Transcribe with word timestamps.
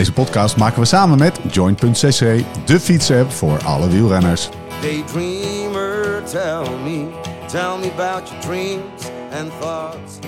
Deze 0.00 0.12
podcast 0.12 0.56
maken 0.56 0.80
we 0.80 0.86
samen 0.86 1.18
met 1.18 1.40
Joint.cc, 1.50 2.44
de 2.66 2.80
fietsapp 2.80 3.30
voor 3.30 3.64
alle 3.64 3.88
wielrenners. 3.88 4.48
Daydreamer, 4.80 6.22
tell 6.24 6.78
me, 6.84 7.06
tell 7.46 7.78
me 7.80 7.90
about 7.96 8.28
your 8.28 8.40
dreams 8.40 9.02
and 9.40 9.50
thoughts. 9.60 10.18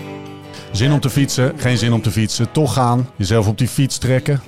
Zin 0.72 0.93
om 0.93 1.00
te 1.00 1.11
fietsen, 1.11 1.53
geen 1.57 1.79
zin 1.79 1.93
om 1.93 2.03
te 2.03 2.11
fietsen, 2.11 2.53
toch 2.53 2.72
gaan, 2.72 3.08
jezelf 3.16 3.46
op 3.48 3.58
die 3.58 3.68
fiets 3.68 3.98
trekken. 3.98 4.40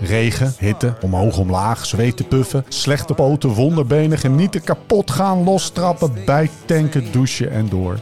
Regen, 0.00 0.54
hitte, 0.58 0.94
omhoog, 1.00 1.38
omlaag, 1.38 1.86
zweten, 1.86 2.28
puffen, 2.28 2.64
slechte 2.68 3.14
poten, 3.14 3.50
wonderbenen, 3.50 4.18
genieten, 4.18 4.64
kapot 4.64 5.10
gaan, 5.10 5.44
lostrappen, 5.44 6.12
bijtanken, 6.24 7.12
douchen 7.12 7.50
en 7.50 7.68
door. 7.68 7.98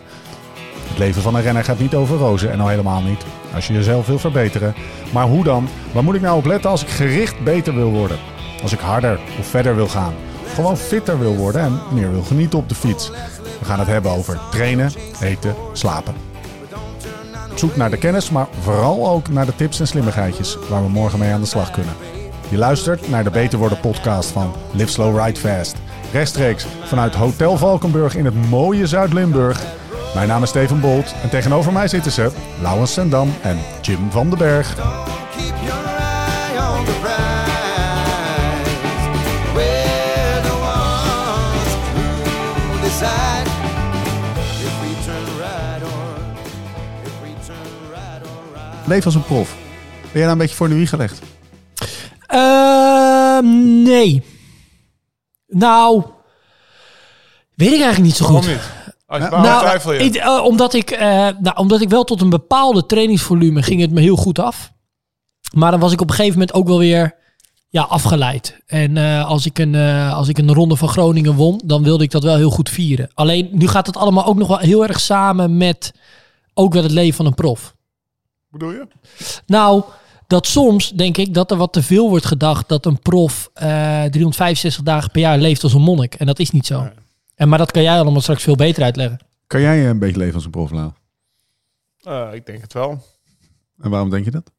Het 0.90 0.98
leven 0.98 1.22
van 1.22 1.34
een 1.34 1.42
renner 1.42 1.64
gaat 1.64 1.78
niet 1.78 1.94
over 1.94 2.16
rozen 2.16 2.50
en 2.50 2.60
al 2.60 2.68
helemaal 2.68 3.02
niet. 3.02 3.24
Als 3.54 3.66
je 3.66 3.72
jezelf 3.72 4.06
wil 4.06 4.18
verbeteren. 4.18 4.74
Maar 5.12 5.26
hoe 5.26 5.44
dan? 5.44 5.68
Waar 5.92 6.04
moet 6.04 6.14
ik 6.14 6.20
nou 6.20 6.36
op 6.36 6.44
letten 6.44 6.70
als 6.70 6.82
ik 6.82 6.88
gericht 6.88 7.44
beter 7.44 7.74
wil 7.74 7.90
worden? 7.90 8.18
Als 8.62 8.72
ik 8.72 8.78
harder 8.78 9.20
of 9.38 9.46
verder 9.46 9.76
wil 9.76 9.88
gaan? 9.88 10.14
Gewoon 10.54 10.76
fitter 10.76 11.18
wil 11.18 11.36
worden 11.36 11.62
en 11.62 11.80
meer 11.92 12.10
wil 12.10 12.22
genieten 12.22 12.58
op 12.58 12.68
de 12.68 12.74
fiets. 12.74 13.10
We 13.58 13.64
gaan 13.64 13.78
het 13.78 13.88
hebben 13.88 14.10
over 14.10 14.40
trainen, 14.50 14.90
eten, 15.20 15.54
slapen. 15.72 16.14
Zoek 17.54 17.76
naar 17.76 17.90
de 17.90 17.98
kennis, 17.98 18.30
maar 18.30 18.46
vooral 18.60 19.08
ook 19.08 19.28
naar 19.28 19.46
de 19.46 19.56
tips 19.56 19.80
en 19.80 19.86
slimmigheidjes 19.86 20.58
waar 20.68 20.82
we 20.82 20.88
morgen 20.88 21.18
mee 21.18 21.32
aan 21.32 21.40
de 21.40 21.46
slag 21.46 21.70
kunnen. 21.70 21.94
Je 22.48 22.56
luistert 22.56 23.10
naar 23.10 23.24
de 23.24 23.30
Beter 23.30 23.58
Worden 23.58 23.80
podcast 23.80 24.30
van 24.30 24.52
Live 24.72 24.90
Slow 24.90 25.24
Ride 25.24 25.40
Fast. 25.40 25.76
Rechtstreeks 26.12 26.66
vanuit 26.84 27.14
Hotel 27.14 27.56
Valkenburg 27.56 28.16
in 28.16 28.24
het 28.24 28.48
mooie 28.48 28.86
Zuid-Limburg. 28.86 29.62
Mijn 30.14 30.28
naam 30.28 30.42
is 30.42 30.48
Steven 30.48 30.80
Bolt 30.80 31.14
en 31.22 31.30
tegenover 31.30 31.72
mij 31.72 31.88
zitten 31.88 32.12
ze 32.12 32.30
Laurens 32.60 32.92
Sendam 32.92 33.34
en 33.42 33.58
Jim 33.80 34.10
van 34.10 34.28
den 34.28 34.38
Berg. 34.38 34.74
Leef 48.86 49.04
als 49.04 49.14
een 49.14 49.24
prof. 49.24 49.54
Ben 50.00 50.10
jij 50.12 50.22
daar 50.22 50.30
een 50.30 50.38
beetje 50.38 50.56
voor 50.56 50.66
in 50.66 50.72
de 50.72 50.78
wieg 50.78 50.88
gelegd? 50.88 51.18
Ehm, 52.26 53.82
nee. 53.82 54.22
Nou, 55.46 56.04
weet 57.54 57.72
ik 57.72 57.80
eigenlijk 57.80 58.02
niet 58.02 58.16
zo 58.16 58.24
goed. 58.24 58.44
Waarom 58.44 58.50
niet? 58.50 58.79
Als 59.10 59.22
je, 59.22 59.28
waarom 59.28 59.48
Nou, 59.50 59.60
twijfel 59.60 59.92
je? 59.92 59.98
ik- 59.98 60.14
eh, 60.14 60.44
omdat, 60.44 60.74
ik, 60.74 60.90
eh, 60.90 61.08
nou, 61.40 61.56
omdat 61.56 61.80
ik 61.80 61.88
wel 61.88 62.04
tot 62.04 62.20
een 62.20 62.30
bepaalde 62.30 62.86
trainingsvolume 62.86 63.62
ging 63.62 63.80
het 63.80 63.90
me 63.90 64.00
heel 64.00 64.16
goed 64.16 64.38
af. 64.38 64.72
Maar 65.54 65.70
dan 65.70 65.80
was 65.80 65.92
ik 65.92 66.00
op 66.00 66.08
een 66.08 66.14
gegeven 66.14 66.38
moment 66.38 66.56
ook 66.56 66.66
wel 66.66 66.78
weer 66.78 67.14
ja, 67.68 67.82
afgeleid. 67.82 68.58
En 68.66 68.96
eh, 68.96 69.26
als, 69.28 69.46
ik 69.46 69.58
een, 69.58 69.74
als 70.12 70.28
ik 70.28 70.38
een 70.38 70.54
ronde 70.54 70.76
van 70.76 70.88
Groningen 70.88 71.34
won, 71.34 71.60
dan 71.64 71.82
wilde 71.82 72.04
ik 72.04 72.10
dat 72.10 72.22
wel 72.22 72.36
heel 72.36 72.50
goed 72.50 72.68
vieren. 72.68 73.10
Alleen 73.14 73.48
nu 73.52 73.68
gaat 73.68 73.86
het 73.86 73.96
allemaal 73.96 74.24
ook 74.26 74.36
nog 74.36 74.48
wel 74.48 74.58
heel 74.58 74.86
erg 74.86 75.00
samen 75.00 75.56
met 75.56 75.94
ook 76.54 76.72
wel 76.72 76.82
het 76.82 76.92
leven 76.92 77.14
van 77.16 77.26
een 77.26 77.34
prof. 77.34 77.74
bedoel 78.48 78.70
je? 78.72 78.86
Nou, 79.46 79.82
dat 80.26 80.46
soms 80.46 80.90
denk 80.90 81.16
ik 81.16 81.34
dat 81.34 81.50
er 81.50 81.56
wat 81.56 81.72
te 81.72 81.82
veel 81.82 82.08
wordt 82.08 82.26
gedacht 82.26 82.68
dat 82.68 82.86
een 82.86 82.98
prof 82.98 83.50
eh 83.54 83.64
365 84.04 84.82
dagen 84.82 85.10
per 85.10 85.20
jaar 85.20 85.38
leeft 85.38 85.62
als 85.62 85.74
een 85.74 85.80
monnik. 85.82 86.14
En 86.14 86.26
dat 86.26 86.38
is 86.38 86.50
niet 86.50 86.66
zo. 86.66 86.80
Nee. 86.82 86.90
En, 87.40 87.48
maar 87.48 87.58
dat 87.58 87.70
kan 87.70 87.82
jij 87.82 87.98
allemaal 88.00 88.20
straks 88.20 88.42
veel 88.42 88.56
beter 88.56 88.82
uitleggen. 88.82 89.18
Kan 89.46 89.60
jij 89.60 89.88
een 89.88 89.98
beetje 89.98 90.16
leven 90.16 90.34
als 90.34 90.44
een 90.44 90.50
prof, 90.50 90.70
Lau? 90.70 90.90
Eh, 92.00 92.28
ik 92.32 92.46
denk 92.46 92.60
het 92.62 92.72
wel. 92.72 93.04
En 93.78 93.90
waarom 93.90 94.10
denk 94.10 94.24
je 94.24 94.30
dat? 94.30 94.50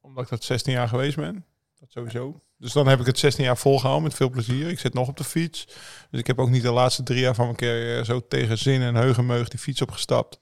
Omdat 0.00 0.24
ik 0.24 0.30
dat 0.30 0.44
16 0.44 0.72
jaar 0.72 0.88
geweest 0.88 1.16
ben. 1.16 1.44
Dat 1.80 1.90
sowieso. 1.90 2.40
Dus 2.58 2.72
dan 2.72 2.86
heb 2.88 3.00
ik 3.00 3.06
het 3.06 3.18
16 3.18 3.44
jaar 3.44 3.56
volgehouden 3.56 4.02
met 4.04 4.14
veel 4.14 4.30
plezier. 4.30 4.68
Ik 4.68 4.78
zit 4.78 4.94
nog 4.94 5.08
op 5.08 5.16
de 5.16 5.24
fiets. 5.24 5.64
Dus 6.10 6.20
ik 6.20 6.26
heb 6.26 6.38
ook 6.38 6.50
niet 6.50 6.62
de 6.62 6.70
laatste 6.72 7.02
drie 7.02 7.20
jaar 7.20 7.34
van 7.34 7.44
mijn 7.44 7.56
keer 7.56 8.04
zo 8.04 8.26
tegen 8.28 8.58
zin 8.58 8.82
en 8.82 8.94
heugenmeug 8.94 9.48
die 9.48 9.58
fiets 9.60 9.82
opgestapt. 9.82 10.40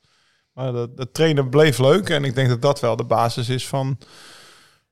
Maar 0.52 0.72
dat, 0.72 0.96
dat 0.96 1.14
trainen 1.14 1.48
bleef 1.50 1.78
leuk. 1.78 2.08
En 2.08 2.24
ik 2.24 2.34
denk 2.34 2.48
dat 2.48 2.62
dat 2.62 2.80
wel 2.80 2.96
de 2.96 3.04
basis 3.04 3.48
is 3.48 3.68
van, 3.68 3.98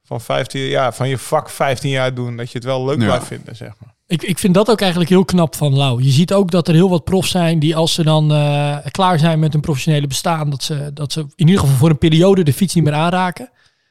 van, 0.03 0.21
15, 0.21 0.61
jaar, 0.63 0.95
van 0.95 1.09
je 1.09 1.19
vak 1.19 1.51
15 1.51 1.91
jaar 1.91 2.15
doen. 2.15 2.37
Dat 2.37 2.51
je 2.51 2.59
het 2.59 2.67
wel 2.67 2.85
leuk 2.85 2.99
Ja. 2.99 3.05
blijft 3.05 3.27
vinden, 3.27 3.57
zeg 3.57 3.73
maar. 3.79 3.92
Ik, 4.13 4.23
ik 4.23 4.39
vind 4.39 4.55
dat 4.55 4.71
ook 4.71 4.81
eigenlijk 4.81 5.11
heel 5.11 5.25
knap 5.25 5.57
van 5.57 5.77
Lau. 5.77 6.03
Je 6.03 6.11
ziet 6.11 6.33
ook 6.33 6.51
dat 6.51 6.69
er 6.69 6.75
heel 6.75 6.91
wat 6.91 7.05
profs 7.05 7.31
zijn 7.31 7.59
die 7.59 7.77
als 7.77 7.95
ze 7.95 8.03
dan 8.03 8.33
eh, 8.33 8.77
klaar 8.91 9.19
zijn 9.19 9.39
met 9.39 9.53
hun 9.53 9.61
professionele 9.61 10.07
bestaan, 10.07 10.51
dat 10.51 10.63
ze, 10.63 10.91
dat 10.95 11.13
ze 11.13 11.21
in 11.21 11.47
ieder 11.47 11.61
geval 11.61 11.77
voor 11.77 11.91
een 11.91 11.99
periode 11.99 12.43
de 12.43 12.53
fiets 12.53 12.75
niet 12.75 12.85
meer 12.85 12.93
aanraken. 12.93 13.51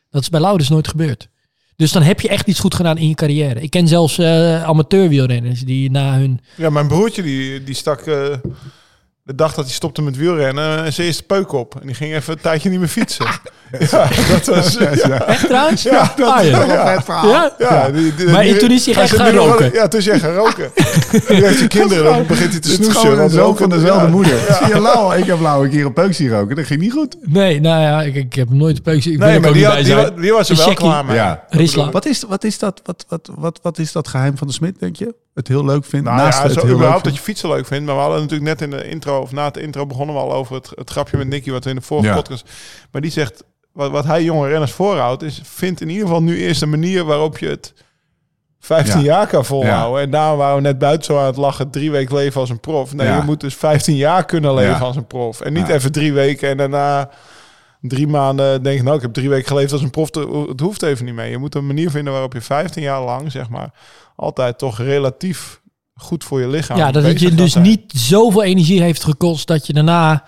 Dat 0.09 0.21
is 0.21 0.29
bij 0.29 0.39
Lau 0.39 0.57
dus 0.57 0.69
nooit 0.69 0.87
gebeurd. 0.87 1.29
Dus 1.75 1.91
dan 1.91 2.01
heb 2.01 2.19
je 2.19 2.27
echt 2.27 2.47
iets 2.47 2.59
goed 2.59 2.75
gedaan 2.75 2.97
in 2.97 3.07
je 3.07 3.15
carrière. 3.15 3.61
Ik 3.61 3.69
ken 3.69 3.87
zelfs 3.87 4.17
eh 4.17 4.63
amateurwielrenners 4.63 5.61
die 5.61 5.91
na 5.91 6.17
hun... 6.17 6.39
Ja, 6.55 6.69
mijn 6.69 6.87
broertje 6.87 7.21
die, 7.21 7.63
die 7.63 7.75
stak 7.75 8.01
eh, 8.01 8.37
de 9.23 9.35
dag 9.35 9.53
dat 9.53 9.65
hij 9.65 9.73
stopte 9.73 10.01
met 10.01 10.17
wielrennen 10.17 10.85
eh, 10.85 10.91
zijn 10.91 11.07
eerste 11.07 11.23
peuk 11.23 11.51
op. 11.51 11.75
En 11.81 11.85
die 11.87 11.95
ging 11.95 12.13
even 12.13 12.33
een 12.33 12.39
tijdje 12.41 12.69
niet 12.69 12.79
meer 12.79 12.87
fietsen. 12.87 13.25
ja, 13.91 14.07
dat 14.31 14.45
was... 14.45 14.73
Ja, 15.07 15.25
Echt 15.27 15.45
trouwens? 15.47 15.83
Ja, 15.83 16.13
dat- 16.15 16.27
Ah, 16.29 16.43
ja. 16.45 16.63
ja. 16.65 16.87
Het 16.93 17.03
verhaal. 17.03 17.29
Ja? 17.29 17.53
ja, 17.59 17.89
die- 17.89 18.15
die- 18.15 18.27
Maar 18.29 18.43
die- 18.43 18.57
toen 18.57 18.71
is 18.71 18.85
hij 18.85 18.95
echt 18.95 19.15
gaan 19.15 19.31
roken. 19.31 19.71
Ja, 19.73 19.87
toen 19.87 19.99
is 19.99 20.05
hij 20.05 20.19
gaan 20.19 20.33
roken. 20.33 20.71
nu 21.29 21.43
heeft 21.45 21.59
hij 21.59 21.67
kinderen, 21.67 22.03
dan 22.03 22.25
begint 22.27 22.51
hij 22.51 22.59
te 22.61 22.69
Het 22.69 22.79
is 22.79 22.85
snoezen. 22.85 23.29
zoon 23.29 23.29
roken- 23.39 23.57
van 23.57 23.69
dezelfde 23.69 24.05
ja. 24.05 24.11
moeder. 24.11 24.39
Zie 24.63 24.67
je 24.67 24.79
Lau? 24.79 25.15
Ik 25.17 25.25
heb 25.25 25.39
Lau 25.39 25.65
een 25.65 25.71
keer 25.71 25.85
een 25.85 25.93
peuk 25.93 26.13
zien 26.13 26.29
roken. 26.29 26.55
Dat 26.55 26.65
ging 26.65 26.81
niet 26.81 26.91
goed. 26.91 27.15
Nee, 27.21 27.59
nou 27.61 27.81
ja, 27.81 28.01
ik, 28.01 28.15
ik 28.15 28.33
heb 28.33 28.49
nooit 28.49 28.77
een 28.77 28.83
peukje. 28.83 29.11
Ik 29.11 29.17
wil 29.17 29.27
Nee, 29.27 29.35
er 29.35 29.41
maar 29.41 29.53
die, 29.53 29.65
had, 29.65 29.75
was 29.75 30.49
er 30.49 30.55
De 30.55 30.63
wel 30.65 30.73
klaar 30.73 31.05
mee. 31.05 31.15
Ja. 31.15 31.43
Risla. 31.49 31.89
Wat 31.91 32.05
is, 32.05 32.23
wat, 32.27 32.43
is 32.43 32.59
dat, 32.59 32.81
wat, 32.83 33.05
wat, 33.07 33.29
wat, 33.35 33.59
wat 33.61 33.77
is 33.79 33.91
dat 33.91 34.07
geheim 34.07 34.37
van 34.37 34.47
de 34.47 34.53
Smit, 34.53 34.79
denk 34.79 34.95
je? 34.95 35.15
Het 35.41 35.49
heel 35.49 35.65
leuk 35.65 35.85
vindt? 35.85 36.05
Nou 36.05 36.17
naast 36.17 36.37
ja, 36.37 36.43
het 36.43 36.53
zo 36.53 36.59
heel 36.59 36.67
leuk 36.67 36.75
überhaupt 36.77 37.03
dat 37.03 37.15
je 37.15 37.21
fietsen 37.21 37.49
leuk 37.49 37.65
vindt. 37.65 37.85
Maar 37.85 37.95
we 37.95 38.01
hadden 38.01 38.19
natuurlijk 38.21 38.49
net 38.49 38.61
in 38.61 38.69
de 38.77 38.87
intro, 38.89 39.19
of 39.19 39.31
na 39.31 39.45
het 39.45 39.57
intro 39.57 39.85
begonnen 39.85 40.15
we 40.15 40.21
al 40.21 40.33
over 40.33 40.55
het, 40.55 40.71
het 40.75 40.89
grapje 40.89 41.17
met 41.17 41.27
Nicky, 41.27 41.51
wat 41.51 41.63
we 41.63 41.69
in 41.69 41.75
de 41.75 41.81
vorige 41.81 42.07
Ja. 42.07 42.15
podcast. 42.15 42.49
Maar 42.91 43.01
die 43.01 43.11
zegt, 43.11 43.43
wat, 43.73 43.91
wat 43.91 44.05
hij 44.05 44.23
jonge 44.23 44.47
renners 44.47 44.71
voorhoudt, 44.71 45.21
is 45.23 45.41
vind 45.43 45.81
in 45.81 45.89
ieder 45.89 46.05
geval 46.05 46.21
nu 46.23 46.37
eerst 46.37 46.61
een 46.61 46.69
manier 46.69 47.03
waarop 47.05 47.37
je 47.37 47.47
het 47.47 47.73
15 48.59 48.99
Ja. 48.99 49.05
jaar 49.05 49.27
kan 49.27 49.45
volhouden. 49.45 50.01
En 50.01 50.09
daar 50.11 50.37
waren 50.37 50.55
we 50.55 50.61
net 50.61 50.77
buiten 50.79 51.05
zo 51.05 51.19
aan 51.19 51.25
het 51.25 51.37
lachen, 51.37 51.69
drie 51.69 51.91
weken 51.91 52.15
leven 52.15 52.41
als 52.41 52.49
een 52.49 52.59
prof. 52.59 52.93
Nee, 52.93 53.07
Ja. 53.07 53.15
je 53.17 53.23
moet 53.23 53.39
dus 53.39 53.55
15 53.55 53.95
jaar 53.95 54.25
kunnen 54.25 54.53
leven 54.53 54.79
als 54.85 54.95
een 54.95 55.07
prof. 55.07 55.41
En 55.41 55.53
niet 55.53 55.69
even 55.69 55.91
drie 55.91 56.13
weken 56.13 56.49
en 56.49 56.57
daarna 56.57 57.09
drie 57.81 58.07
maanden 58.07 58.63
denken, 58.63 58.83
nou 58.83 58.95
ik 58.95 59.01
heb 59.01 59.13
drie 59.13 59.29
weken 59.29 59.47
geleefd 59.47 59.71
als 59.71 59.81
een 59.81 59.89
prof. 59.89 60.09
Het 60.47 60.59
hoeft 60.59 60.81
even 60.83 61.05
niet 61.05 61.13
mee. 61.13 61.31
Je 61.31 61.37
moet 61.37 61.55
een 61.55 61.67
manier 61.67 61.91
vinden 61.91 62.13
waarop 62.13 62.33
je 62.33 62.41
15 62.41 62.83
jaar 62.83 63.03
lang, 63.03 63.31
zeg 63.31 63.49
maar, 63.49 63.73
altijd 64.15 64.57
toch 64.57 64.77
relatief 64.77 65.61
goed 65.95 66.23
voor 66.23 66.39
je 66.41 66.47
lichaam 66.47 66.77
Ja, 66.77 66.91
dat 66.91 67.03
het 67.03 67.19
je 67.19 67.35
dus 67.35 67.51
zijn. 67.51 67.63
niet 67.63 67.91
zoveel 67.95 68.43
energie 68.43 68.81
heeft 68.81 69.03
gekost 69.03 69.47
dat 69.47 69.67
je 69.67 69.73
daarna 69.73 70.23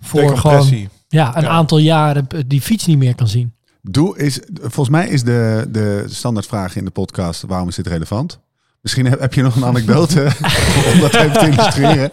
voor 0.00 0.38
gewoon 0.38 0.88
ja, 1.08 1.36
een 1.36 1.42
Ja. 1.42 1.48
aantal 1.48 1.78
jaren 1.78 2.26
die 2.46 2.60
fiets 2.60 2.86
niet 2.86 2.98
meer 2.98 3.14
kan 3.14 3.28
zien. 3.28 3.54
Doe 3.82 4.18
is, 4.18 4.40
volgens 4.60 4.88
mij 4.88 5.08
is 5.08 5.22
de, 5.22 5.66
de 5.68 6.04
standaardvraag 6.08 6.76
in 6.76 6.84
de 6.84 6.90
podcast, 6.90 7.42
waarom 7.46 7.68
is 7.68 7.74
dit 7.74 7.86
relevant? 7.86 8.40
Misschien 8.80 9.06
heb, 9.06 9.34
je 9.34 9.42
nog 9.42 9.56
een 9.56 9.64
anekdote 9.64 10.20
om 10.92 11.00
dat 11.00 11.14
even 11.14 11.32
te 11.32 11.46
illustreren. 11.46 12.10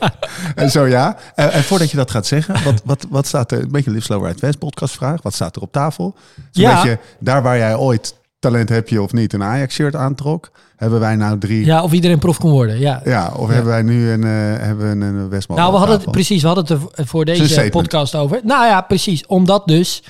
En 0.55 0.71
zo 0.71 0.85
ja. 0.85 1.17
En, 1.35 1.51
en 1.51 1.63
voordat 1.63 1.91
je 1.91 1.97
dat 1.97 2.11
gaat 2.11 2.25
zeggen, 2.25 2.63
wat, 2.63 2.81
wat, 2.85 3.05
wat 3.09 3.27
staat 3.27 3.51
er? 3.51 3.61
Een 3.61 3.71
beetje 3.71 3.91
Live 3.91 4.03
Slow 4.03 4.25
Ride 4.25 4.37
Fast 4.39 4.59
podcast 4.59 4.95
vraag. 4.95 5.21
Wat 5.21 5.33
staat 5.33 5.55
er 5.55 5.61
op 5.61 5.71
tafel? 5.71 6.15
Ja. 6.51 6.75
beetje 6.75 6.99
daar 7.19 7.41
waar 7.41 7.57
jij 7.57 7.75
ooit 7.75 8.15
talent 8.39 8.69
heb 8.69 8.89
je 8.89 9.01
of 9.01 9.13
niet 9.13 9.33
een 9.33 9.43
Ajax 9.43 9.73
shirt 9.73 9.95
aantrok. 9.95 10.51
Hebben 10.75 10.99
wij 10.99 11.15
nou 11.15 11.37
drie... 11.37 11.65
Ja, 11.65 11.83
of 11.83 11.91
iedereen 11.91 12.19
prof 12.19 12.37
kon 12.37 12.51
worden. 12.51 12.79
Ja. 12.79 13.01
Ja, 13.05 13.31
of 13.35 13.47
hebben 13.49 13.71
wij 13.71 13.81
nu 13.81 14.09
een, 14.09 14.23
eh 14.23 14.63
hebben 14.65 15.01
een 15.01 15.29
Westman? 15.29 15.57
nou, 15.57 15.71
we 15.71 15.77
hadden 15.77 15.99
het 15.99 16.11
precies, 16.11 16.41
we 16.41 16.47
hadden 16.47 16.65
het 16.65 16.97
er 16.97 17.05
voor 17.07 17.25
deze 17.25 17.67
podcast 17.69 18.15
over. 18.15 18.39
Nou 18.43 18.65
ja, 18.65 18.81
precies. 18.81 19.25
Omdat 19.25 19.67
dus 19.67 20.03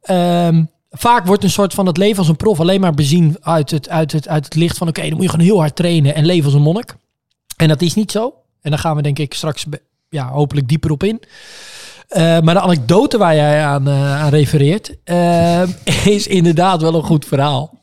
ehm, 0.00 0.64
vaak 0.94 1.26
wordt 1.26 1.42
een 1.44 1.50
soort 1.50 1.74
van 1.74 1.86
het 1.86 1.96
leven 1.96 2.18
als 2.18 2.28
een 2.28 2.36
prof 2.36 2.60
alleen 2.60 2.80
maar 2.80 2.94
bezien 2.94 3.36
uit 3.40 3.70
het, 3.70 3.88
uit 3.88 4.12
het, 4.12 4.28
uit 4.28 4.44
het 4.44 4.54
licht 4.54 4.78
van 4.78 4.88
oké, 4.88 5.00
dan 5.00 5.12
moet 5.12 5.22
je 5.22 5.28
gewoon 5.28 5.46
heel 5.46 5.58
hard 5.58 5.76
trainen 5.76 6.14
en 6.14 6.26
leven 6.26 6.44
als 6.44 6.54
een 6.54 6.62
monnik. 6.62 6.96
En 7.56 7.68
dat 7.68 7.82
is 7.82 7.94
niet 7.94 8.10
zo. 8.10 8.34
En 8.60 8.70
daar 8.70 8.78
gaan 8.78 8.96
we 8.96 9.02
denk 9.02 9.18
ik 9.18 9.34
straks 9.34 9.64
ja, 10.08 10.28
hopelijk 10.30 10.68
dieper 10.68 10.90
op 10.90 11.02
in. 11.02 11.22
Eh, 12.08 12.40
maar 12.40 12.54
de 12.54 12.60
anekdote 12.60 13.18
waar 13.18 13.34
jij 13.34 13.64
aan, 13.64 13.88
eh, 13.88 14.22
aan 14.22 14.30
refereert, 14.30 14.96
eh, 15.04 15.62
is 16.16 16.26
inderdaad 16.26 16.82
wel 16.82 16.94
een 16.94 17.02
goed 17.02 17.24
verhaal. 17.24 17.80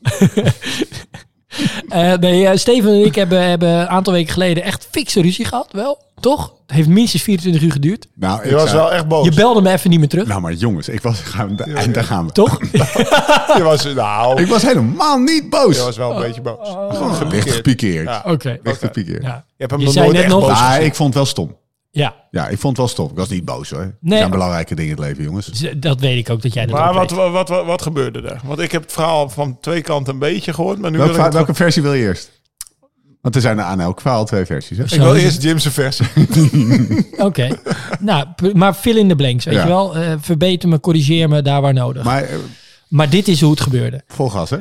Eh, 1.88 2.12
nee, 2.14 2.46
eh, 2.46 2.56
Steven 2.56 2.90
en 2.92 3.04
ik 3.04 3.14
hebben, 3.14 3.48
hebben 3.48 3.68
een 3.68 3.88
aantal 3.88 4.12
weken 4.12 4.32
geleden 4.32 4.62
echt 4.62 4.88
fikse 4.90 5.20
ruzie 5.22 5.44
gehad, 5.44 5.68
wel, 5.72 5.98
toch? 6.20 6.52
Het 6.66 6.76
heeft 6.76 6.88
minstens 6.88 7.22
24 7.22 7.62
uur 7.62 7.72
geduurd. 7.72 8.06
Nou, 8.14 8.42
ik 8.42 8.48
Je 8.48 8.54
was 8.54 8.70
zou- 8.70 8.76
wel 8.82 8.92
echt 8.92 9.08
boos. 9.08 9.24
Je 9.24 9.34
belde 9.34 9.60
me 9.62 9.70
even 9.72 9.90
niet 9.90 9.98
meer 9.98 10.08
terug, 10.08 10.26
Nou, 10.26 10.40
maar 10.40 10.52
jongens, 10.52 10.88
ik 10.88 11.00
was... 11.02 11.20
Gaan, 11.20 11.56
daar 11.92 12.04
gaan 12.04 12.26
we. 12.26 12.32
toch? 12.32 12.58
Je 13.56 13.62
was, 13.62 13.84
nou, 13.94 14.42
Ik 14.42 14.48
was 14.48 14.62
helemaal 14.62 15.18
niet 15.18 15.50
boos. 15.50 15.76
je 15.76 15.82
was 15.82 15.96
wel 15.96 16.14
een 16.16 16.22
beetje 16.22 16.40
boos. 16.40 16.68
Gewoon 16.90 17.28
licht 17.28 17.50
gepikeerd. 17.50 18.06
Ja. 18.06 18.22
Oké. 18.26 18.58
Licht 18.62 18.78
gepikeerd. 18.78 19.22
Ja. 19.22 19.44
Je 19.46 19.54
hebt 19.56 19.70
hem 19.70 19.78
Je 19.80 19.84
nog 19.86 19.94
zei 19.94 20.04
nooit 20.06 20.16
net 20.16 20.26
echt 20.26 20.34
nog- 20.34 20.48
boos 20.48 20.58
Ah, 20.60 20.80
ik 20.80 20.94
vond 20.94 21.08
het 21.08 21.14
wel 21.16 21.26
stom. 21.26 21.56
Ja, 21.94 22.14
Ja, 22.30 22.48
ik 22.48 22.58
vond 22.58 22.62
het 22.62 22.76
wel 22.76 22.88
stop. 22.88 23.10
Ik 23.10 23.16
was 23.16 23.28
niet 23.28 23.44
boos 23.44 23.70
hoor. 23.70 23.80
Er 23.80 23.94
Nee. 24.00 24.18
zijn 24.18 24.30
belangrijke 24.30 24.74
dingen 24.74 24.90
in 24.90 24.96
het 24.96 25.06
leven, 25.06 25.24
jongens. 25.24 25.64
dat 25.76 26.00
weet 26.00 26.18
ik 26.18 26.30
ook 26.30 26.42
dat 26.42 26.52
jij 26.54 26.66
dat 26.66 26.74
Maar 26.78 26.94
wat, 26.94 27.10
weet. 27.10 27.18
wat, 27.18 27.30
wat, 27.32 27.48
wat, 27.48 27.66
wat 27.66 27.82
gebeurde 27.82 28.20
er? 28.22 28.40
Want 28.44 28.58
ik 28.60 28.72
heb 28.72 28.82
het 28.82 28.92
verhaal 28.92 29.28
van 29.28 29.58
twee 29.60 29.80
kanten 29.82 30.12
een 30.12 30.18
beetje 30.18 30.52
gehoord. 30.52 30.78
Maar 30.78 30.90
nu 30.90 30.96
wil 30.96 31.06
Welke, 31.06 31.20
ik, 31.20 31.26
het 31.26 31.34
welke 31.34 31.54
versie 31.54 31.82
wil 31.82 31.92
je 31.94 32.02
eerst? 32.04 32.40
Want 33.20 33.34
er 33.34 33.40
zijn 33.40 33.60
aan 33.60 33.80
elk 33.80 34.00
verhaal 34.00 34.24
twee 34.24 34.44
versies. 34.46 34.78
Hè? 34.78 34.84
ik 34.84 34.90
wil 35.00 35.14
eerst 35.16 35.42
Jim's 35.42 35.66
versie. 35.68 36.06
Oké. 37.18 37.48
nou, 38.00 38.26
maar 38.52 38.74
fill 38.74 38.96
in 38.96 39.08
the 39.08 39.16
blanks, 39.16 39.44
weet 39.44 39.54
Ja. 39.54 39.62
je 39.62 39.68
wel. 39.68 39.96
Eh, 39.96 40.12
verbeter 40.20 40.68
me, 40.68 40.80
corrigeer 40.80 41.28
me 41.28 41.42
daar 41.42 41.60
waar 41.60 41.72
nodig. 41.74 42.04
Maar, 42.04 42.28
Maar 42.92 43.10
dit 43.10 43.28
is 43.28 43.40
hoe 43.40 43.50
het 43.50 43.60
gebeurde. 43.60 44.02
vol 44.06 44.28
gas, 44.28 44.50
hè? 44.50 44.56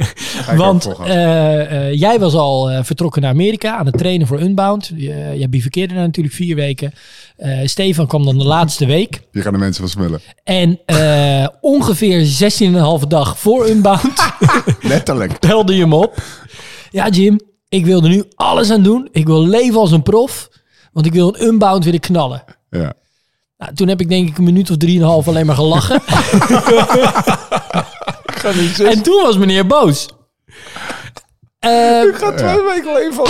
Want 0.56 0.84
gas. 0.84 1.08
eh, 1.08 1.88
eh, 1.88 1.98
jij 1.98 2.18
was 2.18 2.34
al 2.34 2.70
eh, 2.70 2.84
vertrokken 2.84 3.22
naar 3.22 3.30
Amerika 3.30 3.76
aan 3.76 3.86
het 3.86 3.98
trainen 3.98 4.26
voor 4.26 4.40
Unbound. 4.40 4.92
Je, 4.96 5.32
jij 5.36 5.48
bivakkeerde 5.48 5.94
daar 5.94 6.02
natuurlijk 6.02 6.34
vier 6.34 6.56
weken. 6.56 6.92
Stefan 7.64 8.06
kwam 8.06 8.24
dan 8.24 8.38
de 8.38 8.44
laatste 8.44 8.86
week. 8.86 9.20
Hier 9.32 9.42
gaan 9.42 9.52
de 9.52 9.58
mensen 9.58 9.82
van 9.88 9.90
smullen. 9.90 10.20
En 10.44 10.80
ongeveer 11.60 12.50
16,5 13.02 13.06
dag 13.08 13.38
voor 13.38 13.68
Unbound 13.68 14.32
Letterlijk. 14.82 15.40
belde 15.40 15.74
je 15.74 15.80
hem 15.80 15.92
op. 15.94 16.22
Ja, 16.90 17.08
Jim, 17.08 17.40
ik 17.68 17.84
wil 17.84 18.02
er 18.02 18.08
nu 18.08 18.24
alles 18.34 18.70
aan 18.70 18.82
doen. 18.82 19.08
Ik 19.12 19.26
wil 19.26 19.46
leven 19.46 19.80
als 19.80 19.90
een 19.92 20.02
prof. 20.02 20.48
Want 20.92 21.06
ik 21.06 21.12
wil 21.12 21.28
een 21.34 21.46
Unbound 21.46 21.84
willen 21.84 22.00
knallen. 22.00 22.44
Ja. 22.70 22.92
Nou, 23.62 23.74
toen 23.74 23.88
heb 23.88 24.00
ik 24.00 24.08
denk 24.08 24.28
ik 24.28 24.38
een 24.38 24.44
minuut 24.44 24.70
of 24.70 24.76
drieënhalf 24.76 25.28
alleen 25.28 25.46
maar 25.46 25.54
gelachen. 25.54 26.02
en 28.90 29.02
toen 29.02 29.22
was 29.22 29.36
meneer 29.38 29.66
boos. 29.66 30.08
Eh, 31.58 32.02
Ik 32.02 32.14
ga 32.14 32.32
twee 32.34 32.62
weken 32.62 32.90
alleen 32.90 33.12
van 33.14 33.26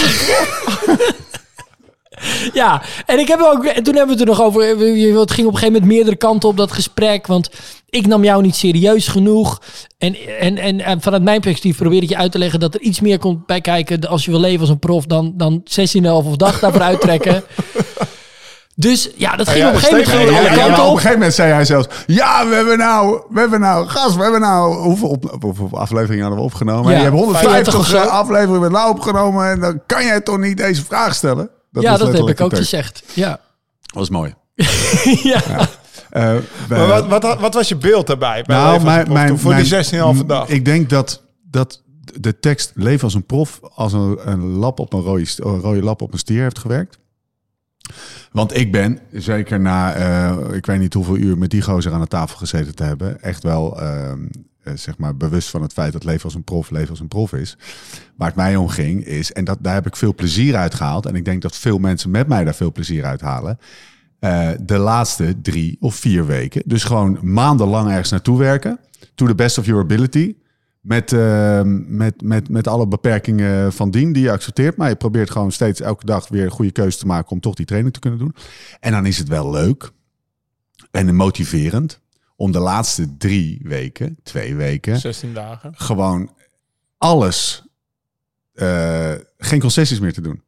ja, 2.52 2.82
en 3.06 3.18
ik 3.18 3.28
heb 3.28 3.40
ook, 3.40 3.64
en 3.64 3.82
toen 3.82 3.94
hebben 3.96 4.16
we 4.16 4.20
het 4.20 4.30
er 4.30 4.36
nog 4.36 4.42
over. 4.42 4.62
Het 4.62 4.78
ging 4.78 5.46
op 5.46 5.52
een 5.52 5.58
gegeven 5.58 5.72
moment 5.72 5.84
meerdere 5.84 6.16
kanten 6.16 6.48
op 6.48 6.56
dat 6.56 6.72
gesprek. 6.72 7.26
Want 7.26 7.50
ik 7.88 8.06
nam 8.06 8.24
jou 8.24 8.42
niet 8.42 8.54
serieus 8.54 9.08
genoeg. 9.08 9.60
En, 9.98 10.16
en, 10.40 10.58
en, 10.58 10.80
en 10.80 11.00
vanuit 11.00 11.22
mijn 11.22 11.40
perspectief 11.40 11.76
probeer 11.76 12.02
ik 12.02 12.08
je 12.08 12.16
uit 12.16 12.32
te 12.32 12.38
leggen 12.38 12.60
dat 12.60 12.74
er 12.74 12.80
iets 12.80 13.00
meer 13.00 13.18
komt 13.18 13.46
bij 13.46 13.60
kijken. 13.60 14.00
Als 14.08 14.24
je 14.24 14.30
wil 14.30 14.40
leven 14.40 14.60
als 14.60 14.68
een 14.68 14.78
prof, 14.78 15.06
dan, 15.06 15.32
dan 15.36 15.62
16,5 16.02 16.02
of 16.08 16.36
dag 16.36 16.60
daarvoor 16.60 16.82
uittrekken. 16.82 17.44
Dus 18.82 19.10
ja, 19.16 19.36
dat 19.36 19.48
ging 19.48 19.62
ja, 19.62 19.68
op 19.68 19.74
een 19.74 19.80
gegeven 19.80 20.18
moment 20.18 20.30
ging 20.30 20.46
ja, 20.46 20.52
ja, 20.54 20.66
Ja, 20.66 20.72
op 20.72 20.78
op. 20.78 20.90
een 20.90 20.96
gegeven 20.96 21.12
moment 21.12 21.34
zei 21.34 21.52
hij 21.52 21.64
zelfs... 21.64 21.88
Ja, 22.06 22.48
we 22.48 22.54
hebben 22.54 22.78
nou... 22.78 23.22
We 23.30 23.40
hebben 23.40 23.60
nou... 23.60 23.86
Gast, 23.88 24.16
we 24.16 24.22
hebben 24.22 24.40
nou... 24.40 24.74
Hoeveel, 24.74 25.08
op, 25.08 25.36
hoeveel 25.40 25.78
afleveringen 25.78 26.20
hadden 26.22 26.38
we 26.40 26.44
opgenomen? 26.44 26.92
Ja, 26.92 26.98
je 26.98 27.04
hebt 27.04 27.16
50 27.16 27.74
of 27.74 27.86
150 27.86 27.86
zo. 27.86 28.08
afleveringen 28.08 28.60
met 28.60 28.70
nou 28.70 28.90
opgenomen... 28.90 29.50
En 29.50 29.60
dan 29.60 29.80
kan 29.86 30.04
jij 30.04 30.20
toch 30.20 30.38
niet 30.38 30.56
deze 30.56 30.84
vraag 30.84 31.14
stellen? 31.14 31.50
ja, 31.70 31.90
was 31.90 31.98
dat 31.98 32.12
heb 32.12 32.28
ik 32.28 32.40
ook 32.40 32.56
gezegd. 32.56 33.02
Ja. 33.14 33.28
Dat 33.28 33.40
was 33.92 34.10
mooi. 34.10 34.34
ja. 35.32 35.40
Eh, 36.10 36.34
Maar 36.68 36.86
wat, 36.86 37.06
wat, 37.22 37.40
wat 37.40 37.54
was 37.54 37.68
je 37.68 37.76
beeld 37.76 38.06
daarbij? 38.06 38.42
Bij 38.46 38.56
Nou, 38.56 38.82
mijn, 38.82 39.12
mijn, 39.12 39.38
voor 39.38 39.50
mijn- 39.52 39.64
die 39.64 39.84
16,5 40.20 40.26
dag. 40.26 40.48
Ik 40.48 40.64
denk 40.64 40.90
dat, 40.90 41.22
dat 41.50 41.82
de 42.20 42.38
tekst 42.38 42.72
Leven 42.74 43.04
als 43.04 43.14
een 43.14 43.26
prof 43.26 43.60
als 43.74 43.92
een, 43.92 44.18
een, 44.24 44.42
lap 44.42 44.78
op 44.80 44.92
een, 44.92 45.00
rode, 45.00 45.26
een 45.36 45.60
rode 45.60 45.82
lap 45.82 46.02
op 46.02 46.12
een 46.12 46.18
stier 46.18 46.42
heeft 46.42 46.58
gewerkt. 46.58 46.98
Want 48.32 48.56
ik 48.56 48.72
ben, 48.72 48.98
zeker 49.12 49.60
na, 49.60 49.94
eh, 49.94 50.54
ik 50.54 50.66
weet 50.66 50.78
niet 50.78 50.94
hoeveel 50.94 51.16
uur 51.16 51.38
met 51.38 51.50
die 51.50 51.62
gozer 51.62 51.92
aan 51.92 52.00
de 52.00 52.06
tafel 52.06 52.36
gezeten 52.38 52.74
te 52.74 52.84
hebben, 52.84 53.22
echt 53.22 53.42
wel 53.42 53.80
ehm, 53.80 54.18
eh, 54.62 54.72
zeg 54.74 54.98
maar 54.98 55.16
bewust 55.16 55.50
van 55.50 55.62
het 55.62 55.72
feit 55.72 55.92
dat 55.92 56.04
leven 56.04 56.24
als 56.24 56.34
een 56.34 56.44
prof, 56.44 56.70
leven 56.70 56.90
als 56.90 57.00
een 57.00 57.08
prof 57.08 57.32
is. 57.32 57.56
Waar 58.16 58.26
het 58.28 58.36
mij 58.36 58.56
om 58.56 58.68
ging 58.68 59.04
is, 59.04 59.32
en 59.32 59.44
dat, 59.44 59.58
daar 59.60 59.74
heb 59.74 59.86
ik 59.86 59.96
veel 59.96 60.14
plezier 60.14 60.56
uit 60.56 60.74
gehaald. 60.74 61.06
En 61.06 61.14
ik 61.14 61.24
denk 61.24 61.42
dat 61.42 61.56
veel 61.56 61.78
mensen 61.78 62.10
met 62.10 62.28
mij 62.28 62.44
daar 62.44 62.54
veel 62.54 62.72
plezier 62.72 63.04
uit 63.04 63.20
halen. 63.20 63.58
eh, 64.18 64.48
de 64.60 64.78
laatste 64.78 65.40
drie 65.42 65.76
of 65.80 65.94
vier 65.94 66.26
weken. 66.26 66.62
Dus 66.66 66.84
gewoon 66.84 67.18
maandenlang 67.22 67.90
ergens 67.90 68.10
naartoe 68.10 68.38
werken. 68.38 68.78
To 69.14 69.26
the 69.26 69.34
best 69.34 69.58
of 69.58 69.66
your 69.66 69.82
ability. 69.82 70.34
Met, 70.82 71.12
eh, 71.12 71.62
met, 71.86 72.22
met, 72.22 72.48
met 72.48 72.66
alle 72.66 72.86
beperkingen 72.86 73.72
van 73.72 73.90
dien 73.90 74.12
die 74.12 74.22
je 74.22 74.30
accepteert. 74.30 74.76
Maar 74.76 74.88
je 74.88 74.96
probeert 74.96 75.30
gewoon 75.30 75.52
steeds 75.52 75.80
elke 75.80 76.06
dag 76.06 76.28
weer 76.28 76.44
een 76.44 76.50
goede 76.50 76.72
keuze 76.72 76.98
te 76.98 77.06
maken 77.06 77.30
om 77.30 77.40
toch 77.40 77.54
die 77.54 77.66
training 77.66 77.94
te 77.94 78.00
kunnen 78.00 78.18
doen. 78.18 78.34
En 78.80 78.92
dan 78.92 79.06
is 79.06 79.18
het 79.18 79.28
wel 79.28 79.50
leuk 79.50 79.90
en 80.90 81.14
motiverend 81.14 82.00
om 82.36 82.52
de 82.52 82.58
laatste 82.58 83.16
drie 83.16 83.60
weken, 83.62 84.18
twee 84.22 84.54
weken, 84.54 85.00
16 85.00 85.34
dagen. 85.34 85.72
gewoon 85.74 86.30
alles, 86.98 87.66
eh, 88.52 89.12
geen 89.38 89.60
concessies 89.60 90.00
meer 90.00 90.12
te 90.12 90.20
doen. 90.20 90.42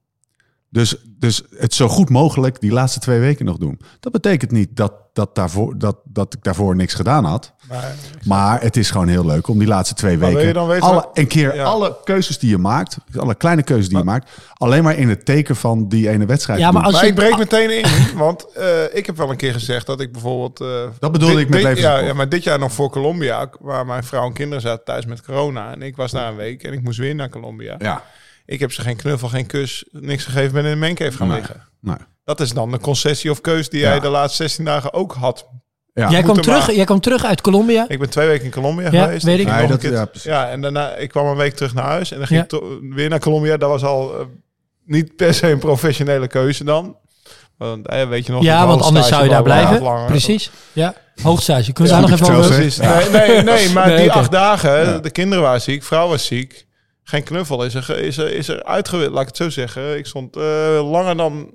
Dus, 0.68 0.96
dus 1.06 1.42
het 1.56 1.74
zo 1.74 1.88
goed 1.88 2.10
mogelijk 2.10 2.60
die 2.60 2.72
laatste 2.72 3.00
twee 3.00 3.20
weken 3.20 3.44
nog 3.44 3.56
doen. 3.56 3.80
Dat 4.00 4.12
betekent 4.12 4.50
niet 4.50 4.76
dat, 4.76 4.94
dat, 5.14 5.34
daarvoor, 5.34 5.78
dat, 5.78 5.96
dat 6.04 6.34
ik 6.34 6.42
daarvoor 6.44 6.76
niks 6.76 6.94
gedaan 6.94 7.24
had. 7.24 7.52
Maar, 7.68 7.92
Maar 8.24 8.60
het 8.62 8.76
is 8.76 8.90
gewoon 8.90 9.08
heel 9.08 9.26
leuk 9.26 9.48
om 9.48 9.58
die 9.58 9.68
laatste 9.68 9.94
twee 9.94 10.18
Maar 10.18 10.28
weken... 10.32 10.46
je 10.46 10.52
dan 10.52 10.66
weten 10.68 10.82
alle, 10.86 10.94
wat- 10.94 11.10
een 11.12 11.26
keer 11.26 11.54
Ja. 11.54 11.64
alle 11.64 11.96
keuzes 12.04 12.38
die 12.38 12.50
je 12.50 12.58
maakt, 12.58 12.96
alle 13.16 13.34
kleine 13.34 13.62
keuzes 13.62 13.88
die 13.88 13.98
je 13.98 14.04
maakt... 14.04 14.30
alleen 14.54 14.82
maar 14.82 14.96
in 14.96 15.08
het 15.08 15.24
teken 15.24 15.56
van 15.56 15.88
die 15.88 16.08
ene 16.08 16.26
wedstrijd 16.26 16.58
Ja, 16.60 16.70
maar 16.70 16.82
als 16.82 16.92
maar 16.92 17.02
je, 17.02 17.08
ik 17.08 17.14
breek 17.14 17.36
meteen 17.38 17.78
in, 17.78 17.84
want 18.18 18.52
eh, 18.52 18.94
ik 18.96 19.06
heb 19.06 19.16
wel 19.16 19.30
een 19.30 19.36
keer 19.36 19.52
gezegd 19.52 19.86
dat 19.86 20.00
ik 20.00 20.12
bijvoorbeeld... 20.12 20.60
eh, 20.60 20.90
Dat 20.98 21.12
bedoelde 21.12 21.34
dit- 21.34 21.44
ik 21.44 21.48
met 21.50 21.58
dit- 21.58 21.68
leven 21.68 21.82
ja, 21.90 21.98
ja, 21.98 22.12
maar 22.14 22.28
dit 22.28 22.42
jaar 22.44 22.58
nog 22.58 22.72
voor 22.72 22.90
Colombia, 22.90 23.48
waar 23.60 23.86
mijn 23.86 24.04
vrouw 24.04 24.26
en 24.26 24.32
kinderen 24.32 24.62
zaten 24.62 24.84
thuis 24.84 25.06
met 25.06 25.22
corona. 25.22 25.72
En 25.72 25.82
ik 25.82 25.96
was 25.96 26.10
daar 26.12 26.28
een 26.28 26.36
week 26.36 26.62
en 26.62 26.72
ik 26.72 26.82
moest 26.82 26.98
weer 26.98 27.14
naar 27.14 27.28
Colombia. 27.28 27.74
Ja, 27.78 28.02
Ik 28.46 28.60
heb 28.60 28.72
ze 28.72 28.80
geen 28.82 28.96
knuffel, 28.96 29.28
geen 29.28 29.46
kus, 29.46 29.84
niks 29.90 30.24
gegeven, 30.24 30.52
ben 30.52 30.64
in 30.64 30.70
een 30.70 30.78
mancave 30.78 31.16
gaan 31.16 31.28
Nee. 31.28 31.36
liggen. 31.36 31.62
nou, 31.80 31.98
Dat 32.24 32.40
is 32.40 32.52
dan 32.52 32.70
de 32.70 32.78
concessie 32.78 33.30
of 33.30 33.40
keus 33.40 33.68
die 33.68 33.80
Ja. 33.80 33.88
jij 33.88 34.00
de 34.00 34.08
laatste 34.08 34.42
16 34.42 34.64
dagen 34.64 34.92
ook 34.92 35.12
had. 35.14 35.46
ja. 35.94 36.10
jij, 36.10 36.22
kwam 36.22 36.40
terug, 36.40 36.66
maar- 36.66 36.74
jij 36.76 36.84
kwam 36.84 37.00
terug 37.00 37.24
uit 37.24 37.40
Colombia. 37.40 37.84
Ik 37.88 37.98
ben 37.98 38.10
twee 38.10 38.26
weken 38.26 38.44
in 38.44 38.50
Colombia 38.50 38.88
Ja, 38.90 39.04
geweest. 39.04 39.24
weet 39.24 39.38
ik. 39.38 39.46
Nee, 39.46 39.66
dat- 39.66 40.22
ja, 40.22 40.48
en 40.50 40.60
daarna 40.60 40.94
ik 40.94 41.08
kwam 41.08 41.26
een 41.26 41.36
week 41.36 41.54
terug 41.54 41.74
naar 41.74 41.84
huis 41.84 42.10
en 42.12 42.18
dan 42.18 42.26
ging 42.26 42.38
Ja. 42.38 42.44
ik 42.44 42.50
to- 42.50 42.78
weer 42.94 43.08
naar 43.08 43.18
Colombia. 43.18 43.56
Dat 43.56 43.68
was 43.70 43.82
al 43.84 44.14
eh, 44.18 44.26
niet 44.86 45.16
per 45.16 45.34
se 45.34 45.50
een 45.50 45.58
professionele 45.58 46.26
keuze 46.26 46.64
dan. 46.64 46.96
Want, 47.58 47.88
eh, 47.88 48.08
weet 48.08 48.26
je 48.26 48.32
nog? 48.32 48.42
Ja, 48.42 48.66
want 48.66 48.82
anders 48.82 49.08
zou 49.08 49.22
je 49.22 49.28
daar 49.28 49.42
blijven. 49.42 49.82
langer- 49.82 50.06
Precies. 50.06 50.50
Ja, 50.72 50.94
hoogstage. 51.22 51.72
Kunnen 51.72 51.94
we 51.94 52.00
Ja, 52.00 52.06
daar 52.06 52.18
nog 52.18 52.28
even 52.28 52.34
over... 52.38 52.58
Nee, 52.58 53.10
nee, 53.28 53.42
nee, 53.54 53.68
maar 53.72 53.86
Nee, 53.88 53.96
die 53.98 54.12
acht 54.12 54.30
dagen, 54.30 54.70
Ja. 54.70 54.98
de 54.98 55.10
kinderen 55.10 55.44
waren 55.44 55.60
ziek, 55.62 55.82
vrouw 55.82 56.08
was 56.08 56.26
ziek. 56.26 56.66
Geen 57.02 57.22
knuffel 57.22 57.64
is 57.64 57.74
er, 57.74 57.98
is 57.98 58.16
er, 58.18 58.32
is 58.32 58.48
er 58.48 58.64
uitgewit, 58.64 59.10
laat 59.10 59.20
ik 59.20 59.26
het 59.26 59.36
zo 59.36 59.50
zeggen. 59.50 59.98
Ik 59.98 60.06
stond 60.06 60.36
eh, 60.36 60.42
langer 60.90 61.16
dan 61.16 61.54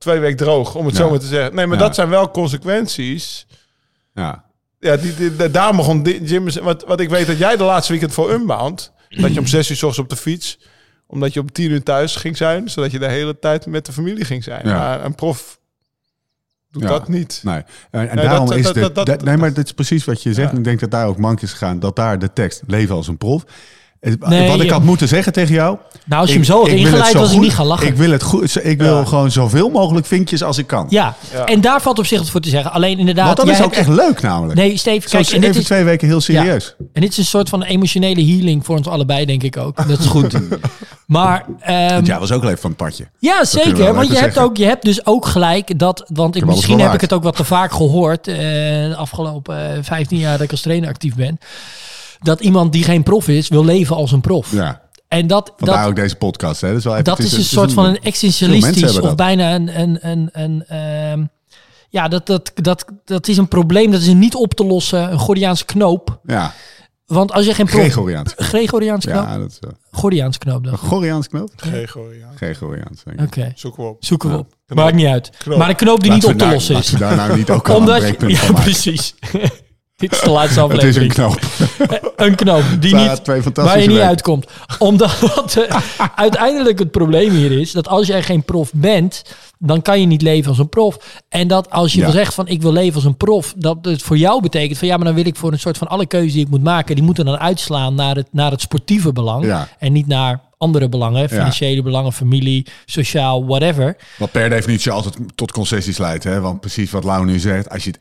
twee 0.00 0.18
weken 0.18 0.36
droog, 0.36 0.74
om 0.74 0.86
het 0.86 0.96
Ja. 0.96 1.02
zo 1.02 1.10
maar 1.10 1.18
te 1.18 1.26
zeggen. 1.26 1.54
Nee, 1.54 1.66
maar 1.66 1.78
Ja. 1.78 1.82
dat 1.84 1.94
zijn 1.94 2.08
wel 2.08 2.30
consequenties. 2.30 3.46
ja. 4.14 4.44
Ja, 4.82 4.96
die, 4.96 5.14
die, 5.14 5.50
daar 5.50 5.76
begon 5.76 6.02
Jim... 6.22 6.48
Wat, 6.62 6.84
wat 6.84 7.00
ik 7.00 7.08
weet 7.08 7.26
dat 7.26 7.38
jij 7.38 7.56
de 7.56 7.64
laatste 7.64 7.92
weekend 7.92 8.12
voor 8.12 8.32
Unbound... 8.32 8.92
dat 9.08 9.34
je 9.34 9.40
om 9.40 9.46
zes 9.46 9.70
uur 9.70 9.76
s 9.76 9.82
ochtends 9.82 9.98
op 9.98 10.08
de 10.08 10.22
fiets... 10.22 10.58
omdat 11.06 11.32
je 11.32 11.40
om 11.40 11.52
tien 11.52 11.70
uur 11.70 11.82
thuis 11.82 12.16
ging 12.16 12.36
zijn... 12.36 12.70
zodat 12.70 12.90
je 12.90 12.98
de 12.98 13.08
hele 13.08 13.38
tijd 13.38 13.66
met 13.66 13.86
de 13.86 13.92
familie 13.92 14.24
ging 14.24 14.44
zijn. 14.44 14.66
Ja. 14.68 14.78
Maar 14.78 15.04
een 15.04 15.14
prof 15.14 15.60
doet 16.70 16.82
Ja. 16.82 16.88
dat 16.88 17.08
niet. 17.08 17.40
Nee. 17.44 17.62
En, 17.90 18.08
en 18.08 18.16
Nee, 18.16 18.24
daarom 18.24 18.48
dat- 18.48 18.56
is 18.58 18.64
dat- 18.64 18.74
de, 18.74 18.80
dat- 18.80 18.94
dat- 18.94 19.06
dat- 19.06 19.22
nee, 19.22 19.36
maar 19.36 19.52
dit 19.52 19.64
is 19.64 19.72
precies 19.72 20.04
wat 20.04 20.22
je 20.22 20.34
zegt. 20.34 20.52
Ja. 20.52 20.58
Ik 20.58 20.64
denk 20.64 20.80
dat 20.80 20.90
daar 20.90 21.06
ook 21.06 21.18
mank 21.18 21.40
is 21.42 21.50
gegaan. 21.50 21.78
Dat 21.78 21.96
daar 21.96 22.18
de 22.18 22.32
tekst 22.32 22.62
leven 22.66 22.94
als 22.94 23.08
een 23.08 23.18
prof. 23.18 23.44
Het- 24.00 24.28
Nee, 24.28 24.48
wat 24.48 24.60
ik 24.60 24.66
je- 24.66 24.72
had 24.72 24.82
moeten 24.82 25.08
zeggen 25.08 25.32
tegen 25.32 25.54
jou. 25.54 25.78
Nou, 26.04 26.20
als 26.20 26.30
je 26.30 26.36
ik- 26.38 26.44
hem 26.46 26.54
zo 26.54 26.58
had 26.60 26.66
het 26.70 26.78
ingeleid, 26.78 27.06
zo 27.12 27.18
was 27.18 27.32
ik 27.32 27.40
niet 27.40 27.54
gaan 27.54 27.66
lachen. 27.66 27.86
Ik 27.86 27.94
wil 27.94 28.10
het 28.10 28.22
goed. 28.22 28.64
Ik 28.64 28.78
wil 28.80 28.98
Ja. 28.98 29.04
gewoon 29.04 29.30
zoveel 29.30 29.68
mogelijk 29.68 30.06
vinkjes 30.06 30.42
als 30.42 30.58
ik 30.58 30.66
kan. 30.66 30.86
Ja. 30.88 31.14
Ja. 31.32 31.44
en 31.44 31.60
daar 31.60 31.80
valt 31.82 31.98
op 31.98 32.06
zich 32.06 32.18
wat 32.18 32.30
voor 32.30 32.40
te 32.40 32.48
zeggen. 32.48 32.72
Alleen 32.72 32.98
inderdaad... 32.98 33.24
Want 33.26 33.36
dat 33.36 33.46
jij 33.46 33.56
is 33.56 33.62
ook 33.64 33.74
hebt- 33.74 33.88
echt 33.88 33.96
leuk 33.98 34.20
namelijk. 34.22 34.58
Nee, 34.58 34.76
Steve, 34.76 35.08
Kijk, 35.08 35.26
en 35.28 35.40
dit 35.40 35.48
even 35.50 35.60
is, 35.60 35.66
twee 35.66 35.84
weken 35.84 36.08
heel 36.08 36.20
serieus. 36.20 36.74
en 36.92 37.00
dit 37.00 37.10
is 37.10 37.16
een 37.18 37.24
soort 37.24 37.48
van 37.48 37.62
emotionele 37.62 38.24
healing 38.26 38.64
voor 38.64 38.76
ons 38.76 38.86
allebei, 38.86 39.24
denk 39.26 39.42
ik 39.42 39.56
ook. 39.56 39.88
Dat 39.88 39.98
is 39.98 40.06
goed. 40.06 40.34
maar 41.06 41.44
ehm, 41.60 41.94
Want 41.94 42.06
jij 42.06 42.18
was 42.18 42.32
ook 42.32 42.44
even 42.44 42.58
van 42.58 42.70
het 42.70 42.78
padje. 42.78 43.08
Ja, 43.18 43.44
zeker. 43.44 43.94
Want 43.94 44.06
je 44.08 44.12
hebt, 44.12 44.24
zeggen. 44.24 44.42
ook, 44.42 44.56
je 44.56 44.64
hebt 44.64 44.84
dus 44.84 45.06
ook 45.06 45.26
gelijk 45.26 45.78
dat. 45.78 46.04
Want 46.12 46.34
ik, 46.36 46.40
heb 46.42 46.50
misschien 46.50 46.80
heb 46.80 46.94
ik 46.94 47.00
het 47.00 47.12
ook 47.12 47.22
wat 47.22 47.36
te 47.36 47.44
vaak 47.44 47.72
gehoord. 47.72 48.26
eh, 48.28 48.36
de 48.36 48.94
afgelopen 48.96 49.72
eh, 49.76 49.78
15 49.82 50.18
jaar 50.18 50.32
dat 50.32 50.40
ik 50.40 50.50
als 50.50 50.60
trainer 50.60 50.88
actief 50.88 51.14
ben. 51.14 51.38
Dat 52.20 52.40
iemand 52.40 52.72
die 52.72 52.84
geen 52.84 53.02
prof 53.02 53.28
is, 53.28 53.48
wil 53.48 53.64
leven 53.64 53.96
als 53.96 54.12
een 54.12 54.20
prof. 54.20 54.52
Ja. 54.52 54.88
En 55.08 55.26
dat, 55.26 55.52
Vandaar 55.56 55.78
dat, 55.78 55.88
ook 55.88 55.96
deze 55.96 56.16
podcast. 56.16 56.60
Hè. 56.60 56.68
Dat 56.68 56.76
is, 56.78 56.84
wel 56.84 56.92
even, 56.92 57.04
dat 57.04 57.18
is 57.18 57.32
een 57.32 57.44
soort 57.44 57.72
van 57.72 57.84
een 57.84 58.00
existentialistisch 58.02 58.96
of 58.96 59.04
dat. 59.04 59.16
bijna 59.16 59.54
een. 59.54 59.80
een, 59.80 59.98
een, 60.08 60.28
een 60.32 60.64
ehm, 60.66 61.24
ja, 61.88 62.08
dat, 62.08 62.26
dat, 62.26 62.52
dat, 62.54 62.84
dat 63.04 63.28
is 63.28 63.36
een 63.36 63.48
probleem. 63.48 63.90
Dat 63.90 64.00
is 64.00 64.06
een 64.06 64.18
niet 64.18 64.34
op 64.34 64.54
te 64.54 64.64
lossen, 64.66 65.12
een 65.12 65.18
Gordiaanse 65.18 65.64
knoop. 65.64 66.20
Ja, 66.24 66.54
Want 67.06 67.32
als 67.32 67.44
je 67.46 67.54
geen 67.54 67.66
prof. 67.66 67.80
Gregoriaans. 67.80 68.34
Gregoriaanse 68.36 69.08
knoop? 69.10 69.24
Ja, 69.24 69.38
dat 69.38 69.50
is 69.50 69.56
wel. 69.60 69.72
Gordiaanse 69.90 70.38
knoop 70.38 70.64
dan. 70.64 70.72
Een 70.72 70.78
Gregoriaans 70.78 71.28
knoop? 71.28 71.50
Gregor, 71.56 72.16
ja. 72.16 72.26
Gregoriaans. 72.36 73.02
denk 73.04 73.20
Oké. 73.20 73.52
Zoeken 73.54 73.82
we 73.82 73.88
op. 73.88 74.04
zoeken 74.04 74.30
we 74.30 74.38
op. 74.38 74.54
Maakt 74.66 74.94
niet 74.94 75.06
uit. 75.06 75.30
Knoop. 75.38 75.58
Maar 75.58 75.68
een 75.68 75.76
knoop 75.76 76.02
die 76.02 76.12
niet 76.12 76.24
op 76.24 76.30
te 76.30 76.36
daar- 76.36 76.52
lossen 76.52 76.76
is. 76.76 76.90
daar 76.90 77.16
nou 77.16 77.36
niet 77.36 77.50
ook 77.50 77.68
al 77.68 77.74
een 77.74 77.80
Omdat 77.80 77.98
breekpunt 77.98 78.30
ja, 78.30 78.36
van 78.38 78.52
maken. 78.54 78.64
precies. 78.70 79.14
Dit 80.00 80.12
is 80.12 80.20
de 80.20 80.30
laatste 80.30 80.60
Het 80.66 80.82
is 80.82 80.96
een 80.96 81.10
aflevering. 81.10 81.12
knoop. 81.12 81.38
Een 82.16 82.34
knoop 82.34 82.62
die 82.80 82.94
niet, 82.94 83.20
waar 83.54 83.80
je 83.80 83.88
niet 83.88 83.98
uitkomt. 83.98 84.46
Omdat 84.78 85.56
eh, 85.68 85.80
uiteindelijk 86.14 86.78
het 86.78 86.90
probleem 86.90 87.30
hier 87.30 87.52
is 87.60 87.72
dat 87.72 87.88
als 87.88 88.06
jij 88.06 88.22
geen 88.22 88.42
prof 88.44 88.70
bent 88.74 89.22
dan 89.62 89.82
kan 89.82 90.00
je 90.00 90.06
niet 90.06 90.22
leven 90.22 90.48
als 90.48 90.58
een 90.58 90.68
prof. 90.68 91.22
En 91.28 91.48
dat 91.48 91.70
als 91.70 91.92
je 91.92 92.00
Ja. 92.00 92.10
zeggen 92.10 92.32
van 92.32 92.48
ik 92.48 92.62
wil 92.62 92.72
leven 92.72 92.94
als 92.94 93.04
een 93.04 93.16
prof, 93.16 93.54
dat 93.56 93.78
het 93.82 94.02
voor 94.02 94.16
jou 94.16 94.42
betekent 94.42 94.78
van 94.78 94.88
ja, 94.88 94.96
maar 94.96 95.04
dan 95.06 95.14
wil 95.14 95.26
ik 95.26 95.36
voor 95.36 95.52
een 95.52 95.58
soort 95.58 95.78
van 95.78 95.88
alle 95.88 96.06
keuzes 96.06 96.32
die 96.32 96.42
ik 96.44 96.50
moet 96.50 96.62
maken, 96.62 96.94
die 96.94 97.04
moeten 97.04 97.24
dan 97.24 97.38
uitslaan 97.38 97.94
naar 97.94 98.16
het, 98.16 98.26
naar 98.32 98.50
het 98.50 98.60
sportieve 98.60 99.12
belang. 99.12 99.44
Ja. 99.44 99.68
En 99.78 99.92
niet 99.92 100.06
naar 100.06 100.40
andere 100.58 100.88
belangen, 100.88 101.28
financiële 101.28 101.82
belangen, 101.82 102.12
familie, 102.12 102.66
sociaal, 102.86 103.46
whatever. 103.46 103.96
Wat 104.18 104.30
per 104.30 104.48
definitie 104.50 104.90
altijd 104.92 105.16
tot 105.34 105.52
concessies 105.52 105.98
leidt. 105.98 106.24
Hè? 106.24 106.40
Want 106.40 106.60
precies 106.60 106.90
wat 106.90 107.04
Lau 107.04 107.24
nu 107.24 107.38
zegt, 107.38 107.70
als 107.70 107.84
je 107.84 107.90
het 107.90 108.00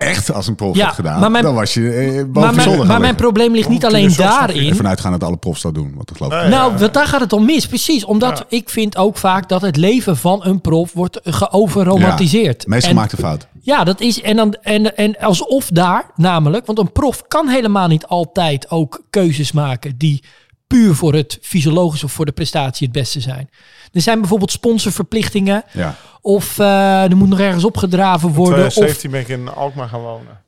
echt 0.00 0.32
als 0.32 0.46
een 0.46 0.54
prof 0.54 0.76
Ja, 0.76 0.82
hebt 0.84 0.94
gedaan, 0.94 1.20
maar 1.20 1.30
mijn- 1.30 1.44
dan 1.44 1.54
was 1.54 1.74
je 1.74 1.90
eh, 1.90 2.06
boven 2.06 2.30
Maar, 2.30 2.54
mijn, 2.54 2.86
gaan 2.86 3.00
maar 3.00 3.14
probleem 3.14 3.52
ligt 3.54 3.68
niet 3.68 3.84
alleen 3.84 4.14
daarin. 4.16 4.68
Ervan 4.68 4.88
uitgaan 4.88 5.12
dat 5.12 5.24
alle 5.24 5.36
profs 5.36 5.62
dat 5.62 5.74
doen, 5.74 5.92
want 5.94 6.08
dat 6.08 6.16
geloof 6.16 6.32
ik. 6.32 6.40
Nee. 6.40 6.48
Nou, 6.48 6.78
Ja. 6.78 6.88
daar 6.88 7.06
gaat 7.06 7.20
het 7.20 7.32
om 7.32 7.44
mis. 7.44 7.66
Precies. 7.66 8.04
Omdat 8.04 8.38
Ja. 8.38 8.44
ik 8.56 8.70
vind 8.70 8.96
ook 8.96 9.16
vaak 9.16 9.48
dat 9.48 9.62
het 9.62 9.76
leven 9.76 10.16
van 10.16 10.40
een 10.44 10.60
prof 10.60 10.92
wordt 10.92 11.20
geoverromantiseerd. 11.24 12.66
Meest 12.66 12.82
En- 12.84 12.88
gemaakte 12.88 13.16
fout. 13.16 13.46
Ja, 13.62 13.84
dat 13.84 14.00
is. 14.00 14.20
En, 14.22 14.36
dan, 14.36 14.56
en, 14.62 14.96
en 14.96 15.18
alsof 15.18 15.68
daar 15.68 16.10
namelijk. 16.16 16.66
Want 16.66 16.78
een 16.78 16.92
prof 16.92 17.22
kan 17.28 17.48
helemaal 17.48 17.88
niet 17.88 18.06
altijd 18.06 18.70
ook 18.70 19.02
keuzes 19.10 19.52
maken 19.52 19.94
die 19.98 20.22
puur 20.70 20.94
voor 20.94 21.14
het 21.14 21.38
fysiologisch 21.42 22.04
of 22.04 22.12
voor 22.12 22.24
de 22.26 22.32
prestatie 22.32 22.86
het 22.86 22.96
beste 22.96 23.20
zijn. 23.20 23.50
Er 23.92 24.00
zijn 24.00 24.18
bijvoorbeeld 24.20 24.50
sponsorverplichtingen. 24.52 25.62
Ja. 25.72 25.96
Of 26.20 26.58
eh, 26.58 27.02
er 27.10 27.16
moet 27.16 27.28
nog 27.28 27.40
ergens 27.40 27.64
opgedraven 27.64 28.28
In 28.28 28.34
worden. 28.34 28.66
Of, 28.66 28.72
2017 28.72 29.10
ben 29.10 29.20
ik 29.20 29.28
in 29.28 29.54
Alkmaar 29.54 29.88
gaan 29.88 30.00
wonen. 30.00 30.40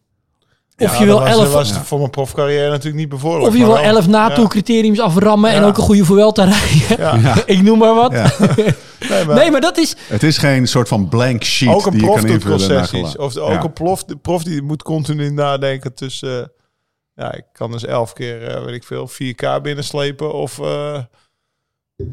of 0.78 0.92
Ja, 0.92 0.98
je 0.98 1.04
wil 1.04 1.18
dat 1.18 1.28
was, 1.28 1.36
elf. 1.36 1.42
dat 1.44 1.52
was 1.52 1.72
voor 1.72 1.98
mijn 1.98 2.10
profcarrière 2.10 2.68
natuurlijk 2.70 2.96
niet 2.96 3.08
bevorderlijk. 3.08 3.50
Of 3.52 3.58
je 3.58 3.64
wil 3.64 3.74
wel- 3.74 3.82
elf 3.84 4.06
NATO-criteriums 4.08 5.00
aframmen 5.00 5.50
en 5.50 5.60
Ja. 5.60 5.66
ook 5.66 5.76
een 5.76 5.82
goede 5.82 6.04
Vuelta 6.04 6.44
rijden. 6.44 6.96
Ja. 6.98 7.16
Ja. 7.34 7.42
Ik 7.46 7.62
noem 7.62 7.78
maar 7.78 7.94
wat. 7.94 8.12
Ja. 8.12 8.30
Nee, 9.08 9.24
maar 9.24 9.36
Nee, 9.36 9.50
maar 9.50 9.60
dat 9.60 9.78
is... 9.78 9.96
Het 10.08 10.22
is 10.22 10.38
geen 10.38 10.66
soort 10.68 10.88
van 10.88 11.08
blank 11.08 11.44
sheet 11.44 11.68
ook 11.68 11.86
een 11.86 11.92
die 11.92 12.00
je 12.00 12.06
prof 12.06 12.20
kan 12.20 12.28
invullen. 12.30 12.58
concessies. 12.58 13.16
Of 13.16 13.36
ook 13.36 13.52
Ja. 13.52 13.62
een 13.62 13.72
prof, 13.72 14.04
de 14.04 14.16
prof 14.16 14.42
die 14.42 14.62
moet 14.62 14.82
continu 14.82 15.30
nadenken 15.30 15.94
tussen... 15.94 16.52
ja, 17.14 17.34
ik 17.34 17.44
kan 17.52 17.70
dus 17.70 17.84
elf 17.84 18.12
keer, 18.12 18.46
eh, 18.46 18.64
weet 18.64 18.74
ik 18.74 18.84
veel, 18.84 19.08
4K 19.08 19.62
binnenslepen. 19.62 20.32
Of, 20.32 20.58
eh, 20.58 21.02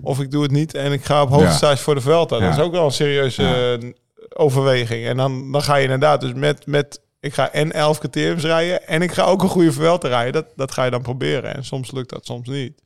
of 0.02 0.20
ik 0.20 0.32
doe 0.32 0.44
het 0.44 0.52
niet 0.52 0.74
en 0.74 0.92
ik 0.92 1.06
ga 1.06 1.22
op 1.22 1.30
hoofdstage 1.30 1.84
voor 1.84 1.96
de. 1.96 2.02
Ja. 2.10 2.26
Dat 2.26 2.42
is 2.42 2.60
ook 2.60 2.72
wel 2.72 2.86
een 2.86 2.92
serieuze 2.92 3.78
eh, 3.80 3.90
overweging. 4.30 5.06
En 5.06 5.18
dan, 5.18 5.52
dan 5.52 5.62
ga 5.62 5.76
je 5.76 5.84
inderdaad 5.84 6.22
dus 6.22 6.34
met... 6.34 6.66
met 6.66 7.02
ik 7.22 7.34
ga 7.34 7.52
en 7.52 7.72
elf 7.72 8.00
criteriums 8.00 8.44
rijden 8.44 8.88
en 8.88 9.02
ik 9.02 9.12
ga 9.12 9.24
ook 9.24 9.42
een 9.44 9.50
goede 9.50 9.72
Vuelta 9.72 10.08
rijden. 10.08 10.34
Dat, 10.34 10.46
dat 10.56 10.72
ga 10.72 10.84
je 10.84 10.92
dan 10.92 11.02
proberen. 11.02 11.56
En 11.56 11.66
soms 11.66 11.92
lukt 11.92 12.10
dat, 12.10 12.26
soms 12.26 12.48
niet. 12.48 12.82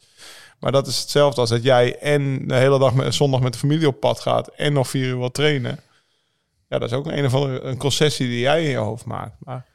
Maar 0.60 0.72
dat 0.72 0.88
is 0.88 1.00
hetzelfde 1.00 1.42
als 1.42 1.50
dat 1.50 1.64
jij 1.64 2.00
en 2.00 2.48
de 2.48 2.56
hele 2.56 2.80
dag 2.80 2.94
met, 2.94 3.14
zondag 3.14 3.42
met 3.42 3.54
de 3.54 3.60
familie 3.60 3.88
op 3.88 4.00
pad 4.00 4.20
gaat 4.20 4.48
en 4.48 4.74
nog 4.74 4.90
vier 4.90 5.08
uur 5.08 5.18
wil 5.18 5.32
trainen. 5.32 5.80
Ja, 6.70 6.80
dat 6.80 6.92
is 6.92 6.98
ook 6.98 7.06
een, 7.06 7.18
een 7.18 7.26
of 7.26 7.34
andere 7.34 7.62
een 7.62 7.78
concessie 7.78 8.28
die 8.28 8.40
jij 8.40 8.64
in 8.64 8.70
je 8.70 8.78
hoofd 8.78 9.06
maakt. 9.06 9.36
Maar 9.40 9.66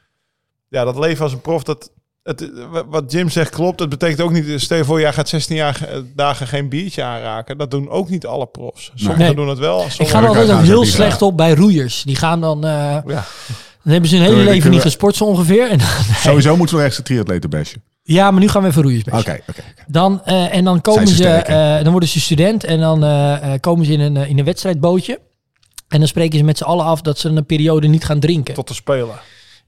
ja, 0.69 0.85
dat 0.85 0.99
leven 0.99 1.23
als 1.23 1.33
een 1.33 1.41
prof, 1.41 1.63
dat, 1.63 1.91
het, 2.29 2.51
wat 2.89 3.13
Jim 3.13 3.29
zegt 3.31 3.51
klopt. 3.51 3.79
Dat 3.79 3.89
betekent 3.89 4.21
ook 4.21 4.33
niet, 4.33 4.61
stel 4.61 4.77
je 4.77 4.85
voor, 4.85 5.01
jij 5.01 5.13
gaat 5.13 5.29
16 5.29 5.57
jaar, 5.57 5.83
eh, 5.89 5.99
dagen 6.15 6.47
geen 6.47 6.69
biertje 6.69 7.03
aanraken. 7.03 7.59
Dat 7.59 7.71
doen 7.71 7.89
ook 7.89 8.09
niet 8.09 8.27
alle 8.27 8.47
profs. 8.47 8.93
Sommigen 8.95 9.25
Nee. 9.25 9.35
doen 9.35 9.49
het 9.49 9.59
wel. 9.59 9.85
Ik 9.85 9.91
Sommigen 9.91 10.19
ga 10.21 10.23
er 10.25 10.29
altijd 10.29 10.51
ook 10.59 10.65
heel 10.65 10.85
slecht 10.85 11.23
op 11.23 11.37
bij 11.37 11.55
roeiers. 11.55 12.03
Die 12.03 12.17
gaan 12.17 12.41
dan... 12.41 12.65
eh, 12.65 12.71
ja. 12.71 13.03
dan 13.83 13.93
hebben 13.93 14.11
ze 14.11 14.17
hun 14.17 14.25
hele 14.25 14.37
we- 14.37 14.45
leven 14.45 14.71
niet 14.71 14.81
gesport 14.81 15.17
zo 15.17 15.25
ongeveer. 15.25 15.71
En 15.71 15.79
dan, 15.79 15.87
Sowieso 16.27 16.57
moeten 16.57 16.75
we 16.77 16.81
ergens 16.83 16.99
een 16.99 17.05
triatleten 17.05 17.51
bashen. 17.51 17.83
ja, 18.03 18.31
maar 18.31 18.41
nu 18.41 18.49
gaan 18.49 18.63
we 18.63 18.69
even 18.69 18.83
roeiers 18.83 19.05
Oké, 19.05 19.11
bij. 19.11 19.21
oké. 19.23 19.43
oké. 19.51 19.63
Dan, 19.87 20.25
eh, 20.25 20.55
en 20.55 20.65
dan 20.65 20.81
komen 20.81 21.09
ze, 21.09 21.15
sterk, 21.15 21.49
eh, 21.49 21.83
dan 21.83 21.91
worden 21.91 22.09
ze 22.09 22.21
student 22.21 22.65
en 22.65 22.81
dan 22.81 23.05
eh, 23.05 23.53
eh, 23.55 23.61
komen 23.61 23.87
ze 23.87 23.93
in 23.93 24.01
een, 24.01 24.17
in 24.17 24.39
een 24.39 24.45
wedstrijdbootje. 24.45 25.21
En 25.89 25.99
dan 25.99 26.09
spreken 26.09 26.39
ze 26.39 26.45
met 26.45 26.59
z'n 26.59 26.65
allen 26.65 26.85
af 26.85 27.01
dat 27.01 27.19
ze 27.19 27.29
een 27.29 27.47
periode 27.47 27.87
niet 27.87 28.05
gaan 28.05 28.21
drinken. 28.21 28.55
tot 28.55 28.67
te 28.67 28.75
spelen. 28.75 29.19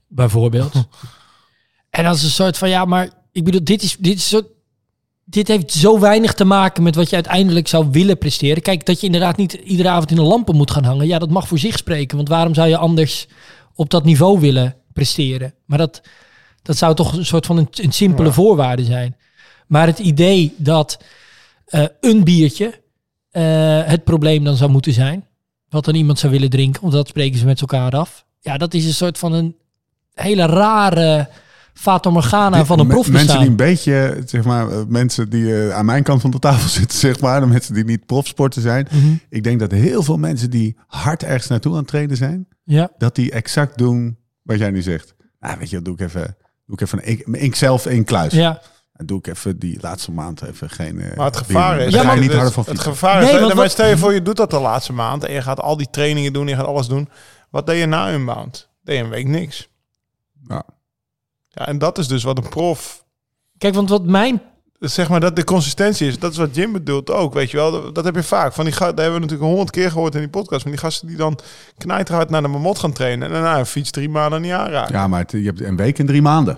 bijvoorbeeld. 0.07 0.73
en 1.91 2.05
als 2.05 2.23
een 2.23 2.29
soort 2.29 2.57
van, 2.57 2.69
ja, 2.69 2.85
maar 2.85 3.09
ik 3.31 3.43
bedoel, 3.43 3.63
dit 3.63 3.81
is, 3.83 3.97
dit 3.99 4.17
is 4.17 4.29
zo, 4.29 4.41
dit 5.25 5.47
heeft 5.47 5.71
zo 5.71 5.99
weinig 5.99 6.33
te 6.33 6.45
maken 6.45 6.83
met 6.83 6.95
wat 6.95 7.09
je 7.09 7.15
uiteindelijk 7.15 7.67
zou 7.67 7.87
willen 7.91 8.17
presteren. 8.17 8.61
Kijk, 8.61 8.85
dat 8.85 8.99
je 8.99 9.05
inderdaad 9.05 9.37
niet 9.37 9.53
iedere 9.53 9.89
avond 9.89 10.09
in 10.09 10.15
de 10.15 10.21
lampen 10.21 10.55
moet 10.55 10.71
gaan 10.71 10.83
hangen. 10.83 11.07
Ja, 11.07 11.19
dat 11.19 11.29
mag 11.29 11.47
voor 11.47 11.59
zich 11.59 11.77
spreken. 11.77 12.17
Want 12.17 12.29
waarom 12.29 12.53
zou 12.53 12.67
je 12.67 12.77
anders 12.77 13.27
op 13.75 13.89
dat 13.89 14.03
niveau 14.03 14.39
willen 14.39 14.75
presteren? 14.93 15.53
Maar 15.65 15.77
dat, 15.77 16.01
dat 16.61 16.77
zou 16.77 16.95
toch 16.95 17.13
een 17.13 17.25
soort 17.25 17.45
van 17.45 17.57
een, 17.57 17.67
een 17.71 17.91
simpele 17.93 18.27
Ja. 18.27 18.33
voorwaarde 18.33 18.83
zijn. 18.83 19.15
Maar 19.67 19.87
het 19.87 19.99
idee 19.99 20.53
dat 20.57 20.99
eh, 21.65 21.85
een 21.99 22.23
biertje 22.23 22.81
eh, 23.31 23.83
het 23.83 24.03
probleem 24.03 24.43
dan 24.43 24.55
zou 24.55 24.71
moeten 24.71 24.93
zijn. 24.93 25.25
Wat 25.69 25.85
dan 25.85 25.95
iemand 25.95 26.19
zou 26.19 26.31
willen 26.31 26.49
drinken, 26.49 26.81
want 26.81 26.93
dat 26.93 27.07
spreken 27.07 27.39
ze 27.39 27.45
met 27.45 27.61
elkaar 27.61 27.91
af. 27.91 28.25
Ja, 28.39 28.57
dat 28.57 28.73
is 28.73 28.85
een 28.85 28.93
soort 28.93 29.17
van 29.17 29.33
een 29.33 29.55
hele 30.13 30.45
rare 30.45 31.29
Fata 31.81 32.09
Morgana 32.09 32.55
Die- 32.57 32.65
van 32.65 32.79
een 32.79 32.87
prof 32.87 33.09
Mensen 33.11 33.39
die 33.39 33.47
een 33.47 33.55
beetje, 33.55 34.21
zeg 34.25 34.43
maar, 34.43 34.69
eh, 34.71 34.77
mensen 34.87 35.29
die 35.29 35.65
eh, 35.67 35.75
aan 35.75 35.85
mijn 35.85 36.03
kant 36.03 36.21
van 36.21 36.31
de 36.31 36.39
tafel 36.39 36.69
zitten, 36.79 36.97
zeg 36.99 37.19
maar, 37.19 37.39
de 37.39 37.45
mensen 37.45 37.73
die 37.73 37.83
niet 37.85 38.05
profsporten 38.05 38.61
zijn. 38.61 38.87
Mhm. 38.91 39.13
Ik 39.29 39.43
denk 39.43 39.59
dat 39.59 39.71
heel 39.71 40.03
veel 40.03 40.17
mensen 40.17 40.49
die 40.49 40.77
hard 40.87 41.23
ergens 41.23 41.47
naartoe 41.47 41.71
aan 41.71 41.77
het 41.77 41.87
trainen 41.87 42.17
zijn, 42.17 42.47
Ja, 42.63 42.89
dat 42.97 43.15
die 43.15 43.31
exact 43.31 43.77
doen 43.77 44.17
wat 44.43 44.59
jij 44.59 44.71
nu 44.71 44.81
zegt. 44.81 45.13
Nou, 45.39 45.57
weet 45.59 45.69
je, 45.69 45.75
wat, 45.75 45.85
doe 45.85 45.93
ik 45.93 45.99
even, 46.01 46.37
doe 46.65 46.75
ik 46.75 46.81
even 46.81 46.99
een 47.25 47.33
ink 47.39 47.55
zelf 47.55 47.85
in 47.85 48.03
kluis. 48.03 48.33
ja. 48.33 48.61
En 48.93 49.05
doe 49.05 49.17
ik 49.19 49.27
even 49.27 49.59
die 49.59 49.77
laatste 49.81 50.11
maand 50.11 50.41
even 50.41 50.69
geen. 50.69 51.01
eh, 51.01 51.17
Maar 51.17 51.25
het 51.25 51.37
gevaar 51.37 51.79
is... 51.79 52.03
Maar- 52.03 52.19
niet 52.19 52.33
harder 52.33 52.51
van 52.51 52.63
het 52.67 52.79
gevaar 52.79 53.17
is... 53.17 53.23
Nee, 53.23 53.33
Nee, 53.33 53.41
want 53.43 53.53
maar 53.53 53.69
stel 53.69 53.87
je 53.87 53.97
voor, 53.97 54.13
je 54.13 54.21
doet 54.21 54.37
dat 54.37 54.49
de 54.49 54.59
laatste 54.59 54.93
maand... 54.93 55.23
en 55.23 55.33
je 55.33 55.41
gaat 55.41 55.59
al 55.59 55.77
die 55.77 55.87
trainingen 55.91 56.33
doen, 56.33 56.47
je 56.47 56.55
gaat 56.55 56.65
alles 56.65 56.87
doen. 56.87 57.09
Wat 57.49 57.65
deed 57.65 57.79
je 57.79 57.85
na 57.85 58.13
een 58.13 58.23
maand? 58.23 58.69
Deed 58.83 58.97
je 58.97 59.03
een 59.03 59.09
week 59.09 59.27
niks. 59.27 59.69
Ja. 60.47 60.63
Ja, 61.51 61.67
en 61.67 61.77
dat 61.77 61.97
is 61.97 62.07
dus 62.07 62.23
wat 62.23 62.37
een 62.37 62.49
prof 62.49 63.03
Kijk, 63.57 63.73
want 63.75 63.89
wat 63.89 64.05
mijn... 64.05 64.41
zeg 64.79 65.09
maar 65.09 65.19
dat 65.19 65.35
de 65.35 65.43
consistentie 65.43 66.07
is. 66.07 66.19
Dat 66.19 66.31
is 66.31 66.37
wat 66.37 66.55
Jim 66.55 66.71
bedoelt 66.71 67.11
ook, 67.11 67.33
weet 67.33 67.51
je 67.51 67.57
wel. 67.57 67.71
Dat, 67.71 67.95
dat 67.95 68.03
heb 68.05 68.15
je 68.15 68.23
vaak. 68.23 68.53
Van 68.53 68.65
die 68.65 68.73
ga- 68.73 68.85
dat 68.85 68.97
hebben 68.97 69.13
we 69.13 69.19
natuurlijk 69.19 69.49
honderd 69.49 69.69
keer 69.71 69.91
gehoord 69.91 70.13
in 70.15 70.19
die 70.19 70.29
podcast. 70.29 70.61
Van 70.61 70.71
die 70.71 70.79
gasten 70.79 71.07
die 71.07 71.17
dan 71.17 71.39
knijterhard 71.77 72.29
naar 72.29 72.41
de 72.41 72.47
mamot 72.47 72.79
gaan 72.79 72.91
trainen. 72.93 73.27
En 73.27 73.33
daarna 73.33 73.59
een 73.59 73.65
fiets 73.65 73.91
drie 73.91 74.09
maanden 74.09 74.41
niet 74.41 74.51
aanraken. 74.51 74.95
Ja, 74.95 75.07
maar 75.07 75.19
het- 75.19 75.31
je 75.31 75.43
hebt 75.43 75.61
een 75.61 75.75
week 75.75 75.99
en 75.99 76.05
drie 76.05 76.21
maanden. 76.21 76.57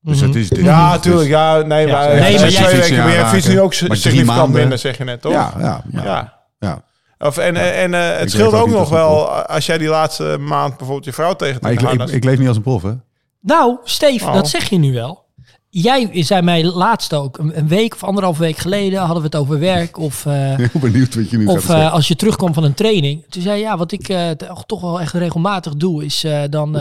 Dus 0.00 0.16
Mhm. 0.16 0.26
het 0.26 0.34
is. 0.36 0.48
dit- 0.48 0.64
Ja, 0.64 0.90
natuurlijk. 0.90 1.28
Ja, 1.28 1.60
nee, 1.60 1.86
Ja. 1.86 1.92
maar, 1.92 2.08
Nee, 2.08 2.20
maar 2.38 2.48
jij- 2.48 2.76
weken. 2.76 2.96
Maar 2.96 3.36
jij 3.40 3.52
nu 3.54 3.60
ook 3.60 3.70
Maar 3.70 3.78
drie 3.78 3.96
significant 3.96 4.26
maanden- 4.38 4.60
minder, 4.60 4.78
zeg 4.78 4.98
je 4.98 5.04
net, 5.04 5.20
toch? 5.20 5.32
Ja, 5.32 5.52
ja, 5.58 5.84
ja. 5.92 6.02
Ja. 6.04 6.34
ja. 6.58 6.82
Of, 7.18 7.36
en 7.38 7.56
en 7.56 7.94
eh, 7.94 8.18
het 8.18 8.30
scheelt 8.30 8.54
ook 8.54 8.68
nog 8.70 8.88
wel 8.88 9.28
als 9.30 9.66
jij 9.66 9.78
die 9.78 9.88
laatste 9.88 10.36
maand 10.40 10.68
bijvoorbeeld 10.76 11.04
je 11.04 11.12
vrouw 11.12 11.34
tegen 11.34 11.58
Maar 11.62 11.72
ik, 11.72 11.80
ik, 11.80 12.08
ik 12.10 12.24
leef 12.24 12.38
niet 12.38 12.48
als 12.48 12.56
een 12.56 12.62
prof, 12.62 12.82
hè? 12.82 12.92
Nou, 13.40 13.76
Steve, 13.84 14.26
Oh. 14.26 14.32
dat 14.34 14.48
zeg 14.48 14.68
je 14.70 14.78
nu 14.78 14.92
wel. 14.92 15.26
Jij 15.70 16.22
zei 16.24 16.42
mij 16.42 16.64
laatst 16.64 17.14
ook, 17.14 17.38
een, 17.38 17.58
een 17.58 17.68
week 17.68 17.94
of 17.94 18.04
anderhalf 18.04 18.38
week 18.38 18.56
geleden, 18.56 18.98
hadden 18.98 19.16
we 19.18 19.24
het 19.24 19.36
over 19.36 19.58
werk. 19.58 19.98
Of, 19.98 20.26
eh, 20.26 20.32
Heel 20.56 20.68
benieuwd 20.80 21.14
wat 21.14 21.30
je 21.30 21.36
nu 21.38 21.46
gaat 21.46 21.56
of 21.56 21.62
zeggen. 21.64 21.84
eh, 21.84 21.92
als 21.92 22.08
je 22.08 22.16
terugkwam 22.16 22.54
van 22.54 22.64
een 22.64 22.74
training. 22.74 23.24
Toen 23.28 23.42
zei 23.42 23.56
je, 23.56 23.62
ja, 23.62 23.76
wat 23.76 23.92
ik 23.92 24.08
eh, 24.08 24.30
toch- 24.30 24.64
toch 24.66 24.80
wel 24.80 25.00
echt 25.00 25.12
regelmatig 25.12 25.74
doe, 25.76 26.04
is 26.04 26.24
eh, 26.24 26.42
dan 26.50 26.78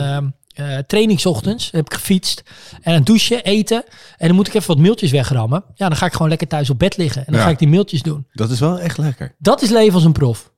trainingsochtends, 0.88 1.72
heb 1.72 1.86
ik 1.86 1.94
gefietst. 1.94 2.44
En 2.82 2.94
dan 2.94 3.04
douchen, 3.04 3.44
eten. 3.44 3.84
En 4.18 4.28
dan 4.28 4.36
moet 4.36 4.48
ik 4.48 4.54
even 4.54 4.68
wat 4.68 4.78
mailtjes 4.78 5.12
wegrammen. 5.12 5.64
Ja, 5.76 5.88
dan 5.88 5.98
ga 5.98 6.06
ik 6.06 6.12
gewoon 6.14 6.30
lekker 6.30 6.48
thuis 6.48 6.70
op 6.70 6.80
bed 6.80 6.98
liggen. 6.98 7.26
En 7.26 7.32
dan 7.32 7.42
Ja. 7.42 7.46
ga 7.48 7.52
ik 7.52 7.60
die 7.60 7.68
mailtjes 7.68 8.02
doen. 8.02 8.28
Dat 8.34 8.50
is 8.52 8.60
wel 8.60 8.80
echt 8.80 8.98
lekker. 8.98 9.36
Dat 9.40 9.62
is 9.62 9.70
leven 9.70 9.94
als 9.94 10.04
een 10.04 10.12
prof. 10.12 10.52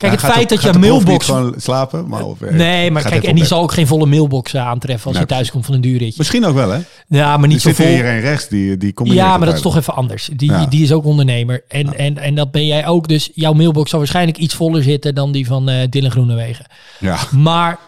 Kijk, 0.00 0.12
het 0.12 0.32
feit 0.32 0.48
dat 0.48 0.62
je 0.62 0.72
mailbox... 0.72 1.24
gewoon 1.24 1.54
slapen, 1.56 2.08
maar 2.08 2.24
of, 2.24 2.40
eh, 2.40 2.54
Nee, 2.54 2.90
maar 2.90 3.02
kijk, 3.02 3.24
en 3.24 3.34
die 3.34 3.44
zal 3.44 3.62
ook 3.62 3.72
geen 3.72 3.86
volle 3.86 4.06
mailbox 4.06 4.56
aantreffen 4.56 5.06
als 5.06 5.16
Nee, 5.16 5.24
hij 5.26 5.36
thuis 5.36 5.50
komt 5.50 5.64
van 5.66 5.74
een 5.74 5.80
duurritje. 5.80 6.14
Misschien 6.18 6.44
ook 6.46 6.54
wel, 6.54 6.70
hè? 6.70 6.78
Ja, 7.08 7.36
maar 7.36 7.48
niet 7.48 7.60
zo 7.60 7.68
zit 7.68 7.76
vol. 7.76 7.86
hier 7.86 8.06
een 8.06 8.20
rechts 8.20 8.48
die, 8.48 8.76
die 8.76 8.92
komt. 8.92 9.12
Ja, 9.12 9.36
maar 9.36 9.46
dat 9.46 9.56
is 9.56 9.62
toch 9.62 9.76
even 9.76 9.94
anders. 9.94 10.30
Die, 10.36 10.50
Ja. 10.50 10.66
die 10.66 10.82
is 10.82 10.92
ook 10.92 11.04
ondernemer. 11.04 11.64
En, 11.68 11.96
en, 11.96 12.18
en 12.18 12.34
dat 12.34 12.50
ben 12.50 12.66
jij 12.66 12.86
ook. 12.86 13.08
Dus 13.08 13.30
jouw 13.34 13.52
mailbox 13.52 13.90
zal 13.90 13.98
waarschijnlijk 13.98 14.38
iets 14.38 14.54
voller 14.54 14.82
zitten 14.82 15.14
dan 15.14 15.32
die 15.32 15.46
van 15.46 15.68
eh 15.68 15.88
Dylan 15.90 16.10
Groenewegen. 16.10 16.66
Ja. 16.98 17.16
Maar 17.30 17.78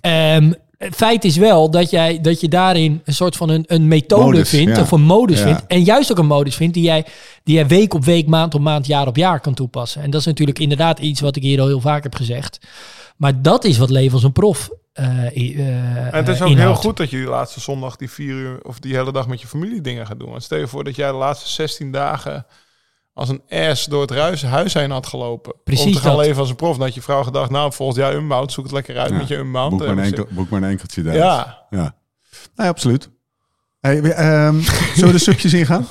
ehm, 0.00 0.52
feit 0.78 1.24
is 1.24 1.36
wel 1.36 1.70
dat, 1.70 1.90
jij, 1.90 2.20
dat 2.20 2.40
je 2.40 2.48
daarin 2.48 3.00
een 3.04 3.14
soort 3.14 3.36
van 3.36 3.48
een, 3.48 3.64
een 3.66 3.88
methode 3.88 4.24
Modus, 4.24 4.48
vindt. 4.48 4.76
ja. 4.76 4.82
Of 4.82 4.90
een 4.90 5.02
modus 5.02 5.38
Ja. 5.38 5.44
vindt. 5.44 5.66
En 5.66 5.82
juist 5.82 6.10
ook 6.10 6.18
een 6.18 6.26
modus 6.26 6.54
vindt 6.56 6.74
die 6.74 6.82
jij, 6.82 7.04
die 7.44 7.54
jij 7.54 7.66
week 7.66 7.94
op 7.94 8.04
week, 8.04 8.26
maand 8.26 8.54
op 8.54 8.60
maand, 8.60 8.86
jaar 8.86 9.06
op 9.06 9.16
jaar 9.16 9.40
kan 9.40 9.54
toepassen. 9.54 10.02
En 10.02 10.10
dat 10.10 10.20
is 10.20 10.26
natuurlijk 10.26 10.58
inderdaad 10.58 10.98
iets 10.98 11.20
wat 11.20 11.36
ik 11.36 11.42
hier 11.42 11.60
al 11.60 11.66
heel 11.66 11.80
vaak 11.80 12.02
heb 12.02 12.14
gezegd. 12.14 12.58
Maar 13.16 13.42
dat 13.42 13.64
is 13.64 13.78
wat 13.78 13.90
leven 13.90 14.12
als 14.12 14.22
een 14.22 14.32
prof 14.32 14.70
eh 14.92 15.26
eh, 15.26 16.06
En 16.06 16.10
het 16.14 16.28
is 16.28 16.40
eh, 16.40 16.46
ook 16.46 16.56
heel 16.56 16.74
goed 16.74 16.96
dat 16.96 17.10
je 17.10 17.16
die 17.16 17.26
laatste 17.26 17.60
zondag 17.60 17.96
die 17.96 18.10
vier 18.10 18.34
uur 18.34 18.58
of 18.62 18.78
die 18.78 18.94
hele 18.94 19.12
dag 19.12 19.28
met 19.28 19.40
je 19.40 19.46
familie 19.46 19.80
dingen 19.80 20.06
gaat 20.06 20.18
doen. 20.18 20.30
Want 20.30 20.42
stel 20.42 20.58
je 20.58 20.66
voor 20.66 20.84
dat 20.84 20.96
jij 20.96 21.10
de 21.10 21.16
laatste 21.16 21.48
16 21.48 21.92
dagen 21.92 22.46
als 23.16 23.28
een 23.28 23.42
ass 23.48 23.84
door 23.86 24.00
het 24.00 24.10
ruis, 24.10 24.42
huis 24.42 24.74
heen 24.74 24.90
had 24.90 25.06
gelopen. 25.06 25.54
Precies 25.64 25.84
om 25.86 25.92
te 25.92 25.98
gaan 25.98 26.16
dat. 26.16 26.24
leven 26.24 26.40
als 26.40 26.50
een 26.50 26.56
prof. 26.56 26.76
Dan 26.76 26.86
had 26.86 26.94
je 26.94 27.02
vrouw 27.02 27.22
gedacht, 27.22 27.50
nou 27.50 27.72
volgend 27.72 27.98
jaar 27.98 28.14
unbound, 28.14 28.52
zoek 28.52 28.64
het 28.64 28.72
lekker 28.72 28.98
uit 28.98 29.10
Ja. 29.10 29.16
met 29.16 29.28
je 29.28 29.36
unbound. 29.36 29.70
Boek 29.70 29.80
maar, 29.80 29.88
een 29.90 29.98
Eh, 29.98 30.04
enkel, 30.04 30.26
boek 30.30 30.48
maar 30.48 30.62
een 30.62 30.68
enkeltje 30.68 31.02
daar. 31.02 31.14
Ja, 31.14 31.66
ja. 31.70 31.94
Nee, 32.56 32.68
absoluut. 32.68 33.10
Hey, 33.80 34.02
we- 34.02 34.12
ehm, 34.12 34.60
zullen 34.94 35.06
we 35.06 35.12
de 35.12 35.18
subjes 35.18 35.52
ingaan? 35.52 35.86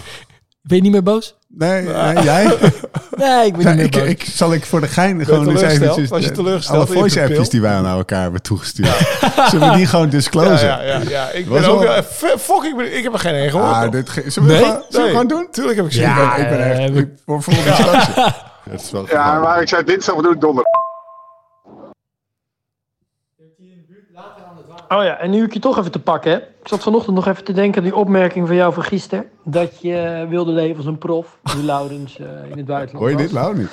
Ben 0.61 0.77
je 0.77 0.83
niet 0.83 0.91
meer 0.91 1.03
boos? 1.03 1.35
Nee, 1.47 1.81
nee, 1.81 2.23
jij? 2.23 2.57
Nee, 3.15 3.45
ik 3.45 3.53
ben 3.57 3.61
Ja, 3.65 3.73
niet 3.83 3.95
meer 3.95 4.07
ik, 4.07 4.25
zal 4.33 4.53
ik 4.53 4.65
voor 4.65 4.81
de 4.81 4.87
gein 4.87 5.25
gewoon 5.25 5.49
eens 5.49 5.61
eventjes... 5.61 6.09
Was 6.09 6.21
je 6.21 6.27
de- 6.27 6.31
teleurgesteld 6.33 6.77
Alle 6.87 6.97
voice-appjes 6.97 7.49
die 7.49 7.61
wij 7.61 7.73
aan 7.73 7.85
elkaar 7.85 8.21
hebben 8.21 8.41
toegestuurd. 8.41 8.89
Zullen 9.51 9.69
we 9.69 9.75
die 9.75 9.85
gewoon 9.85 10.05
Ja, 10.05 10.11
disclosen? 10.11 10.67
ja, 10.67 10.81
ja, 10.81 10.99
ja. 11.09 11.29
Ik 11.29 11.47
Was 11.47 11.59
ben 11.59 11.69
ook... 11.69 11.81
wel- 11.83 11.93
eh, 11.95 12.03
Fuck, 12.39 12.63
ik, 12.63 12.75
ben, 12.77 12.97
ik 12.97 13.03
heb 13.03 13.13
er 13.13 13.19
geen 13.19 13.33
één 13.33 13.49
gehoord. 13.49 13.71
Ah, 13.71 13.79
hoor. 13.81 13.91
dit, 13.91 14.09
ge- 14.09 14.23
zullen 14.29 14.49
we, 14.49 14.55
Nee? 14.55 14.63
gewoon, 14.63 14.81
zullen 14.89 14.91
we 14.91 14.97
Nee. 14.99 15.09
gewoon 15.21 15.27
doen? 15.27 15.47
Tuurlijk 15.51 15.77
heb 15.77 15.85
ik 15.85 15.91
zin. 15.91 16.01
Ja, 16.01 16.35
ik 16.35 16.49
ben 16.49 16.63
echt... 16.71 16.79
eh, 16.79 16.95
ik 16.95 17.07
word 17.25 17.43
voor 17.43 17.53
de 17.53 17.63
discussie. 17.63 18.13
Dat 18.71 18.81
is 18.81 18.91
wel 18.91 19.05
Ja, 19.09 19.39
maar 19.39 19.61
ik 19.61 19.67
zei 19.69 19.83
dinsdag, 19.83 20.15
ik 20.15 20.21
donderdag. 20.23 20.63
Oh 24.89 25.03
ja, 25.03 25.17
en 25.17 25.29
nu 25.29 25.43
ik 25.43 25.53
je 25.53 25.59
toch 25.59 25.77
even 25.77 25.91
te 25.91 25.99
pakken 25.99 26.31
heb. 26.31 26.41
Ik 26.61 26.67
zat 26.67 26.83
vanochtend 26.83 27.15
nog 27.15 27.27
even 27.27 27.43
te 27.43 27.53
denken 27.53 27.77
aan 27.77 27.87
die 27.87 27.95
opmerking 27.95 28.47
van 28.47 28.55
jou 28.55 28.73
van 28.73 28.83
gisteren. 28.83 29.25
Dat 29.43 29.81
je 29.81 29.97
eh, 29.97 30.29
wilde 30.29 30.51
leven 30.51 30.77
als 30.77 30.85
een 30.85 30.97
prof, 30.97 31.37
die 31.43 31.63
Laurens 31.71 32.19
eh, 32.19 32.25
in 32.25 32.57
het 32.57 32.65
buitenland 32.65 32.91
Hoor 32.91 33.09
je 33.09 33.15
dit, 33.15 33.31
Lau, 33.31 33.57
niet? 33.57 33.71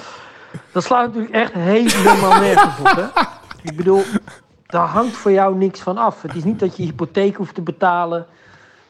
Dat 0.72 0.84
slaat 0.84 1.06
natuurlijk 1.06 1.34
echt 1.34 1.52
helemaal 1.52 2.40
nergens 2.40 2.78
op, 2.78 2.96
hè? 2.96 3.22
Ik 3.70 3.76
bedoel, 3.76 4.02
daar 4.66 4.86
hangt 4.86 5.16
voor 5.16 5.32
jou 5.32 5.56
niks 5.56 5.80
van 5.80 5.98
af. 5.98 6.22
Het 6.22 6.34
is 6.34 6.44
niet 6.44 6.60
dat 6.60 6.76
je 6.76 6.82
hypotheek 6.82 7.36
hoeft 7.36 7.54
te 7.54 7.62
betalen 7.62 8.26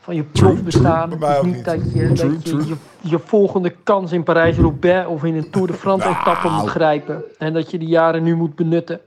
van 0.00 0.14
je 0.14 0.22
profbestaan. 0.22 1.10
Het 1.10 1.22
is 1.22 1.42
niet 1.42 1.54
niet. 1.54 1.64
dat 1.64 1.92
je, 1.92 2.08
dat 2.08 2.48
je, 2.48 2.56
je 2.66 2.76
je 3.00 3.18
volgende 3.18 3.74
kans 3.82 4.12
in 4.12 4.22
Parijs-Roubaix 4.22 5.08
of 5.08 5.24
in 5.24 5.36
een 5.36 5.50
Tour 5.50 5.66
de 5.66 5.72
France-etappe 5.72 6.48
moet 6.48 6.68
grijpen. 6.68 7.22
En 7.38 7.52
dat 7.52 7.70
je 7.70 7.78
die 7.78 7.88
jaren 7.88 8.22
nu 8.22 8.36
moet 8.36 8.54
benutten. 8.54 9.00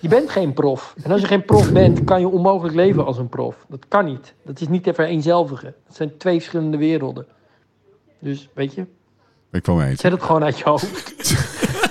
Je 0.00 0.08
bent 0.08 0.30
geen 0.30 0.52
prof. 0.52 0.94
En 1.02 1.10
als 1.10 1.20
je 1.20 1.26
geen 1.26 1.44
prof 1.44 1.72
bent, 1.72 2.04
kan 2.04 2.20
je 2.20 2.28
onmogelijk 2.28 2.74
leven 2.74 3.04
als 3.06 3.18
een 3.18 3.28
prof. 3.28 3.56
Dat 3.68 3.84
kan 3.88 4.04
niet. 4.04 4.34
Dat 4.44 4.60
is 4.60 4.68
niet 4.68 4.82
te 4.82 4.94
vereenzelvigen. 4.94 5.74
Het 5.86 5.96
zijn 5.96 6.16
twee 6.18 6.36
verschillende 6.38 6.76
werelden. 6.76 7.26
Dus, 8.20 8.48
weet 8.54 8.74
je, 8.74 8.86
Ik 9.52 9.62
kwam 9.62 9.76
mee 9.76 9.88
eens. 9.90 10.00
Zet 10.00 10.12
het 10.12 10.22
gewoon 10.22 10.44
uit 10.44 10.58
je 10.58 10.64
hoofd. 10.64 11.12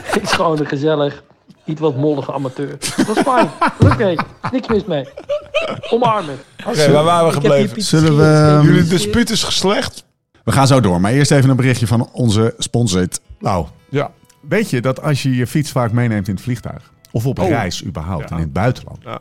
Het 0.03 0.21
is 0.23 0.31
gewoon 0.31 0.59
een 0.59 0.65
gezellig, 0.67 1.23
iets 1.65 1.79
wat 1.81 1.95
mollige 1.95 2.33
amateur. 2.33 2.77
Dat 3.07 3.15
is 3.17 3.21
fijn. 3.21 3.49
Oké, 3.79 4.15
niks 4.51 4.67
mis 4.67 4.85
mee. 4.85 5.05
Omarmen. 5.89 6.35
Oké, 6.67 6.91
waar 6.91 7.03
waren 7.03 7.27
we 7.27 7.33
gebleven? 7.33 7.81
Zullen 7.81 8.17
we, 8.17 8.23
ehm, 8.23 8.65
Jullie 8.65 8.83
dispuut 8.89 9.29
is 9.29 9.43
geslecht. 9.43 10.03
We 10.43 10.51
gaan 10.51 10.67
zo 10.67 10.79
door, 10.79 11.01
maar 11.01 11.11
eerst 11.11 11.31
even 11.31 11.49
een 11.49 11.55
berichtje 11.55 11.87
van 11.87 12.09
onze 12.11 12.53
sponsor. 12.57 13.07
Nou, 13.39 13.65
Ja. 13.89 14.11
weet 14.41 14.69
je 14.69 14.81
dat 14.81 15.01
als 15.01 15.23
je 15.23 15.35
je 15.35 15.47
fiets 15.47 15.71
vaak 15.71 15.91
meeneemt 15.91 16.27
in 16.27 16.33
het 16.33 16.43
vliegtuig... 16.43 16.93
of 17.15 17.25
op 17.25 17.39
Oh. 17.39 17.47
reis 17.49 17.85
überhaupt 17.85 18.23
Ja. 18.23 18.29
en 18.29 18.35
in 18.35 18.43
het 18.43 18.53
buitenland... 18.53 18.97
Ja. 19.03 19.19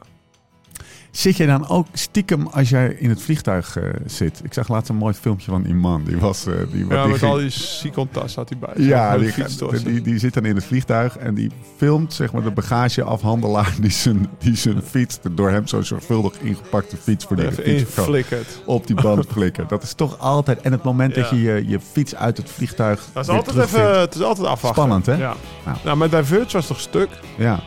Zit 1.10 1.36
je 1.36 1.46
dan 1.46 1.68
ook 1.68 1.86
stiekem 1.92 2.46
als 2.46 2.68
jij 2.68 2.88
in 2.98 3.08
het 3.08 3.22
vliegtuig 3.22 3.76
eh, 3.76 3.82
zit? 4.06 4.40
Ik 4.44 4.52
zag 4.52 4.68
laatst 4.68 4.88
een 4.88 4.96
mooi 4.96 5.14
filmpje 5.14 5.50
van 5.50 5.64
Iman. 5.64 6.04
Die 6.04 6.16
was... 6.16 6.46
eh, 6.46 6.54
die, 6.70 6.86
Ja, 6.88 7.02
die 7.02 7.10
met 7.10 7.18
ging- 7.18 7.32
al 7.32 7.36
die 7.38 7.50
Sikontas 7.50 8.34
had 8.34 8.48
hij 8.48 8.58
bij. 8.58 8.84
Ja, 8.84 9.16
Met 9.16 9.34
die, 9.58 9.82
die, 9.82 10.00
die 10.00 10.18
zit 10.18 10.34
dan 10.34 10.44
in 10.44 10.54
het 10.54 10.64
vliegtuig 10.64 11.16
en 11.18 11.34
die 11.34 11.50
filmt 11.76 12.12
zeg 12.12 12.32
maar, 12.32 12.42
de 12.42 12.50
bagageafhandelaar 12.50 13.74
die 13.80 13.90
zijn, 13.90 14.28
die 14.38 14.56
zijn 14.56 14.82
fiets, 14.82 15.20
de 15.20 15.34
door 15.34 15.50
hem 15.50 15.66
zo 15.66 15.82
zorgvuldig 15.82 16.38
ingepakte 16.40 16.96
fiets 16.96 17.24
voor 17.24 17.36
die 17.36 17.44
Even 17.46 17.64
fiets 17.64 17.82
verkoopt, 17.82 17.98
inflikkerd. 18.08 18.62
op 18.64 18.86
die 18.86 18.96
band 18.96 19.26
flikken. 19.32 19.64
Dat 19.68 19.82
is 19.82 19.94
toch 19.94 20.18
altijd... 20.18 20.60
En 20.60 20.72
het 20.72 20.82
moment 20.82 21.14
dat 21.14 21.30
je, 21.30 21.42
je 21.42 21.64
je 21.68 21.80
fiets 21.80 22.14
uit 22.14 22.36
het 22.36 22.50
vliegtuig 22.50 23.04
Dat 23.12 23.22
is 23.22 23.28
altijd 23.30 23.56
even, 23.58 24.00
het 24.00 24.14
is 24.14 24.20
altijd 24.20 24.46
afwachten. 24.46 24.82
Spannend, 24.82 25.06
hè? 25.06 25.14
Ja. 25.14 25.34
Nou. 25.64 25.76
Nou, 25.84 25.96
mijn 25.96 26.10
Diverge 26.10 26.52
was 26.52 26.66
toch 26.66 26.80
stuk? 26.80 27.08
Ja, 27.38 27.60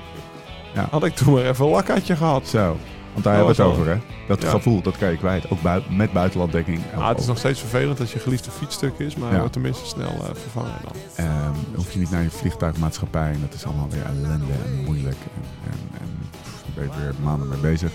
Had 0.92 1.04
ik 1.04 1.16
toen 1.16 1.34
maar 1.34 1.44
even 1.44 1.66
een 1.66 1.72
lakkaatje 1.72 2.16
gehad. 2.16 2.48
zo. 2.48 2.78
Want 3.14 3.30
daar 3.30 3.38
hebben 3.38 3.56
we 3.56 3.62
het 3.64 3.72
over, 3.72 3.88
hè? 3.92 3.98
Dat 4.28 4.42
Ja. 4.42 4.50
gevoel, 4.50 4.82
dat 4.82 4.98
kan 4.98 5.12
je 5.12 5.18
kwijt. 5.18 5.50
Ook 5.52 5.62
bui- 5.62 5.84
met 5.90 6.12
buitenlanddekking. 6.14 6.80
Ah, 6.96 7.08
het 7.10 7.20
is 7.20 7.26
nog 7.26 7.38
steeds 7.38 7.60
vervelend 7.60 7.98
dat 7.98 8.12
je 8.12 8.20
geliefde 8.20 8.52
fiets 8.52 8.76
stuk 8.76 8.94
is, 8.98 9.16
maar 9.16 9.32
Ja. 9.32 9.38
wordt 9.38 9.54
tenminste 9.54 9.86
snel 9.86 10.08
eh, 10.08 10.30
vervangen 10.42 10.72
dan. 10.84 11.26
Dan 11.72 11.76
hoef 11.76 11.92
je 11.92 12.00
niet 12.00 12.12
naar 12.12 12.22
je 12.24 12.30
vliegtuigmaatschappij. 12.30 13.32
En 13.32 13.40
dat 13.42 13.54
is 13.54 13.66
allemaal 13.66 13.88
weer 13.90 14.06
ellende 14.06 14.54
en 14.66 14.84
moeilijk. 14.86 15.16
En, 15.36 15.44
en, 16.02 16.08
daar 16.42 16.72
ben 16.76 16.84
je 16.84 17.02
weer 17.04 17.14
maanden 17.24 17.48
mee 17.50 17.60
bezig. 17.60 17.92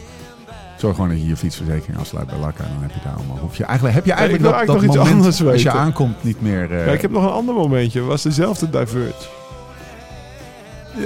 Zorg 0.78 0.94
gewoon 0.94 1.10
dat 1.10 1.20
je 1.20 1.26
je 1.26 1.36
fietsverzekering 1.36 1.98
afsluit 1.98 2.26
bij 2.26 2.38
Lakka. 2.38 2.62
Dan 2.62 2.82
heb 2.82 2.90
je 2.90 3.00
daar 3.04 3.14
allemaal. 3.14 3.38
Hoef 3.38 3.56
je 3.56 3.64
eigenlijk, 3.64 3.94
heb 3.94 4.04
je 4.04 4.12
eigenlijk 4.12 4.42
dat, 4.44 4.52
eigenlijk 4.52 4.82
dat 4.82 4.96
nog 4.96 5.04
iets 5.04 5.10
moment 5.10 5.36
anders 5.42 5.52
als 5.52 5.62
je 5.74 5.80
aankomt 5.80 6.22
niet 6.24 6.40
meer... 6.42 6.72
eh, 6.78 6.86
Ja, 6.86 6.92
ik 6.92 7.00
heb 7.00 7.10
nog 7.10 7.22
een 7.24 7.30
ander 7.30 7.54
momentje. 7.54 8.00
Was 8.00 8.22
dezelfde 8.22 8.70
Diverge. 8.70 9.12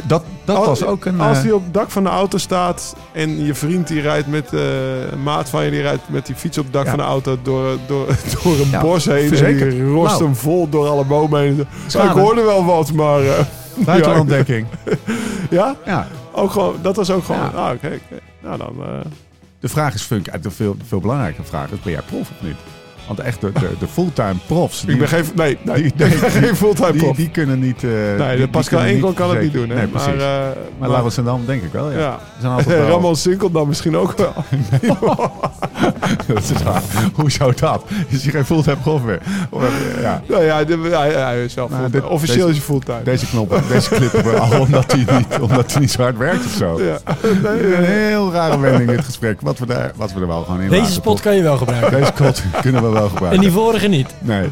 Dat 0.06 0.22
dat 0.44 0.56
Als- 0.56 0.66
was 0.66 0.84
ook 0.84 1.04
een... 1.04 1.20
Als 1.20 1.36
eh, 1.36 1.42
die 1.42 1.54
op 1.54 1.64
het 1.64 1.74
dak 1.74 1.90
van 1.90 2.02
de 2.02 2.08
auto 2.08 2.38
staat 2.38 2.96
en 3.12 3.44
je 3.44 3.54
vriend 3.54 3.88
die 3.88 4.00
rijdt 4.00 4.26
met 4.26 4.52
een 4.52 5.22
maat 5.22 5.48
van 5.48 5.64
je 5.64 5.70
die 5.70 5.80
rijdt 5.80 6.02
met 6.08 6.26
die 6.26 6.34
fiets 6.34 6.58
op 6.58 6.64
het 6.64 6.72
dak 6.72 6.84
Ja. 6.84 6.90
van 6.90 6.98
de 6.98 7.04
auto 7.04 7.38
door, 7.42 7.78
door, 7.86 8.06
door 8.42 8.52
een 8.60 8.70
Ja, 8.70 8.80
bos 8.80 9.04
heen 9.04 9.32
en 9.34 9.56
die 9.70 9.84
rost 9.84 10.10
Nou. 10.12 10.24
hem 10.24 10.36
vol 10.36 10.68
door 10.68 10.88
alle 10.88 11.04
bomen 11.04 11.40
heen. 11.40 11.66
Schade. 11.86 12.08
ik 12.08 12.14
hoorde 12.14 12.42
wel 12.42 12.64
wat, 12.64 12.92
maar 12.92 13.20
eh, 13.20 13.38
buitenlanddekking. 13.84 14.66
ja, 15.50 15.76
ja. 15.84 16.08
ook 16.32 16.50
gewoon, 16.50 16.74
dat 16.82 16.96
was 16.96 17.10
ook 17.10 17.24
gewoon. 17.24 17.40
Ja. 17.40 17.46
Ah, 17.68 17.72
oké. 17.74 17.98
Nou 18.42 18.58
dan. 18.58 18.74
De 19.60 19.68
vraag 19.68 19.94
is, 19.94 20.02
Funk, 20.02 20.42
de 20.42 20.50
veel, 20.50 20.76
veel 20.86 21.00
belangrijke 21.00 21.42
vraag 21.42 21.70
is, 21.70 21.80
ben 21.82 21.92
jij 21.92 22.02
prof 22.02 22.20
of 22.20 22.30
niet? 22.40 22.56
Want 23.06 23.18
echt 23.20 23.40
de, 23.40 23.52
de, 23.52 23.70
de 23.78 23.86
fulltime 23.92 24.34
profs... 24.46 24.84
ik 24.84 24.98
ben 24.98 25.08
geen, 25.08 25.24
nee, 25.34 25.58
nee, 25.62 25.82
die- 25.82 25.92
die- 25.96 26.06
geen 26.18 26.56
fulltime 26.56 26.92
prof. 26.92 27.16
die 27.16 27.30
kunnen 27.30 27.58
niet... 27.58 27.84
eh, 27.84 27.90
nee, 28.18 28.36
die- 28.36 28.44
de 28.44 28.48
Pascal 28.48 28.80
Enkel 28.80 29.12
kan 29.12 29.30
het 29.30 29.40
niet 29.40 29.52
doen. 29.52 29.68
Hè. 29.68 29.74
Nee, 29.74 29.86
precies. 29.86 30.06
Maar, 30.08 30.16
eh, 30.50 30.56
maar 30.78 30.88
Laurens 30.88 31.16
en 31.16 31.24
Dam 31.24 31.42
denk 31.46 31.62
ik 31.62 31.72
wel, 31.72 31.90
ja. 31.90 32.18
zijn 32.40 32.56
wel- 32.66 32.86
Ramon 32.88 33.16
Sinkel 33.16 33.50
dan 33.50 33.68
misschien 33.68 33.96
ook 33.96 34.14
wel. 34.16 34.32
Dat 36.26 36.42
is 36.42 36.62
waar. 36.62 36.82
Hoe 37.14 37.30
zou 37.30 37.52
dat? 37.56 37.84
Is 38.08 38.22
hij 38.22 38.32
geen 38.32 38.44
fulltime 38.44 38.76
prof 38.76 39.02
meer? 39.02 39.20
Eh, 39.52 40.02
ja. 40.02 40.22
nou 40.28 40.44
ja, 40.44 40.64
de, 40.64 40.78
hij, 40.90 41.10
hij 41.12 41.44
is 41.44 41.54
Nou, 41.54 41.70
dit- 41.90 42.04
Officieel 42.04 42.46
deze- 42.46 42.48
is 42.48 42.56
hij 42.56 42.64
fulltime. 42.66 43.02
Deze 43.02 43.26
knop, 43.26 43.60
deze 43.68 43.88
we 44.22 44.38
al 44.40 44.60
omdat 44.60 44.92
hij, 44.92 45.04
niet, 45.18 45.38
omdat 45.40 45.72
hij 45.72 45.80
niet 45.80 45.90
zo 45.90 46.02
hard 46.02 46.16
werkt 46.16 46.44
of 46.44 46.52
zo. 46.52 46.80
ja. 46.82 46.98
Een 47.22 47.84
heel 47.84 48.32
rare 48.32 48.58
wending 48.60 48.90
in 48.90 48.96
het 48.96 49.04
gesprek. 49.04 49.40
Wat 49.40 49.58
we, 49.58 49.66
daar, 49.66 49.92
wat 49.96 50.12
we 50.12 50.20
er 50.20 50.26
wel 50.26 50.42
gewoon 50.42 50.60
in 50.60 50.68
Deze 50.70 50.92
spot 50.92 51.20
kan 51.20 51.36
je 51.36 51.42
wel 51.42 51.56
gebruiken. 51.56 51.90
Deze 51.98 52.12
spot 52.16 52.42
kunnen 52.60 52.82
we 52.82 52.88
wel 52.96 53.30
En 53.32 53.40
die 53.40 53.50
vorige 53.50 53.86
niet. 53.88 54.14
Nee. 54.18 54.50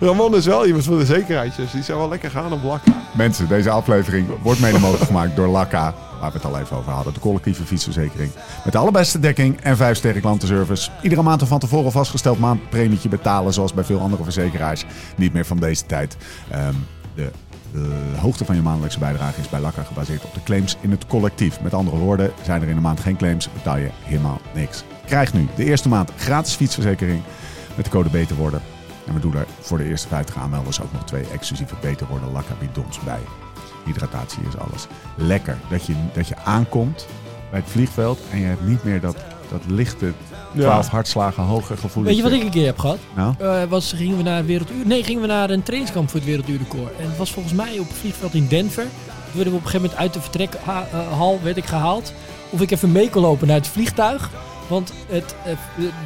Ramon 0.00 0.36
is 0.36 0.46
wel 0.46 0.66
iemand 0.66 0.84
van 0.84 0.98
de 0.98 1.04
zekerheidjes. 1.04 1.70
Die 1.70 1.82
zou 1.82 1.98
wel 1.98 2.08
lekker 2.08 2.30
gaan 2.30 2.52
op 2.52 2.62
Lakka. 2.62 2.92
Mensen, 3.16 3.48
deze 3.48 3.70
aflevering 3.70 4.28
wordt 4.42 4.60
mede 4.60 4.78
mogelijk 4.78 5.04
gemaakt 5.04 5.36
door 5.36 5.46
Lakka. 5.48 5.94
Waar 6.20 6.30
we 6.30 6.36
het 6.36 6.46
al 6.46 6.58
even 6.58 6.76
over 6.76 6.92
hadden. 6.92 7.14
De 7.14 7.20
collectieve 7.20 7.64
fietsverzekering. 7.64 8.30
Met 8.64 8.72
de 8.72 8.78
allerbeste 8.78 9.18
dekking 9.18 9.60
en 9.60 9.76
5 9.76 9.96
sterren 9.96 10.20
klantenservice. 10.20 10.90
Iedere 11.02 11.22
maand 11.22 11.40
een 11.40 11.46
van 11.46 11.58
tevoren 11.58 11.92
vastgesteld 11.92 12.38
maandpremietje 12.38 13.08
betalen. 13.08 13.52
Zoals 13.52 13.74
bij 13.74 13.84
veel 13.84 14.00
andere 14.00 14.24
verzekeraars. 14.24 14.84
Niet 15.16 15.32
meer 15.32 15.46
van 15.46 15.56
deze 15.56 15.86
tijd. 15.86 16.16
Ehm, 16.50 16.74
de, 17.14 17.30
de 17.72 18.18
hoogte 18.20 18.44
van 18.44 18.54
je 18.54 18.62
maandelijkse 18.62 18.98
bijdrage 18.98 19.40
is 19.40 19.48
bij 19.48 19.60
Lakka 19.60 19.82
gebaseerd 19.82 20.24
op 20.24 20.34
de 20.34 20.42
claims 20.42 20.76
in 20.80 20.90
het 20.90 21.06
collectief. 21.06 21.60
Met 21.60 21.74
andere 21.74 21.96
woorden, 21.96 22.32
zijn 22.44 22.62
er 22.62 22.68
in 22.68 22.74
de 22.74 22.80
maand 22.80 23.00
geen 23.00 23.16
claims, 23.16 23.48
betaal 23.52 23.76
je 23.76 23.90
helemaal 24.02 24.40
niks. 24.54 24.84
Krijg 25.06 25.32
nu 25.32 25.46
de 25.56 25.64
eerste 25.64 25.88
maand 25.88 26.10
gratis 26.16 26.54
fietsverzekering 26.54 27.22
met 27.76 27.84
de 27.84 27.90
code 27.90 28.10
Beter 28.10 28.36
Worden. 28.36 28.62
En 29.06 29.14
we 29.14 29.20
doen 29.20 29.36
er 29.36 29.46
voor 29.60 29.78
de 29.78 29.84
eerste 29.84 30.08
50 30.08 30.36
aanmelders 30.36 30.80
ook 30.80 30.92
nog 30.92 31.04
twee 31.04 31.26
exclusieve 31.32 31.74
Beter 31.80 32.06
Worden 32.06 32.32
Lakka 32.32 32.54
bidons 32.60 33.00
bij. 33.00 33.20
Hydratatie 33.84 34.42
is 34.48 34.58
alles. 34.58 34.86
Lekker 35.16 35.58
dat 35.70 35.86
je, 35.86 35.94
dat 36.12 36.28
je 36.28 36.36
aankomt 36.36 37.06
bij 37.50 37.60
het 37.60 37.68
vliegveld 37.70 38.18
en 38.30 38.38
je 38.38 38.46
hebt 38.46 38.66
niet 38.66 38.84
meer 38.84 39.00
dat, 39.00 39.16
dat 39.50 39.62
lichte 39.66 40.12
12 40.56 40.88
hartslagen 40.88 41.42
hoger 41.42 41.78
gevoel. 41.78 42.04
Weet 42.04 42.16
je 42.16 42.22
wat 42.22 42.32
ik 42.32 42.42
een 42.42 42.50
keer 42.50 42.66
heb 42.66 42.78
gehad? 42.78 42.98
Nou? 43.14 43.34
Eh, 43.38 43.62
was, 43.64 43.92
gingen 43.92 44.16
we 44.16 44.22
naar 44.22 44.36
het 44.36 44.46
werelduur... 44.46 44.86
Nee, 44.86 45.04
gingen 45.04 45.20
we 45.20 45.26
naar 45.28 45.50
een 45.50 45.62
trainingskamp 45.62 46.08
voor 46.08 46.18
het 46.18 46.28
werelduurrecord. 46.28 46.96
En 46.98 47.08
het 47.08 47.16
was 47.16 47.32
volgens 47.32 47.54
mij 47.54 47.78
op 47.78 47.88
het 47.88 47.96
vliegveld 47.96 48.34
in 48.34 48.46
Denver. 48.48 48.82
Toen 48.84 49.34
werden 49.34 49.52
we 49.52 49.58
op 49.58 49.64
een 49.64 49.70
gegeven 49.70 49.80
moment 49.80 49.98
uit 50.00 50.12
de 50.12 50.20
vertrekhal 50.20 51.40
werd 51.42 51.56
ik 51.56 51.64
gehaald. 51.64 52.12
Of 52.50 52.60
ik 52.60 52.70
even 52.70 52.92
mee 52.92 53.10
kon 53.10 53.22
lopen 53.22 53.46
naar 53.46 53.56
het 53.56 53.68
vliegtuig. 53.68 54.30
Want 54.68 54.92
het, 55.08 55.34
eh, 55.44 55.52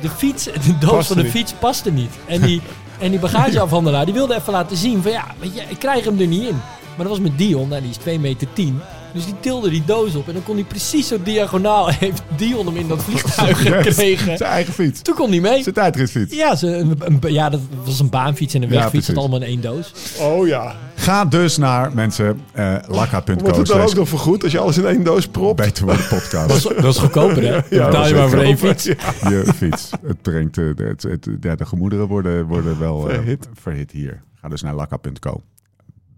de, 0.00 0.08
fiets, 0.08 0.44
de 0.66 0.78
doos 0.80 0.90
Paste 0.90 1.06
van 1.06 1.16
de 1.16 1.22
niet. 1.22 1.32
fiets 1.32 1.52
paste 1.52 1.90
niet. 1.90 2.10
En 2.26 2.40
die, 2.40 2.60
en 2.98 3.10
die 3.10 3.20
bagageafhandelaar 3.20 4.04
die 4.04 4.14
wilde 4.14 4.34
even 4.34 4.52
laten 4.52 4.76
zien 4.76 5.02
van 5.02 5.10
ja, 5.10 5.24
weet 5.38 5.54
je, 5.54 5.62
ik 5.68 5.78
krijg 5.78 6.04
hem 6.04 6.20
er 6.20 6.26
niet 6.26 6.42
in. 6.48 6.56
Maar 6.96 7.08
dat 7.08 7.18
was 7.18 7.28
met 7.30 7.38
Dion, 7.38 7.68
nou, 7.68 7.80
die 7.80 7.90
is 7.90 7.96
2 7.96 8.18
meter 8.20 8.46
10. 8.52 8.80
Dus 9.14 9.24
die 9.24 9.34
tilde 9.40 9.70
die 9.70 9.82
doos 9.86 10.14
op 10.14 10.26
en 10.28 10.32
dan 10.32 10.42
kon 10.42 10.54
hij 10.54 10.64
precies 10.64 11.08
zo 11.08 11.16
diagonaal 11.22 11.88
heeft 11.98 12.22
Dion 12.36 12.66
hem 12.66 12.76
in 12.76 12.88
dat 12.88 13.02
vliegtuig 13.02 13.58
gekregen. 13.62 14.36
Zijn 14.36 14.50
eigen 14.50 14.72
fiets. 14.74 15.02
Toen 15.02 15.14
kon 15.14 15.30
hij 15.30 15.40
mee. 15.40 15.62
Zijn 15.62 15.74
tijdritfiets. 15.74 16.34
Ja, 16.34 16.54
ze, 16.56 16.76
een, 16.76 16.94
een- 16.98 17.32
ja, 17.32 17.48
dat 17.50 17.60
was 17.84 18.00
een 18.00 18.08
baanfiets 18.10 18.54
en 18.54 18.62
een 18.62 18.68
Ja, 18.68 18.74
wegfiets. 18.74 18.92
precies. 18.92 19.14
dat 19.14 19.16
allemaal 19.24 19.40
in 19.40 19.46
één 19.46 19.60
doos. 19.60 19.92
Oh 20.20 20.46
ja. 20.46 20.74
Ga 21.00 21.24
dus 21.24 21.56
naar 21.56 21.94
mensen 21.94 22.40
uh, 22.54 22.70
Wordt 22.72 22.88
lakka.co 22.88 23.32
het 23.58 23.66
dan 23.66 23.80
ook 23.80 23.94
nog 23.94 24.08
vergoed 24.08 24.42
als 24.42 24.52
je 24.52 24.58
alles 24.58 24.78
in 24.78 24.86
één 24.86 25.04
doos 25.04 25.26
propt? 25.28 25.56
Beter 25.56 25.84
Worden 25.84 26.08
podcast. 26.08 26.62
Dat 26.62 26.84
is 26.84 26.98
goedkoper, 26.98 27.42
hè? 27.42 27.50
Dan 27.50 27.86
betaal 27.86 28.06
je 28.06 28.14
maar 28.14 28.28
voor 28.28 28.38
één 28.38 28.58
fiets. 28.58 28.84
je 28.84 29.52
fiets. 29.54 29.90
Het 30.06 30.22
brengt, 30.22 30.58
eh, 30.58 30.64
de, 30.74 30.84
het, 30.84 31.02
het, 31.02 31.28
ja, 31.40 31.54
de 31.54 31.66
gemoederen 31.66 32.06
worden, 32.06 32.46
worden 32.46 32.78
wel 32.78 33.08
eh, 33.08 33.14
Verhit. 33.14 33.48
verhit 33.54 33.90
hier. 33.90 34.22
Ga 34.34 34.48
dus 34.48 34.62
naar 34.62 34.74
lakka.co. 34.74 35.42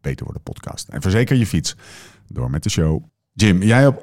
Beter 0.01 0.25
Worden 0.25 0.42
podcast. 0.42 0.88
En 0.88 1.03
verzeker 1.03 1.37
je 1.37 1.47
fiets 1.47 1.77
door 2.29 2.51
met 2.51 2.62
de 2.62 2.71
show. 2.71 3.05
Jim, 3.33 3.62
jij 3.62 3.81
hebt 3.81 4.03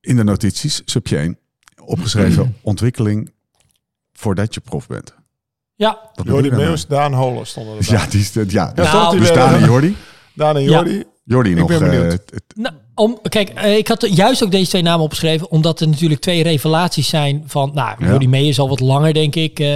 in 0.00 0.16
de 0.16 0.24
notities, 0.24 0.82
subje 0.84 1.16
1, 1.16 1.38
opgeschreven 1.84 2.56
ontwikkeling 2.62 3.32
voordat 4.12 4.54
je 4.54 4.60
prof 4.60 4.86
bent. 4.86 5.14
Ja, 5.74 5.98
Jordi 6.24 6.50
Meeuwis, 6.50 6.86
Daan 6.86 7.12
Holen 7.12 7.46
stonden 7.46 7.72
erbij. 7.76 7.88
daarmee? 7.88 8.06
Ja, 8.06 8.10
die 8.10 8.44
is. 8.44 8.52
Ja. 8.52 8.72
Ja, 8.74 8.92
Nou, 8.92 9.18
dus 9.18 9.32
Daan 9.32 9.54
en 9.54 9.64
Jordi. 9.64 9.96
Daan 10.40 10.56
en 10.56 10.62
Ja. 10.62 10.68
Jordi. 10.70 11.04
Jordi 11.24 11.54
nog. 11.54 11.68
ben 11.68 11.78
benieuwd. 11.78 12.04
eh, 12.04 12.10
het- 12.10 12.42
Nou, 12.54 12.74
om, 12.94 13.18
kijk, 13.28 13.48
eh, 13.48 13.76
ik 13.76 13.88
had 13.88 14.06
juist 14.14 14.44
ook 14.44 14.50
deze 14.50 14.68
twee 14.70 14.82
namen 14.82 15.04
opgeschreven, 15.04 15.50
omdat 15.50 15.80
er 15.80 15.88
natuurlijk 15.88 16.20
twee 16.20 16.42
revelaties 16.42 17.08
zijn 17.08 17.42
van, 17.46 17.70
nou, 17.74 17.94
Ja. 17.98 18.08
Jordi 18.08 18.28
Mee 18.28 18.48
is 18.48 18.58
al 18.58 18.68
wat 18.68 18.80
langer, 18.80 19.14
denk 19.14 19.34
ik. 19.34 19.58
eh, 19.60 19.68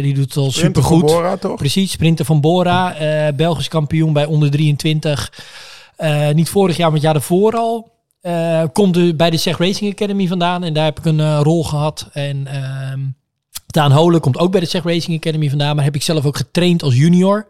die 0.00 0.14
doet 0.14 0.24
het 0.24 0.36
al 0.36 0.50
Sprinter 0.50 0.82
supergoed. 0.82 1.10
van 1.10 1.20
Bora, 1.20 1.36
toch? 1.36 1.56
Precies, 1.56 1.90
sprinter 1.90 2.24
van 2.24 2.40
Bora, 2.40 2.94
eh, 2.94 3.34
Belgisch 3.34 3.68
kampioen 3.68 4.12
bij 4.12 4.24
onder 4.26 4.50
23. 4.50 5.32
Eh, 5.96 6.30
niet 6.30 6.48
vorig 6.48 6.76
jaar, 6.76 6.86
maar 6.86 6.94
het 6.94 7.04
jaar 7.04 7.12
daarvoor 7.12 7.52
al. 7.56 7.90
Eh, 8.20 8.62
komt 8.72 8.96
er 8.96 9.16
bij 9.16 9.30
de 9.30 9.36
Zeg 9.36 9.58
Racing 9.58 9.92
Academy 9.92 10.26
vandaan 10.26 10.64
en 10.64 10.72
daar 10.72 10.84
heb 10.84 10.98
ik 10.98 11.04
een 11.04 11.42
rol 11.42 11.64
gehad. 11.64 12.08
En 12.12 12.46
ehm 12.46 13.00
Daan 13.66 13.92
Holen 13.92 14.20
komt 14.20 14.38
ook 14.38 14.50
bij 14.52 14.60
de 14.60 14.66
Zeg 14.66 14.82
Racing 14.84 15.16
Academy 15.16 15.48
vandaan, 15.48 15.76
maar 15.76 15.84
heb 15.84 15.94
ik 15.94 16.02
zelf 16.02 16.24
ook 16.26 16.36
getraind 16.36 16.82
als 16.82 16.94
junior. 16.96 17.46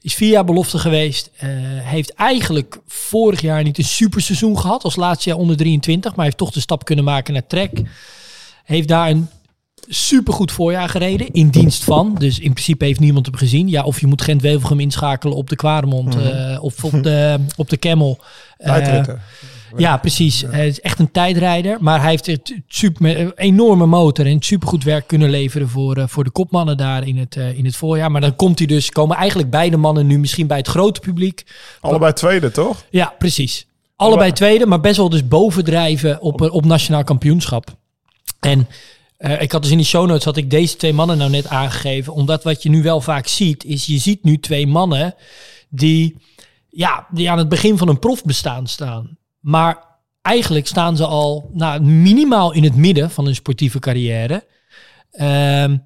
Is 0.00 0.14
vier 0.14 0.30
jaar 0.30 0.44
belofte 0.44 0.78
geweest. 0.78 1.30
eh, 1.36 1.48
heeft 1.82 2.14
eigenlijk 2.14 2.78
vorig 2.86 3.40
jaar 3.40 3.62
niet 3.62 3.78
een 3.78 3.84
super 3.84 4.20
seizoen 4.20 4.58
gehad 4.58 4.84
als 4.84 4.96
laatste 4.96 5.28
jaar 5.28 5.38
onder 5.38 5.56
23, 5.56 6.14
maar 6.14 6.24
heeft 6.24 6.36
toch 6.36 6.50
de 6.50 6.60
stap 6.60 6.84
kunnen 6.84 7.04
maken 7.04 7.32
naar 7.32 7.46
Trek. 7.46 7.82
Heeft 8.64 8.88
daar 8.88 9.10
een 9.10 9.28
supergoed 9.88 10.52
voorjaar 10.52 10.88
gereden 10.88 11.30
in 11.32 11.48
dienst 11.48 11.84
van. 11.84 12.14
Dus 12.18 12.38
in 12.38 12.52
principe 12.52 12.84
heeft 12.84 13.00
niemand 13.00 13.26
hem 13.26 13.36
gezien. 13.36 13.68
Ja, 13.68 13.82
of 13.82 14.00
je 14.00 14.06
moet 14.06 14.22
Gent-Wevelgem 14.22 14.80
inschakelen 14.80 15.36
op 15.36 15.48
de 15.48 15.56
Kwaremond 15.56 16.16
eh, 16.16 16.58
of 16.60 16.84
op 16.84 17.02
de, 17.02 17.40
op 17.56 17.70
de 17.70 17.78
Camel. 17.78 18.18
Ja, 19.76 19.96
precies. 19.96 20.44
Hij 20.48 20.66
is 20.66 20.80
echt 20.80 20.98
een 20.98 21.10
tijdrijder. 21.10 21.76
Maar 21.80 22.00
hij 22.00 22.10
heeft 22.10 22.26
het 22.26 22.54
super, 22.66 23.20
een 23.20 23.32
enorme 23.36 23.86
motor 23.86 24.26
en 24.26 24.42
supergoed 24.42 24.84
werk 24.84 25.06
kunnen 25.06 25.30
leveren 25.30 25.68
voor, 25.68 25.96
eh, 25.96 26.04
voor 26.06 26.24
de 26.24 26.30
kopmannen 26.30 26.76
daar 26.76 27.06
in 27.06 27.18
het, 27.18 27.36
eh, 27.36 27.58
in 27.58 27.64
het 27.64 27.76
voorjaar. 27.76 28.10
Maar 28.10 28.20
dan 28.20 28.36
komt 28.36 28.58
hij 28.58 28.66
dus, 28.66 28.90
komen 28.90 29.16
eigenlijk 29.16 29.50
beide 29.50 29.76
mannen 29.76 30.06
nu 30.06 30.18
misschien 30.18 30.46
bij 30.46 30.56
het 30.56 30.68
grote 30.68 31.00
publiek. 31.00 31.46
Allebei 31.80 32.12
tweede, 32.12 32.50
toch? 32.50 32.84
Ja, 32.90 33.14
precies. 33.18 33.66
Allebei 33.96 34.32
tweede, 34.32 34.66
maar 34.66 34.80
best 34.80 34.96
wel 34.96 35.08
dus 35.08 35.28
bovendrijven 35.28 36.20
op, 36.20 36.42
eh, 36.42 36.54
op 36.54 36.64
nationaal 36.64 37.04
kampioenschap. 37.04 37.76
En 38.40 38.68
ik 39.38 39.52
had 39.52 39.62
dus 39.62 39.70
in 39.70 39.76
die 39.76 39.86
show 39.86 40.06
notes 40.06 40.24
had 40.24 40.36
ik 40.36 40.50
deze 40.50 40.76
twee 40.76 40.92
mannen 40.92 41.18
nou 41.18 41.30
net 41.30 41.48
aangegeven. 41.48 42.12
Omdat 42.12 42.44
wat 42.44 42.62
je 42.62 42.68
nu 42.68 42.82
wel 42.82 43.00
vaak 43.00 43.26
ziet, 43.26 43.64
is 43.64 43.86
je 43.86 43.98
ziet 43.98 44.24
nu 44.24 44.38
twee 44.38 44.66
mannen 44.66 45.14
die, 45.68 46.16
ja, 46.70 47.06
die 47.10 47.30
aan 47.30 47.38
het 47.38 47.48
begin 47.48 47.78
van 47.78 47.88
een 47.88 47.98
profbestaan 47.98 48.66
staan. 48.66 49.16
Maar 49.46 49.78
eigenlijk 50.22 50.66
staan 50.66 50.96
ze 50.96 51.06
al 51.06 51.50
nou, 51.52 51.80
minimaal 51.82 52.52
in 52.52 52.64
het 52.64 52.76
midden 52.76 53.10
van 53.10 53.24
hun 53.24 53.34
sportieve 53.34 53.78
carrière. 53.78 54.44
Ehm, 55.10 55.76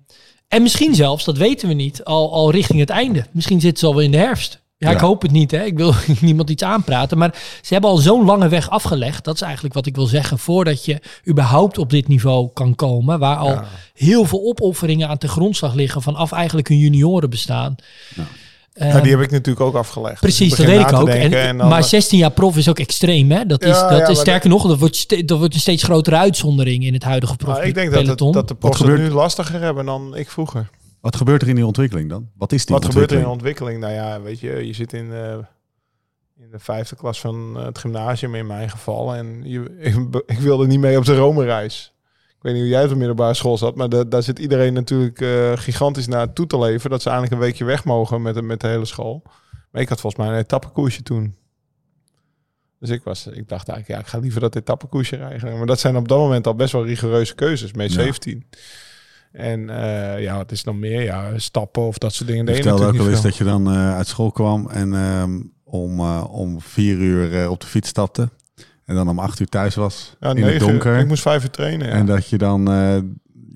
en 0.49 0.63
misschien 0.63 0.95
zelfs, 0.95 1.25
dat 1.25 1.37
weten 1.37 1.69
we 1.69 1.75
niet, 1.75 2.05
al, 2.05 2.33
al 2.33 2.51
richting 2.51 2.79
het 2.81 2.91
einde. 2.91 3.27
Misschien 3.33 3.61
zitten 3.61 3.79
ze 3.79 3.87
al 3.87 3.95
wel 3.95 4.03
in 4.05 4.11
de 4.11 4.17
herfst. 4.17 4.63
Ja, 4.77 4.91
ik 4.91 5.01
Ja. 5.01 5.07
hoop 5.07 5.23
het 5.23 5.31
niet. 5.31 5.51
Hè. 5.51 5.65
Ik 5.65 5.77
wil 5.77 5.95
niemand 6.21 6.51
iets 6.51 6.63
aanpraten. 6.63 7.19
Maar 7.19 7.35
ze 7.63 7.73
hebben 7.73 7.91
al 7.91 7.97
zo'n 7.97 8.25
lange 8.25 8.49
weg 8.49 8.71
afgelegd. 8.71 9.25
Dat 9.25 9.35
is 9.35 9.41
eigenlijk 9.41 9.75
wat 9.75 9.87
ik 9.87 9.97
wil 9.97 10.07
zeggen. 10.07 10.39
Voordat 10.39 10.85
je 10.85 11.01
überhaupt 11.29 11.79
op 11.79 11.91
dit 11.91 12.09
niveau 12.09 12.51
kan 12.53 12.75
komen. 12.75 13.19
Waar 13.19 13.37
al 13.37 13.49
Ja. 13.51 13.65
heel 13.95 14.25
veel 14.25 14.43
opofferingen 14.45 15.09
aan 15.09 15.17
de 15.19 15.29
grondslag 15.29 15.75
liggen. 15.75 16.03
Vanaf 16.03 16.33
eigenlijk 16.33 16.69
hun 16.69 16.79
junioren 16.79 17.31
bestaan. 17.31 17.75
Ehm, 18.17 18.27
Ja, 18.73 19.01
die 19.01 19.11
heb 19.11 19.21
ik 19.21 19.31
natuurlijk 19.31 19.61
ook 19.67 19.75
afgelegd. 19.75 20.11
Dus 20.23 20.37
Precies, 20.37 20.57
dat 20.57 20.67
weet 20.67 20.81
ik 20.81 20.93
ook. 20.93 21.09
En, 21.09 21.33
en 21.33 21.59
dan- 21.59 21.69
maar 21.69 21.85
16 21.85 22.19
jaar 22.19 22.31
prof 22.31 22.57
is 22.57 22.69
ook 22.69 22.79
extreem. 22.79 23.31
Hè? 23.31 23.47
Dat 23.47 23.63
is, 23.63 23.69
Ja, 23.69 23.89
dat 23.89 23.99
ja, 23.99 24.09
is 24.09 24.19
sterker 24.21 24.49
nog, 24.49 24.67
dat 24.67 24.79
wordt, 24.79 25.29
dat 25.29 25.39
wordt 25.39 25.55
een 25.55 25.61
steeds 25.61 25.83
grotere 25.83 26.17
uitzondering 26.17 26.85
in 26.85 26.93
het 26.95 27.03
huidige 27.05 27.37
prof 27.37 27.55
Maar 27.57 27.67
ik 27.67 27.75
denk 27.75 27.93
dat, 27.93 28.07
het, 28.07 28.19
dat 28.19 28.49
de 28.49 28.55
profs 28.55 28.79
het 28.79 28.87
gebeurt- 28.89 29.09
nu 29.09 29.15
lastiger 29.15 29.61
hebben 29.61 29.85
dan 29.85 30.17
ik 30.17 30.31
vroeger. 30.31 30.71
Wat 31.01 31.17
gebeurt 31.17 31.43
er 31.43 31.49
in 31.49 31.55
die 31.55 31.67
ontwikkeling 31.67 32.09
dan? 32.09 32.29
Wat 32.37 32.53
is 32.53 32.67
die 32.67 32.75
Wat 32.77 32.85
gebeurt 32.85 33.11
er 33.11 33.17
in 33.17 33.23
de 33.23 33.29
ontwikkeling? 33.29 33.77
ontwikkeling? 33.77 34.05
Nou 34.05 34.19
ja, 34.21 34.31
weet 34.31 34.41
je, 34.61 34.67
je 34.67 34.73
zit 34.73 34.93
in, 34.93 35.13
eh, 35.13 35.33
in 36.39 36.51
de 36.51 36.59
vijfde 36.59 36.97
klas 36.97 37.21
van 37.21 37.53
eh, 37.57 37.65
het 37.65 37.79
gymnasium 37.79 38.35
in 38.35 38.47
mijn 38.47 38.71
geval. 38.71 39.15
En 39.15 39.41
je, 39.45 39.77
ik, 39.81 40.23
ik 40.27 40.39
wilde 40.39 40.67
niet 40.67 40.81
mee 40.81 40.99
op 40.99 41.05
de 41.05 41.17
Rome-reis. 41.17 41.93
Ik 42.41 42.47
weet 42.47 42.55
niet 42.55 42.63
hoe 42.63 42.71
jij 42.73 42.83
op 42.83 42.89
de 42.89 42.97
middelbare 42.97 43.35
school 43.35 43.59
zat, 43.59 43.75
maar 43.77 43.89
da- 43.89 44.05
daar 44.05 44.23
zit 44.23 44.39
iedereen 44.39 44.73
natuurlijk 44.73 45.21
eh, 45.21 45.53
gigantisch 45.57 46.07
naar 46.07 46.33
toe 46.33 46.47
te 46.47 46.59
leven. 46.59 46.91
Dat 46.91 47.03
ze 47.03 47.09
eigenlijk 47.11 47.41
een 47.41 47.47
weekje 47.47 47.65
weg 47.65 47.85
mogen 47.85 48.23
met, 48.23 48.35
de- 48.35 48.43
met 48.43 48.61
de 48.61 48.67
hele 48.67 48.85
school. 48.85 49.23
Maar 49.71 49.83
ik 49.83 49.89
had 49.89 50.01
volgens 50.01 50.23
mij 50.23 50.33
een 50.33 50.39
etappekoersje 50.43 51.03
toen. 51.03 51.35
Dus 52.79 52.89
ik, 52.91 53.03
was, 53.05 53.27
ik 53.27 53.49
dacht 53.49 53.69
eigenlijk, 53.69 53.89
ja, 53.89 53.99
ik 54.07 54.07
ga 54.07 54.19
liever 54.19 54.41
dat 54.41 54.57
etappekoersje 54.57 55.17
rijden. 55.17 55.57
Maar 55.57 55.67
dat 55.67 55.81
zijn 55.81 55.97
op 55.97 56.09
dat 56.09 56.19
moment 56.19 56.47
al 56.47 56.55
best 56.55 56.73
wel 56.73 56.85
rigoureuze 56.87 57.35
keuzes, 57.35 57.71
Ja. 57.75 57.89
17. 57.89 58.47
En 59.33 59.71
eh, 59.71 60.23
ja, 60.23 60.37
wat 60.37 60.53
is 60.53 60.65
nog 60.65 60.77
meer? 60.77 61.03
Ja, 61.03 61.39
stappen 61.39 61.83
of 61.83 61.99
dat 61.99 62.13
soort 62.13 62.29
dingen. 62.29 62.45
Deed 62.45 62.55
vertelde 62.55 62.87
ook 62.87 62.99
al 62.99 63.09
eens 63.11 63.23
dat 63.23 63.37
je 63.37 63.45
dan 63.45 63.67
eh, 63.71 63.95
uit 63.97 64.07
school 64.07 64.31
kwam 64.31 64.69
en 64.71 64.95
ehm, 64.95 65.41
om, 65.65 66.01
om 66.21 66.61
vier 66.61 66.97
uur 66.97 67.51
op 67.51 67.61
de 67.61 67.67
fiets 67.67 67.89
stapte. 67.89 68.29
En 68.91 68.97
dan 68.97 69.09
om 69.09 69.19
acht 69.19 69.41
uur 69.41 69.47
thuis 69.49 69.75
was. 69.75 70.17
Ja, 70.21 70.31
in 70.31 70.37
het 70.37 70.45
negen. 70.45 70.67
donker. 70.67 70.99
Ik 70.99 71.07
moest 71.07 71.23
vijf 71.23 71.43
uur 71.43 71.51
trainen. 71.51 71.87
Ja. 71.87 71.93
En 71.93 72.07
dat 72.07 72.29
je 72.29 72.39
dan 72.39 72.71
eh, 72.71 72.97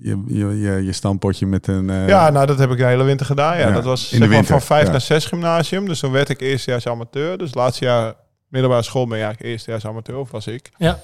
je, 0.01 0.23
je, 0.27 0.59
je, 0.61 0.85
je 0.85 0.93
stampotje 0.93 1.47
met 1.47 1.67
een... 1.67 1.91
eh, 1.91 2.09
ja, 2.09 2.31
nou 2.31 2.47
dat 2.47 2.59
heb 2.59 2.71
ik 2.71 2.77
de 2.79 2.85
hele 2.85 3.05
winter 3.05 3.27
gedaan. 3.27 3.59
Ja, 3.59 3.67
Ja, 3.69 3.73
dat 3.75 3.85
was 3.85 4.01
in 4.03 4.07
zeg 4.09 4.19
de 4.19 4.19
maar 4.19 4.29
winter, 4.29 4.47
van 4.53 4.63
vijf 4.63 4.85
ja. 4.85 4.91
naar 4.91 5.01
zes 5.01 5.25
gymnasium. 5.27 5.87
Dus 5.89 5.99
toen 5.99 6.13
werd 6.13 6.29
ik 6.29 6.41
eerstejaars 6.41 6.87
amateur. 6.87 7.39
Dus 7.39 7.55
laatste 7.55 7.85
jaar 7.85 8.15
middelbare 8.49 8.83
school 8.83 9.07
ben 9.07 9.19
je 9.19 9.25
eigenlijk 9.25 9.53
eerstejaars 9.53 9.87
amateur, 9.87 10.17
of 10.17 10.31
was 10.31 10.47
ik. 10.47 10.71
Ja, 10.79 11.01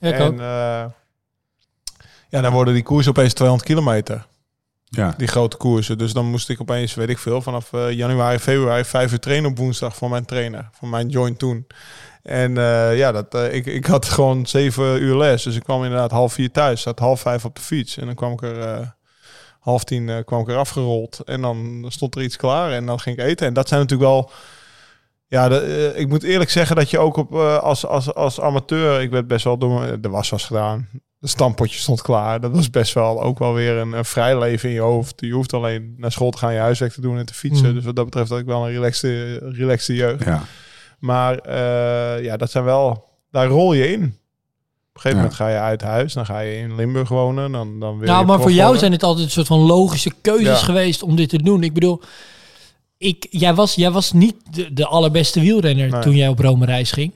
ik 0.00 0.12
en 0.12 0.22
ook. 0.22 0.32
eh, 0.38 0.84
ja, 2.28 2.40
dan 2.40 2.52
worden 2.52 2.74
die 2.74 2.82
koersen 2.82 3.10
opeens 3.10 3.32
200 3.32 3.68
kilometer. 3.68 4.26
ja. 4.84 5.14
Die 5.16 5.28
grote 5.28 5.56
koersen. 5.56 5.98
Dus 5.98 6.12
dan 6.12 6.26
moest 6.26 6.48
ik 6.48 6.60
opeens, 6.60 6.94
weet 6.94 7.08
ik 7.08 7.18
veel, 7.18 7.42
vanaf 7.42 7.72
eh, 7.72 7.90
januari, 7.90 8.38
februari 8.38 8.84
vijf 8.84 9.12
uur 9.12 9.20
trainen 9.20 9.50
op 9.50 9.58
woensdag 9.58 9.96
van 9.96 10.10
mijn 10.10 10.24
trainer. 10.24 10.68
Van 10.72 10.88
mijn 10.90 11.08
joint 11.08 11.38
toen. 11.38 11.66
En 12.22 12.58
eh, 12.58 12.96
ja, 12.96 13.12
dat, 13.12 13.34
eh, 13.34 13.54
ik, 13.54 13.66
ik 13.66 13.86
had 13.86 14.04
gewoon 14.08 14.46
zeven 14.46 15.02
uur 15.02 15.16
les. 15.16 15.42
Dus 15.42 15.56
ik 15.56 15.62
kwam 15.62 15.84
inderdaad 15.84 16.10
half 16.10 16.32
vier 16.32 16.50
thuis. 16.50 16.82
Zat 16.82 16.98
half 16.98 17.20
vijf 17.20 17.44
op 17.44 17.54
de 17.54 17.60
fiets. 17.60 17.96
En 17.96 18.06
dan 18.06 18.14
kwam 18.14 18.32
ik 18.32 18.42
er 18.42 18.60
eh, 18.60 18.86
half 19.60 19.84
tien 19.84 20.24
kwam 20.24 20.40
ik 20.40 20.48
er 20.48 20.56
afgerold. 20.56 21.20
En 21.24 21.40
dan 21.40 21.84
stond 21.88 22.14
er 22.14 22.22
iets 22.22 22.36
klaar. 22.36 22.72
En 22.72 22.86
dan 22.86 23.00
ging 23.00 23.18
ik 23.18 23.24
eten. 23.24 23.46
En 23.46 23.54
dat 23.54 23.68
zijn 23.68 23.80
natuurlijk 23.80 24.10
wel... 24.10 24.30
Ja, 25.26 25.48
de, 25.48 25.92
ik 25.96 26.08
moet 26.08 26.22
eerlijk 26.22 26.50
zeggen 26.50 26.76
dat 26.76 26.90
je 26.90 26.98
ook 26.98 27.16
op, 27.16 27.34
als, 27.34 27.86
als, 27.86 28.14
als 28.14 28.40
amateur... 28.40 29.00
Ik 29.00 29.10
werd 29.10 29.26
best 29.26 29.44
wel 29.44 29.58
door... 29.58 30.00
De 30.00 30.08
was 30.08 30.30
was 30.30 30.44
gedaan. 30.44 30.88
De 31.18 31.28
stampotje 31.28 31.78
stond 31.78 32.02
klaar. 32.02 32.40
Dat 32.40 32.54
was 32.54 32.70
best 32.70 32.94
wel 32.94 33.22
ook 33.22 33.38
wel 33.38 33.54
weer 33.54 33.76
een, 33.76 33.92
een 33.92 34.04
vrij 34.04 34.38
leven 34.38 34.68
in 34.68 34.74
je 34.74 34.80
hoofd. 34.80 35.20
Je 35.20 35.32
hoeft 35.32 35.52
alleen 35.52 35.94
naar 35.96 36.12
school 36.12 36.30
te 36.30 36.38
gaan, 36.38 36.52
je 36.52 36.58
huiswerk 36.58 36.92
te 36.92 37.00
doen 37.00 37.18
en 37.18 37.26
te 37.26 37.34
fietsen. 37.34 37.68
Mm. 37.68 37.74
Dus 37.74 37.84
wat 37.84 37.96
dat 37.96 38.04
betreft 38.04 38.30
had 38.30 38.38
ik 38.38 38.46
wel 38.46 38.66
een 38.66 38.72
relaxte, 38.72 39.38
relaxte 39.38 39.94
jeugd. 39.94 40.24
ja. 40.24 40.42
Maar 41.00 41.38
eh, 41.38 42.24
ja, 42.24 42.36
dat 42.36 42.50
zijn 42.50 42.64
wel... 42.64 43.08
Daar 43.30 43.46
rol 43.46 43.72
je 43.72 43.92
in. 43.92 44.02
Op 44.02 44.06
een 44.06 45.00
gegeven 45.00 45.10
Ja. 45.10 45.14
moment 45.16 45.34
ga 45.34 45.48
je 45.48 45.58
uit 45.58 45.82
huis. 45.82 46.12
Dan 46.12 46.26
ga 46.26 46.38
je 46.40 46.56
in 46.56 46.74
Limburg 46.74 47.08
wonen. 47.08 47.52
Dan, 47.52 47.80
dan 47.80 47.98
wil 47.98 48.06
Nou, 48.08 48.20
je 48.20 48.26
maar 48.26 48.40
voor 48.40 48.52
jou 48.52 48.78
zijn 48.78 48.92
het 48.92 49.02
altijd 49.02 49.24
een 49.26 49.32
soort 49.32 49.46
van 49.46 49.58
logische 49.58 50.12
keuzes 50.20 50.46
Ja. 50.60 50.64
geweest 50.64 51.02
om 51.02 51.16
dit 51.16 51.28
te 51.28 51.42
doen. 51.42 51.62
Ik 51.62 51.72
bedoel, 51.74 52.00
ik, 52.98 53.26
jij, 53.30 53.54
was, 53.54 53.74
jij 53.74 53.90
was 53.90 54.12
niet 54.12 54.34
de, 54.50 54.72
de 54.72 54.86
allerbeste 54.86 55.40
wielrenner 55.40 55.90
Nee. 55.90 56.00
toen 56.00 56.14
jij 56.16 56.28
op 56.28 56.38
Rome 56.38 56.64
reis 56.66 56.92
ging. 56.92 57.12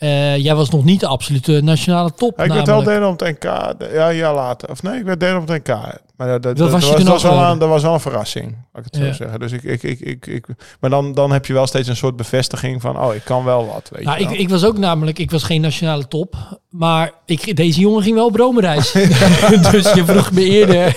Eh, 0.00 0.36
jij 0.36 0.54
was 0.54 0.70
nog 0.70 0.84
niet 0.84 1.00
de 1.00 1.06
absolute 1.06 1.60
nationale 1.62 2.14
top. 2.14 2.38
Ja, 2.38 2.44
ik 2.44 2.52
werd 2.52 2.66
wel 2.66 2.82
namelijk. 2.82 3.00
derde 3.00 3.12
op 3.12 3.20
het 3.20 3.42
NK. 3.42 3.78
de- 3.78 3.94
Ja, 3.94 4.12
jaar 4.12 4.34
later. 4.34 4.70
Of 4.70 4.82
nee, 4.82 4.98
ik 4.98 5.04
werd 5.04 5.20
derde 5.20 5.40
op 5.40 5.48
het 5.48 5.66
NK. 5.66 5.76
Maar 6.16 6.28
dat, 6.28 6.42
dat, 6.42 6.56
Dat 6.56 6.70
was 6.70 6.80
je 6.82 6.86
was, 6.86 6.96
toen 6.96 7.04
dat 7.04 7.22
was 7.22 7.32
wel 7.32 7.42
een, 7.42 7.58
dat 7.58 7.68
was 7.68 7.82
wel 7.82 7.94
een 7.94 8.00
verrassing, 8.00 8.56
laat 8.72 8.86
ik 8.86 8.92
het 8.92 9.02
Ja. 9.02 9.06
zo 9.08 9.12
zeggen. 9.12 9.40
Dus 9.40 9.52
ik, 9.52 9.62
ik, 9.62 9.82
ik, 9.82 10.00
ik, 10.00 10.26
ik, 10.26 10.46
maar 10.80 10.90
dan, 10.90 11.14
dan 11.14 11.32
heb 11.32 11.46
je 11.46 11.52
wel 11.52 11.66
steeds 11.66 11.88
een 11.88 11.96
soort 11.96 12.16
bevestiging 12.16 12.80
van, 12.80 12.98
oh, 13.00 13.14
ik 13.14 13.24
kan 13.24 13.44
wel 13.44 13.66
wat, 13.66 13.90
weet 13.92 14.04
Nou, 14.04 14.18
je 14.18 14.24
ik, 14.24 14.30
ik 14.38 14.48
was 14.48 14.64
ook 14.64 14.78
namelijk, 14.78 15.18
ik 15.18 15.30
was 15.30 15.42
geen 15.42 15.60
nationale 15.60 16.08
top. 16.08 16.36
Maar 16.70 17.12
ik, 17.26 17.56
deze 17.56 17.80
jongen 17.80 18.02
ging 18.02 18.14
wel 18.14 18.26
op 18.26 18.36
Rome 18.36 18.60
reis. 18.60 18.92
dus 19.72 19.92
je 19.92 20.02
vroeg 20.06 20.30
me 20.32 20.42
eerder. 20.44 20.96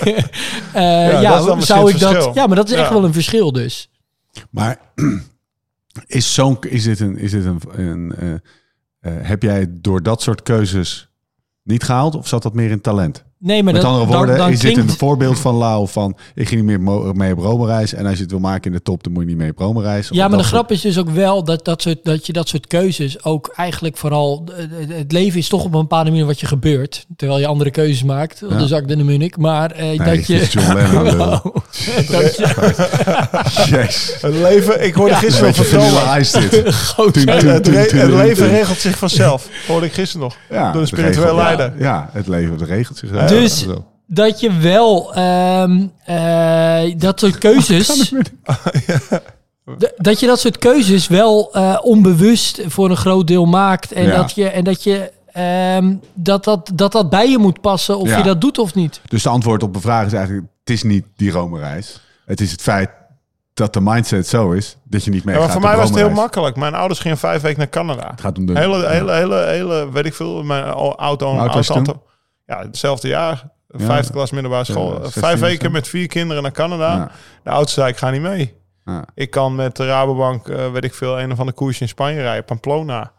eh, 0.72 1.22
ja, 1.22 1.30
dat 1.30 1.40
is 1.40 1.46
dan 1.46 1.56
misschien 1.56 1.78
zou 1.78 1.90
ik 1.90 1.98
dat. 1.98 2.34
Ja, 2.34 2.46
maar 2.46 2.56
dat 2.56 2.68
is 2.68 2.74
echt 2.74 2.88
Ja. 2.88 2.94
wel 2.94 3.04
een 3.04 3.12
verschil 3.12 3.52
dus. 3.52 3.88
Maar 4.50 4.78
is, 6.06 6.34
zo'n, 6.34 6.56
is 6.68 6.82
dit 6.84 7.00
een... 7.00 7.18
Is 7.18 7.30
dit 7.30 7.44
een, 7.44 7.60
een 7.72 8.14
eh, 8.18 8.28
heb 9.10 9.42
jij 9.42 9.66
door 9.80 10.02
dat 10.02 10.22
soort 10.22 10.42
keuzes 10.42 11.08
niet 11.62 11.82
gehaald? 11.82 12.14
Of 12.16 12.28
zat 12.28 12.42
dat 12.42 12.54
meer 12.54 12.70
in 12.70 12.80
talent? 12.80 13.24
Nee, 13.38 13.62
maar 13.62 13.72
Met 13.72 13.82
dat, 13.82 13.90
andere 13.90 14.06
dan- 14.10 14.16
woorden, 14.18 14.36
dan 14.36 14.50
is 14.50 14.60
dit 14.60 14.76
een 14.76 14.88
voorbeeld 14.90 15.38
van 15.38 15.54
Lau 15.54 15.88
van... 15.88 16.16
ik 16.34 16.48
ging 16.48 16.62
niet 16.62 16.80
meer 16.80 17.14
mee 17.16 17.32
op 17.32 17.38
Rome-reis... 17.38 17.94
en 17.94 18.06
als 18.06 18.14
je 18.16 18.20
het 18.22 18.30
wil 18.30 18.40
maken 18.40 18.70
in 18.70 18.76
de 18.76 18.82
top, 18.82 19.02
dan 19.02 19.12
moet 19.12 19.22
je 19.22 19.28
niet 19.28 19.36
mee 19.38 19.50
op 19.50 19.58
Rome-reis? 19.58 20.08
Ja, 20.08 20.28
maar 20.28 20.38
de 20.38 20.44
soort- 20.44 20.54
grap 20.56 20.70
is 20.70 20.80
dus 20.80 20.98
ook 20.98 21.10
wel 21.10 21.44
dat, 21.44 21.64
dat, 21.64 21.82
soort, 21.82 22.04
dat 22.04 22.26
je 22.26 22.32
dat 22.32 22.48
soort 22.48 22.66
keuzes 22.66 23.24
ook 23.24 23.52
eigenlijk 23.56 23.96
vooral... 23.96 24.44
eh, 24.56 24.96
Het 24.96 25.12
leven 25.12 25.38
is 25.38 25.48
toch 25.48 25.64
op 25.64 25.74
een 25.74 25.80
bepaalde 25.80 26.10
manier 26.10 26.26
wat 26.26 26.40
je 26.40 26.46
gebeurt. 26.46 27.06
Terwijl 27.16 27.40
je 27.40 27.46
andere 27.46 27.70
keuzes 27.70 28.02
maakt. 28.02 28.42
Ja. 28.48 28.66
Zak 28.66 28.88
de 28.88 28.96
Munich. 29.04 29.36
Maar 29.36 29.70
eh, 29.70 29.86
Nee, 29.86 30.16
dat 30.16 30.26
je... 30.26 30.46
John 30.50 30.72
Lennon, 30.74 31.40
Jeez. 33.70 34.20
Het 34.20 34.34
leven, 34.34 34.84
ik 34.84 34.94
hoorde 34.94 35.12
Ja. 35.12 35.18
gisteren 35.18 35.46
nog 35.46 35.56
vertellen. 35.56 36.08
Het, 37.48 37.92
leven 38.12 38.48
regelt 38.48 38.78
zich 38.78 38.98
vanzelf. 38.98 39.48
Hoorde 39.66 39.86
ik 39.86 39.92
gisteren 39.92 40.22
nog. 40.22 40.36
Ja, 40.50 40.72
Door 40.72 40.86
spirituele 40.86 41.20
regelt- 41.20 41.42
leider. 41.42 41.72
Ja, 41.78 41.84
ja, 41.84 42.10
het 42.12 42.28
leven 42.28 42.52
het 42.58 42.62
regelt 42.68 42.98
zich. 42.98 43.10
Dus- 43.10 43.62
Zo. 43.62 43.84
dat 44.06 44.40
je 44.40 44.52
wel 44.52 45.14
ehm, 45.14 45.86
eh, 46.04 46.94
dat 46.96 47.20
soort 47.20 47.38
keuzes. 47.38 48.12
Dat 49.96 50.20
je 50.20 50.26
dat 50.26 50.40
soort 50.40 50.58
keuzes 50.58 51.08
wel 51.08 51.48
eh, 51.52 51.78
onbewust 51.82 52.60
voor 52.66 52.90
een 52.90 52.96
groot 52.96 53.26
deel 53.26 53.44
maakt. 53.44 53.92
En 53.92 54.04
Ja. 54.06 54.16
dat 54.16 54.34
je, 54.34 54.48
en 54.48 54.64
dat, 54.64 54.82
je 54.82 55.10
ehm, 55.32 55.94
dat, 56.14 56.44
dat, 56.44 56.70
dat 56.74 56.92
dat 56.92 57.10
bij 57.10 57.30
je 57.30 57.38
moet 57.38 57.60
passen 57.60 57.98
of 57.98 58.08
Ja. 58.08 58.16
je 58.16 58.22
dat 58.22 58.40
doet 58.40 58.58
of 58.58 58.74
niet. 58.74 59.00
Dus 59.08 59.22
de 59.22 59.28
antwoord 59.28 59.62
op 59.62 59.74
de 59.74 59.80
vraag 59.80 60.06
is 60.06 60.12
eigenlijk: 60.12 60.46
het 60.64 60.70
is 60.74 60.82
niet 60.82 61.06
die 61.16 61.30
Rome-reis. 61.30 62.00
Het 62.26 62.40
is 62.40 62.50
het 62.52 62.62
feit 62.62 62.90
dat 63.54 63.72
de 63.72 63.80
mindset 63.80 64.26
zo 64.26 64.50
is 64.52 64.76
dat 64.84 65.04
je 65.04 65.10
niet 65.10 65.24
mee 65.24 65.34
Ja, 65.34 65.40
maar 65.40 65.50
gaat 65.50 65.58
voor 65.60 65.68
mij 65.68 65.78
was 65.78 65.88
het 65.88 65.98
heel 65.98 66.10
makkelijk. 66.10 66.56
Mijn 66.56 66.74
ouders 66.74 67.00
gingen 67.00 67.18
vijf 67.18 67.42
weken 67.42 67.58
naar 67.58 67.68
Canada. 67.68 68.10
Het 68.10 68.20
gaat 68.20 68.38
om 68.38 68.46
de 68.46 68.58
Hele, 68.58 68.88
hele, 68.88 69.12
hele, 69.12 69.36
hele, 69.46 69.92
weet 69.92 70.06
ik 70.06 70.14
veel, 70.14 70.42
mijn 70.42 70.64
au- 70.64 70.94
auto, 70.94 71.36
auto? 71.38 72.02
Ja, 72.46 72.58
hetzelfde 72.58 73.08
jaar. 73.08 73.52
Ja. 73.68 73.84
Vijfde 73.84 74.12
klas 74.12 74.30
middelbare 74.30 74.64
school. 74.64 74.92
Ja, 74.94 75.00
16 75.02 75.22
Vijf 75.22 75.40
weken 75.40 75.72
met 75.72 75.88
vier 75.88 76.06
kinderen 76.06 76.42
naar 76.42 76.52
Canada. 76.52 77.10
De 77.42 77.50
oudste 77.50 77.80
zei, 77.80 77.92
ik 77.92 77.98
ga 77.98 78.10
niet 78.10 78.20
mee. 78.22 78.54
Ik 79.14 79.30
kan 79.30 79.54
met 79.54 79.76
de 79.76 79.86
Rabobank, 79.86 80.48
eh, 80.48 80.72
weet 80.72 80.84
ik 80.84 80.94
veel, 80.94 81.20
een 81.20 81.32
of 81.32 81.38
andere 81.38 81.56
koers 81.56 81.80
in 81.80 81.88
Spanje 81.88 82.20
rijden, 82.20 82.44
Pamplona. 82.44 83.12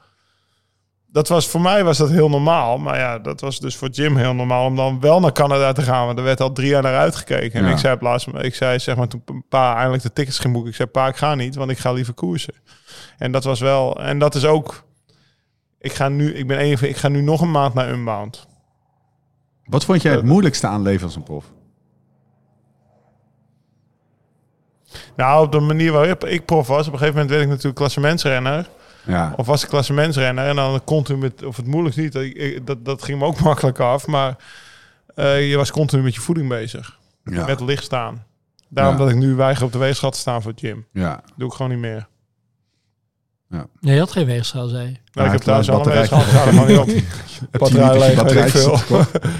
Dat 1.15 1.28
was, 1.28 1.47
voor 1.47 1.62
mij 1.62 1.84
was 1.84 1.97
dat 1.97 2.10
heel 2.10 2.30
normaal. 2.30 2.78
Maar 2.78 2.97
ja, 2.97 3.19
dat 3.19 3.41
was 3.41 3.60
dus 3.60 3.75
voor 3.75 3.89
Jim 3.89 4.15
heel 4.17 4.34
normaal 4.34 4.65
om 4.65 4.75
dan 4.75 4.99
wel 4.99 5.19
naar 5.19 5.32
Canada 5.32 5.71
te 5.71 5.82
gaan. 5.82 6.06
Want 6.06 6.17
er 6.17 6.23
werd 6.23 6.41
al 6.41 6.51
drie 6.51 6.69
jaar 6.69 6.82
naar 6.82 6.97
uitgekeken. 6.97 7.60
En 7.60 7.65
Ja. 7.65 7.71
ik 7.71 7.78
zei 7.78 7.97
laatst, 7.99 8.28
ik 8.28 8.56
zei 8.56 8.80
zeg 8.80 8.95
maar 8.95 9.08
toen 9.08 9.23
pa 9.49 9.75
eindelijk 9.75 10.04
de 10.04 10.13
tickets 10.13 10.39
ging 10.39 10.54
boeken. 10.54 10.71
Ik 10.71 10.75
zei, 10.78 10.89
pa, 10.89 11.08
ik 11.08 11.15
ga 11.15 11.36
niet, 11.36 11.56
want 11.56 11.71
ik 11.71 11.78
ga 11.78 11.91
liever 11.91 12.13
koersen. 12.13 12.54
En 13.17 13.32
dat 13.32 13.43
was 13.43 13.60
wel, 13.60 13.99
en 14.01 14.19
dat 14.19 14.36
is 14.36 14.45
ook, 14.45 14.84
ik 15.80 15.93
ga 15.93 16.10
nu, 16.10 16.34
ik 16.34 16.47
ben 16.47 16.58
even, 16.58 16.89
ik 16.89 16.97
ga 16.97 17.08
nu 17.08 17.21
nog 17.21 17.41
een 17.41 17.51
maand 17.51 17.73
naar 17.73 17.89
Unbound. 17.91 18.47
Wat 19.65 19.86
vond 19.86 20.01
jij 20.01 20.12
het 20.12 20.21
Eh, 20.21 20.28
moeilijkste 20.28 20.67
aan 20.67 20.82
leven 20.82 21.06
als 21.06 21.15
een 21.15 21.23
prof? 21.23 21.45
Nou, 25.15 25.45
op 25.45 25.51
de 25.51 25.60
manier 25.60 25.91
waarop 25.91 26.25
ik 26.25 26.45
prof 26.45 26.67
was, 26.67 26.88
op 26.88 26.93
een 26.93 26.99
gegeven 26.99 27.13
moment 27.13 27.30
werd 27.30 27.41
ik 27.43 27.49
natuurlijk 27.49 27.75
klassementsrenner. 27.75 28.69
Ja. 29.06 29.34
Of 29.36 29.46
was 29.46 29.63
ik 29.63 29.70
klassementsrenner 29.70 30.48
en 30.48 30.56
dan 30.56 30.84
continu 30.84 31.18
met, 31.20 31.44
of 31.44 31.58
het 31.58 31.68
moeilijk 31.68 31.96
niet, 31.96 32.13
dat, 32.68 32.86
dat 32.86 33.04
ging 33.04 33.20
me 33.20 33.26
ook 33.26 33.39
makkelijk 33.50 33.80
af. 33.80 34.08
Maar 34.08 34.36
eh, 35.15 35.50
je 35.50 35.58
was 35.58 35.72
continu 35.72 36.04
met 36.04 36.15
je 36.15 36.22
voeding 36.22 36.50
bezig. 36.50 37.00
Ja. 37.24 37.46
Met 37.46 37.60
licht 37.60 37.84
staan. 37.84 38.24
Daarom 38.70 38.94
Ja. 38.94 39.00
dat 39.00 39.10
ik 39.10 39.15
nu 39.15 39.34
weiger 39.36 39.65
op 39.65 39.72
de 39.72 39.78
weegschaal 39.78 40.12
te 40.12 40.18
staan 40.20 40.41
voor 40.41 40.52
het 40.52 40.60
gym. 40.60 40.86
ja. 40.91 41.24
Doe 41.36 41.48
ik 41.48 41.54
gewoon 41.54 41.72
niet 41.72 41.82
meer. 41.82 42.08
Nee, 43.79 43.93
je 43.93 43.99
had 43.99 44.12
geen 44.12 44.25
weegschaal, 44.25 44.67
zei 44.67 44.81
je. 44.84 44.91
Nou, 44.91 44.99
Ja, 45.12 45.25
ik 45.25 45.31
heb 45.31 45.41
thuis 45.41 45.69
al 45.69 45.79
een 45.86 45.91
weegschaal, 45.93 46.19
ik 46.19 46.25
sta 46.27 46.41
er 46.45 46.47
gewoon 46.53 46.67
niet 46.67 46.77
op. 46.77 46.89
Batterij 47.60 47.99
leeg, 47.99 48.21
weet 48.21 48.36
ik 48.36 48.49
veel. 48.49 48.77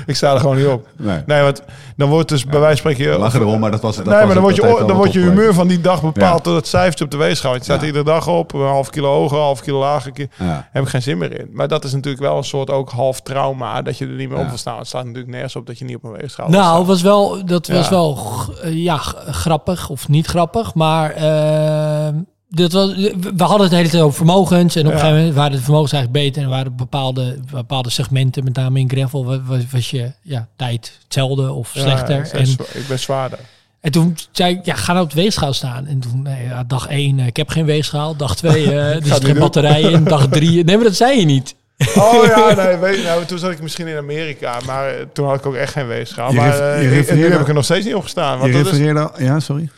sta 0.16 0.34
er 0.34 0.40
gewoon 0.40 0.58
niet 0.58 0.66
op. 0.66 0.88
Nee. 0.98 1.22
Nee, 1.26 1.42
want 1.42 1.62
dan 1.98 2.10
wordt 2.10 2.30
dus 2.30 2.46
bij 2.46 2.60
wijze 2.60 2.82
van 2.82 2.92
spreken... 2.92 3.20
Lachen 3.20 3.40
erom, 3.42 3.60
maar 3.60 3.72
dat 3.72 3.82
was 3.82 3.96
het. 3.96 4.06
dat 4.06 4.14
nee, 4.14 4.26
was 4.26 4.34
maar 4.34 4.36
dan 4.36 4.44
wordt 4.44 4.58
je, 4.74 4.78
dat 4.80 4.88
dan 4.88 4.98
wordt 4.98 5.14
je 5.14 5.20
humeur 5.20 5.54
van 5.54 5.68
die 5.68 5.82
dag 5.82 6.02
bepaald 6.02 6.38
Ja. 6.38 6.44
door 6.44 6.56
het 6.56 6.68
cijfertje 6.68 7.06
op 7.06 7.12
de 7.12 7.18
weegschaal. 7.18 7.56
Je 7.56 7.64
staat 7.64 7.80
Ja. 7.82 7.86
iedere 7.88 8.04
dag 8.04 8.28
op, 8.28 8.54
een 8.54 8.62
half 8.62 8.90
kilo 8.90 9.14
hoger, 9.14 9.38
een 9.38 9.44
half 9.44 9.62
kilo 9.62 9.80
lager. 9.80 10.12
Ja. 10.40 10.68
heb 10.72 10.84
ik 10.84 10.90
geen 10.90 11.02
zin 11.02 11.18
meer 11.18 11.40
in. 11.40 11.50
Maar 11.52 11.68
dat 11.68 11.84
is 11.84 11.94
natuurlijk 11.94 12.24
wel 12.24 12.38
een 12.38 12.44
soort 12.44 12.70
ook 12.70 12.90
half 12.90 13.22
trauma, 13.22 13.82
dat 13.82 13.98
je 13.98 14.06
er 14.06 14.12
niet 14.12 14.28
meer 14.30 14.38
Ja. 14.38 14.44
op 14.44 14.50
wil 14.50 14.58
staan. 14.58 14.78
Het 14.78 14.88
staat 14.88 15.04
natuurlijk 15.06 15.32
nergens 15.34 15.56
op 15.56 15.66
dat 15.68 15.80
je 15.80 15.86
niet 15.86 15.96
op 15.96 16.04
een 16.04 16.12
weegschaal 16.12 16.50
Nou, 16.50 16.86
was 16.86 17.02
wel, 17.02 17.46
dat 17.46 17.68
was 17.68 17.84
Ja. 17.86 17.90
wel 17.90 18.20
ja, 18.64 18.98
grappig 19.30 19.90
of 19.90 20.08
niet 20.08 20.26
grappig. 20.28 20.74
Maar 20.74 21.12
ehm, 21.12 22.16
dat 22.50 22.72
was, 22.72 22.94
we 22.96 23.34
hadden 23.44 23.62
het 23.62 23.70
de 23.70 23.76
hele 23.76 23.90
tijd 23.90 24.04
over 24.04 24.16
vermogens. 24.18 24.76
En 24.76 24.82
op 24.82 24.88
een 24.88 24.92
Ja. 24.92 24.98
gegeven 25.00 25.18
moment 25.18 25.36
waren 25.36 25.52
de 25.58 25.62
vermogens 25.64 25.92
eigenlijk 25.92 26.24
beter. 26.26 26.44
En 26.44 26.50
waren 26.50 26.76
bepaalde, 26.76 27.40
bepaalde 27.52 27.90
segmenten, 27.90 28.44
met 28.44 28.56
name 28.56 28.80
in 28.80 28.90
gravel, 28.90 29.26
wa- 29.26 29.42
was, 29.42 29.60
was 29.72 29.90
je 29.92 30.12
ja, 30.22 30.48
tijd 30.56 30.98
hetzelfde 31.04 31.52
of 31.52 31.74
Ja, 31.74 31.82
slechter. 31.82 32.16
ik, 32.26 32.32
ben 32.32 32.40
en, 32.42 32.48
zwa- 32.48 32.66
ik 32.74 32.88
ben 32.88 33.00
zwaarder. 33.00 33.40
en 33.82 33.92
toen 33.92 34.18
zei 34.32 34.54
ik, 34.56 34.66
ja, 34.66 34.76
ga 34.76 34.94
nou 34.94 35.06
op 35.06 35.12
de 35.14 35.22
weegschaal 35.22 35.54
staan. 35.54 35.86
En 35.88 36.00
toen, 36.00 36.22
nee, 36.22 36.44
ja, 36.48 36.64
dag 36.64 36.88
één, 36.88 37.20
eh, 37.20 37.26
ik 37.28 37.38
heb 37.38 37.50
geen 37.50 37.66
weegschaal. 37.66 38.16
Dag 38.16 38.36
twee, 38.36 38.66
eh, 38.72 38.76
er 38.96 39.02
zit 39.04 39.14
niet 39.14 39.26
geen 39.26 39.40
batterij 39.40 39.82
in. 39.82 40.04
Dag 40.04 40.28
drie, 40.28 40.64
nee, 40.64 40.76
maar 40.76 40.86
dat 40.86 40.96
zei 40.96 41.20
je 41.20 41.26
niet. 41.26 41.56
Oh 41.96 42.26
ja, 42.26 42.54
nee, 42.64 42.78
weet, 42.78 43.04
nou, 43.04 43.26
toen 43.26 43.38
zat 43.40 43.52
ik 43.52 43.62
misschien 43.62 43.88
in 43.88 43.98
Amerika, 43.98 44.58
maar 44.66 44.90
eh, 44.90 45.06
toen 45.14 45.28
had 45.28 45.36
ik 45.40 45.46
ook 45.46 45.56
echt 45.56 45.72
geen 45.72 45.88
weegschaal. 45.88 46.30
Je 46.32 46.36
maar 46.36 46.50
ref- 46.50 46.60
eh, 46.60 46.82
je 46.84 46.90
refereerde- 46.90 47.32
heb 47.32 47.42
ik 47.42 47.48
er 47.48 47.54
nog 47.54 47.64
steeds 47.64 47.86
niet 47.86 47.96
op 47.96 48.04
gestaan. 48.04 48.34
Je 48.34 48.40
Want 48.40 48.54
dat 48.54 48.66
is, 48.66 48.72
refereerde... 48.72 49.12
Ja, 49.18 49.40
sorry. 49.40 49.70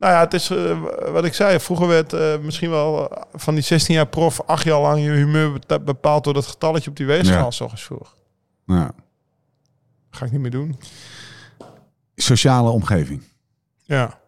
Nou 0.00 0.12
ja, 0.12 0.20
het 0.20 0.34
is 0.34 0.50
eh, 0.50 0.80
wat 1.12 1.24
ik 1.24 1.34
zei. 1.34 1.60
Vroeger 1.60 1.86
werd 1.86 2.12
eh, 2.12 2.38
misschien 2.38 2.70
wel 2.70 3.12
van 3.34 3.54
die 3.54 3.62
16 3.62 3.94
jaar 3.94 4.06
prof 4.06 4.40
acht 4.46 4.64
jaar 4.64 4.80
lang 4.80 5.02
je 5.04 5.10
humeur 5.10 5.58
be- 5.66 5.80
bepaald 5.80 6.24
door 6.24 6.34
dat 6.34 6.46
getalletje 6.46 6.90
op 6.90 6.96
die 6.96 7.06
weegschaal. 7.06 7.44
Ja. 7.44 7.50
s 7.50 7.60
ochtends 7.60 7.84
vroeg. 7.84 8.16
Ja. 8.66 8.92
Ga 10.10 10.24
ik 10.24 10.32
niet 10.32 10.40
meer 10.40 10.50
doen. 10.50 10.78
Sociale 12.14 12.70
omgeving. 12.70 13.22
Ja. 13.84 14.18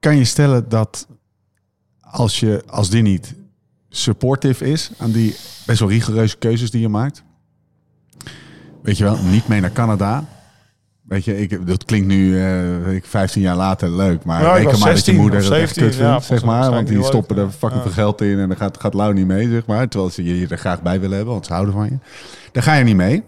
Kan 0.00 0.16
je 0.16 0.24
stellen 0.24 0.68
dat 0.68 1.06
als, 2.00 2.40
je, 2.40 2.62
als 2.66 2.90
die 2.90 3.02
niet 3.02 3.34
supportive 3.88 4.64
is 4.64 4.90
aan 4.98 5.10
die 5.10 5.36
best 5.66 5.78
wel 5.80 5.88
rigoureuze 5.88 6.36
keuzes 6.36 6.70
die 6.70 6.80
je 6.80 6.88
maakt, 6.88 7.22
weet 8.82 8.96
je 8.98 9.04
wel, 9.04 9.16
niet 9.22 9.48
mee 9.48 9.60
naar 9.60 9.72
Canada. 9.72 10.24
Weet 11.08 11.24
je, 11.24 11.38
ik, 11.38 11.66
dat 11.66 11.84
klinkt 11.84 12.06
nu 12.06 12.40
eh, 12.42 12.84
weet 12.84 12.96
ik, 12.96 13.06
15 13.06 13.42
jaar 13.42 13.56
later 13.56 13.90
leuk, 13.90 14.24
maar 14.24 14.42
Ja, 14.42 14.52
reken 14.54 14.64
maar 14.64 14.72
dat 14.72 14.82
je 14.82 14.88
16 14.88 15.16
moeder 15.16 15.42
het 15.42 15.50
echt 15.50 15.74
17, 15.74 15.82
kut 15.82 15.94
vindt, 15.94 16.24
zeg 16.24 16.44
maar. 16.44 16.70
Want 16.70 16.88
die 16.88 17.02
stoppen 17.02 17.36
leuk. 17.36 17.46
er 17.46 17.52
fucking 17.52 17.80
Ja. 17.80 17.82
veel 17.82 18.02
geld 18.02 18.20
in 18.20 18.38
en 18.38 18.48
dan 18.48 18.56
gaat, 18.56 18.80
gaat 18.80 18.94
Lau 18.94 19.14
niet 19.14 19.26
mee, 19.26 19.48
zeg 19.48 19.66
maar. 19.66 19.88
Terwijl 19.88 20.12
ze 20.12 20.24
je, 20.24 20.46
er 20.48 20.58
graag 20.58 20.82
bij 20.82 21.00
willen 21.00 21.16
hebben, 21.16 21.34
want 21.34 21.46
ze 21.46 21.52
houden 21.52 21.74
van 21.74 21.84
je. 21.84 21.98
Daar 22.52 22.62
ga 22.62 22.74
je 22.74 22.84
niet 22.84 22.96
mee. 22.96 23.22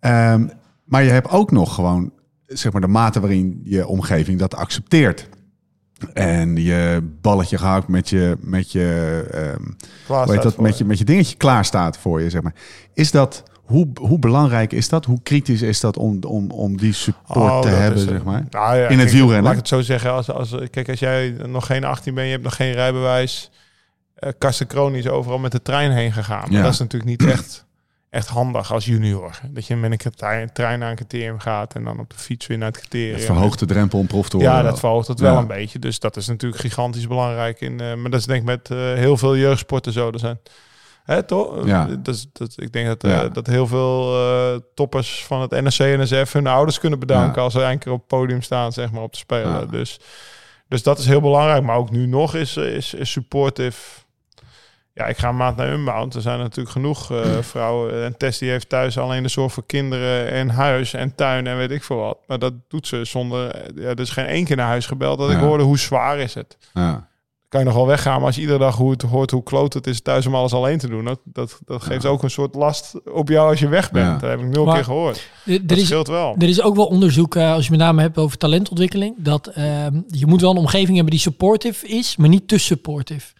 Ehm, 0.00 0.46
maar 0.84 1.02
je 1.02 1.10
hebt 1.10 1.30
ook 1.30 1.50
nog 1.50 1.74
gewoon, 1.74 2.12
zeg 2.46 2.72
maar, 2.72 2.80
de 2.80 2.86
mate 2.86 3.20
waarin 3.20 3.60
je 3.64 3.86
omgeving 3.86 4.38
dat 4.38 4.54
accepteert. 4.54 5.28
En 6.12 6.56
je 6.56 7.08
balletje 7.20 7.58
gehakt 7.58 7.88
met 7.88 8.08
je, 8.08 8.36
met 8.40 8.72
je, 8.72 9.24
staat 10.04 10.42
dat, 10.42 10.60
met 10.60 10.72
je. 10.72 10.78
je, 10.78 10.84
met 10.84 10.98
je 10.98 11.04
dingetje 11.04 11.36
klaar 11.36 11.64
staat 11.64 11.98
voor 11.98 12.20
je, 12.20 12.30
zeg 12.30 12.42
maar. 12.42 12.54
Is 12.94 13.10
dat, 13.10 13.42
hoe, 13.66 13.88
hoe 14.00 14.18
belangrijk 14.18 14.72
is 14.72 14.88
dat? 14.88 15.04
Hoe 15.04 15.20
kritisch 15.22 15.62
is 15.62 15.80
dat 15.80 15.96
om, 15.96 16.18
om, 16.26 16.50
om 16.50 16.76
die 16.76 16.92
support 16.92 17.50
Oh, 17.50 17.60
te 17.60 17.68
hebben, 17.68 18.02
eh, 18.02 18.08
zeg 18.08 18.24
maar? 18.24 18.46
nou 18.50 18.76
ja, 18.76 18.88
In 18.88 18.98
het 18.98 19.12
wielrennen? 19.12 19.42
Laat 19.42 19.52
ik 19.52 19.58
het 19.58 19.68
zo 19.68 19.80
zeggen. 19.80 20.12
Als, 20.12 20.30
als, 20.30 20.54
kijk, 20.70 20.88
als 20.88 20.98
jij 20.98 21.34
nog 21.46 21.66
geen 21.66 21.84
18 21.84 22.14
bent, 22.14 22.26
je 22.26 22.32
hebt 22.32 22.44
nog 22.44 22.56
geen 22.56 22.72
rijbewijs. 22.72 23.50
eh 24.14 24.30
Karsten 24.38 24.66
Kroon 24.66 24.94
is 24.94 25.08
overal 25.08 25.38
met 25.38 25.52
de 25.52 25.62
trein 25.62 25.90
heen 25.92 26.12
gegaan. 26.12 26.40
Maar 26.42 26.50
Ja. 26.58 26.62
dat 26.62 26.72
is 26.72 26.78
natuurlijk 26.78 27.10
niet 27.10 27.30
echt, 27.30 27.64
echt 28.10 28.28
handig 28.28 28.72
als 28.72 28.84
junior. 28.84 29.40
Dat 29.50 29.66
je 29.66 29.76
met 29.76 30.04
een 30.04 30.10
trein, 30.10 30.52
trein 30.52 30.78
naar 30.78 30.90
een 30.90 30.96
criterium 30.96 31.38
gaat 31.38 31.74
en 31.74 31.84
dan 31.84 31.98
op 32.00 32.10
de 32.10 32.16
fiets 32.18 32.46
weer 32.46 32.58
naar 32.58 32.68
het 32.68 32.78
criterium. 32.78 33.14
Het 33.14 33.24
verhoogt 33.24 33.58
de 33.58 33.66
drempel 33.66 33.98
om 33.98 34.06
prof 34.06 34.28
te 34.28 34.36
worden. 34.36 34.54
Ja, 34.54 34.62
dat 34.62 34.78
verhoogt 34.78 35.08
het 35.08 35.20
wel 35.20 35.32
Ja. 35.32 35.38
een 35.38 35.46
beetje. 35.46 35.78
Dus 35.78 35.98
dat 35.98 36.16
is 36.16 36.26
natuurlijk 36.26 36.60
gigantisch 36.60 37.06
belangrijk. 37.06 37.60
In, 37.60 37.80
eh, 37.80 37.94
maar 37.94 38.10
dat 38.10 38.20
is 38.20 38.26
denk 38.26 38.40
ik 38.40 38.46
met 38.46 38.68
heel 38.98 39.16
veel 39.16 39.36
jeugdsporten 39.36 39.92
zo. 39.92 40.10
Er 40.10 40.18
zijn, 40.18 40.38
hè, 41.06 41.22
toch? 41.22 41.66
Ja. 41.66 41.86
Dat 41.86 42.14
is, 42.14 42.26
dat, 42.32 42.54
ik 42.56 42.72
denk 42.72 42.86
dat, 42.86 43.04
eh, 43.04 43.32
dat 43.32 43.46
heel 43.46 43.66
veel 43.66 44.14
eh, 44.14 44.60
toppers 44.74 45.24
van 45.24 45.40
het 45.40 45.50
NRC 45.50 45.78
en 45.78 46.00
NSF 46.00 46.32
hun 46.32 46.46
ouders 46.46 46.78
kunnen 46.78 46.98
bedanken 46.98 47.34
Ja. 47.36 47.42
als 47.42 47.52
ze 47.52 47.62
een 47.62 47.78
keer 47.78 47.92
op 47.92 47.98
het 47.98 48.06
podium 48.06 48.42
staan, 48.42 48.72
zeg 48.72 48.90
maar, 48.90 49.02
op 49.02 49.12
te 49.12 49.18
spelen. 49.18 49.70
Dus, 49.70 50.00
dus 50.68 50.82
dat 50.82 50.98
is 50.98 51.06
heel 51.06 51.20
belangrijk. 51.20 51.62
Maar 51.62 51.76
ook 51.76 51.90
nu 51.90 52.06
nog 52.06 52.34
is, 52.34 52.56
is, 52.56 52.94
is 52.94 53.10
supportive. 53.10 53.80
Ja, 54.92 55.06
ik 55.06 55.16
ga 55.18 55.28
een 55.28 55.36
maand 55.36 55.56
naar 55.56 55.72
Unbound. 55.72 56.14
Er 56.14 56.20
zijn 56.20 56.38
natuurlijk 56.38 56.70
genoeg 56.70 57.12
eh, 57.12 57.38
vrouwen. 57.52 58.04
En 58.04 58.16
Tess 58.16 58.38
die 58.38 58.50
heeft 58.50 58.68
thuis 58.68 58.98
alleen 58.98 59.22
de 59.22 59.28
zorg 59.28 59.52
voor 59.52 59.66
kinderen 59.66 60.30
en 60.30 60.48
huis 60.50 60.92
en 60.94 61.14
tuin 61.14 61.46
en 61.46 61.56
weet 61.56 61.70
ik 61.70 61.82
veel 61.84 61.96
wat. 61.96 62.18
Maar 62.26 62.38
dat 62.38 62.52
doet 62.68 62.86
ze 62.86 63.04
zonder... 63.04 63.56
Ja, 63.74 63.88
er 63.88 64.00
is 64.00 64.10
geen 64.10 64.26
één 64.26 64.44
keer 64.44 64.56
naar 64.56 64.66
huis 64.66 64.86
gebeld 64.86 65.18
dat 65.18 65.30
ik 65.30 65.36
hoorde 65.38 65.64
hoe 65.64 65.78
zwaar 65.78 66.18
is 66.18 66.34
het. 66.34 66.56
Ja. 66.74 67.08
Kan 67.56 67.64
je 67.64 67.70
nog 67.70 67.80
wel 67.80 67.90
weggaan, 67.90 68.16
maar 68.16 68.26
als 68.26 68.34
je 68.34 68.40
iedere 68.40 68.58
dag 68.58 68.76
hoe 68.76 68.90
het 68.90 69.02
hoort 69.02 69.30
hoe 69.30 69.42
kloot 69.42 69.72
het 69.74 69.86
is 69.86 70.00
thuis 70.00 70.26
om 70.26 70.34
alles 70.34 70.52
alleen 70.52 70.78
te 70.78 70.88
doen, 70.88 71.04
dat, 71.04 71.18
dat, 71.24 71.58
dat 71.64 71.82
geeft 71.82 72.06
ook 72.06 72.22
een 72.22 72.30
soort 72.30 72.54
last 72.54 72.94
op 73.12 73.28
jou 73.28 73.50
als 73.50 73.58
je 73.60 73.68
weg 73.68 73.90
bent. 73.90 74.06
Ja. 74.06 74.18
Dat 74.18 74.30
heb 74.30 74.40
ik 74.40 74.46
nul 74.46 74.64
Maar- 74.64 74.74
keer 74.74 74.84
gehoord. 74.84 75.28
Er, 75.44 75.66
Dat 75.66 75.78
is, 75.78 75.84
scheelt 75.86 76.06
wel. 76.08 76.34
Er 76.38 76.48
is 76.48 76.60
ook 76.62 76.76
wel 76.76 76.86
onderzoek, 76.86 77.34
eh, 77.34 77.52
als 77.52 77.64
je 77.64 77.70
met 77.70 77.80
name 77.80 78.00
hebt 78.00 78.18
over 78.18 78.38
talentontwikkeling, 78.38 79.14
dat 79.18 79.46
ehm, 79.46 80.00
je 80.06 80.26
moet 80.26 80.40
wel 80.40 80.50
een 80.50 80.56
omgeving 80.56 80.94
hebben 80.94 81.10
die 81.10 81.20
supportive 81.20 81.86
is, 81.86 82.16
maar 82.16 82.28
niet 82.28 82.48
te 82.48 82.58
supportive. 82.58 83.32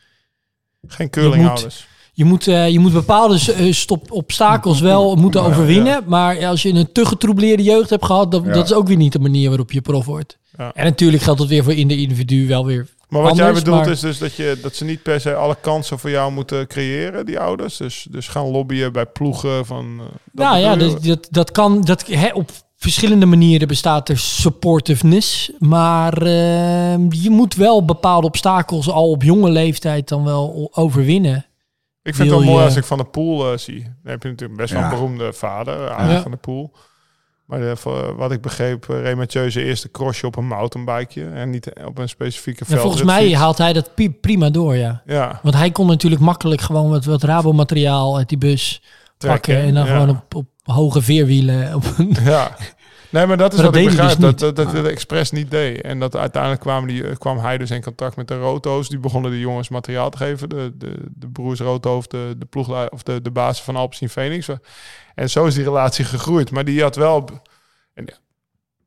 Geen 0.87 1.11
curlinghouders. 1.11 1.87
Je 2.13 2.25
moet, 2.25 2.47
eh, 2.49 2.69
je 2.69 2.79
moet 2.79 2.93
bepaalde 2.93 3.53
eh, 3.57 3.73
stop 3.73 4.11
obstakels 4.13 4.81
wel 4.81 5.17
moeten 5.17 5.43
overwinnen, 5.43 6.03
maar 6.07 6.47
als 6.47 6.63
je 6.63 6.69
een 6.73 6.93
te 6.93 7.07
getroubleerde 7.07 7.63
jeugd 7.63 7.91
hebt 7.91 8.05
gehad, 8.05 8.31
dan, 8.31 8.45
Ja. 8.45 8.53
dat 8.53 8.65
is 8.65 8.73
ook 8.73 8.87
weer 8.87 8.97
niet 8.97 9.13
de 9.13 9.19
manier 9.19 9.49
waarop 9.49 9.73
je 9.73 9.81
prof 9.81 10.05
wordt. 10.05 10.39
Ja. 10.59 10.73
En 10.75 10.85
natuurlijk 10.85 11.23
geldt 11.23 11.39
dat 11.41 11.49
weer 11.49 11.65
voor 11.65 11.73
in 11.75 11.89
de 11.89 11.97
individu 11.97 12.47
wel 12.49 12.67
weer. 12.67 12.95
Maar 13.09 13.23
wat 13.23 13.37
jij 13.37 13.53
bedoelt 13.53 13.77
maar- 13.85 13.91
is 13.91 14.01
dus 14.01 14.19
dat, 14.19 14.35
je, 14.35 14.59
dat 14.63 14.75
ze 14.75 14.85
niet 14.85 15.03
per 15.03 15.21
se 15.21 15.35
alle 15.35 15.57
kansen 15.61 15.99
voor 15.99 16.11
jou 16.11 16.33
moeten 16.33 16.67
creëren, 16.67 17.27
die 17.27 17.41
ouders. 17.41 17.77
Dus, 17.77 18.07
dus 18.11 18.29
gaan 18.29 18.47
lobbyen 18.51 18.93
bij 18.93 19.07
ploegen 19.07 19.67
van... 19.67 19.97
eh, 20.01 20.07
dat 20.33 20.47
nou 20.47 20.59
ja, 20.59 20.77
dat, 20.77 21.05
dat, 21.05 21.27
dat 21.31 21.51
kan. 21.51 21.81
Dat, 21.81 22.07
hè, 22.07 22.29
op 22.33 22.51
verschillende 22.77 23.27
manieren 23.27 23.69
bestaat 23.69 24.09
er 24.09 24.19
supportiveness. 24.19 25.51
Maar 25.59 26.13
ehm, 26.23 27.07
je 27.11 27.31
moet 27.31 27.55
wel 27.55 27.85
bepaalde 27.85 28.27
obstakels 28.27 28.89
al 28.91 29.11
op 29.11 29.23
jonge 29.23 29.51
leeftijd 29.51 30.09
dan 30.09 30.25
wel 30.25 30.71
overwinnen. 30.75 31.47
Ik 32.03 32.15
vind 32.15 32.31
het 32.31 32.39
wel 32.39 32.47
mooi 32.47 32.59
je- 32.59 32.65
als 32.65 32.77
ik 32.77 32.85
Van 32.85 32.99
de 32.99 33.05
Poel 33.05 33.53
eh, 33.53 33.59
zie. 33.59 33.83
Dan 33.83 34.13
heb 34.13 34.23
je 34.23 34.29
natuurlijk 34.29 34.61
best 34.61 34.73
wel 34.73 34.81
Ja. 34.83 34.87
een 34.89 34.95
beroemde 34.95 35.33
vader, 35.33 35.91
Arie 35.91 36.13
Ja. 36.15 36.23
Van 36.23 36.31
de 36.31 36.37
Poel. 36.37 36.73
Maar 37.47 37.71
eh, 37.71 37.77
voor 37.77 38.17
wat 38.17 38.33
ik 38.33 38.41
begreep, 38.41 38.87
uh, 38.91 39.01
reed 39.03 39.17
Mathieu 39.17 39.51
zijn 39.51 39.65
eerste 39.67 39.91
crossje 39.91 40.27
op 40.27 40.37
een 40.37 40.47
mountainbikeje. 40.47 41.29
En 41.29 41.51
niet 41.51 41.73
op 41.85 41.99
een 41.99 42.09
specifieke 42.09 42.63
Ja, 42.67 42.71
veld. 42.71 42.81
volgens 42.81 43.03
mij 43.03 43.33
haalt 43.35 43.59
hij 43.59 43.73
dat 43.73 43.91
prima 44.21 44.51
door, 44.51 44.77
ja. 44.77 45.03
Ja, 45.07 45.41
Want 45.43 45.55
hij 45.55 45.71
kon 45.71 45.87
natuurlijk 45.87 46.23
makkelijk 46.23 46.61
gewoon 46.61 46.91
wat, 46.91 47.05
wat 47.05 47.23
Rabo-materiaal 47.23 48.17
uit 48.17 48.29
die 48.29 48.39
bus 48.39 48.83
pakken. 49.19 49.57
En 49.57 49.75
dan 49.75 49.87
ja. 49.87 49.93
gewoon 49.93 50.09
op, 50.09 50.35
op 50.35 50.47
hoge 50.63 51.03
veerwielen. 51.03 51.75
Op 51.75 51.85
een, 51.97 52.17
Ja. 52.25 52.57
Nee, 53.11 53.27
maar 53.27 53.37
dat 53.37 53.53
is 53.53 53.57
Maar 53.57 53.65
wat 53.65 53.75
dat 53.75 53.83
ik 53.83 53.89
deed 53.89 53.99
hij 53.99 54.09
begrijp. 54.09 54.33
dus 54.33 54.41
dat, 54.41 54.57
dat, 54.57 54.73
dat 54.73 54.85
de 54.85 54.91
Express 54.91 55.31
niet 55.31 55.51
deed. 55.51 55.81
En 55.81 55.99
dat 55.99 56.17
uiteindelijk 56.17 56.63
kwamen 56.63 56.89
die, 56.89 57.09
eh, 57.09 57.17
kwam 57.17 57.39
hij 57.39 57.59
dus 57.59 57.71
in 57.71 57.83
contact 57.83 58.17
met 58.17 58.29
de 58.29 58.39
Roto's. 58.39 58.89
Die 58.89 58.99
begonnen 58.99 59.31
de 59.31 59.41
jongens 59.41 59.69
materiaal 59.69 60.11
te 60.11 60.17
geven. 60.17 60.49
De, 60.49 60.73
de, 60.75 60.95
de 61.15 61.29
broers 61.29 61.61
Roodhoofd, 61.61 62.11
de, 62.11 62.35
de 62.39 62.47
ploeg 62.47 62.91
of 62.91 63.03
de, 63.03 63.23
de 63.23 63.31
baas 63.31 63.63
van 63.63 63.77
Alpecin 63.77 64.09
Phoenix. 64.09 64.49
En 65.15 65.31
zo 65.31 65.45
is 65.45 65.55
die 65.55 65.65
relatie 65.65 66.05
gegroeid. 66.05 66.51
Maar 66.51 66.65
die 66.65 66.83
had 66.83 66.97
wel... 66.97 67.29
En 67.95 68.05
ja, 68.07 68.15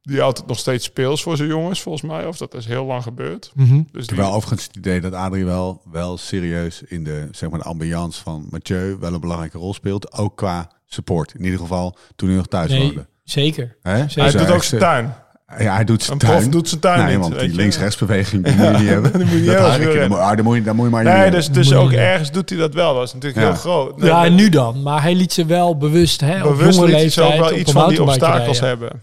die 0.01 0.21
had 0.21 0.37
het 0.37 0.47
nog 0.47 0.59
steeds 0.59 0.85
speels 0.85 1.23
voor 1.23 1.37
zijn 1.37 1.49
jongens, 1.49 1.81
volgens 1.81 2.03
mij. 2.03 2.25
Of 2.25 2.37
dat 2.37 2.53
is 2.53 2.65
heel 2.65 2.85
lang 2.85 3.03
gebeurd. 3.03 3.51
Mhm. 3.55 3.81
Dus 3.91 4.09
wel 4.09 4.33
overigens 4.33 4.67
het 4.67 4.75
idee 4.75 5.01
dat 5.01 5.13
Adrie 5.13 5.45
wel, 5.45 5.81
wel 5.91 6.17
serieus 6.17 6.81
in 6.81 7.03
de, 7.03 7.27
zeg 7.31 7.49
maar, 7.49 7.59
de 7.59 7.65
ambiance 7.65 8.21
van 8.21 8.47
Mathieu 8.49 8.97
wel 8.99 9.13
een 9.13 9.19
belangrijke 9.19 9.57
rol 9.57 9.73
speelt. 9.73 10.13
Ook 10.13 10.37
qua 10.37 10.71
support. 10.85 11.33
In 11.33 11.43
ieder 11.43 11.59
geval 11.59 11.97
toen 12.15 12.27
hij 12.27 12.37
nog 12.37 12.47
thuis 12.47 12.69
Nee, 12.69 12.81
woonde. 12.81 13.07
Zeker. 13.31 13.75
Hè? 13.83 14.03
hij 14.13 14.31
doet 14.31 14.51
ook 14.51 14.63
zijn 14.63 14.81
tuin. 14.81 15.13
Ja, 15.59 15.75
hij 15.75 15.83
doet 15.83 16.03
zijn 16.03 16.17
Een 16.21 16.27
tuin. 16.27 16.49
doet 16.49 16.69
zijn 16.69 16.81
tuin 16.81 16.99
nee, 17.05 17.17
niet, 17.17 17.27
want 17.27 17.39
die 17.39 17.53
links-rechtsbeweging 17.55 18.43
die 18.43 18.55
moet 18.57 18.65
je 18.65 18.77
niet 18.77 18.87
hebben. 18.89 19.11
Die 19.11 19.21
moet 19.21 19.29
je 19.29 19.35
niet 19.39 19.45
dat 19.51 19.77
hebben 19.77 20.19
ah, 20.19 20.35
dan 20.35 20.43
moet 20.45 20.55
je, 20.55 20.61
dan 20.63 20.75
moet 20.75 20.85
je 20.85 20.91
maar 20.91 21.03
niet 21.03 21.13
Nee, 21.13 21.31
dus, 21.31 21.49
dus 21.49 21.73
ook 21.73 21.89
niet. 21.89 21.99
ergens 21.99 22.31
doet 22.31 22.49
hij 22.49 22.59
dat 22.59 22.73
wel. 22.73 22.93
Dat 22.93 23.03
is 23.07 23.13
natuurlijk 23.13 23.41
Ja. 23.41 23.47
heel 23.51 23.59
groot. 23.59 23.97
Nee, 23.97 24.09
Ja, 24.09 24.27
nu 24.29 24.49
dan. 24.49 24.81
Maar 24.83 25.01
hij 25.01 25.15
liet 25.15 25.33
ze 25.33 25.45
wel 25.45 25.77
bewust, 25.77 26.21
hè, 26.21 26.43
op 26.43 26.57
bewust 26.57 26.75
jonge 26.77 26.85
liet 26.87 26.95
hij 26.95 27.03
leeftijd 27.03 27.31
zo 27.33 27.39
wel 27.39 27.51
op 27.51 27.57
iets 27.57 27.71
van 27.71 27.89
die 27.89 28.01
obstakels 28.03 28.59
rijden. 28.59 28.79
hebben. 28.79 29.01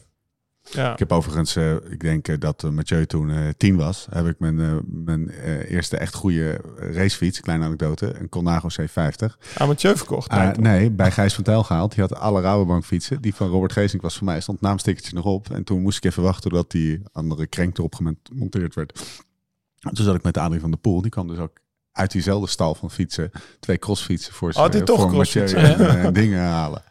Ja. 0.77 0.93
Ik 0.93 0.99
heb 0.99 1.12
overigens, 1.12 1.57
eh, 1.57 1.73
ik 1.75 2.01
denk 2.01 2.29
eh, 2.29 2.37
dat 2.39 2.65
eh, 2.65 2.71
Mathieu 2.71 3.07
toen 3.07 3.33
tien 3.57 3.77
was, 3.77 4.07
heb 4.11 4.27
ik 4.27 4.39
mijn, 4.39 4.81
mijn 5.05 5.29
eerste 5.69 5.97
echt 5.97 6.15
goede 6.15 6.61
racefiets, 6.77 7.41
kleine 7.41 7.65
anekdote, 7.65 8.15
een 8.21 8.29
Colnago 8.29 8.69
C50. 8.81 9.37
Aan 9.57 9.69
Mathieu 9.69 9.97
verkocht. 9.97 10.31
Eh, 10.31 10.51
nee, 10.53 10.91
bij 10.91 11.11
Gijs 11.11 11.35
van 11.35 11.45
Tel 11.45 11.62
gehaald. 11.62 11.95
Die 11.95 12.01
had 12.01 12.15
alle 12.15 12.41
Rabobank 12.41 12.85
fietsen. 12.85 13.21
Die 13.21 13.35
van 13.35 13.49
Robert 13.49 13.73
Geesink 13.73 14.03
was 14.03 14.17
voor 14.17 14.27
mij, 14.27 14.41
stond 14.41 14.61
naamstickertje 14.61 15.15
nog 15.15 15.25
op. 15.25 15.51
En 15.51 15.65
toen 15.65 15.83
moest 15.83 15.97
ik 15.97 16.05
even 16.05 16.23
wachten 16.23 16.51
totdat 16.51 16.71
die 16.71 17.03
andere 17.12 17.47
krenk 17.47 17.79
erop 17.79 17.95
gemonteerd 17.95 18.75
werd. 18.75 19.01
En 19.81 19.95
toen 19.95 20.05
zat 20.05 20.15
ik 20.15 20.23
met 20.23 20.39
Adrie 20.39 20.61
van 20.61 20.71
der 20.71 20.81
Poel. 20.81 21.01
Die 21.03 21.11
kwam 21.11 21.27
dus 21.29 21.39
ook 21.39 21.53
uit 21.93 22.11
diezelfde 22.12 22.49
stal 22.49 22.75
van 22.75 22.91
fietsen. 22.91 23.31
Twee 23.61 23.79
crossfietsen 23.79 24.33
voor, 24.33 24.51
hij 24.55 24.71
z'n- 24.73 24.85
toch 24.85 25.01
voor 25.01 25.11
crossfietsen? 25.11 25.59
en, 25.79 26.01
eh, 26.05 26.12
dingen 26.12 26.41
halen. 26.41 26.83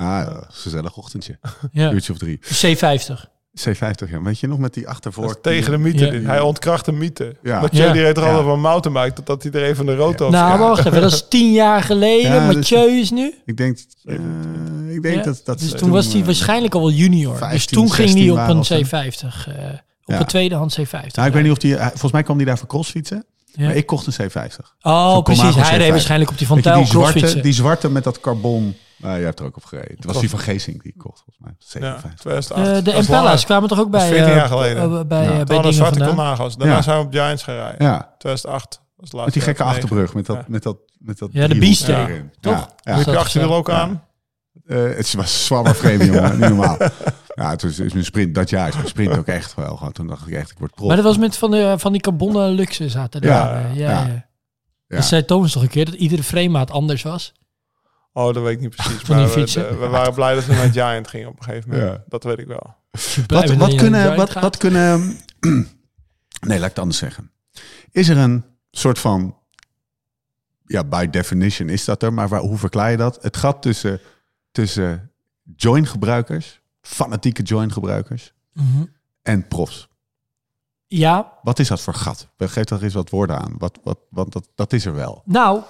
Ah, 0.00 0.26
gezellig 0.48 0.96
ochtendje. 0.96 1.38
Ja. 1.72 1.92
Uurtje 1.92 2.12
of 2.12 2.18
drie. 2.18 2.38
C50. 2.42 3.24
C50, 3.68 4.10
ja. 4.10 4.22
Weet 4.22 4.38
je 4.40 4.46
nog 4.48 4.58
met 4.58 4.74
die 4.74 4.88
achtervoor? 4.88 5.24
is 5.30 5.34
tegen 5.42 5.70
de 5.70 5.78
mythe. 5.78 6.04
Ja. 6.04 6.10
dit. 6.10 6.24
Hij 6.24 6.40
ontkracht 6.40 6.84
de 6.84 6.92
mythe. 6.92 7.36
Ja. 7.42 7.60
Mathieu 7.60 7.84
Ja. 7.86 7.92
die 7.92 8.02
reed 8.02 8.16
er 8.16 8.22
altijd 8.22 8.42
Ja. 8.42 8.48
van 8.48 8.60
mountainbike 8.60 9.12
totdat 9.12 9.42
hij 9.42 9.52
er 9.52 9.68
een 9.68 9.76
van 9.76 9.86
de 9.86 9.96
rood 9.96 10.18
had. 10.18 10.30
Nou, 10.30 10.58
wacht 10.58 10.86
even. 10.86 11.00
Dat 11.00 11.12
is 11.12 11.28
tien 11.28 11.52
jaar 11.52 11.82
geleden. 11.82 12.30
Ja, 12.32 12.46
dus- 12.46 12.54
Mathieu 12.54 13.00
is 13.00 13.10
nu. 13.10 13.34
Ik 13.44 13.56
denk, 13.56 13.78
eh, 14.04 14.14
ik 14.94 15.02
denk 15.02 15.14
Ja. 15.16 15.22
dat 15.22 15.40
dat... 15.44 15.58
Dus 15.58 15.70
toen 15.72 15.90
was 15.90 16.06
hij 16.06 16.20
eh, 16.20 16.26
waarschijnlijk 16.26 16.74
al 16.74 16.80
wel 16.80 16.90
junior. 16.90 17.30
dus 17.32 17.38
15, 17.40 17.76
toen 17.78 17.90
ging 17.92 18.08
16 18.08 18.34
hij 18.34 18.42
op 18.44 18.48
een 18.50 18.58
of 18.58 18.66
zo. 18.66 18.80
C50. 18.82 19.48
eh, 19.48 19.54
op 20.04 20.14
Ja. 20.14 20.20
een 20.20 20.26
tweedehands 20.26 20.78
C50. 20.80 20.90
Nou, 21.14 21.28
ik 21.28 21.34
weet 21.34 21.42
niet 21.42 21.52
of 21.52 21.58
die... 21.58 21.74
hij- 21.76 21.88
Volgens 21.90 22.12
mij 22.12 22.22
kwam 22.22 22.36
hij 22.36 22.44
daar 22.44 22.58
voor 22.58 22.68
crossfietsen. 22.68 23.24
Ja. 23.52 23.64
Maar 23.66 23.76
ik 23.76 23.86
kocht 23.86 24.06
een 24.18 24.30
C50. 24.30 24.74
Oh, 24.82 25.22
precies. 25.22 25.54
Hij 25.54 25.76
reed 25.78 25.86
C50. 25.86 25.90
waarschijnlijk 25.90 26.30
op 26.30 26.38
die 26.38 26.46
Van 26.46 26.60
Tel 26.60 26.74
die, 26.76 26.86
zwarte, 26.86 27.08
crossfietsen. 27.10 27.42
die 27.42 27.52
zwarte 27.52 27.90
met 27.90 28.04
dat 28.04 28.20
carbon. 28.20 28.76
Uh, 29.04 29.10
jij 29.10 29.22
hebt 29.22 29.40
er 29.40 29.46
ook 29.46 29.56
op 29.56 29.64
gereden. 29.64 29.96
Het 29.96 30.04
was 30.04 30.20
die 30.20 30.30
van 30.30 30.38
Geesink 30.38 30.82
die 30.82 30.92
ik 30.92 30.98
kocht, 30.98 31.22
volgens 31.24 31.38
mij. 31.38 31.52
Ja, 31.58 31.64
57. 31.98 32.20
2008. 32.20 32.68
Eh, 32.68 32.74
de 32.76 32.82
Dat 32.82 32.94
is 32.94 33.00
Impalas 33.00 33.24
langer. 33.30 33.44
kwamen 33.44 33.68
toch 33.68 33.80
ook 33.80 33.90
bij, 33.90 34.08
14 34.08 34.26
jaar 34.34 34.44
eh, 34.44 34.50
geleden. 34.50 34.82
eh, 34.98 35.04
bij, 35.04 35.24
Ja. 35.24 35.44
dingen 35.44 35.72
zwarte 35.74 35.98
vandaan. 35.98 36.14
Colnago's. 36.16 36.56
Daarna 36.56 36.74
Ja. 36.74 36.82
zijn 36.82 36.98
we 36.98 37.04
op 37.04 37.12
Giants 37.12 37.42
gereden. 37.42 37.74
Ja, 37.78 38.14
2008. 38.18 38.70
Dat 38.70 38.80
is 38.80 38.86
de 38.96 39.00
met 39.00 39.12
laatste 39.12 39.32
die 39.38 39.42
gekke 39.48 39.62
jaar. 39.62 39.72
achterbrug. 39.72 40.14
Met 40.14 40.26
dat, 40.26 40.36
Ja. 40.36 40.44
met 40.48 40.62
dat, 40.62 40.76
met 40.98 41.18
dat 41.18 41.28
Ja, 41.32 41.48
de 41.48 41.58
Beast 41.58 41.88
erin. 41.88 42.32
toch? 42.40 42.52
Ja, 42.52 42.68
ja. 42.92 42.96
Heb 42.96 43.06
je 43.06 43.18
achterwiel 43.18 43.54
ook 43.54 43.66
Ja. 43.68 43.80
aan? 43.80 44.02
Eh, 44.66 44.76
het 44.82 45.14
was 45.14 45.44
zwammer 45.46 45.74
frame, 45.74 46.04
jongen. 46.04 46.30
Niet 46.30 46.48
normaal. 46.48 46.76
Ja, 47.34 47.50
het 47.50 47.62
is, 47.62 47.78
is 47.78 47.92
mijn 47.92 48.04
sprint. 48.04 48.34
Dat 48.34 48.50
jaar 48.50 48.68
is 48.68 48.74
mijn 48.74 48.88
sprint 48.88 49.18
ook 49.18 49.26
echt 49.26 49.54
wel. 49.54 49.76
Gewoon, 49.76 49.92
toen 49.92 50.06
dacht 50.06 50.26
ik 50.26 50.32
echt, 50.34 50.50
ik 50.50 50.58
word 50.58 50.74
prof. 50.74 50.86
Maar 50.86 50.96
dat 50.96 51.04
was 51.04 51.18
met 51.18 51.36
van, 51.36 51.50
de, 51.50 51.74
van 51.78 51.92
die 51.92 52.00
carbonnen 52.00 52.48
luxe 52.50 52.88
zaten 52.88 53.20
er. 53.20 53.28
Ja, 53.28 53.58
ja, 53.58 53.66
ja. 53.74 53.90
ja. 54.06 54.26
Ja. 54.86 54.96
Dat 54.96 55.04
zei 55.04 55.24
Thomas 55.24 55.52
toch 55.52 55.62
een 55.62 55.68
keer, 55.68 55.84
dat 55.84 55.94
iedere 55.94 56.22
framemaat 56.22 56.70
anders 56.70 57.02
was. 57.02 57.32
Oh, 58.18 58.34
dat 58.34 58.42
weet 58.42 58.52
ik 58.54 58.60
niet 58.60 58.76
precies. 58.76 59.00
Van 59.00 59.16
die 59.16 59.26
Maar 59.26 59.70
we, 59.70 59.76
we 59.78 59.86
waren 59.86 60.14
blij 60.14 60.34
dat 60.34 60.46
we 60.46 60.54
met 60.54 60.72
Giant 60.72 61.08
gingen 61.08 61.28
op 61.28 61.38
een 61.38 61.44
gegeven 61.44 61.70
moment. 61.70 61.90
Ja. 61.90 62.04
Dat 62.08 62.24
weet 62.24 62.38
ik 62.38 62.46
wel. 62.46 62.76
Wat, 63.26 63.54
wat, 63.54 63.74
kunnen, 63.74 64.16
wat, 64.16 64.32
wat 64.32 64.56
kunnen... 64.56 65.18
nee, 65.40 65.68
laat 66.40 66.56
ik 66.56 66.62
het 66.62 66.78
anders 66.78 66.98
zeggen. 66.98 67.30
Is 67.90 68.08
er 68.08 68.16
een 68.16 68.44
soort 68.70 68.98
van... 68.98 69.36
Ja, 70.64 70.84
by 70.84 71.10
definition 71.10 71.68
is 71.68 71.84
dat 71.84 72.02
er. 72.02 72.12
Maar 72.12 72.28
waar, 72.28 72.40
hoe 72.40 72.58
verklaar 72.58 72.90
je 72.90 72.96
dat? 72.96 73.18
Het 73.22 73.36
gat 73.36 73.62
tussen, 73.62 74.00
tussen 74.52 75.10
join-gebruikers, 75.56 76.60
fanatieke 76.80 77.42
join-gebruikers 77.42 78.32
Mhm. 78.52 78.84
en 79.22 79.48
profs. 79.48 79.88
Ja, 80.86 81.32
Wat 81.42 81.58
is 81.58 81.68
dat 81.68 81.80
voor 81.80 81.94
gat? 81.94 82.28
Geef 82.38 82.64
daar 82.64 82.82
eens 82.82 82.94
wat 82.94 83.10
woorden 83.10 83.38
aan. 83.38 83.54
Wat, 83.58 83.78
wat, 83.82 83.98
want 84.10 84.32
dat, 84.32 84.48
dat 84.54 84.72
is 84.72 84.84
er 84.84 84.94
wel. 84.94 85.22
nou, 85.24 85.62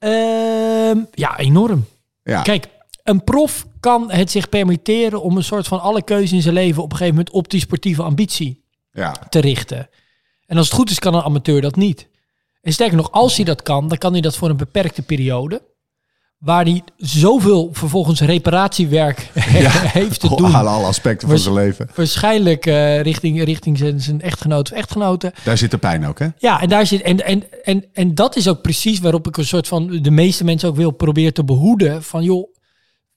ehm, 0.00 0.98
ja, 1.12 1.38
enorm. 1.38 1.84
Ja, 2.22 2.42
Kijk, 2.42 2.68
een 3.02 3.24
prof 3.24 3.66
kan 3.80 4.10
het 4.10 4.30
zich 4.30 4.48
permitteren 4.48 5.22
om 5.22 5.36
een 5.36 5.44
soort 5.44 5.66
van 5.66 5.80
alle 5.80 6.02
keuze 6.02 6.34
in 6.34 6.42
zijn 6.42 6.54
leven 6.54 6.82
op 6.82 6.90
een 6.90 6.96
gegeven 6.96 7.16
moment 7.16 7.34
op 7.34 7.50
die 7.50 7.60
sportieve 7.60 8.02
ambitie 8.02 8.64
ja. 8.92 9.12
te 9.28 9.38
richten. 9.38 9.88
En 10.46 10.56
als 10.56 10.66
het 10.66 10.76
goed 10.76 10.90
is, 10.90 10.98
kan 10.98 11.14
een 11.14 11.22
amateur 11.22 11.60
dat 11.60 11.76
niet. 11.76 12.08
En 12.62 12.72
sterker 12.72 12.96
nog, 12.96 13.10
als 13.10 13.36
hij 13.36 13.44
dat 13.44 13.62
kan, 13.62 13.88
dan 13.88 13.98
kan 13.98 14.12
hij 14.12 14.20
dat 14.20 14.36
voor 14.36 14.48
een 14.48 14.56
beperkte 14.56 15.02
periode. 15.02 15.62
Waar 16.40 16.64
hij 16.64 16.82
zoveel 16.96 17.68
vervolgens 17.72 18.20
reparatiewerk 18.20 19.30
heeft 19.98 20.20
te 20.20 20.28
doen. 20.28 20.54
Alle, 20.54 20.68
alle 20.68 20.86
aspecten 20.86 21.28
van 21.28 21.38
zijn 21.38 21.54
leven. 21.54 21.90
Waarschijnlijk 21.94 22.66
eh, 22.66 23.00
richting, 23.00 23.44
richting 23.44 23.78
zijn, 23.78 24.00
zijn 24.00 24.20
echtgenoot 24.20 24.70
of 24.70 24.76
echtgenote. 24.76 25.32
Daar 25.44 25.58
zit 25.58 25.70
de 25.70 25.78
pijn 25.78 26.06
ook, 26.06 26.18
hè? 26.18 26.26
Ja, 26.38 26.60
en, 26.60 26.68
daar 26.68 26.86
zit, 26.86 27.02
en, 27.02 27.24
en, 27.24 27.44
en, 27.62 27.84
en 27.92 28.14
dat 28.14 28.36
is 28.36 28.48
ook 28.48 28.62
precies 28.62 29.00
waarop 29.00 29.26
ik 29.26 29.36
een 29.36 29.44
soort 29.44 29.68
van 29.68 29.98
de 30.02 30.10
meeste 30.10 30.44
mensen 30.44 30.68
ook 30.68 30.76
wil 30.76 30.90
proberen 30.90 31.34
te 31.34 31.44
behoeden. 31.44 32.02
Van 32.02 32.22
joh, 32.22 32.48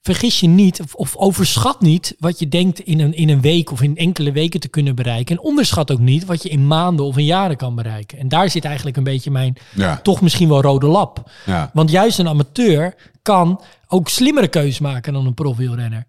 vergis 0.04 0.40
je 0.40 0.46
niet 0.46 0.80
of, 0.80 0.94
of 0.94 1.16
overschat 1.16 1.80
niet 1.80 2.14
wat 2.18 2.38
je 2.38 2.48
denkt 2.48 2.80
in 2.80 3.00
een, 3.00 3.14
in 3.14 3.28
een 3.28 3.40
week 3.40 3.70
of 3.72 3.82
in 3.82 3.96
enkele 3.96 4.32
weken 4.32 4.60
te 4.60 4.68
kunnen 4.68 4.94
bereiken. 4.94 5.36
En 5.36 5.42
onderschat 5.42 5.92
ook 5.92 5.98
niet 5.98 6.24
wat 6.24 6.42
je 6.42 6.48
in 6.48 6.66
maanden 6.66 7.04
of 7.06 7.16
in 7.16 7.24
jaren 7.24 7.56
kan 7.56 7.74
bereiken. 7.74 8.18
En 8.18 8.28
daar 8.28 8.50
zit 8.50 8.64
eigenlijk 8.64 8.96
een 8.96 9.04
beetje 9.04 9.30
mijn 9.30 9.56
Ja. 9.74 9.96
toch 10.02 10.20
misschien 10.20 10.48
wel 10.48 10.60
rode 10.60 10.86
lap. 10.86 11.30
ja. 11.46 11.70
Want 11.72 11.90
juist 11.90 12.18
een 12.18 12.28
amateur 12.28 12.94
kan 13.22 13.60
ook 13.88 14.08
slimmere 14.08 14.48
keuzes 14.48 14.78
maken 14.78 15.12
dan 15.12 15.26
een 15.26 15.34
profwielrenner. 15.34 16.06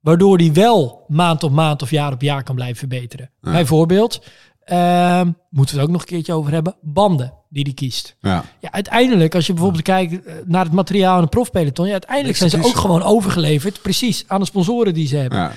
Waardoor 0.00 0.38
die 0.38 0.52
wel 0.52 1.04
maand 1.08 1.42
op 1.42 1.52
maand 1.52 1.82
of 1.82 1.90
jaar 1.90 2.12
op 2.12 2.22
jaar 2.22 2.42
kan 2.42 2.54
blijven 2.54 2.76
verbeteren. 2.76 3.30
Bijvoorbeeld, 3.40 4.24
ehm, 4.64 5.30
moeten 5.50 5.74
we 5.74 5.80
het 5.80 5.88
ook 5.90 5.94
nog 5.94 6.00
een 6.00 6.06
keertje 6.06 6.32
over 6.32 6.52
hebben, 6.52 6.74
banden 6.80 7.32
die 7.48 7.64
die 7.64 7.74
kiest. 7.74 8.16
ja. 8.20 8.44
Ja, 8.60 8.72
uiteindelijk, 8.72 9.34
als 9.34 9.46
je 9.46 9.52
bijvoorbeeld 9.52 9.82
kijkt 9.82 10.24
eh, 10.24 10.34
naar 10.44 10.64
het 10.64 10.72
materiaal 10.72 11.16
in 11.16 11.22
een 11.22 11.28
profpeloton, 11.28 11.86
ja, 11.86 11.92
uiteindelijk 11.92 12.38
zijn 12.38 12.50
ze 12.50 12.64
ook 12.64 12.76
gewoon 12.76 13.02
overgeleverd, 13.02 13.82
precies, 13.82 14.24
aan 14.26 14.40
de 14.40 14.46
sponsoren 14.46 14.94
die 14.94 15.06
ze 15.06 15.16
hebben. 15.16 15.38
ja. 15.38 15.52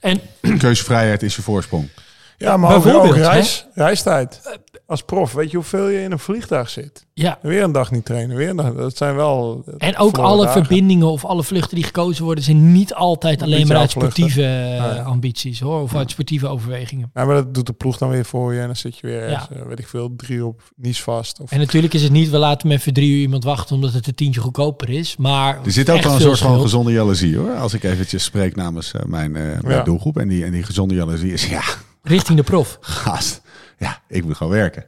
En 0.00 0.20
Keuzevrijheid 0.58 1.22
is 1.22 1.36
je 1.36 1.42
voorsprong. 1.42 1.88
Ja, 2.38 2.56
maar 2.56 2.74
ook, 2.74 2.82
Bijvoorbeeld, 2.82 3.14
ook 3.14 3.20
hè? 3.20 3.28
reis, 3.28 3.66
reistijd. 3.74 4.58
Als 4.94 5.02
prof, 5.02 5.32
weet 5.32 5.50
je 5.50 5.56
hoeveel 5.56 5.88
je 5.88 6.02
in 6.02 6.12
een 6.12 6.18
vliegtuig 6.18 6.70
zit? 6.70 7.06
ja, 7.12 7.38
En 7.42 7.48
weer 7.48 7.62
een 7.62 7.72
dag 7.72 7.90
niet 7.90 8.04
trainen, 8.04 8.36
weer 8.36 8.48
een 8.48 8.56
dag. 8.56 8.74
Dat 8.74 8.96
zijn 8.96 9.14
wel... 9.16 9.62
eh, 9.78 9.88
En 9.88 9.96
ook 9.96 10.18
alle 10.18 10.44
dagen. 10.44 10.64
verbindingen 10.64 11.06
of 11.06 11.24
alle 11.24 11.42
vluchten 11.44 11.74
die 11.74 11.84
gekozen 11.84 12.24
worden, 12.24 12.44
zijn 12.44 12.72
niet 12.72 12.94
altijd 12.94 13.42
alleen 13.42 13.66
maar 13.66 13.76
uit 13.76 13.90
sportieve 13.90 14.42
eh, 14.44 14.90
Nee. 14.92 15.00
ambities 15.00 15.60
hoor, 15.60 15.82
of 15.82 15.94
uit 15.94 16.10
sportieve 16.10 16.46
overwegingen. 16.48 17.10
Ja, 17.14 17.24
maar 17.24 17.34
dat 17.34 17.54
doet 17.54 17.66
de 17.66 17.72
ploeg 17.72 17.98
dan 17.98 18.08
weer 18.08 18.24
voor 18.24 18.54
je. 18.54 18.60
En 18.60 18.66
dan 18.66 18.76
zit 18.76 18.98
je 18.98 19.06
weer, 19.06 19.22
ergens, 19.22 19.46
Ja. 19.50 19.56
eh, 19.60 19.66
weet 19.66 19.78
ik 19.78 19.88
veel, 19.88 20.12
drie 20.16 20.46
op 20.46 20.62
Nice 20.76 21.02
vast. 21.02 21.40
Of, 21.40 21.50
En 21.50 21.58
natuurlijk 21.58 21.94
is 21.94 22.02
het 22.02 22.12
niet, 22.12 22.30
we 22.30 22.38
laten 22.38 22.68
hem 22.68 22.76
even 22.78 22.92
drie 22.92 23.10
uur 23.10 23.20
iemand 23.20 23.44
wachten 23.44 23.74
omdat 23.74 23.92
het 23.92 24.06
een 24.06 24.14
tientje 24.14 24.40
goedkoper 24.40 24.90
is. 24.90 25.16
Maar 25.16 25.58
Er 25.64 25.72
zit 25.72 25.90
ook 25.90 26.02
wel 26.02 26.14
een 26.14 26.20
soort 26.20 26.38
van 26.38 26.60
gezonde 26.60 26.92
jaloezie 26.92 27.36
hoor. 27.36 27.54
Als 27.54 27.74
ik 27.74 27.82
eventjes 27.84 28.24
spreek 28.24 28.56
namens 28.56 28.92
eh, 28.92 29.02
mijn, 29.04 29.36
eh, 29.36 29.42
mijn 29.42 29.76
Ja. 29.76 29.82
doelgroep. 29.82 30.18
En 30.18 30.28
die, 30.28 30.44
en 30.44 30.52
die 30.52 30.62
gezonde 30.62 30.94
jaloezie 30.94 31.32
is, 31.32 31.48
ja, 31.48 31.62
Richting 32.02 32.38
de 32.38 32.44
prof. 32.44 32.78
gast. 32.80 33.42
Ja, 33.78 34.00
ik 34.08 34.24
moet 34.24 34.36
gewoon 34.36 34.52
werken. 34.52 34.84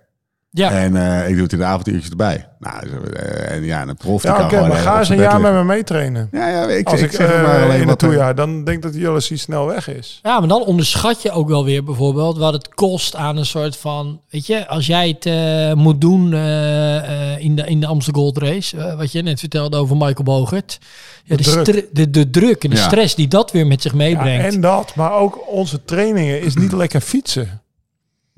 Ja. 0.56 0.70
En 0.70 0.96
eh, 0.96 1.28
ik 1.28 1.34
doe 1.34 1.42
het 1.42 1.52
in 1.52 1.58
de 1.58 1.64
avonduurtjes 1.64 2.10
erbij. 2.10 2.48
Nou, 2.58 2.86
eh, 3.12 3.50
en 3.50 3.64
ja, 3.64 3.82
een 3.82 3.96
prof 3.96 4.22
Ja, 4.22 4.32
kan 4.32 4.48
gewoon 4.48 4.68
maar 4.68 4.76
ga 4.76 4.98
eens 4.98 5.08
een 5.08 5.16
jaar 5.16 5.40
met 5.40 5.52
me 5.52 5.64
meetrainen. 5.64 6.28
Ja, 6.32 6.48
ja, 6.48 6.66
ik, 6.68 6.86
Als 6.88 7.00
ik, 7.00 7.06
ik, 7.12 7.16
zeg 7.16 7.30
eh, 7.32 7.42
maar 7.42 7.62
alleen 7.62 7.80
in 7.80 7.86
wat 7.86 7.90
het 7.90 8.02
er- 8.02 8.08
toejaar, 8.08 8.34
dan 8.34 8.64
denk 8.64 8.76
ik 8.76 8.82
dat 8.82 8.94
Ulysses 8.94 9.40
snel 9.40 9.66
weg 9.66 9.88
is. 9.88 10.20
Ja, 10.22 10.38
maar 10.38 10.48
dan 10.48 10.64
onderschat 10.64 11.22
je 11.22 11.30
ook 11.30 11.48
wel 11.48 11.64
weer 11.64 11.84
bijvoorbeeld 11.84 12.38
wat 12.38 12.52
het 12.52 12.68
kost 12.74 13.14
aan 13.16 13.36
een 13.36 13.46
soort 13.46 13.76
van, 13.76 14.20
weet 14.30 14.46
je, 14.46 14.68
als 14.68 14.86
jij 14.86 15.08
het 15.08 15.26
eh, 15.26 15.72
moet 15.82 16.00
doen 16.00 16.32
eh, 16.32 16.96
eh, 17.32 17.38
in, 17.44 17.56
de, 17.56 17.62
in 17.66 17.80
de 17.80 17.86
Amsterdam 17.86 18.22
Gold 18.22 18.38
Race, 18.38 18.94
wat 18.96 19.12
je 19.12 19.22
net 19.22 19.40
vertelde 19.40 19.76
over 19.76 19.96
Michael 19.96 20.22
Bogert. 20.24 20.78
Ja, 21.24 21.36
De 21.36 21.42
de, 21.42 21.62
druk. 21.62 21.88
de, 21.92 22.10
de 22.10 22.30
druk 22.30 22.64
en 22.64 22.70
de 22.70 22.76
Ja. 22.76 22.82
stress 22.82 23.14
die 23.14 23.28
dat 23.28 23.52
weer 23.52 23.66
met 23.66 23.82
zich 23.82 23.90
Ja, 23.92 23.96
meebrengt. 23.98 24.54
en 24.54 24.60
dat, 24.60 24.94
maar 24.94 25.12
ook 25.12 25.48
onze 25.52 25.84
trainingen 25.84 26.40
is 26.42 26.54
niet 26.54 26.72
lekker 26.72 27.00
fietsen. 27.00 27.60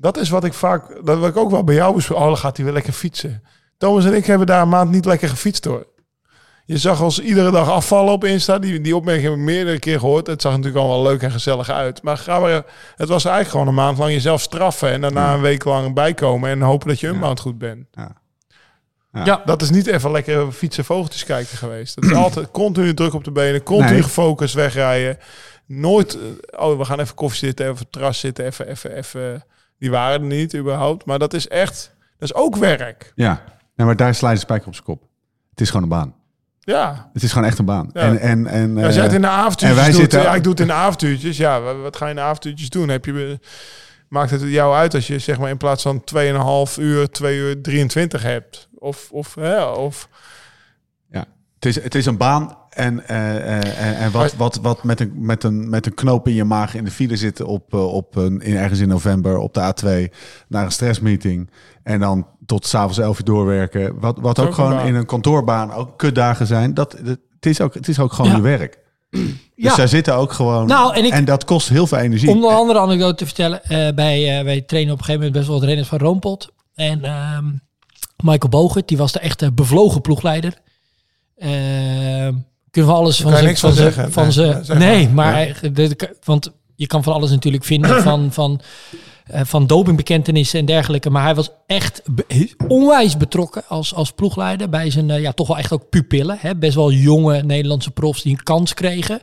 Dat 0.01 0.17
is 0.17 0.29
wat 0.29 0.43
ik 0.43 0.53
vaak, 0.53 1.05
dat 1.05 1.17
wil 1.19 1.27
ik 1.27 1.37
ook 1.37 1.51
wel 1.51 1.63
bij 1.63 1.75
jou 1.75 1.95
bespreken. 1.95 2.23
Oh, 2.23 2.29
dan 2.29 2.37
gaat 2.37 2.55
hij 2.55 2.65
weer 2.65 2.73
lekker 2.73 2.93
fietsen. 2.93 3.43
Thomas 3.77 4.05
en 4.05 4.13
ik 4.13 4.25
hebben 4.25 4.47
daar 4.47 4.61
een 4.61 4.69
maand 4.69 4.91
niet 4.91 5.05
lekker 5.05 5.29
gefietst 5.29 5.65
hoor. 5.65 5.87
Je 6.65 6.77
zag 6.77 7.01
ons 7.01 7.19
iedere 7.19 7.51
dag 7.51 7.69
afvallen 7.69 8.13
op 8.13 8.23
Insta. 8.23 8.59
Die, 8.59 8.81
die 8.81 8.95
opmerking 8.95 9.25
heb 9.27 9.37
ik 9.37 9.43
meerdere 9.43 9.79
keer 9.79 9.99
gehoord. 9.99 10.27
Het 10.27 10.41
zag 10.41 10.51
natuurlijk 10.51 10.79
allemaal 10.85 11.03
leuk 11.03 11.21
en 11.21 11.31
gezellig 11.31 11.69
uit. 11.69 12.01
Maar 12.03 12.17
ga 12.17 12.39
maar, 12.39 12.51
het 12.95 13.09
was 13.09 13.25
eigenlijk 13.25 13.49
gewoon 13.49 13.67
een 13.67 13.73
maand 13.73 13.97
lang 13.97 14.11
jezelf 14.11 14.41
straffen. 14.41 14.91
En 14.91 15.01
daarna 15.01 15.33
een 15.33 15.41
week 15.41 15.63
lang 15.63 15.93
bijkomen. 15.93 16.49
En 16.49 16.61
hopen 16.61 16.87
dat 16.87 16.99
je 16.99 17.07
unbound 17.07 17.39
goed 17.39 17.57
bent. 17.57 17.85
ja, 19.11 19.41
Dat 19.45 19.61
is 19.61 19.69
niet 19.69 19.87
even 19.87 20.11
lekker 20.11 20.51
fietsen 20.51 20.85
vogeltjes 20.85 21.23
kijken 21.23 21.57
geweest. 21.57 21.95
Het 21.95 22.03
is 22.03 22.13
altijd 22.25 22.51
continu 22.51 22.93
druk 22.93 23.13
op 23.13 23.23
de 23.23 23.31
benen. 23.31 23.63
Continu 23.63 23.91
Nee. 23.91 24.03
gefocust 24.03 24.53
wegrijden. 24.53 25.17
Nooit, 25.65 26.17
eh, 26.17 26.61
oh 26.63 26.77
we 26.77 26.85
gaan 26.85 26.99
even 26.99 27.15
koffie 27.15 27.39
zitten. 27.39 27.65
Even 27.65 27.77
op 27.77 27.83
het 27.83 27.91
terras 27.91 28.19
zitten. 28.19 28.45
Even, 28.45 28.67
even, 28.67 28.95
even. 28.95 29.43
Die 29.79 29.91
waren 29.91 30.21
er 30.21 30.27
niet 30.27 30.55
überhaupt. 30.55 31.05
Maar 31.05 31.19
dat 31.19 31.33
is 31.33 31.47
echt, 31.47 31.95
dat 32.17 32.29
is 32.29 32.33
ook 32.35 32.55
werk. 32.55 33.11
Ja, 33.15 33.43
nee, 33.75 33.85
maar 33.87 33.95
daar 33.95 34.15
sla 34.15 34.27
je 34.29 34.33
de 34.35 34.39
spijker 34.41 34.67
op 34.67 34.73
zijn 34.73 34.85
kop. 34.85 35.01
Het 35.49 35.61
is 35.61 35.67
gewoon 35.67 35.83
een 35.83 35.89
baan. 35.89 36.13
Ja. 36.59 37.09
Het 37.13 37.23
is 37.23 37.31
gewoon 37.31 37.47
echt 37.47 37.59
een 37.59 37.65
baan. 37.65 37.89
Ja. 37.93 38.01
En, 38.01 38.19
en, 38.19 38.47
en, 38.47 38.75
Ja, 38.77 38.85
als 38.85 38.95
jij 38.95 39.03
het 39.03 39.13
in 39.13 39.21
de 39.21 39.27
en 39.27 39.33
avontuurtjes 39.33 39.81
wij 39.81 39.91
doet, 39.91 39.99
zitten- 39.99 40.21
ja, 40.21 40.35
ik 40.35 40.43
doe 40.43 40.51
het 40.51 40.61
in 40.61 40.67
de 40.67 40.73
avontuurtjes. 40.73 41.37
Ja, 41.37 41.61
wa- 41.61 41.75
wat 41.75 41.95
ga 41.95 42.03
je 42.05 42.09
in 42.09 42.15
de 42.15 42.21
avontuurtjes 42.21 42.69
doen? 42.69 42.89
Heb 42.89 43.05
je, 43.05 43.39
maakt 44.07 44.31
het 44.31 44.41
jou 44.41 44.75
uit 44.75 44.93
als 44.93 45.07
je 45.07 45.19
zeg 45.19 45.39
maar 45.39 45.49
in 45.49 45.57
plaats 45.57 45.81
van 45.83 46.03
2,5 46.03 46.77
uur, 46.79 47.09
2 47.09 47.37
uur 47.37 47.61
23 47.61 48.23
hebt? 48.23 48.69
Of, 48.75 49.09
of, 49.11 49.35
hè, 49.35 49.63
of 49.63 50.09
Ja, 51.11 51.25
het 51.55 51.65
is, 51.65 51.83
het 51.83 51.95
is 51.95 52.05
een 52.05 52.17
baan 52.17 52.57
en, 52.79 53.07
eh, 53.07 53.37
eh, 53.37 53.87
en, 53.87 53.97
en 53.97 54.11
wat, 54.11 54.35
wat, 54.35 54.59
wat 54.61 54.83
met, 54.83 54.99
een, 54.99 55.11
met, 55.15 55.43
een, 55.43 55.69
met 55.69 55.85
een 55.85 55.93
knoop 55.93 56.27
in 56.27 56.33
je 56.33 56.43
maag 56.43 56.75
in 56.75 56.83
de 56.85 56.91
file 56.91 57.15
zitten 57.15 57.45
op, 57.47 57.73
eh, 57.73 57.93
op 57.93 58.15
een, 58.15 58.41
in, 58.41 58.55
ergens 58.55 58.79
in 58.79 58.87
november 58.87 59.37
op 59.37 59.53
de 59.53 59.59
A2 59.73 60.13
naar 60.47 60.65
een 60.65 60.71
stressmeeting 60.71 61.49
en 61.83 61.99
dan 61.99 62.27
tot 62.45 62.65
s'avonds 62.65 62.97
11 62.97 63.19
uur 63.19 63.25
doorwerken. 63.25 63.99
Wat, 63.99 64.17
wat 64.19 64.39
Ook 64.39 64.53
gewoon 64.53 64.79
in 64.79 64.95
een 64.95 65.05
kantoorbaan 65.05 65.71
ook 65.73 65.97
kutdagen 65.97 66.47
zijn. 66.47 66.73
Dat, 66.73 66.91
dat, 66.91 67.17
het, 67.35 67.45
is 67.45 67.61
ook, 67.61 67.73
het 67.73 67.87
is 67.87 67.99
ook 67.99 68.13
gewoon 68.13 68.31
Ja. 68.31 68.37
je 68.37 68.43
werk. 68.43 68.77
Dus 69.09 69.21
Ja. 69.55 69.73
zij 69.73 69.87
zitten 69.87 70.15
ook 70.15 70.31
gewoon. 70.31 70.67
Nou, 70.67 70.93
en 70.95 71.05
ik- 71.05 71.25
dat 71.25 71.45
kost 71.45 71.69
heel 71.69 71.87
veel 71.87 71.97
energie. 71.97 72.29
Om 72.29 72.43
een 72.43 72.53
andere 72.53 72.79
anekdote 72.79 73.15
te 73.15 73.25
vertellen. 73.25 73.63
eh 73.63 73.93
bij, 73.95 74.37
eh, 74.37 74.43
wij 74.43 74.61
trainen 74.61 74.93
op 74.93 74.99
een 74.99 75.05
gegeven 75.05 75.13
moment 75.13 75.31
best 75.33 75.47
wel 75.47 75.55
wat 75.59 75.67
renners 75.67 75.87
van 75.87 75.97
Roompot. 75.99 76.49
En 76.75 77.03
ehm, 77.03 77.45
Michael 78.23 78.49
Bogert, 78.49 78.87
die 78.87 78.97
was 78.97 79.11
de 79.11 79.19
echte 79.19 79.51
bevlogen 79.51 80.01
ploegleider. 80.01 80.53
Kunnen 82.71 82.91
we 82.91 82.97
alles 82.97 83.21
van 83.21 83.31
zijn... 83.31 83.45
niks 83.45 83.59
van 83.59 83.73
zeggen. 83.73 84.11
Van 84.11 84.27
Nee, 84.35 84.45
ja, 84.45 84.63
zeg 84.63 84.77
nee, 84.77 85.09
maar. 85.09 85.59
de- 85.73 86.15
want 86.23 86.51
je 86.75 86.87
kan 86.87 87.03
van 87.03 87.13
alles 87.13 87.29
natuurlijk 87.29 87.63
vinden 87.63 88.01
van... 88.09 88.31
van 88.31 88.61
eh, 89.25 89.41
van 89.43 89.67
dopingbekentenissen 89.67 90.59
en 90.59 90.65
dergelijke. 90.65 91.09
Maar 91.09 91.23
hij 91.23 91.35
was 91.35 91.49
echt 91.67 92.01
onwijs 92.67 93.17
betrokken 93.17 93.63
als, 93.67 93.93
als 93.93 94.11
ploegleider 94.11 94.69
bij 94.69 94.89
zijn 94.89 95.09
eh, 95.09 95.21
ja, 95.21 95.31
toch 95.31 95.47
wel 95.47 95.57
echt 95.57 95.71
ook 95.71 95.89
pupillen. 95.89 96.37
Hè? 96.39 96.55
Best 96.55 96.75
wel 96.75 96.91
jonge 96.91 97.43
Nederlandse 97.43 97.91
profs 97.91 98.21
die 98.21 98.31
een 98.31 98.43
kans 98.43 98.73
kregen. 98.73 99.21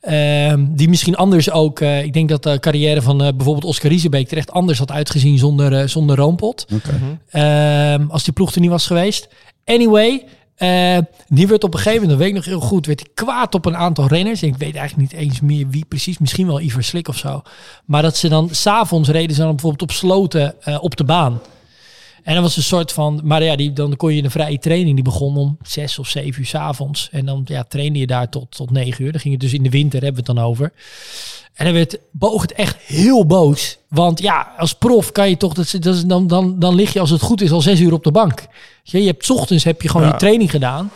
Ehm, 0.00 0.64
die 0.68 0.88
misschien 0.88 1.14
anders 1.16 1.50
ook, 1.50 1.80
eh, 1.80 2.02
ik 2.02 2.12
denk 2.12 2.28
dat 2.28 2.42
de 2.42 2.58
carrière 2.60 3.02
van 3.02 3.22
eh, 3.22 3.28
bijvoorbeeld 3.36 3.64
Oscar 3.66 3.90
Riesebeek 3.90 4.30
er 4.30 4.36
echt 4.36 4.52
anders 4.52 4.78
had 4.78 4.90
uitgezien 4.90 5.38
zonder, 5.38 5.72
eh, 5.80 5.86
zonder 5.86 6.16
Roompot. 6.16 6.66
Ehm, 7.30 8.04
als 8.08 8.24
die 8.24 8.32
ploeg 8.32 8.54
er 8.54 8.60
niet 8.60 8.70
was 8.70 8.86
geweest. 8.86 9.28
Anyway, 9.64 10.24
eh, 10.54 10.98
die 11.28 11.46
werd 11.46 11.64
op 11.64 11.74
een 11.74 11.80
gegeven 11.80 12.00
moment, 12.00 12.10
dat 12.10 12.18
weet 12.18 12.28
ik 12.28 12.34
nog 12.34 12.44
heel 12.44 12.68
goed, 12.68 12.86
werd 12.86 13.08
kwaad 13.14 13.54
op 13.54 13.66
een 13.66 13.76
aantal 13.76 14.06
renners. 14.06 14.42
En 14.42 14.48
ik 14.48 14.56
weet 14.56 14.76
eigenlijk 14.76 15.12
niet 15.12 15.20
eens 15.20 15.40
meer 15.40 15.68
wie 15.68 15.84
precies, 15.84 16.18
misschien 16.18 16.46
wel 16.46 16.60
Iver 16.60 16.84
Slik 16.84 17.08
of 17.08 17.16
zo. 17.16 17.42
Maar 17.84 18.02
dat 18.02 18.16
ze 18.16 18.28
dan 18.28 18.48
s'avonds 18.50 19.08
reden 19.08 19.36
ze 19.36 19.42
dan 19.42 19.50
bijvoorbeeld 19.50 19.82
op 19.82 19.96
sloten 19.96 20.54
eh, 20.62 20.82
op 20.82 20.96
de 20.96 21.04
baan. 21.04 21.40
En 22.24 22.34
dan 22.34 22.42
was 22.42 22.56
een 22.56 22.62
soort 22.62 22.92
van, 22.92 23.20
maar 23.24 23.42
ja, 23.42 23.56
die, 23.56 23.72
dan 23.72 23.96
kon 23.96 24.14
je 24.14 24.22
de 24.22 24.30
vrije 24.30 24.58
training, 24.58 24.94
die 24.94 25.04
begon 25.04 25.36
om 25.36 25.58
zes 25.62 25.98
of 25.98 26.08
zeven 26.08 26.40
uur 26.40 26.46
's 26.46 26.54
avonds. 26.54 27.08
En 27.12 27.26
dan 27.26 27.42
ja, 27.44 27.64
trainde 27.64 27.98
je 27.98 28.06
daar 28.06 28.28
tot, 28.28 28.46
tot 28.56 28.70
negen 28.70 29.04
uur. 29.04 29.12
Dan 29.12 29.20
ging 29.20 29.34
het 29.34 29.42
dus 29.42 29.52
in 29.52 29.62
de 29.62 29.70
winter, 29.70 30.02
hebben 30.02 30.24
we 30.24 30.30
het 30.30 30.36
dan 30.36 30.46
over. 30.46 30.72
En 31.54 31.64
dan 31.64 31.74
werd 31.74 31.98
Boog 32.10 32.42
het 32.42 32.52
echt 32.52 32.76
heel 32.76 33.26
boos. 33.26 33.78
Want 33.88 34.20
ja, 34.20 34.52
als 34.56 34.74
prof 34.74 35.12
kan 35.12 35.28
je 35.28 35.36
toch, 35.36 35.52
dat, 35.54 35.76
dat 35.80 36.04
dan, 36.06 36.26
dan, 36.26 36.58
dan 36.58 36.74
lig 36.74 36.92
je 36.92 37.00
als 37.00 37.10
het 37.10 37.20
goed 37.22 37.40
is 37.40 37.50
al 37.50 37.60
zes 37.60 37.80
uur 37.80 37.92
op 37.92 38.04
de 38.04 38.10
bank. 38.10 38.46
Je, 38.82 39.00
je 39.00 39.06
hebt 39.06 39.24
's 39.24 39.30
ochtends 39.30 39.64
heb 39.64 39.82
je 39.82 39.88
gewoon 39.88 40.06
Ja. 40.06 40.12
je 40.12 40.18
training 40.18 40.50
gedaan. 40.50 40.90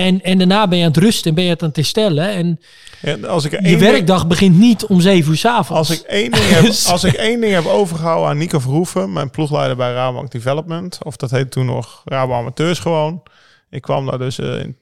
En, 0.00 0.22
en 0.22 0.38
daarna 0.38 0.68
ben 0.68 0.78
je 0.78 0.84
aan 0.84 0.90
het 0.90 1.00
rusten 1.02 1.28
en 1.28 1.34
ben 1.34 1.44
je 1.44 1.50
het 1.50 1.62
aan 1.62 1.68
het 1.68 1.76
herstellen. 1.76 2.28
En 2.30 2.60
En 3.00 3.24
als 3.24 3.44
ik 3.44 3.50
je 3.50 3.60
ding- 3.60 3.80
werkdag 3.80 4.26
begint 4.26 4.58
niet 4.58 4.86
om 4.86 5.00
zeven 5.00 5.30
uur 5.30 5.36
's 5.38 5.44
avonds. 5.44 5.88
Als 5.88 6.00
ik, 6.00 6.06
één 6.06 6.30
ding 6.30 6.44
heb, 6.48 6.64
als 6.92 7.04
ik 7.04 7.12
één 7.14 7.40
ding 7.40 7.52
heb 7.52 7.66
overgehouden 7.66 8.28
aan 8.28 8.38
Nico 8.38 8.58
Verhoeven, 8.58 9.12
mijn 9.12 9.30
ploegleider 9.30 9.76
bij 9.76 9.92
Rabobank 9.92 10.30
Development, 10.30 10.98
of 11.02 11.16
dat 11.16 11.30
heette 11.30 11.48
toen 11.48 11.66
nog 11.66 12.02
Rabo 12.04 12.32
Amateurs 12.34 12.78
gewoon. 12.78 13.22
Ik 13.70 13.82
kwam 13.82 14.06
daar 14.06 14.18
dus 14.18 14.38
eh, 14.38 14.60
in, 14.60 14.76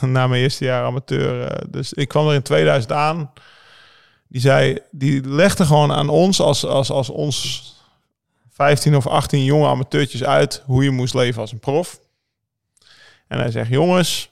na 0.12 0.26
mijn 0.26 0.42
eerste 0.42 0.64
jaar 0.64 0.84
amateur, 0.84 1.46
eh, 1.46 1.66
dus 1.70 1.92
ik 1.92 2.08
kwam 2.08 2.28
er 2.28 2.34
in 2.34 2.42
2000 2.42 2.92
aan. 2.92 3.30
Die 4.28 4.40
zei, 4.40 4.78
die 4.90 5.28
legde 5.28 5.64
gewoon 5.64 5.92
aan 5.92 6.08
ons 6.08 6.40
als, 6.40 6.66
als, 6.66 6.90
als 6.90 7.08
ons 7.08 7.70
15 8.52 8.96
of 8.96 9.06
18 9.06 9.44
jonge 9.44 9.66
amateurtjes 9.68 10.24
uit 10.24 10.62
hoe 10.66 10.84
je 10.84 10.90
moest 10.90 11.14
leven 11.14 11.40
als 11.40 11.52
een 11.52 11.58
prof. 11.60 12.00
En 13.28 13.38
hij 13.38 13.50
zegt, 13.50 13.68
jongens, 13.70 14.30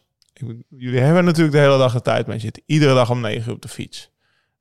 jullie 0.68 1.00
hebben 1.00 1.24
natuurlijk 1.24 1.52
de 1.52 1.60
hele 1.60 1.78
dag 1.78 1.92
de 1.92 2.00
tijd, 2.00 2.26
maar 2.26 2.34
je 2.34 2.40
zit 2.40 2.62
iedere 2.66 2.94
dag 2.94 3.10
om 3.10 3.20
9 3.20 3.48
uur 3.48 3.54
op 3.54 3.62
de 3.62 3.68
fiets. 3.68 4.10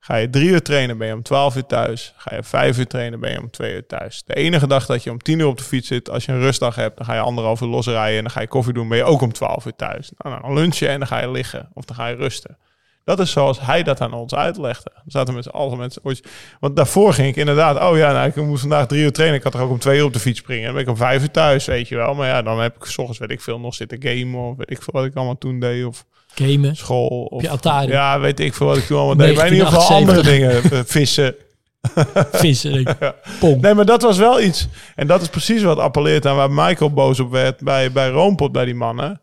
Ga 0.02 0.16
je 0.16 0.30
drie 0.30 0.48
uur 0.48 0.62
trainen, 0.62 0.98
ben 0.98 1.06
je 1.06 1.14
om 1.14 1.22
12 1.22 1.56
uur 1.56 1.66
thuis. 1.66 2.14
Ga 2.16 2.34
je 2.34 2.42
vijf 2.42 2.78
uur 2.78 2.86
trainen, 2.86 3.20
ben 3.20 3.30
je 3.30 3.40
om 3.40 3.50
twee 3.50 3.74
uur 3.74 3.86
thuis. 3.86 4.22
De 4.26 4.34
enige 4.34 4.66
dag 4.66 4.86
dat 4.86 5.02
je 5.02 5.10
om 5.10 5.18
10 5.18 5.38
uur 5.38 5.46
op 5.46 5.56
de 5.56 5.64
fiets 5.64 5.88
zit, 5.88 6.10
als 6.10 6.24
je 6.24 6.32
een 6.32 6.40
rustdag 6.40 6.74
hebt, 6.74 6.96
dan 6.96 7.06
ga 7.06 7.14
je 7.14 7.20
anderhalf 7.20 7.60
uur 7.60 7.68
losrijden 7.68 8.16
en 8.16 8.22
dan 8.22 8.32
ga 8.32 8.40
je 8.40 8.48
koffie 8.48 8.72
doen, 8.72 8.88
ben 8.88 8.98
je 8.98 9.04
ook 9.04 9.20
om 9.20 9.32
12 9.32 9.66
uur 9.66 9.76
thuis. 9.76 10.12
Nou, 10.18 10.40
dan 10.42 10.54
lunch 10.54 10.74
je 10.74 10.88
en 10.88 10.98
dan 10.98 11.08
ga 11.08 11.20
je 11.20 11.30
liggen 11.30 11.68
of 11.74 11.84
dan 11.84 11.96
ga 11.96 12.06
je 12.06 12.16
rusten. 12.16 12.56
Dat 13.04 13.20
is 13.20 13.30
zoals 13.30 13.60
hij 13.60 13.82
dat 13.82 14.00
aan 14.00 14.12
ons 14.12 14.34
uitlegde. 14.34 14.90
We 15.04 15.10
zaten 15.10 15.34
met 15.34 15.44
z'n 15.44 15.50
allen 15.50 15.78
met 15.78 15.92
z'n. 15.92 16.24
Want 16.60 16.76
daarvoor 16.76 17.14
ging 17.14 17.28
ik 17.28 17.36
inderdaad, 17.36 17.90
oh 17.90 17.96
ja, 17.96 18.12
nou, 18.12 18.28
ik 18.28 18.36
moest 18.36 18.60
vandaag 18.60 18.86
drie 18.86 19.02
uur 19.02 19.12
trainen. 19.12 19.38
Ik 19.38 19.44
had 19.44 19.54
er 19.54 19.60
ook 19.60 19.70
om 19.70 19.78
twee 19.78 19.98
uur 19.98 20.04
op 20.04 20.12
de 20.12 20.18
fiets 20.18 20.38
springen. 20.38 20.64
Dan 20.64 20.72
ben 20.72 20.82
ik 20.82 20.88
om 20.88 20.96
vijf 20.96 21.22
uur 21.22 21.30
thuis, 21.30 21.64
weet 21.64 21.88
je 21.88 21.96
wel. 21.96 22.14
Maar 22.14 22.28
ja, 22.28 22.42
dan 22.42 22.60
heb 22.60 22.76
ik 22.76 22.84
s 22.84 22.98
ochtends, 22.98 23.18
weet 23.18 23.30
ik 23.30 23.40
veel, 23.40 23.60
nog 23.60 23.74
zitten 23.74 24.02
gamen 24.02 24.40
of 24.40 24.56
weet 24.56 24.70
ik 24.70 24.82
veel 24.82 24.92
wat 24.92 25.04
ik 25.04 25.14
allemaal 25.14 25.38
toen 25.38 25.60
deed. 25.60 25.84
Of 25.84 26.04
Gamen. 26.34 26.76
school. 26.76 27.06
Of, 27.08 27.42
je 27.42 27.48
Atari. 27.48 27.90
Ja, 27.92 28.20
weet 28.20 28.40
ik 28.40 28.54
veel 28.54 28.66
wat 28.66 28.76
ik 28.76 28.84
toen 28.84 28.96
allemaal 28.96 29.16
deed. 29.16 29.36
Maar 29.36 29.46
in 29.46 29.52
ieder 29.52 29.66
geval 29.66 29.88
1978. 29.88 30.48
andere 30.48 30.70
dingen. 30.70 30.86
Vissen. 30.86 31.34
Vissen. 32.42 32.72
denk 32.72 32.88
ik. 32.88 33.14
Pong. 33.40 33.60
Nee, 33.60 33.74
maar 33.74 33.84
dat 33.84 34.02
was 34.02 34.18
wel 34.18 34.40
iets. 34.40 34.68
En 34.94 35.06
dat 35.06 35.22
is 35.22 35.28
precies 35.28 35.62
wat 35.62 35.78
appelleert 35.78 36.26
aan 36.26 36.36
waar 36.36 36.50
Michael 36.50 36.92
boos 36.92 37.20
op 37.20 37.30
werd 37.30 37.60
bij, 37.60 37.92
bij 37.92 38.08
Roompot, 38.08 38.52
bij 38.52 38.64
die 38.64 38.74
mannen. 38.74 39.20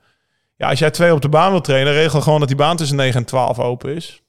Ja, 0.58 0.70
als 0.70 0.80
jij 0.80 0.92
twee 0.92 1.14
op 1.14 1.22
de 1.22 1.30
baan 1.30 1.52
wil 1.52 1.62
trainen, 1.62 1.94
regel 1.94 2.22
gewoon 2.22 2.40
dat 2.40 2.48
die 2.48 2.58
baan 2.58 2.78
tussen 2.78 2.98
9 2.98 3.20
en 3.20 3.26
12 3.26 3.60
open 3.60 3.96
is. 3.96 4.22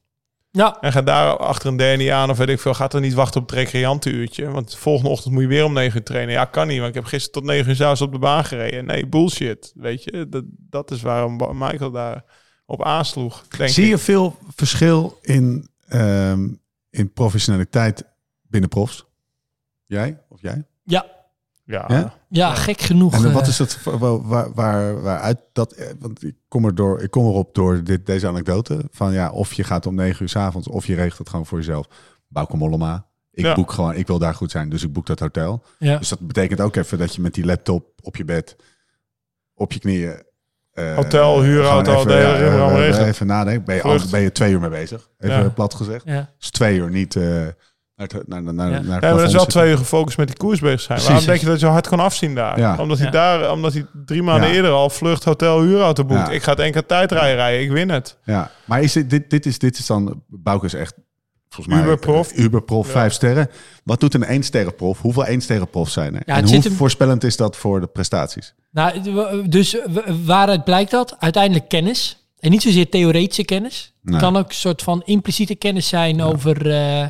Ja, 0.50 0.80
En 0.80 0.92
ga 0.92 1.02
daar 1.02 1.36
achter 1.36 1.68
een 1.68 1.76
derde 1.76 2.12
aan 2.12 2.30
of 2.30 2.36
weet 2.38 2.48
ik 2.48 2.60
veel. 2.60 2.74
Gaat 2.74 2.94
er 2.94 3.00
niet 3.00 3.14
wachten 3.14 3.40
op 3.40 3.50
het 3.50 3.58
recreantenuurtje. 3.58 4.50
Want 4.50 4.70
de 4.70 4.76
volgende 4.76 5.10
ochtend 5.10 5.32
moet 5.34 5.42
je 5.42 5.48
weer 5.48 5.64
om 5.64 5.72
9 5.72 5.98
uur 5.98 6.04
trainen. 6.04 6.34
Ja, 6.34 6.44
kan 6.44 6.66
niet, 6.66 6.76
want 6.76 6.88
ik 6.88 6.94
heb 6.94 7.04
gisteren 7.04 7.32
tot 7.32 7.44
9 7.50 7.68
uur 7.68 7.76
zelfs 7.76 8.00
op 8.00 8.12
de 8.12 8.18
baan 8.18 8.44
gereden. 8.44 8.84
Nee, 8.84 9.06
bullshit. 9.06 9.72
Weet 9.74 10.04
je, 10.04 10.28
dat, 10.28 10.44
dat 10.48 10.90
is 10.90 11.02
waarom 11.02 11.36
Michael 11.58 11.90
daar 11.90 12.24
op 12.66 12.84
aansloeg. 12.84 13.44
Denk 13.48 13.70
Zie 13.70 13.84
ik. 13.84 13.90
je 13.90 13.98
veel 13.98 14.38
verschil 14.54 15.18
in, 15.22 15.68
ehm, 15.88 16.48
in 16.90 17.12
professionaliteit 17.12 18.04
binnen 18.42 18.70
profs? 18.70 19.06
Jij 19.86 20.18
of 20.28 20.40
jij? 20.40 20.64
ja, 20.84 21.06
Ja. 21.70 21.84
Ja? 21.88 22.14
ja, 22.28 22.54
gek 22.54 22.80
genoeg. 22.80 23.14
En 23.14 23.24
eh, 23.24 23.32
wat 23.34 23.46
is 23.46 23.58
het 23.58 23.74
voor- 23.76 23.98
waar, 23.98 24.22
waar, 24.26 24.52
waar, 24.54 25.02
waaruit 25.02 25.38
dat? 25.52 25.72
eh, 25.72 25.86
Want 25.98 26.24
ik 26.24 26.34
kom 26.48 26.64
er 26.64 26.74
door, 26.74 27.02
ik 27.02 27.10
kom 27.10 27.26
erop 27.26 27.54
door 27.54 27.82
dit, 27.84 28.06
deze 28.06 28.26
anekdote 28.26 28.84
van 28.90 29.12
ja, 29.12 29.30
of 29.30 29.52
je 29.52 29.64
gaat 29.64 29.86
om 29.86 29.94
negen 29.94 30.22
uur 30.22 30.28
's 30.28 30.36
avonds 30.36 30.68
of 30.68 30.86
je 30.86 30.94
regelt 30.94 31.18
het 31.18 31.28
gewoon 31.28 31.46
voor 31.46 31.58
jezelf. 31.58 31.86
Bauke 32.28 32.56
Mollema. 32.56 33.06
Ik 33.32 33.44
Ja. 33.44 33.54
boek 33.54 33.72
gewoon, 33.72 33.94
ik 33.94 34.06
wil 34.06 34.18
daar 34.18 34.34
goed 34.34 34.50
zijn, 34.50 34.68
dus 34.68 34.82
ik 34.82 34.92
boek 34.92 35.06
dat 35.06 35.20
hotel. 35.20 35.62
ja. 35.78 35.98
Dus 35.98 36.08
dat 36.08 36.18
betekent 36.26 36.60
ook 36.60 36.76
even 36.76 36.98
dat 36.98 37.14
je 37.14 37.20
met 37.20 37.34
die 37.34 37.44
laptop 37.44 37.86
op 38.02 38.16
je 38.16 38.24
bed, 38.24 38.56
op 39.54 39.72
je 39.72 39.78
knieën. 39.80 40.22
eh, 40.72 40.94
Hotel, 40.94 41.42
huurauto, 41.42 41.92
eh, 42.06 42.38
regelen. 42.76 43.06
Even 43.06 43.26
nadenken. 43.26 43.64
Ben 43.64 43.74
je, 43.76 43.82
al- 43.82 43.98
ben 44.10 44.20
je 44.20 44.32
twee 44.32 44.52
uur 44.52 44.60
mee 44.60 44.70
bezig? 44.70 45.08
Even 45.18 45.42
Ja. 45.42 45.48
plat 45.48 45.74
gezegd. 45.74 46.04
ja. 46.04 46.30
Dus 46.38 46.50
twee 46.50 46.78
uur 46.78 46.90
niet, 46.90 47.16
eh, 47.16 47.46
Naar, 47.98 48.08
het- 48.14 48.28
naar, 48.28 48.42
naar, 48.42 48.54
naar, 48.54 48.70
Ja. 48.70 48.72
naar 48.72 48.80
het 48.80 48.86
Ja, 48.86 48.92
maar 48.92 49.00
dat 49.18 49.26
is 49.26 49.32
wel 49.32 49.40
zitten. 49.40 49.48
twee 49.60 49.70
uur 49.70 49.76
gefocust 49.78 50.16
met 50.18 50.26
die 50.26 50.36
koers 50.36 50.60
bezig 50.60 50.80
zijn. 50.80 50.98
Precies. 50.98 51.08
Waarom 51.08 51.26
denk 51.26 51.40
je 51.40 51.46
dat 51.46 51.60
je 51.60 51.66
zo 51.66 51.72
hard 51.72 51.88
kan 51.88 52.00
afzien 52.00 52.34
daar? 52.34 52.58
Ja. 52.58 52.76
Omdat, 52.78 52.96
hij 52.98 53.06
Ja. 53.06 53.12
daar 53.12 53.52
omdat 53.52 53.72
hij 53.72 53.86
drie 54.04 54.22
maanden 54.22 54.48
Ja. 54.48 54.54
eerder 54.54 54.70
al 54.70 54.90
vlucht, 54.90 55.24
hotel, 55.24 55.60
huurauto 55.62 56.04
boekt. 56.04 56.26
Ja. 56.26 56.30
Ik 56.32 56.42
ga 56.42 56.50
het 56.50 56.60
enkele 56.60 56.86
tijdrijden 56.86 57.34
rijden, 57.36 57.62
ik 57.62 57.70
win 57.70 57.88
het. 57.90 58.16
Ja, 58.24 58.50
maar 58.64 58.82
is 58.82 58.92
dit, 58.92 59.10
dit, 59.10 59.30
dit, 59.30 59.46
is, 59.46 59.58
dit 59.58 59.78
is 59.78 59.86
dan... 59.86 60.22
Bouke 60.28 60.66
is 60.66 60.74
echt, 60.74 60.94
volgens 61.48 61.76
mij... 61.76 61.84
Uberprof. 61.84 62.32
Uberprof, 62.36 62.86
Ja. 62.86 62.92
vijf 62.92 63.12
sterren. 63.12 63.50
Wat 63.84 64.00
doet 64.00 64.14
een 64.14 64.24
één 64.24 64.42
sterrenprof? 64.42 65.00
Hoeveel 65.00 65.24
één 65.26 65.40
sterrenprofs 65.40 65.92
zijn 65.92 66.14
er? 66.14 66.22
Ja, 66.26 66.34
en 66.34 66.42
het 66.42 66.50
hoe 66.52 66.62
hem- 66.62 66.72
voorspellend 66.72 67.24
is 67.24 67.36
dat 67.36 67.56
voor 67.56 67.80
de 67.80 67.86
prestaties? 67.86 68.54
Nou, 68.70 69.02
dus 69.48 69.76
waaruit 70.24 70.64
blijkt 70.64 70.90
dat? 70.90 71.16
Uiteindelijk 71.18 71.68
kennis. 71.68 72.22
En 72.40 72.50
niet 72.50 72.62
zozeer 72.62 72.88
theoretische 72.88 73.44
kennis. 73.44 73.92
Nee. 74.02 74.14
Het 74.14 74.24
kan 74.24 74.36
ook 74.36 74.48
een 74.48 74.54
soort 74.54 74.82
van 74.82 75.02
impliciete 75.04 75.54
kennis 75.54 75.88
zijn 75.88 76.22
over, 76.22 76.70
eh, 76.70 77.06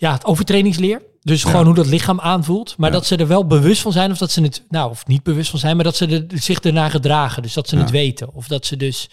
ja, 0.00 0.12
het 0.12 0.24
overtrainingsleer. 0.24 1.02
Dus 1.22 1.44
gewoon 1.44 1.64
hoe 1.66 1.74
dat 1.74 1.86
lichaam 1.86 2.20
aanvoelt. 2.20 2.74
Maar 2.76 2.90
Ja. 2.90 2.96
dat 2.96 3.06
ze 3.06 3.16
er 3.16 3.26
wel 3.26 3.46
bewust 3.46 3.82
van 3.82 3.92
zijn. 3.92 4.10
Of 4.10 4.18
dat 4.18 4.30
ze 4.30 4.42
het, 4.42 4.62
nou, 4.68 4.90
of 4.90 5.06
niet 5.06 5.22
bewust 5.22 5.50
van 5.50 5.58
zijn. 5.58 5.74
Maar 5.76 5.84
dat 5.84 5.96
ze 5.96 6.06
er, 6.06 6.38
zich 6.40 6.60
ernaar 6.60 6.90
gedragen. 6.90 7.42
Dus 7.42 7.52
dat 7.52 7.68
ze 7.68 7.76
Ja. 7.76 7.82
het 7.82 7.90
weten. 7.90 8.34
Of 8.34 8.46
dat 8.48 8.66
ze 8.66 8.76
dus 8.76 9.08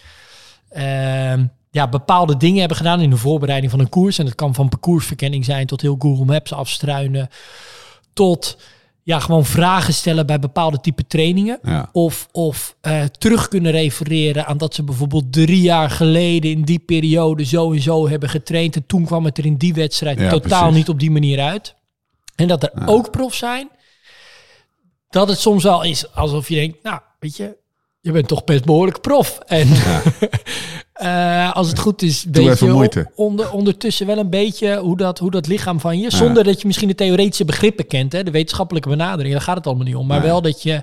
ehm, 0.68 1.46
ja, 1.70 1.88
bepaalde 1.88 2.36
dingen 2.36 2.58
hebben 2.58 2.76
gedaan 2.76 3.00
in 3.00 3.10
de 3.10 3.16
voorbereiding 3.16 3.70
van 3.70 3.80
een 3.80 3.88
koers. 3.88 4.18
En 4.18 4.24
dat 4.24 4.34
kan 4.34 4.54
van 4.54 4.68
parcoursverkenning 4.68 5.44
zijn 5.44 5.66
tot 5.66 5.80
heel 5.80 5.96
Google 5.98 6.24
Maps 6.24 6.52
afstruinen. 6.52 7.28
Tot 8.12 8.56
ja, 9.08 9.20
gewoon 9.20 9.44
vragen 9.44 9.94
stellen 9.94 10.26
bij 10.26 10.38
bepaalde 10.38 10.80
type 10.80 11.06
trainingen. 11.06 11.58
Ja. 11.62 11.88
Of, 11.92 12.28
of 12.32 12.76
eh, 12.80 13.04
terug 13.04 13.48
kunnen 13.48 13.72
refereren 13.72 14.46
aan 14.46 14.58
dat 14.58 14.74
ze 14.74 14.82
bijvoorbeeld 14.82 15.32
drie 15.32 15.60
jaar 15.60 15.90
geleden 15.90 16.50
in 16.50 16.62
die 16.62 16.78
periode 16.78 17.44
zo 17.44 17.72
en 17.72 17.80
zo 17.80 18.08
hebben 18.08 18.28
getraind. 18.28 18.76
En 18.76 18.86
toen 18.86 19.04
kwam 19.04 19.24
het 19.24 19.38
er 19.38 19.44
in 19.46 19.56
die 19.56 19.74
wedstrijd 19.74 20.18
Ja, 20.20 20.30
totaal 20.30 20.58
precies. 20.60 20.76
niet 20.78 20.88
op 20.88 21.00
die 21.00 21.10
manier 21.10 21.40
uit. 21.40 21.74
En 22.36 22.48
dat 22.48 22.62
er 22.62 22.70
Ja. 22.74 22.86
ook 22.86 23.10
profs 23.10 23.38
zijn. 23.38 23.70
Dat 25.10 25.28
het 25.28 25.38
soms 25.38 25.62
wel 25.62 25.82
is 25.82 26.14
alsof 26.14 26.48
je 26.48 26.54
denkt, 26.54 26.82
nou, 26.82 27.00
weet 27.20 27.36
je, 27.36 27.56
je 28.00 28.12
bent 28.12 28.28
toch 28.28 28.44
best 28.44 28.64
behoorlijk 28.64 29.00
prof. 29.00 29.38
En 29.46 29.68
eh, 30.98 31.52
als 31.52 31.68
het 31.68 31.78
goed 31.78 32.02
is, 32.02 32.24
weet 32.30 32.58
je 32.58 33.06
onder, 33.14 33.52
ondertussen 33.52 34.06
wel 34.06 34.18
een 34.18 34.30
beetje 34.30 34.76
hoe 34.78 34.96
dat, 34.96 35.18
hoe 35.18 35.30
dat 35.30 35.46
lichaam 35.46 35.80
van 35.80 35.98
je, 36.00 36.10
zonder 36.10 36.44
dat 36.44 36.60
je 36.60 36.66
misschien 36.66 36.88
de 36.88 36.94
theoretische 36.94 37.44
begrippen 37.44 37.86
kent, 37.86 38.12
hè, 38.12 38.22
de 38.22 38.30
wetenschappelijke 38.30 38.88
benadering, 38.88 39.32
daar 39.32 39.42
gaat 39.42 39.56
het 39.56 39.66
allemaal 39.66 39.84
niet 39.84 39.94
om. 39.96 40.06
Maar 40.06 40.22
wel 40.22 40.42
dat 40.42 40.62
je 40.62 40.82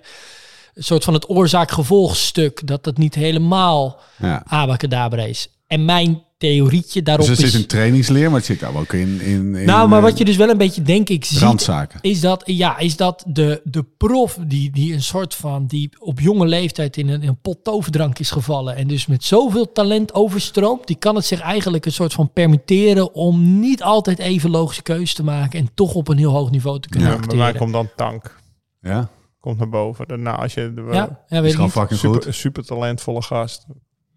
een 0.74 0.84
soort 0.84 1.03
van 1.03 1.13
het 1.13 1.30
oorzaak-gevolgstuk, 1.30 2.68
dat 2.68 2.84
dat 2.84 2.97
niet 2.97 3.16
helemaal 3.16 3.99
Ja. 4.18 4.43
abacadabra 4.47 5.24
is. 5.24 5.47
En 5.68 5.86
mijn 5.86 6.24
theorietje 6.45 7.01
daarop 7.03 7.27
Dus 7.27 7.37
er 7.37 7.43
is... 7.45 7.51
zit 7.51 7.61
een 7.61 7.67
trainingsleer, 7.67 8.25
maar 8.29 8.37
het 8.37 8.45
zit 8.45 8.63
ook 8.63 8.93
in, 8.93 9.21
in, 9.21 9.55
in 9.55 9.65
nou, 9.65 9.89
maar 9.89 9.97
eh, 9.97 10.03
wat 10.03 10.17
je 10.17 10.25
dus 10.25 10.35
wel 10.35 10.49
een 10.49 10.57
beetje, 10.57 10.81
denk 10.81 11.09
ik, 11.09 11.25
ziet, 11.25 11.39
randzaken. 11.39 11.99
is 12.01 12.21
dat, 12.21 12.43
ja, 12.45 12.77
is 12.77 12.95
dat 12.95 13.23
de, 13.27 13.61
de 13.63 13.85
prof 13.97 14.37
die, 14.47 14.71
die 14.71 14.93
een 14.93 15.01
soort 15.03 15.35
van, 15.35 15.65
die 15.67 15.89
op 15.99 16.19
jonge 16.19 16.45
leeftijd 16.47 16.97
in 16.97 17.09
een, 17.09 17.21
in 17.21 17.27
een 17.27 17.41
pot 17.41 17.63
toverdrank 17.63 18.19
is 18.19 18.31
gevallen 18.31 18.75
en 18.75 18.87
dus 18.87 19.05
met 19.05 19.23
zoveel 19.23 19.71
talent 19.71 20.13
overstroomt, 20.13 20.87
die 20.87 20.95
kan 20.95 21.15
het 21.15 21.25
zich 21.25 21.39
eigenlijk 21.39 21.85
een 21.85 21.91
soort 21.91 22.13
van 22.13 22.31
permitteren 22.33 23.13
om 23.13 23.59
niet 23.59 23.83
altijd 23.83 24.19
even 24.19 24.49
logische 24.49 24.81
keuzes 24.83 25.13
te 25.13 25.23
maken 25.23 25.59
en 25.59 25.69
toch 25.73 25.93
op 25.93 26.07
een 26.07 26.17
heel 26.17 26.31
hoog 26.31 26.51
niveau 26.51 26.79
te 26.79 26.89
kunnen 26.89 27.09
Ja, 27.09 27.15
bij 27.17 27.35
mij 27.35 27.45
acteren. 27.47 27.59
komt 27.71 27.73
dan 27.73 27.89
tank. 27.95 28.35
Ja, 28.81 29.09
Komt 29.39 29.57
naar 29.57 29.69
boven. 29.69 30.07
Daarna 30.07 30.35
als 30.35 30.53
je 30.53 30.73
de, 30.75 30.81
Ja, 30.91 30.91
ja, 30.91 31.41
weet 31.41 31.43
is 31.43 31.45
ik 31.45 31.51
gewoon 31.51 31.63
niet. 31.65 31.71
fucking 31.71 31.99
super, 31.99 32.23
goed. 32.23 32.35
super 32.35 32.65
talentvolle 32.65 33.21
gast. 33.21 33.65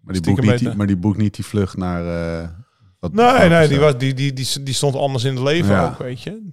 Maar 0.09 0.21
die, 0.21 0.33
boekt 0.33 0.41
niet, 0.45 0.59
die, 0.59 0.75
maar 0.75 0.87
die 0.87 0.97
boekt 0.97 1.17
niet 1.17 1.35
die 1.35 1.45
vlucht 1.45 1.77
naar... 1.77 2.05
eh 2.41 2.49
wat 2.99 3.13
Nee, 3.13 3.49
nee, 3.49 3.67
die, 3.67 3.79
was, 3.79 3.97
die, 3.97 4.13
die, 4.13 4.33
die, 4.33 4.63
die 4.63 4.73
stond 4.73 4.95
anders 4.95 5.23
in 5.23 5.35
het 5.35 5.43
leven 5.43 5.71
Ja. 5.75 5.85
ook, 5.85 5.97
weet 5.97 6.21
je. 6.21 6.49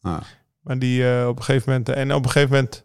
Ah. 0.00 0.20
Maar 0.60 0.78
die 0.78 1.10
eh, 1.10 1.28
op 1.28 1.36
een 1.38 1.44
gegeven 1.44 1.70
moment... 1.70 1.88
En 1.88 2.14
op 2.14 2.24
een 2.24 2.30
gegeven 2.30 2.54
moment 2.54 2.84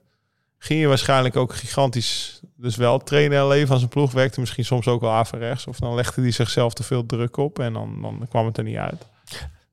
ging 0.58 0.80
je 0.80 0.88
waarschijnlijk 0.88 1.36
ook 1.36 1.56
gigantisch... 1.56 2.42
Dus 2.56 2.76
wel 2.76 2.98
trainen 3.00 3.40
en 3.40 3.48
leven 3.48 3.74
als 3.74 3.82
een 3.82 3.88
ploeg. 3.88 4.12
Werkte 4.12 4.40
misschien 4.40 4.66
soms 4.66 4.88
ook 4.88 5.02
wel 5.02 5.12
averechts. 5.12 5.68
Of 5.68 5.80
dan 5.80 5.96
legde 5.96 6.22
hij 6.22 6.32
zichzelf 6.32 6.74
te 6.74 6.84
veel 6.84 7.06
druk 7.06 7.38
op. 7.38 7.60
En 7.60 7.74
dan, 7.74 8.02
dan 8.02 8.26
kwam 8.30 8.46
het 8.46 8.58
er 8.58 8.64
niet 8.64 8.78
uit. 8.78 9.06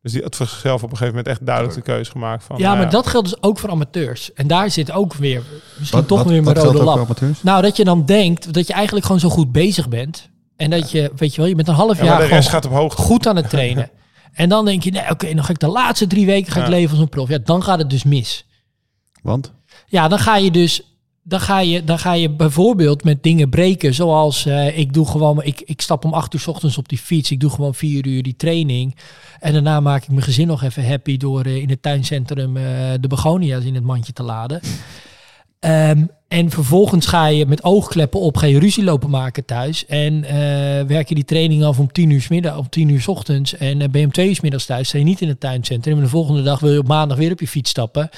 Dus 0.02 0.12
die 0.12 0.22
had 0.22 0.36
voor 0.36 0.46
zichzelf 0.46 0.82
op 0.82 0.90
een 0.90 0.96
gegeven 0.96 1.14
moment 1.14 1.26
echt 1.26 1.46
duidelijk 1.46 1.74
de 1.76 1.82
keuze 1.82 2.10
gemaakt 2.10 2.44
van... 2.44 2.56
Ja, 2.58 2.66
nou 2.66 2.78
maar 2.78 2.90
dat 2.90 3.06
geldt 3.06 3.28
dus 3.28 3.42
ook 3.42 3.58
voor 3.58 3.70
amateurs. 3.70 4.32
En 4.32 4.46
daar 4.46 4.70
zit 4.70 4.90
ook 4.92 5.14
weer, 5.14 5.42
misschien 5.78 5.98
Wat- 5.98 6.08
toch 6.08 6.18
wat- 6.18 6.26
weer 6.28 6.42
mijn 6.42 6.56
rode 6.56 6.82
lap. 6.82 7.18
Nou, 7.42 7.62
dat 7.62 7.76
je 7.76 7.84
dan 7.84 8.04
denkt 8.06 8.52
dat 8.52 8.66
je 8.66 8.72
eigenlijk 8.72 9.06
gewoon 9.06 9.20
zo 9.20 9.28
goed 9.28 9.52
bezig 9.52 9.88
bent. 9.88 10.28
En 10.56 10.70
dat 10.70 10.90
je, 10.90 11.12
weet 11.16 11.34
je 11.34 11.40
wel, 11.40 11.50
je 11.50 11.54
bent 11.54 11.68
een 11.68 11.74
half 11.74 11.98
Ja, 11.98 12.04
jaar 12.04 12.20
gewoon 12.22 12.42
gaat 12.42 12.64
op 12.64 12.72
hoogte. 12.72 13.02
goed 13.02 13.26
aan 13.26 13.36
het 13.36 13.50
trainen. 13.56 13.90
en 14.32 14.48
dan 14.48 14.64
denk 14.64 14.82
je, 14.82 14.90
nee, 14.90 15.10
oké, 15.10 15.34
dan 15.34 15.44
ga 15.44 15.50
ik 15.50 15.58
de 15.58 15.66
laatste 15.68 16.06
drie 16.06 16.26
weken 16.26 16.52
ga 16.52 16.60
ik 16.62 16.68
leven 16.68 16.90
als 16.90 16.98
een 16.98 17.08
prof. 17.08 17.28
Ja, 17.28 17.38
dan 17.44 17.62
gaat 17.62 17.78
het 17.78 17.90
dus 17.90 18.04
mis. 18.04 18.46
Want? 19.22 19.52
Ja, 19.86 20.08
dan 20.08 20.18
ga 20.18 20.36
je 20.36 20.50
dus, 20.50 20.82
dan 21.22 21.40
ga 21.40 21.60
je, 21.60 21.84
dan 21.84 21.98
ga 21.98 22.12
je 22.12 22.30
bijvoorbeeld 22.30 23.04
met 23.04 23.22
dingen 23.22 23.48
breken. 23.48 23.94
Zoals 23.94 24.46
eh, 24.46 24.78
ik 24.78 24.92
doe 24.92 25.06
gewoon, 25.06 25.42
ik, 25.42 25.60
ik 25.60 25.80
stap 25.80 26.04
om 26.04 26.12
acht 26.12 26.34
uur 26.34 26.40
's 26.40 26.46
ochtends 26.46 26.78
op 26.78 26.88
die 26.88 26.98
fiets. 26.98 27.30
Ik 27.30 27.40
doe 27.40 27.50
gewoon 27.50 27.74
vier 27.74 28.06
uur 28.06 28.22
die 28.22 28.36
training. 28.36 28.96
En 29.40 29.52
daarna 29.52 29.80
maak 29.80 30.02
ik 30.02 30.08
mijn 30.08 30.22
gezin 30.22 30.46
nog 30.46 30.62
even 30.62 30.88
happy 30.88 31.16
door 31.16 31.42
eh, 31.42 31.56
in 31.56 31.70
het 31.70 31.82
tuincentrum 31.82 32.56
eh, 32.56 32.64
de 33.00 33.08
begonia's 33.08 33.64
in 33.64 33.74
het 33.74 33.84
mandje 33.84 34.12
te 34.12 34.22
laden. 34.22 34.60
Ehm, 35.60 36.04
en 36.28 36.50
vervolgens 36.50 37.06
ga 37.06 37.26
je 37.26 37.46
met 37.46 37.62
oogkleppen 37.64 38.20
op, 38.20 38.36
ga 38.36 38.46
je 38.46 38.58
ruzie 38.58 38.84
lopen 38.84 39.10
maken 39.10 39.44
thuis. 39.44 39.86
En 39.86 40.24
eh, 40.24 40.86
werk 40.86 41.08
je 41.08 41.14
die 41.14 41.24
training 41.24 41.64
af 41.64 41.78
om 41.78 41.92
tien 41.92 42.10
uur 42.10 42.20
's 42.20 42.28
middag, 42.28 42.56
om 42.56 42.68
tien 42.68 42.88
uur 42.88 43.00
's 43.00 43.08
ochtends. 43.08 43.56
En 43.56 43.82
eh, 43.82 43.88
ben 43.88 44.00
je 44.00 44.06
om 44.06 44.12
twee 44.12 44.28
uur 44.28 44.34
's 44.34 44.40
middags 44.40 44.66
thuis, 44.66 44.88
sta 44.88 44.98
je 44.98 45.04
niet 45.04 45.20
in 45.20 45.28
het 45.28 45.40
tuincentrum. 45.40 45.96
En 45.96 46.02
de 46.02 46.08
volgende 46.08 46.42
dag 46.42 46.60
wil 46.60 46.72
je 46.72 46.78
op 46.78 46.86
maandag 46.86 47.18
weer 47.18 47.32
op 47.32 47.40
je 47.40 47.48
fiets 47.48 47.70
stappen. 47.70 48.08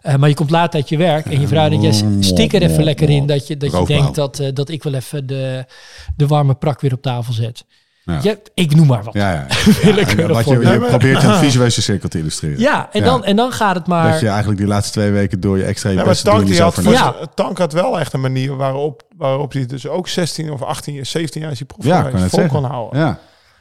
Eh, 0.00 0.16
maar 0.16 0.28
je 0.28 0.34
komt 0.34 0.50
laat 0.50 0.74
uit 0.74 0.88
je 0.88 0.96
werk. 0.96 1.26
En 1.26 1.40
je 1.40 1.46
vrouw 1.46 1.68
denkt, 1.68 1.98
ja, 1.98 2.06
stik 2.20 2.52
er 2.52 2.62
even 2.62 2.84
lekker 2.84 3.10
in. 3.10 3.26
Dat 3.26 3.46
je, 3.46 3.56
dat 3.56 3.72
je 3.72 3.84
denkt 3.86 4.14
dat, 4.14 4.42
dat 4.54 4.68
ik 4.68 4.82
wel 4.82 4.94
even 4.94 5.26
de, 5.26 5.64
de 6.16 6.26
warme 6.26 6.54
prak 6.54 6.80
weer 6.80 6.92
op 6.92 7.02
tafel 7.02 7.32
zet. 7.32 7.64
Ja. 8.04 8.18
Ja, 8.22 8.34
ik 8.54 8.74
noem 8.74 8.86
maar 8.86 9.02
wat. 9.04 9.14
Ja, 9.14 9.32
ja. 9.32 9.46
Ja 10.16 10.26
wat 10.26 10.44
je, 10.44 10.84
probeert 10.88 11.22
een 11.22 11.34
visueuze 11.46 11.82
cirkel 11.82 12.08
te 12.08 12.18
illustreren. 12.18 12.58
Ja, 12.58 12.88
en, 12.92 13.00
Ja. 13.00 13.06
Dan, 13.06 13.24
en 13.24 13.36
dan 13.36 13.52
gaat 13.52 13.74
het 13.74 13.86
maar... 13.86 14.10
Dat 14.10 14.20
je 14.20 14.28
eigenlijk 14.28 14.58
die 14.58 14.66
laatste 14.68 14.92
twee 14.92 15.10
weken 15.10 15.40
door 15.40 15.58
je 15.58 15.64
extra 15.64 15.88
je 15.90 15.94
Ja, 15.96 16.00
maar 16.00 16.10
best 16.10 16.24
te 16.24 16.30
doen 16.30 16.38
Tank, 16.44 16.58
had 16.58 16.74
voor- 16.74 17.34
Tank 17.34 17.58
had 17.58 17.72
wel 17.72 18.00
echt 18.00 18.12
een 18.12 18.20
manier 18.20 18.56
waarop, 18.56 19.02
waarop 19.16 19.52
hij 19.52 19.66
dus 19.66 19.86
ook 19.88 20.08
16 20.08 20.50
of 20.52 20.62
18, 20.62 21.06
17 21.06 21.40
jaar 21.40 21.50
is 21.50 21.58
hij 21.58 21.66
prof 21.66 21.84
Ja, 21.84 22.02
kan 22.02 22.10
het 22.12 22.20
vol 22.20 22.28
zeggen. 22.40 22.60
kon 22.60 22.70
houden. 22.70 23.00
Ja. 23.00 23.18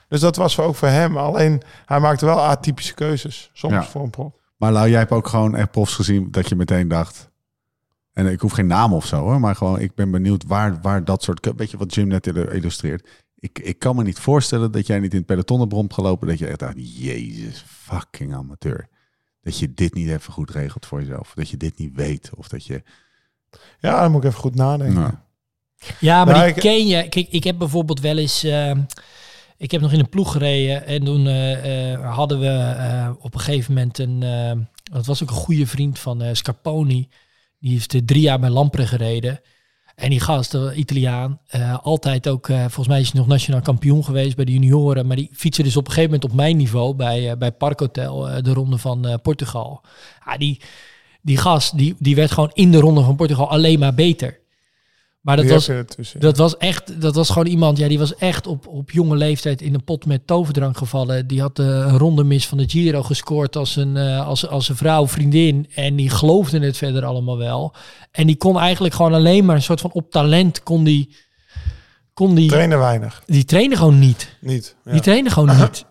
Dus 0.08 0.20
dat 0.20 0.36
was 0.36 0.60
ook 0.60 0.76
voor 0.76 0.88
hem. 0.88 1.18
Alleen 1.18 1.62
hij 1.86 2.00
maakte 2.00 2.26
wel 2.26 2.42
atypische 2.42 2.94
keuzes. 2.94 3.50
Soms 3.54 3.74
Ja. 3.74 3.84
voor 3.84 4.04
een 4.04 4.10
prof. 4.10 4.32
Maar 4.58 4.72
Lau, 4.72 4.90
jij 4.90 5.00
hebt 5.00 5.12
ook 5.12 5.28
gewoon 5.28 5.56
echt 5.56 5.72
profs 5.72 5.94
gezien 5.96 6.28
dat 6.32 6.50
je 6.50 6.56
meteen 6.56 6.88
dacht... 6.88 7.30
En 8.14 8.28
ik 8.28 8.40
hoef 8.40 8.52
geen 8.52 8.68
naam 8.68 8.94
of 8.94 9.06
zo, 9.06 9.18
hoor, 9.18 9.40
maar 9.40 9.56
gewoon 9.56 9.80
ik 9.80 9.96
ben 9.96 10.12
benieuwd 10.12 10.44
waar, 10.48 10.78
waar 10.82 11.04
dat 11.04 11.24
soort... 11.24 11.52
Weet 11.56 11.72
je 11.72 11.78
wat 11.78 11.94
Jim 11.96 12.08
net 12.08 12.28
illu- 12.28 12.50
illustreert? 12.52 13.08
Ik, 13.42 13.60
ik 13.60 13.80
kan 13.80 13.96
me 13.96 14.04
niet 14.04 14.20
voorstellen 14.20 14.72
dat 14.72 14.88
jij 14.88 15.00
niet 15.00 15.12
in 15.12 15.18
het 15.18 15.26
peloton 15.26 15.60
hebt 15.60 15.74
rondgelopen... 15.74 16.28
dat 16.28 16.40
je 16.40 16.48
echt 16.48 16.60
dacht, 16.60 16.74
jezus, 17.00 17.64
fucking 17.68 18.34
amateur. 18.36 18.88
Dat 19.42 19.58
je 19.58 19.74
dit 19.74 19.94
niet 19.94 20.10
even 20.10 20.34
goed 20.34 20.52
regelt 20.52 20.86
voor 20.86 21.00
jezelf. 21.00 21.32
Dat 21.36 21.50
je 21.50 21.58
dit 21.58 21.78
niet 21.78 21.96
weet. 21.96 22.30
Of 22.36 22.48
dat 22.48 22.66
je... 22.66 22.84
Ja, 23.80 24.02
dan 24.02 24.12
moet 24.12 24.24
ik 24.24 24.30
even 24.30 24.42
goed 24.42 24.56
nadenken. 24.56 25.02
Nou, 25.02 25.14
Ja, 26.00 26.26
maar 26.26 26.34
Nou, 26.34 26.46
die 26.46 26.56
ik- 26.56 26.62
ken 26.62 26.88
je. 26.88 27.10
Kijk, 27.10 27.28
ik 27.30 27.44
heb 27.44 27.58
bijvoorbeeld 27.58 28.00
wel 28.00 28.18
eens... 28.18 28.44
eh, 28.44 28.72
ik 29.58 29.72
heb 29.72 29.82
nog 29.82 29.92
in 29.92 30.00
een 30.00 30.10
ploeg 30.10 30.32
gereden 30.32 30.86
en 30.86 31.04
toen 31.04 31.28
eh, 31.28 31.92
eh, 31.94 32.16
hadden 32.16 32.40
we 32.40 32.48
eh, 32.48 33.12
op 33.20 33.34
een 33.34 33.40
gegeven 33.40 33.74
moment 33.74 33.98
een... 34.00 34.24
eh, 34.24 34.52
dat 34.92 35.06
was 35.06 35.24
ook 35.24 35.30
een 35.30 35.36
goede 35.36 35.68
vriend 35.68 36.00
van 36.00 36.22
eh, 36.22 36.34
Scarponi. 36.34 37.10
Die 37.60 37.72
heeft 37.72 38.08
drie 38.08 38.22
jaar 38.22 38.40
bij 38.40 38.50
Lampre 38.50 38.88
gereden. 38.88 39.40
En 40.02 40.10
die 40.10 40.20
gast, 40.20 40.52
de 40.52 40.74
Italiaan, 40.76 41.40
eh, 41.48 41.78
altijd 41.84 42.28
ook... 42.28 42.50
eh, 42.50 42.60
volgens 42.60 42.88
mij 42.88 43.00
is 43.00 43.12
hij 43.12 43.20
nog 43.20 43.30
nationaal 43.30 43.62
kampioen 43.62 44.04
geweest 44.04 44.36
bij 44.36 44.46
de 44.46 44.52
junioren. 44.52 45.08
Maar 45.08 45.16
die 45.16 45.30
fietste 45.34 45.64
dus 45.64 45.78
op 45.78 45.86
een 45.86 45.94
gegeven 45.94 46.12
moment 46.12 46.32
op 46.32 46.38
mijn 46.38 46.58
niveau 46.58 46.96
bij, 46.96 47.30
eh, 47.30 47.38
bij 47.38 47.52
Parkhotel, 47.52 48.30
eh, 48.30 48.44
de 48.44 48.54
ronde 48.54 48.78
van 48.78 49.08
eh, 49.08 49.14
Portugal. 49.22 49.82
Ja, 50.26 50.38
die, 50.38 50.62
die 51.22 51.38
gast, 51.38 51.78
die, 51.78 51.96
die 52.00 52.16
werd 52.16 52.32
gewoon 52.32 52.52
in 52.54 52.72
de 52.72 52.80
ronde 52.80 53.04
van 53.04 53.16
Portugal 53.16 53.50
alleen 53.50 53.80
maar 53.80 53.94
beter. 53.94 54.40
Maar 55.22 55.36
dat 55.36 55.46
was, 55.46 55.70
ertussen. 55.70 56.20
dat 56.20 56.38
was 56.38 56.58
echt, 56.58 57.02
dat 57.02 57.16
was 57.16 57.30
gewoon 57.30 57.48
iemand, 57.48 57.78
ja, 57.78 57.88
die 57.88 58.00
was 58.00 58.16
echt 58.16 58.48
op, 58.48 58.68
op 58.68 58.92
jonge 58.92 59.16
leeftijd 59.16 59.62
in 59.62 59.74
een 59.74 59.84
pot 59.84 60.06
met 60.06 60.28
toverdrank 60.28 60.78
gevallen. 60.78 61.28
Die 61.28 61.42
had 61.42 61.60
eh, 61.60 61.66
een 61.66 61.98
ronde 61.98 62.24
mis 62.24 62.48
van 62.48 62.58
de 62.58 62.70
Giro 62.70 63.04
gescoord 63.04 63.56
als 63.56 63.76
een, 63.76 63.98
eh, 63.98 64.28
als, 64.28 64.48
als 64.48 64.70
een 64.70 64.76
vrouw, 64.76 65.08
vriendin. 65.08 65.68
En 65.76 65.96
die 65.96 66.10
geloofde 66.10 66.60
het 66.60 66.78
verder 66.78 67.06
allemaal 67.06 67.38
wel. 67.38 67.74
En 68.12 68.28
die 68.28 68.36
kon 68.36 68.60
eigenlijk 68.60 68.94
gewoon 68.94 69.14
alleen 69.14 69.46
maar 69.46 69.56
een 69.56 69.62
soort 69.62 69.82
van 69.82 69.92
op 69.94 70.12
talent, 70.12 70.64
kon 70.64 70.84
die, 70.84 71.16
kon 72.14 72.36
die, 72.36 72.50
Trainen 72.50 72.80
weinig. 72.80 73.24
die 73.26 73.46
trainen 73.46 73.78
gewoon 73.78 74.00
niet. 74.00 74.36
Niet. 74.40 74.76
Ja. 74.86 74.92
Die 74.92 75.02
trainen 75.02 75.32
gewoon 75.32 75.58
niet. 75.62 75.86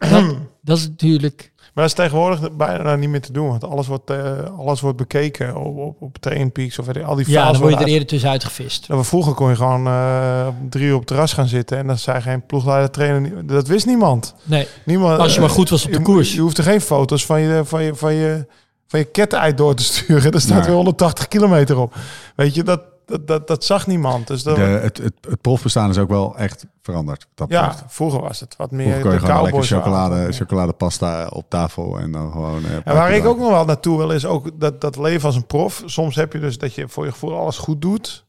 Dat 0.62 0.78
is 0.78 0.88
natuurlijk... 0.88 1.52
Maar 1.80 1.88
dat 1.88 1.98
is 1.98 2.04
tegenwoordig 2.04 2.56
bijna 2.56 2.96
niet 2.96 3.08
meer 3.08 3.20
te 3.20 3.32
doen. 3.32 3.48
Want 3.48 3.64
alles 3.64 3.86
wordt, 3.86 4.10
eh, 4.10 4.32
alles 4.58 4.80
wordt 4.80 4.96
bekeken 4.96 5.56
op, 5.56 5.76
op, 5.78 6.02
op 6.02 6.16
Peaks 6.52 6.78
of 6.78 6.86
al 7.04 7.14
die 7.14 7.30
Ja, 7.30 7.52
dan 7.52 7.60
word 7.60 7.72
je 7.74 7.80
er 7.80 7.86
eerder 7.86 8.06
tussenuit 8.08 8.44
gevist. 8.44 8.80
uit- 8.80 8.88
Nou, 8.88 9.04
Vroeger 9.04 9.34
kon 9.34 9.48
je 9.48 9.56
gewoon 9.56 9.86
eh, 9.86 10.46
drie 10.70 10.84
uur 10.86 10.92
op 10.92 10.98
het 10.98 11.08
terras 11.08 11.32
gaan 11.32 11.46
zitten. 11.48 11.78
En 11.78 11.86
dan 11.86 11.98
zei 11.98 12.20
geen 12.20 12.46
ploegleider 12.46 12.90
trainer. 12.90 13.46
Dat 13.46 13.66
wist 13.66 13.86
niemand. 13.86 14.34
Nee, 14.42 14.66
niemand 14.84 15.18
als 15.18 15.34
je 15.34 15.40
maar 15.40 15.48
eh, 15.48 15.54
goed 15.54 15.68
was 15.68 15.84
op 15.84 15.90
de 15.92 15.98
je- 15.98 16.04
koers. 16.04 16.34
Je 16.34 16.40
hoeft 16.40 16.58
er 16.58 16.64
geen 16.64 16.80
foto's 16.80 17.26
van 17.26 17.40
je, 17.40 17.62
van 17.64 17.82
je, 17.82 17.94
van 17.94 18.12
je, 18.14 18.46
van 18.86 18.98
je 19.00 19.04
ketteneind 19.06 19.56
door 19.58 19.74
te 19.74 19.82
sturen. 19.82 20.32
Er 20.32 20.40
staat 20.40 20.56
Nee. 20.56 20.66
weer 20.66 20.74
180 20.74 21.28
kilometer 21.28 21.78
op. 21.78 21.94
Weet 22.36 22.54
je, 22.54 22.62
dat, 22.62 22.80
dat, 23.10 23.26
dat, 23.26 23.46
dat 23.46 23.64
zag 23.64 23.86
niemand. 23.86 24.26
Dus 24.26 24.42
dat, 24.42 24.56
De, 24.56 24.62
het, 24.62 24.96
het, 24.98 25.14
het 25.28 25.40
profbestaan 25.40 25.90
is 25.90 25.98
ook 25.98 26.08
wel 26.08 26.36
echt 26.36 26.66
veranderd. 26.82 27.26
Dat 27.34 27.48
ja, 27.50 27.68
betreft. 27.68 27.94
vroeger 27.94 28.20
was 28.20 28.40
het 28.40 28.56
wat 28.56 28.70
meer 28.70 28.84
Vroeger 28.84 29.02
kon 29.02 29.12
je 29.12 29.18
de 29.18 29.26
gewoon 29.26 29.42
lekker 29.42 29.62
chocolade, 29.62 30.32
chocoladepasta 30.32 31.26
op 31.26 31.48
tafel 31.48 31.98
en 31.98 32.12
dan 32.12 32.32
gewoon... 32.32 32.64
eh, 32.64 32.74
En 32.84 32.94
waar 32.94 33.12
ik 33.12 33.24
ook 33.24 33.38
nog 33.38 33.50
wel 33.50 33.64
naartoe 33.64 33.98
wil, 33.98 34.10
is 34.10 34.24
ook 34.24 34.60
dat, 34.60 34.80
dat 34.80 34.96
leven 34.96 35.26
als 35.26 35.36
een 35.36 35.46
prof. 35.46 35.82
Soms 35.86 36.14
heb 36.16 36.32
je 36.32 36.40
dus 36.40 36.58
dat 36.58 36.74
je 36.74 36.88
voor 36.88 37.04
je 37.04 37.12
gevoel 37.12 37.38
alles 37.38 37.58
goed 37.58 37.80
doet. 37.80 38.24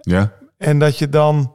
Ja? 0.00 0.32
En 0.56 0.78
dat 0.78 0.98
je 0.98 1.08
dan 1.08 1.54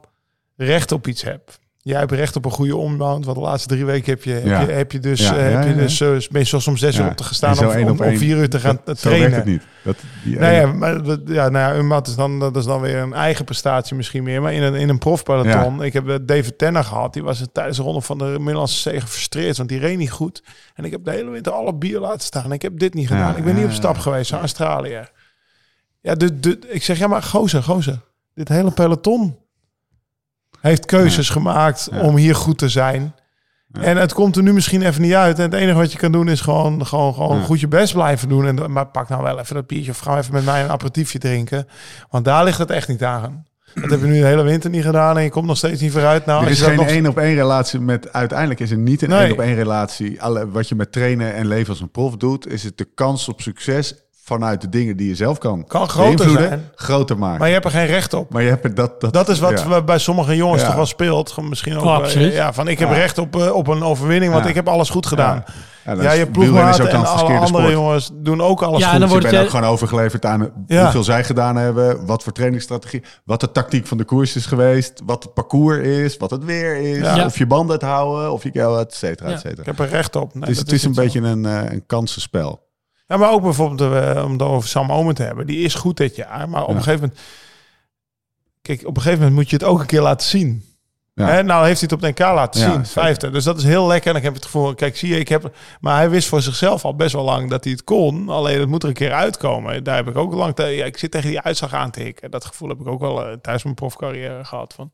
recht 0.56 0.92
op 0.92 1.06
iets 1.06 1.22
hebt. 1.22 1.58
Jij 1.84 1.98
hebt 1.98 2.12
recht 2.12 2.36
op 2.36 2.44
een 2.44 2.50
goede 2.50 2.76
ombound. 2.76 3.24
Want 3.24 3.36
de 3.36 3.42
laatste 3.44 3.68
drie 3.68 3.84
weken 3.84 4.10
heb 4.12 4.24
je, 4.24 4.32
heb 4.32 4.44
Ja. 4.44 4.60
je, 4.60 4.66
heb 4.72 4.92
je 4.92 4.98
dus, 4.98 5.20
Ja, 5.20 5.36
eh, 5.36 5.50
ja, 5.50 5.58
heb 5.58 5.68
je 5.68 5.74
dus 5.74 6.00
uh, 6.00 6.16
meestal 6.30 6.60
soms 6.60 6.80
zes 6.80 6.98
uur 6.98 7.06
op 7.06 7.16
te 7.16 7.24
gestaan 7.24 7.54
zo 7.54 7.68
om, 7.68 7.76
om, 7.76 7.88
op 7.90 8.00
om 8.00 8.16
vier 8.16 8.36
uur 8.36 8.48
te 8.48 8.60
gaan 8.60 8.80
Dat- 8.84 9.00
trainen. 9.00 9.24
Zo 9.30 9.30
werkt 9.34 9.44
het 9.46 9.54
niet. 9.54 9.62
Dat, 9.84 9.96
die 10.24 10.38
Nou 10.38 10.52
ja, 10.52 10.66
maar 10.66 11.02
dat- 11.02 11.20
ja, 11.26 11.48
nou 11.48 11.72
ja, 11.74 11.78
een 11.78 11.86
mat 11.86 12.06
is 12.06 12.14
dan, 12.14 12.38
dat 12.40 12.56
is 12.56 12.64
dan 12.64 12.80
weer 12.80 12.96
een 12.96 13.12
eigen 13.12 13.44
prestatie 13.44 13.96
misschien 13.96 14.22
meer. 14.22 14.42
Maar 14.42 14.52
in 14.52 14.62
een, 14.62 14.74
in 14.74 14.88
een 14.88 14.98
profpeloton, 14.98 15.82
ik 15.82 15.92
heb 15.92 16.08
eh, 16.08 16.16
David 16.22 16.58
Tenner 16.58 16.84
gehad. 16.84 17.12
Die 17.12 17.22
was 17.22 17.44
tijdens 17.52 17.76
de 17.76 17.82
ronde 17.82 18.00
van 18.00 18.18
de 18.18 18.24
Middellandse 18.24 18.78
Zee 18.80 19.00
gefrustreerd, 19.00 19.56
want 19.56 19.68
die 19.68 19.78
reed 19.78 19.98
niet 19.98 20.10
goed. 20.10 20.42
En 20.74 20.84
ik 20.84 20.90
heb 20.90 21.04
de 21.04 21.10
hele 21.10 21.30
winter 21.30 21.52
alle 21.52 21.74
bier 21.74 22.00
laten 22.00 22.20
staan. 22.20 22.52
Ik 22.52 22.62
heb 22.62 22.78
dit 22.78 22.94
niet 22.94 23.06
gedaan. 23.06 23.36
Ik 23.36 23.44
ben 23.44 23.54
niet 23.54 23.64
op 23.64 23.70
stap 23.72 23.98
geweest 23.98 24.30
naar 24.30 24.40
Australië. 24.40 25.00
Ja, 26.00 26.14
de, 26.14 26.40
de, 26.40 26.58
ik 26.68 26.82
zeg, 26.82 26.98
ja 26.98 27.06
maar 27.06 27.22
gozer, 27.22 27.62
gozer. 27.62 28.00
Dit 28.34 28.48
hele 28.48 28.70
peloton 28.70 29.36
heeft 30.70 30.84
keuzes 30.86 31.28
gemaakt 31.30 31.88
Ja. 31.92 32.00
om 32.00 32.16
hier 32.16 32.34
goed 32.34 32.58
te 32.58 32.68
zijn. 32.68 33.14
En 33.80 33.96
het 33.96 34.12
komt 34.12 34.36
er 34.36 34.42
nu 34.42 34.52
misschien 34.52 34.82
even 34.82 35.02
niet 35.02 35.14
uit. 35.14 35.36
En 35.38 35.42
het 35.44 35.54
enige 35.54 35.78
wat 35.78 35.92
je 35.92 35.98
kan 35.98 36.12
doen 36.12 36.28
is 36.28 36.40
gewoon, 36.40 36.86
gewoon, 36.86 37.14
gewoon 37.14 37.42
goed 37.42 37.60
je 37.60 37.68
best 37.68 37.92
blijven 37.92 38.28
doen. 38.28 38.46
En, 38.46 38.72
maar 38.72 38.86
pak 38.86 39.08
nou 39.08 39.22
wel 39.22 39.38
even 39.38 39.54
dat 39.54 39.66
biertje 39.66 39.90
of 39.90 39.98
ga 39.98 40.18
even 40.18 40.32
met 40.32 40.44
mij 40.44 40.62
een 40.62 40.70
aperitiefje 40.70 41.18
drinken. 41.18 41.66
Want 42.10 42.24
daar 42.24 42.44
ligt 42.44 42.58
het 42.58 42.70
echt 42.70 42.88
niet 42.88 43.04
aan. 43.04 43.46
Dat 43.74 43.90
heb 43.90 44.00
je 44.00 44.06
nu 44.06 44.18
de 44.20 44.26
hele 44.26 44.42
winter 44.42 44.70
niet 44.70 44.84
gedaan 44.84 45.16
en 45.16 45.22
je 45.22 45.30
komt 45.30 45.46
nog 45.46 45.56
steeds 45.56 45.80
niet 45.80 45.92
vooruit. 45.92 46.26
Nou, 46.26 46.44
Er 46.44 46.50
is 46.50 46.62
geen 46.62 46.76
nog- 46.76 46.86
één 46.86 47.06
op 47.06 47.18
één 47.18 47.34
relatie 47.34 47.80
met. 47.80 48.12
Uiteindelijk 48.12 48.60
is 48.60 48.70
er 48.70 48.76
niet 48.76 49.02
een 49.02 49.08
Nee. 49.08 49.18
één 49.22 49.32
op 49.32 49.40
één 49.40 49.54
relatie. 49.54 50.22
Alle, 50.22 50.50
wat 50.50 50.68
je 50.68 50.74
met 50.74 50.92
trainen 50.92 51.34
en 51.34 51.46
leven 51.46 51.68
als 51.68 51.80
een 51.80 51.90
prof 51.90 52.16
doet, 52.16 52.46
is 52.48 52.62
het 52.62 52.78
de 52.78 52.88
kans 52.94 53.28
op 53.28 53.40
succes 53.40 53.94
vanuit 54.24 54.60
de 54.60 54.68
dingen 54.68 54.96
die 54.96 55.08
je 55.08 55.14
zelf 55.14 55.38
kan, 55.38 55.64
Kan 55.66 55.88
groter 55.88 56.30
zijn. 56.30 56.70
groter 56.74 57.18
maken. 57.18 57.38
Maar 57.38 57.46
je 57.48 57.52
hebt 57.54 57.64
er 57.66 57.70
geen 57.70 57.86
recht 57.86 58.14
op. 58.14 58.32
Maar 58.32 58.42
je 58.42 58.48
hebt 58.48 58.62
het- 58.62 58.76
dat, 58.76 59.00
dat, 59.00 59.12
Dat 59.12 59.28
is 59.28 59.38
wat 59.38 59.64
ja. 59.68 59.82
bij 59.82 59.98
sommige 59.98 60.36
jongens 60.36 60.60
Ja. 60.60 60.66
toch 60.66 60.76
wel 60.76 60.86
speelt. 60.86 61.36
Misschien 61.42 61.76
ook 61.76 61.84
Oh, 61.84 61.96
bij- 61.96 62.04
absoluut. 62.04 62.32
ja, 62.32 62.52
van 62.52 62.68
ik 62.68 62.78
heb 62.78 62.88
Ja. 62.88 62.94
recht 62.94 63.18
op, 63.18 63.36
eh, 63.36 63.54
op 63.54 63.66
een 63.66 63.82
overwinning, 63.82 64.32
want 64.32 64.44
Ja. 64.44 64.50
ik 64.50 64.54
heb 64.56 64.68
alles 64.68 64.90
goed 64.90 65.06
gedaan. 65.06 65.44
Ja. 65.84 65.92
Je 66.12 66.26
ook 66.26 66.34
en 66.36 66.56
alle 66.62 66.74
verkeerde 66.74 66.96
andere 67.06 67.46
sport. 67.46 67.70
jongens 67.70 68.10
doen 68.14 68.40
ook 68.40 68.62
alles 68.62 68.80
Ja, 68.80 68.84
en 68.86 68.90
goed. 68.90 69.00
dan 69.00 69.08
Je 69.08 69.14
wordt 69.14 69.22
bent 69.24 69.36
het, 69.36 69.44
ook 69.44 69.50
gewoon 69.50 69.70
overgeleverd 69.72 70.24
aan 70.24 70.50
Ja. 70.66 70.82
hoeveel 70.82 71.04
zij 71.04 71.24
gedaan 71.24 71.56
hebben, 71.56 72.06
wat 72.06 72.22
voor 72.22 72.32
trainingsstrategie, 72.32 73.02
wat 73.24 73.40
de 73.40 73.52
tactiek 73.52 73.86
van 73.86 73.96
de 73.98 74.04
koers 74.04 74.36
is 74.36 74.46
geweest, 74.46 75.02
wat 75.06 75.22
het 75.22 75.34
parcours 75.34 75.86
is, 75.86 76.16
wat 76.16 76.30
het 76.30 76.44
weer 76.44 76.76
is, 76.76 76.98
Ja. 76.98 77.24
of 77.24 77.38
je 77.38 77.46
banden 77.46 77.74
het 77.74 77.84
houden, 77.84 78.32
of 78.32 78.42
je 78.42 78.50
et 78.80 78.94
cetera, 78.94 79.28
et 79.30 79.40
cetera. 79.40 79.60
Ik 79.60 79.66
heb 79.66 79.78
er 79.78 79.88
recht 79.88 80.16
op. 80.16 80.34
Nee, 80.34 80.40
Het 80.42 80.50
is, 80.50 80.56
dat 80.56 80.66
het 80.66 80.74
is 80.74 80.84
een 80.84 80.94
zo. 80.94 81.02
beetje 81.02 81.20
een, 81.20 81.46
eh, 81.46 81.72
een 81.72 81.86
kansenspel. 81.86 82.62
Ja, 83.06 83.16
maar 83.16 83.30
ook 83.32 83.42
bijvoorbeeld, 83.42 83.92
eh, 84.16 84.24
om 84.24 84.32
het 84.32 84.42
over 84.42 84.68
Sam 84.68 84.92
Omen 84.92 85.14
te 85.14 85.22
hebben. 85.22 85.46
Die 85.46 85.58
is 85.64 85.74
goed 85.74 85.96
dit 85.96 86.16
jaar. 86.16 86.48
Maar 86.48 86.62
op 86.62 86.68
Ja. 86.68 86.74
een 86.74 86.82
gegeven 86.82 87.00
moment... 87.08 87.20
Kijk, 88.62 88.80
op 88.86 88.96
een 88.96 89.02
gegeven 89.02 89.18
moment 89.18 89.36
moet 89.36 89.50
je 89.50 89.56
het 89.56 89.64
ook 89.64 89.80
een 89.80 89.86
keer 89.86 90.00
laten 90.02 90.26
zien. 90.28 90.64
Ja. 91.14 91.26
Hè, 91.26 91.42
nou 91.42 91.66
heeft 91.66 91.80
hij 91.80 91.88
het 91.92 92.02
op 92.04 92.10
NK 92.10 92.18
laten 92.18 92.60
Ja, 92.60 92.66
zien, 92.66 92.86
zeker. 92.86 93.02
vijfde. 93.02 93.30
Dus 93.30 93.44
dat 93.44 93.58
is 93.58 93.64
heel 93.64 93.86
lekker. 93.86 94.10
En 94.10 94.16
ik 94.16 94.22
heb 94.22 94.34
het 94.34 94.44
gevoel, 94.44 94.74
kijk, 94.74 94.96
zie 94.96 95.08
je, 95.08 95.18
ik 95.18 95.28
heb... 95.28 95.54
Maar 95.80 95.96
hij 95.96 96.10
wist 96.10 96.28
voor 96.28 96.42
zichzelf 96.42 96.84
al 96.84 96.96
best 96.96 97.12
wel 97.12 97.24
lang 97.24 97.50
dat 97.50 97.64
hij 97.64 97.72
het 97.72 97.84
kon. 97.84 98.28
Alleen 98.28 98.60
het 98.60 98.68
moet 98.68 98.82
er 98.82 98.88
een 98.88 98.94
keer 98.94 99.12
uitkomen. 99.12 99.84
Daar 99.84 99.96
heb 99.96 100.08
ik 100.08 100.16
ook 100.16 100.32
lang... 100.34 100.54
Te, 100.54 100.62
ja, 100.64 100.84
ik 100.84 100.96
zit 100.98 101.10
tegen 101.10 101.28
die 101.28 101.40
uitslag 101.40 101.72
aan 101.74 101.90
te 101.90 102.00
hikken. 102.00 102.30
Dat 102.30 102.44
gevoel 102.44 102.68
heb 102.68 102.80
ik 102.80 102.86
ook 102.86 103.00
wel 103.00 103.26
eh, 103.26 103.32
tijdens 103.42 103.64
mijn 103.64 103.74
profcarrière 103.76 104.44
gehad. 104.44 104.74
Van. 104.74 104.90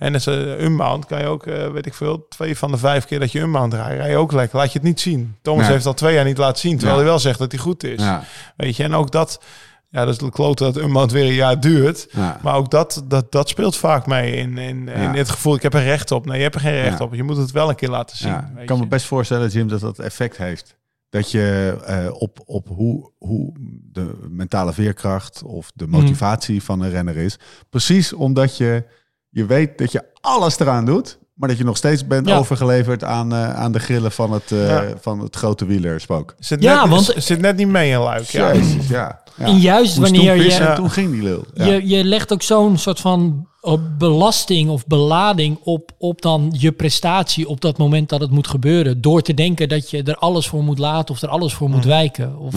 En 0.00 0.14
als 0.14 0.26
uh, 0.26 0.60
unbound 0.60 1.06
kan 1.06 1.18
je 1.20 1.26
ook, 1.26 1.46
eh, 1.46 1.68
weet 1.70 1.86
ik 1.86 1.94
veel, 1.94 2.26
twee 2.28 2.58
van 2.58 2.70
de 2.70 2.76
vijf 2.78 3.04
keer 3.04 3.20
dat 3.20 3.32
je 3.32 3.40
unbound 3.40 3.74
rijdt, 3.74 4.00
rij 4.00 4.10
je 4.10 4.16
ook 4.16 4.32
lekker. 4.32 4.58
Laat 4.58 4.72
je 4.72 4.78
het 4.78 4.86
niet 4.88 5.00
zien. 5.00 5.36
Thomas 5.42 5.62
Nee. 5.62 5.72
heeft 5.72 5.86
al 5.86 5.94
twee 5.94 6.14
jaar 6.14 6.24
niet 6.24 6.38
laten 6.38 6.58
zien, 6.60 6.72
terwijl 6.76 6.92
Ja. 6.96 7.02
hij 7.02 7.10
wel 7.10 7.18
zegt 7.20 7.38
dat 7.38 7.52
hij 7.52 7.60
goed 7.60 7.84
is. 7.84 8.00
Ja, 8.02 8.22
Weet 8.56 8.76
je, 8.76 8.82
en 8.82 8.94
ook 8.94 9.10
dat, 9.10 9.40
ja, 9.88 10.04
dat 10.04 10.14
is 10.14 10.18
de 10.18 10.30
klote 10.30 10.64
dat 10.64 10.76
unbound 10.76 11.12
weer 11.12 11.24
een 11.24 11.32
jaar 11.34 11.60
duurt. 11.60 12.06
ja. 12.10 12.38
Maar 12.42 12.54
ook 12.54 12.70
dat, 12.70 13.02
dat, 13.04 13.32
dat 13.32 13.48
speelt 13.48 13.76
vaak 13.76 14.06
mee 14.06 14.36
in, 14.36 14.58
in, 14.58 14.88
in 14.88 15.14
het 15.14 15.30
gevoel, 15.30 15.54
ik 15.54 15.62
heb 15.62 15.74
er 15.74 15.82
recht 15.82 16.10
op. 16.10 16.26
Nee, 16.26 16.36
je 16.36 16.42
hebt 16.42 16.54
er 16.54 16.60
geen 16.60 16.82
recht 16.82 16.98
Ja. 16.98 17.04
op. 17.04 17.14
Je 17.14 17.22
moet 17.22 17.36
het 17.36 17.50
wel 17.50 17.68
een 17.68 17.74
keer 17.74 17.88
laten 17.90 18.16
zien. 18.16 18.28
Ja, 18.30 18.50
weet 18.52 18.60
ik 18.60 18.66
kan 18.66 18.78
me 18.78 18.86
best 18.86 19.06
voorstellen, 19.06 19.48
Jim, 19.48 19.68
dat 19.68 19.80
dat 19.80 19.98
effect 19.98 20.36
heeft. 20.36 20.78
Dat 21.10 21.30
je 21.30 21.76
eh, 21.86 22.12
op, 22.12 22.38
op 22.44 22.68
hoe, 22.68 23.10
hoe 23.18 23.52
de 23.92 24.18
mentale 24.28 24.72
veerkracht 24.72 25.42
of 25.42 25.70
de 25.74 25.86
motivatie 25.86 26.62
van 26.62 26.80
een 26.80 26.90
renner 26.90 27.16
is. 27.16 27.38
Precies 27.70 28.12
omdat 28.12 28.56
je, 28.56 28.84
je 29.30 29.46
weet 29.46 29.78
dat 29.78 29.92
je 29.92 30.02
alles 30.20 30.58
eraan 30.58 30.84
doet, 30.84 31.18
maar 31.34 31.48
dat 31.48 31.58
je 31.58 31.64
nog 31.64 31.76
steeds 31.76 32.06
bent 32.06 32.28
Ja. 32.28 32.36
overgeleverd 32.36 33.04
aan, 33.04 33.32
eh, 33.32 33.54
aan 33.54 33.72
de 33.72 33.78
grillen 33.78 34.12
van 34.12 34.32
het, 34.32 34.52
eh, 34.52 34.66
Ja. 34.68 34.84
van 35.00 35.20
het 35.20 35.36
grote 35.36 35.64
wielerspook. 35.66 36.34
Zit, 36.38 36.62
Ja, 36.62 36.80
net, 36.80 36.90
want- 36.90 37.14
zit 37.16 37.40
net 37.40 37.56
niet 37.56 37.68
mee 37.68 37.90
in 37.90 37.98
Luik. 37.98 38.24
Ja. 38.24 38.54
Jezus, 38.54 38.88
ja. 38.88 39.20
ja. 39.36 39.44
En 39.44 39.56
juist 39.58 39.98
Moest 39.98 40.10
wanneer 40.10 40.34
toen 40.34 40.42
pissen 40.44 40.62
je- 40.64 40.68
en 40.68 40.76
toen 40.76 40.90
ging 40.90 41.10
die 41.12 41.22
lul. 41.22 41.44
Ja. 41.54 41.64
Je, 41.64 41.88
je 41.88 42.04
legt 42.04 42.32
ook 42.32 42.42
zo'n 42.42 42.78
soort 42.78 43.00
van 43.00 43.48
eh, 43.60 43.74
belasting 43.98 44.70
of 44.70 44.86
belading 44.86 45.58
op, 45.64 45.90
op 45.98 46.22
dan 46.22 46.54
je 46.58 46.72
prestatie 46.72 47.48
op 47.48 47.60
dat 47.60 47.78
moment 47.78 48.08
dat 48.08 48.20
het 48.20 48.30
moet 48.30 48.48
gebeuren. 48.48 49.00
Door 49.00 49.22
te 49.22 49.34
denken 49.34 49.68
dat 49.68 49.90
je 49.90 50.02
er 50.02 50.16
alles 50.16 50.46
voor 50.48 50.62
moet 50.62 50.78
laten 50.78 51.14
of 51.14 51.22
er 51.22 51.28
alles 51.28 51.54
voor 51.54 51.68
moet 51.70 51.84
wijken. 51.84 52.38
Of. 52.38 52.54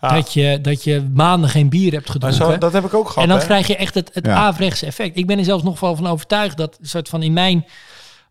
Ah. 0.00 0.12
dat, 0.14 0.32
je, 0.32 0.58
dat 0.62 0.84
je 0.84 1.08
maanden 1.14 1.50
geen 1.50 1.68
bier 1.68 1.92
hebt 1.92 2.10
gedronken. 2.10 2.46
zo, 2.46 2.58
dat 2.58 2.72
heb 2.72 2.84
ik 2.84 2.94
ook 2.94 3.08
gehad. 3.08 3.22
en 3.22 3.28
dan 3.28 3.38
hè. 3.38 3.44
krijg 3.44 3.66
je 3.66 3.76
echt 3.76 3.94
het, 3.94 4.10
het 4.12 4.26
Ja. 4.26 4.34
averechtse 4.34 4.86
effect. 4.86 5.16
Ik 5.16 5.26
ben 5.26 5.38
er 5.38 5.44
zelfs 5.44 5.62
nog 5.62 5.80
wel 5.80 5.96
van 5.96 6.06
overtuigd 6.06 6.56
dat 6.56 6.78
soort 6.82 7.08
van 7.08 7.22
in 7.22 7.32
mijn 7.32 7.66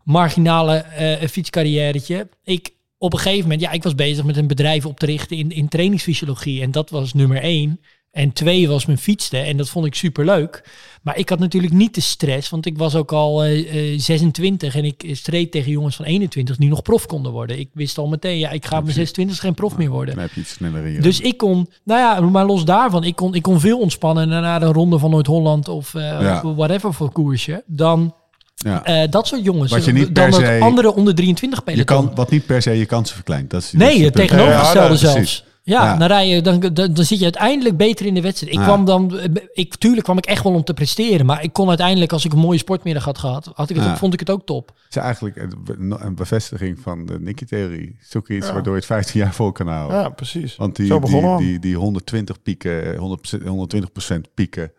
marginale 0.02 0.74
eh 0.76 1.28
fietscarrièretje, 1.28 2.28
ik 2.44 2.74
op 2.98 3.12
een 3.12 3.18
gegeven 3.18 3.42
moment, 3.42 3.60
ja, 3.60 3.70
ik 3.70 3.82
was 3.82 3.94
bezig 3.94 4.24
met 4.24 4.36
een 4.36 4.46
bedrijf 4.46 4.86
op 4.86 4.98
te 4.98 5.06
richten 5.06 5.36
in, 5.36 5.50
in 5.50 5.68
trainingsfysiologie. 5.68 6.62
En 6.62 6.70
dat 6.70 6.90
was 6.90 7.12
nummer 7.12 7.42
één. 7.42 7.80
En 8.16 8.32
twee 8.32 8.68
was 8.68 8.86
mijn 8.86 8.98
fietsen. 8.98 9.44
En 9.44 9.56
dat 9.56 9.68
vond 9.68 9.86
ik 9.86 9.94
super 9.94 10.24
leuk. 10.24 10.64
Maar 11.02 11.16
ik 11.18 11.28
had 11.28 11.38
natuurlijk 11.38 11.72
niet 11.72 11.94
de 11.94 12.00
stress, 12.00 12.48
want 12.50 12.66
ik 12.66 12.78
was 12.78 12.94
ook 12.94 13.12
al 13.12 13.44
eh, 13.44 13.92
eh, 13.94 14.00
26 14.00 14.76
en 14.76 14.84
ik 14.84 15.04
streed 15.12 15.50
tegen 15.50 15.70
jongens 15.70 15.96
van 15.96 16.04
21 16.04 16.56
die 16.56 16.68
nog 16.68 16.82
prof 16.82 17.06
konden 17.06 17.32
worden. 17.32 17.58
Ik 17.58 17.68
wist 17.72 17.98
al 17.98 18.06
meteen, 18.08 18.38
ja, 18.38 18.50
ik 18.50 18.66
ga 18.66 18.76
op 18.78 18.82
mijn 18.82 18.94
26 18.94 19.38
geen 19.40 19.54
prof 19.54 19.76
meer 19.76 19.90
worden. 19.90 20.14
Dan 20.14 20.22
heb 20.24 20.32
je 20.32 20.40
iets 20.40 20.52
sneller 20.52 20.86
in 20.86 20.92
je. 20.92 21.00
Dus 21.00 21.20
ik 21.20 21.36
kon, 21.36 21.68
nou 21.84 22.00
ja, 22.00 22.20
maar 22.30 22.46
los 22.46 22.64
daarvan, 22.64 23.04
ik 23.04 23.16
kon, 23.16 23.34
ik 23.34 23.42
kon 23.42 23.60
veel 23.60 23.78
ontspannen 23.78 24.28
na 24.28 24.62
een 24.62 24.72
ronde 24.72 24.98
van 24.98 25.10
Noord-Holland 25.10 25.68
of, 25.68 25.94
eh, 25.94 26.02
Ja. 26.02 26.40
of 26.44 26.56
whatever 26.56 26.94
voor 26.94 27.12
koersje. 27.12 27.62
Dan 27.66 28.14
ja. 28.54 28.84
eh, 28.84 29.10
dat 29.10 29.26
soort 29.26 29.44
jongens. 29.44 29.70
Wat 29.70 29.84
je 29.84 29.92
niet 29.92 30.14
dan 30.14 30.32
se- 30.32 30.58
andere 30.60 30.94
onder 30.94 31.14
23 31.14 31.58
je 31.58 31.64
peloton. 31.64 32.06
kan, 32.06 32.14
wat 32.14 32.30
niet 32.30 32.46
per 32.46 32.62
se 32.62 32.70
je 32.78 32.86
kansen 32.86 33.14
verkleint. 33.14 33.50
Dat 33.50 33.62
is, 33.62 33.70
dat 33.70 33.80
is 33.80 33.86
Nee, 33.88 33.98
je 33.98 34.04
het 34.04 34.14
tegenovergestelde 34.14 34.86
Ja, 34.94 35.00
ja, 35.00 35.12
zelfs. 35.12 35.44
Ja, 35.68 35.84
Ja. 35.84 35.96
Dan, 35.96 36.08
rij 36.08 36.28
je, 36.28 36.42
dan, 36.42 36.60
dan, 36.60 36.72
dan 36.72 37.04
zit 37.04 37.18
je 37.18 37.24
uiteindelijk 37.24 37.76
beter 37.76 38.06
in 38.06 38.14
de 38.14 38.20
wedstrijd. 38.20 38.52
Ik 38.52 38.58
Ja. 38.58 38.64
kwam 38.64 38.84
dan, 38.84 39.18
ik, 39.52 39.76
tuurlijk 39.76 40.04
kwam 40.04 40.18
ik 40.18 40.26
echt 40.26 40.42
wel 40.42 40.52
om 40.54 40.64
te 40.64 40.74
presteren. 40.74 41.26
Maar 41.26 41.42
ik 41.42 41.52
kon 41.52 41.68
uiteindelijk, 41.68 42.12
als 42.12 42.24
ik 42.24 42.32
een 42.32 42.38
mooie 42.38 42.58
sportmiddag 42.58 43.04
had 43.04 43.18
gehad, 43.18 43.50
had 43.54 43.70
ik 43.70 43.76
het 43.76 43.84
Ja. 43.84 43.90
ook, 43.90 43.96
vond 43.98 44.12
ik 44.12 44.20
het 44.20 44.30
ook 44.30 44.46
top. 44.46 44.68
Het 44.68 44.96
is 44.96 45.02
eigenlijk 45.02 45.36
een- 45.36 46.14
bevestiging 46.14 46.78
van 46.80 47.06
de 47.06 47.20
Nicky-theorie. 47.20 47.96
Zoek 48.00 48.28
iets 48.28 48.46
Ja. 48.46 48.52
waardoor 48.52 48.72
je 48.72 48.78
het 48.78 48.88
15 48.88 49.20
jaar 49.20 49.34
vol 49.34 49.52
kan 49.52 49.68
houden. 49.68 49.98
Ja, 49.98 50.08
precies. 50.08 50.56
Want 50.56 50.76
die, 50.76 51.00
die, 51.00 51.36
die, 51.38 51.58
die 51.58 51.76
120 51.76 52.42
pieken, 52.42 52.96
100%, 52.96 53.42
120% 53.42 54.34
pieken, 54.34 54.72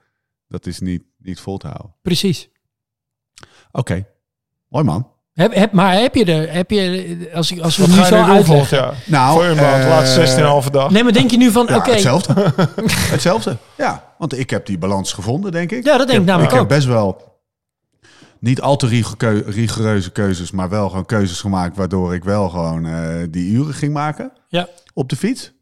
dat 0.48 0.66
is 0.66 0.80
niet, 0.80 1.04
niet 1.18 1.40
vol 1.40 1.58
te 1.58 1.68
houden. 1.68 1.96
Precies. 2.02 2.50
Oké, 3.72 4.06
mooi 4.70 4.84
man. 4.86 5.08
Heb, 5.38 5.54
heb, 5.54 5.72
maar 5.72 5.94
heb 5.94 6.16
je 6.16 6.26
er, 6.26 6.54
heb 6.54 6.72
je, 6.72 7.30
als, 7.34 7.52
ik, 7.52 7.60
als 7.60 7.78
we 7.78 7.88
Wat 7.88 7.96
nu 7.96 8.04
zo 8.04 8.16
uitleggen. 8.16 8.78
jaar? 8.78 8.94
Nou, 9.06 9.34
Voor 9.46 9.56
maand, 9.56 9.84
eh, 9.84 9.90
laatste 9.90 10.64
16,5 10.66 10.70
dag. 10.72 10.90
Nee, 10.92 11.04
maar 11.04 11.12
denk 11.14 11.32
je 11.32 11.38
nu 11.38 11.52
van, 11.52 11.66
Ja, 11.70 11.76
oké, 11.76 11.92
hetzelfde. 11.92 12.54
hetzelfde. 13.12 13.58
Ja, 13.78 14.14
want 14.18 14.40
ik 14.40 14.50
heb 14.50 14.66
die 14.66 14.78
balans 14.78 15.14
gevonden, 15.14 15.52
denk 15.52 15.72
ik. 15.72 15.86
Ja, 15.86 15.98
dat 15.98 16.08
denk 16.08 16.20
ik 16.20 16.26
namelijk 16.26 16.52
Ik 16.54 16.60
ook. 16.60 16.70
heb 16.70 16.78
best 16.78 16.88
wel 16.90 17.36
niet 18.40 18.62
al 18.62 18.76
te 18.76 18.88
rigou- 18.88 19.44
rigoureuze 19.46 20.12
keuzes, 20.12 20.52
maar 20.52 20.70
wel 20.70 20.90
gewoon 20.90 21.06
keuzes 21.06 21.40
gemaakt 21.40 21.78
waardoor 21.78 22.14
ik 22.14 22.24
wel 22.24 22.50
gewoon 22.50 22.86
eh, 22.86 23.10
die 23.30 23.52
uren 23.52 23.74
ging 23.74 23.94
maken 23.94 24.32
ja, 24.48 24.68
op 24.94 25.10
de 25.10 25.16
fiets. 25.16 25.54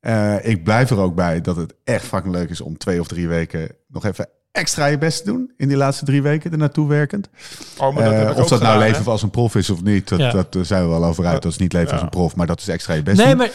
Eh, 0.00 0.46
ik 0.48 0.64
blijf 0.64 0.90
er 0.90 0.98
ook 0.98 1.14
bij 1.14 1.40
dat 1.40 1.56
het 1.56 1.74
echt 1.84 2.04
fucking 2.04 2.34
leuk 2.34 2.50
is 2.50 2.60
om 2.60 2.78
twee 2.78 3.00
of 3.00 3.06
drie 3.06 3.28
weken 3.28 3.68
nog 3.88 4.04
even 4.04 4.28
extra 4.52 4.86
je 4.86 4.98
best 4.98 5.24
doen 5.24 5.52
in 5.56 5.68
die 5.68 5.76
laatste 5.76 6.04
drie 6.04 6.22
weken 6.22 6.52
er 6.52 6.58
naartoe 6.58 6.88
werkend. 6.88 7.28
Oh, 7.78 7.94
maar 7.94 8.04
dat 8.04 8.36
Eh, 8.36 8.42
of 8.42 8.48
dat 8.48 8.60
nou 8.60 8.78
leven 8.78 9.04
hè? 9.04 9.10
als 9.10 9.22
een 9.22 9.30
prof 9.30 9.54
is 9.54 9.70
of 9.70 9.82
niet, 9.82 10.08
dat, 10.08 10.18
Ja. 10.18 10.30
dat 10.32 10.56
zijn 10.62 10.82
we 10.82 10.88
wel 10.88 11.04
over 11.04 11.26
uit. 11.26 11.42
Dat 11.42 11.52
is 11.52 11.58
niet 11.58 11.72
leven 11.72 11.92
als 11.92 12.02
een 12.02 12.08
prof, 12.08 12.36
maar 12.36 12.46
dat 12.46 12.60
is 12.60 12.68
extra 12.68 12.94
je 12.94 13.02
best 13.02 13.16
Nee, 13.16 13.26
doen. 13.26 13.36
maar 13.36 13.50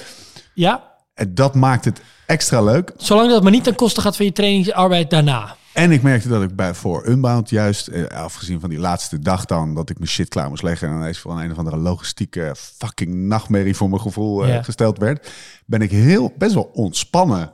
ja, 0.53 0.83
En 1.13 1.35
dat 1.35 1.55
maakt 1.55 1.85
het 1.85 2.01
extra 2.25 2.61
leuk. 2.61 2.91
zolang 2.97 3.29
dat 3.29 3.43
maar 3.43 3.51
niet 3.51 3.63
ten 3.63 3.75
koste 3.75 4.01
gaat 4.01 4.15
van 4.15 4.25
je 4.25 4.31
trainingsarbeid 4.31 5.09
daarna. 5.09 5.55
En 5.73 5.91
ik 5.91 6.01
merkte 6.01 6.27
dat 6.27 6.43
ik 6.43 6.55
bij 6.55 6.73
voor 6.73 7.07
Unbound 7.07 7.49
juist, 7.49 7.87
eh, 7.87 8.05
afgezien 8.05 8.59
van 8.59 8.69
die 8.69 8.79
laatste 8.79 9.19
dag 9.19 9.45
dan, 9.45 9.75
dat 9.75 9.89
ik 9.89 9.97
mijn 9.97 10.09
shit 10.09 10.27
klaar 10.29 10.49
moest 10.49 10.63
leggen 10.63 10.89
en 10.89 10.95
ineens 10.95 11.19
voor 11.19 11.39
een 11.39 11.51
of 11.51 11.57
andere 11.57 11.77
logistieke 11.77 12.55
fucking 12.77 13.13
nachtmerrie 13.15 13.75
voor 13.75 13.89
mijn 13.89 14.01
gevoel 14.01 14.43
eh, 14.43 14.49
Ja. 14.53 14.63
gesteld 14.63 14.97
werd, 14.97 15.31
ben 15.65 15.81
ik 15.81 15.91
heel 15.91 16.33
best 16.37 16.53
wel 16.53 16.69
ontspannen 16.73 17.51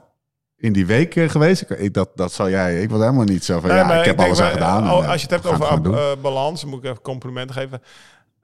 in 0.64 0.72
die 0.72 0.86
week 0.86 1.16
eh, 1.16 1.28
geweest. 1.28 1.64
Ik, 1.70 1.94
dat, 1.94 2.08
dat 2.14 2.32
zou 2.32 2.50
jij, 2.50 2.82
ik 2.82 2.90
was 2.90 3.00
helemaal 3.00 3.24
niet 3.24 3.44
zo 3.44 3.60
van, 3.60 3.68
Nee, 3.68 3.78
ja, 3.78 3.92
ik 3.98 4.04
heb 4.04 4.20
alles 4.20 4.40
aan 4.40 4.50
gedaan. 4.50 4.82
en, 4.82 4.88
al- 4.88 5.02
eh, 5.02 5.08
als 5.10 5.20
je 5.22 5.26
het 5.34 5.42
hebt 5.42 5.62
over 5.62 5.94
eh, 5.94 6.02
balans, 6.22 6.64
moet 6.64 6.78
ik 6.84 6.90
even 6.90 7.02
complimenten 7.02 7.54
geven. 7.56 7.82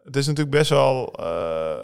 Het 0.05 0.17
is 0.17 0.27
natuurlijk 0.27 0.57
best 0.57 0.71
wel... 0.71 1.15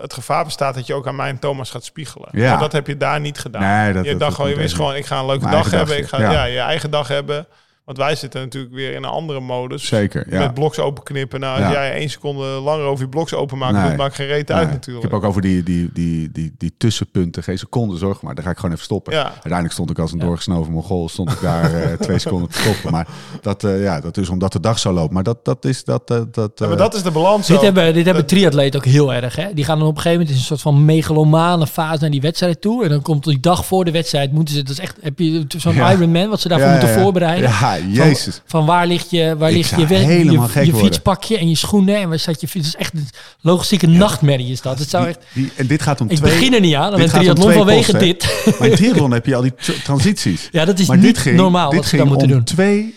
het 0.00 0.12
gevaar 0.14 0.44
bestaat 0.44 0.74
dat 0.74 0.86
je 0.86 0.94
ook 0.94 1.06
aan 1.06 1.16
mij 1.16 1.28
en 1.28 1.38
Thomas 1.38 1.70
gaat 1.70 1.84
spiegelen. 1.84 2.28
Ja. 2.32 2.50
Maar 2.50 2.60
dat 2.60 2.72
heb 2.72 2.86
je 2.86 2.96
daar 2.96 3.20
niet 3.20 3.38
gedaan. 3.38 3.62
Nee, 3.62 3.92
dat- 3.92 4.04
je 4.04 4.10
dat- 4.10 4.18
dacht 4.20 4.30
dat 4.30 4.34
gewoon, 4.34 4.50
je 4.50 4.56
wist 4.56 4.74
gewoon, 4.74 4.94
ik 4.94 5.06
ga 5.06 5.18
een 5.18 5.26
leuke 5.26 5.50
dag 5.50 5.70
hebben. 5.70 5.96
Ik 5.96 6.08
ga 6.08 6.20
ja. 6.20 6.30
ja. 6.32 6.44
je 6.44 6.58
eigen 6.58 6.90
dag 6.90 7.08
hebben. 7.08 7.46
Want 7.86 7.98
wij 7.98 8.14
zitten 8.16 8.40
natuurlijk 8.40 8.74
weer 8.74 8.90
in 8.90 8.96
een 8.96 9.10
andere 9.10 9.40
modus. 9.40 9.86
Zeker, 9.86 10.26
ja. 10.30 10.38
Met 10.38 10.54
bloks 10.54 10.78
openknippen. 10.78 11.40
Nou, 11.40 11.62
als 11.62 11.72
Ja. 11.72 11.72
jij 11.72 11.92
één 11.94 12.10
seconde 12.10 12.44
langer 12.44 12.84
over 12.84 13.04
je 13.04 13.10
bloks 13.10 13.34
openmaakt, 13.34 13.72
Nee. 13.74 13.88
dat 13.88 13.96
maakt 13.96 14.14
geen 14.14 14.26
reet 14.26 14.52
uit 14.52 14.70
natuurlijk. 14.70 15.04
Ik 15.04 15.10
heb 15.10 15.20
ook 15.20 15.26
over 15.28 15.42
die, 15.42 15.62
die, 15.62 15.90
die, 15.92 16.30
die, 16.32 16.54
die 16.58 16.74
tussenpunten, 16.78 17.42
geen 17.42 17.58
seconde 17.58 17.96
zorg, 17.96 18.22
maar 18.22 18.34
daar 18.34 18.44
ga 18.44 18.50
ik 18.50 18.56
gewoon 18.56 18.70
even 18.72 18.84
stoppen. 18.84 19.12
Ja. 19.14 19.24
Uiteindelijk 19.32 19.72
stond 19.72 19.90
ik 19.90 19.98
als 19.98 20.12
een 20.12 20.18
doorgesnoven 20.18 20.72
mongool, 20.72 21.08
stond 21.08 21.30
ik 21.30 21.40
daar 21.40 21.74
eh, 21.82 21.92
twee 22.06 22.18
seconden 22.18 22.48
te 22.48 22.58
stoppen. 22.58 22.90
Maar 22.92 23.06
dat, 23.42 23.64
eh, 23.64 23.82
ja, 23.82 24.00
dat 24.00 24.16
is 24.16 24.28
omdat 24.28 24.52
de 24.52 24.60
dag 24.60 24.78
zo 24.78 24.92
loopt. 24.92 25.12
Maar 25.12 25.22
dat, 25.22 25.44
dat 25.44 25.64
is 25.64 25.84
dat... 25.84 26.10
eh, 26.10 26.20
dat 26.30 26.50
Ja, 26.54 26.66
maar 26.66 26.76
dat 26.76 26.94
is 26.94 27.02
de 27.02 27.10
balans. 27.10 27.46
Dit 27.46 27.56
ook. 27.56 27.62
hebben, 27.62 27.94
dit 27.94 28.04
hebben 28.04 28.26
triatleten 28.26 28.80
ook 28.80 28.86
heel 28.86 29.14
erg. 29.14 29.36
Hè? 29.36 29.46
Die 29.54 29.64
gaan 29.64 29.78
dan 29.78 29.88
op 29.88 29.96
een 29.96 30.00
gegeven 30.02 30.18
moment 30.18 30.36
in 30.36 30.40
een 30.42 30.46
soort 30.48 30.60
van 30.62 30.84
megalomane 30.84 31.66
fase 31.66 32.00
naar 32.00 32.10
die 32.10 32.20
wedstrijd 32.20 32.60
toe. 32.60 32.82
En 32.84 32.88
dan 32.88 33.02
komt 33.02 33.24
die 33.24 33.40
dag 33.40 33.66
voor 33.66 33.84
de 33.84 33.90
wedstrijd, 33.90 34.32
moeten 34.32 34.54
ze, 34.54 34.62
dat 34.62 34.72
is 34.72 34.78
echt, 34.78 34.96
heb 35.00 35.18
je 35.18 35.44
zo'n 35.56 35.74
Ja. 35.74 35.92
Ironman, 35.92 36.28
wat 36.28 36.40
ze 36.40 36.48
daarvoor 36.48 36.66
ja, 36.66 36.72
moeten 36.72 36.90
ja, 36.90 36.96
ja. 36.96 37.02
voorbereiden. 37.02 37.50
Ja, 37.76 38.04
jezus. 38.06 38.34
Van, 38.34 38.42
van 38.46 38.66
waar 38.66 38.86
ligt 38.86 39.10
je, 39.10 39.36
waar 39.38 39.50
Ik 39.50 39.56
ligt 39.56 39.70
je, 39.70 39.86
weg- 39.86 40.06
je, 40.06 40.24
je 40.24 40.38
worden. 40.38 40.74
fietspakje 40.76 41.38
en 41.38 41.48
je 41.48 41.56
schoenen 41.56 41.96
en 41.96 42.08
waar 42.08 42.18
staat 42.18 42.40
je 42.40 42.48
fiets. 42.48 42.66
Het 42.66 42.74
is 42.74 42.80
echt 42.80 42.94
een 42.94 43.08
logistieke 43.40 43.86
nachtmerrie 43.86 44.52
is 44.52 44.60
dat. 44.60 44.78
Het 44.78 44.90
zou 44.90 45.06
echt, 45.06 45.18
Die, 45.32 45.52
en 45.56 45.66
dit 45.66 45.82
gaat 45.82 46.00
om 46.00 46.08
ik 46.10 46.16
twee... 46.16 46.30
begin 46.32 46.54
er 46.54 46.60
niet 46.60 46.74
aan, 46.74 46.92
gaat 46.92 47.00
om 47.02 47.08
triathlon 47.08 47.34
twee 47.46 47.56
vanwege 47.56 47.78
posten, 47.78 47.98
hè. 47.98 48.04
dit. 48.04 48.42
Maar 48.58 48.68
in 48.68 48.74
triathlon 48.76 49.10
heb 49.10 49.26
je 49.26 49.34
al 49.34 49.42
die 49.42 49.54
tra- 49.54 49.74
transities. 49.84 50.48
Ja, 50.52 50.64
dat 50.64 50.78
is 50.78 50.86
maar 50.86 50.96
niet 50.96 51.06
dit 51.06 51.18
ging, 51.18 51.36
normaal 51.36 51.70
dit 51.70 51.78
wat 51.78 51.88
ging 51.88 52.00
dan 52.02 52.10
moeten 52.10 52.28
doen. 52.28 52.44
twee 52.44 52.94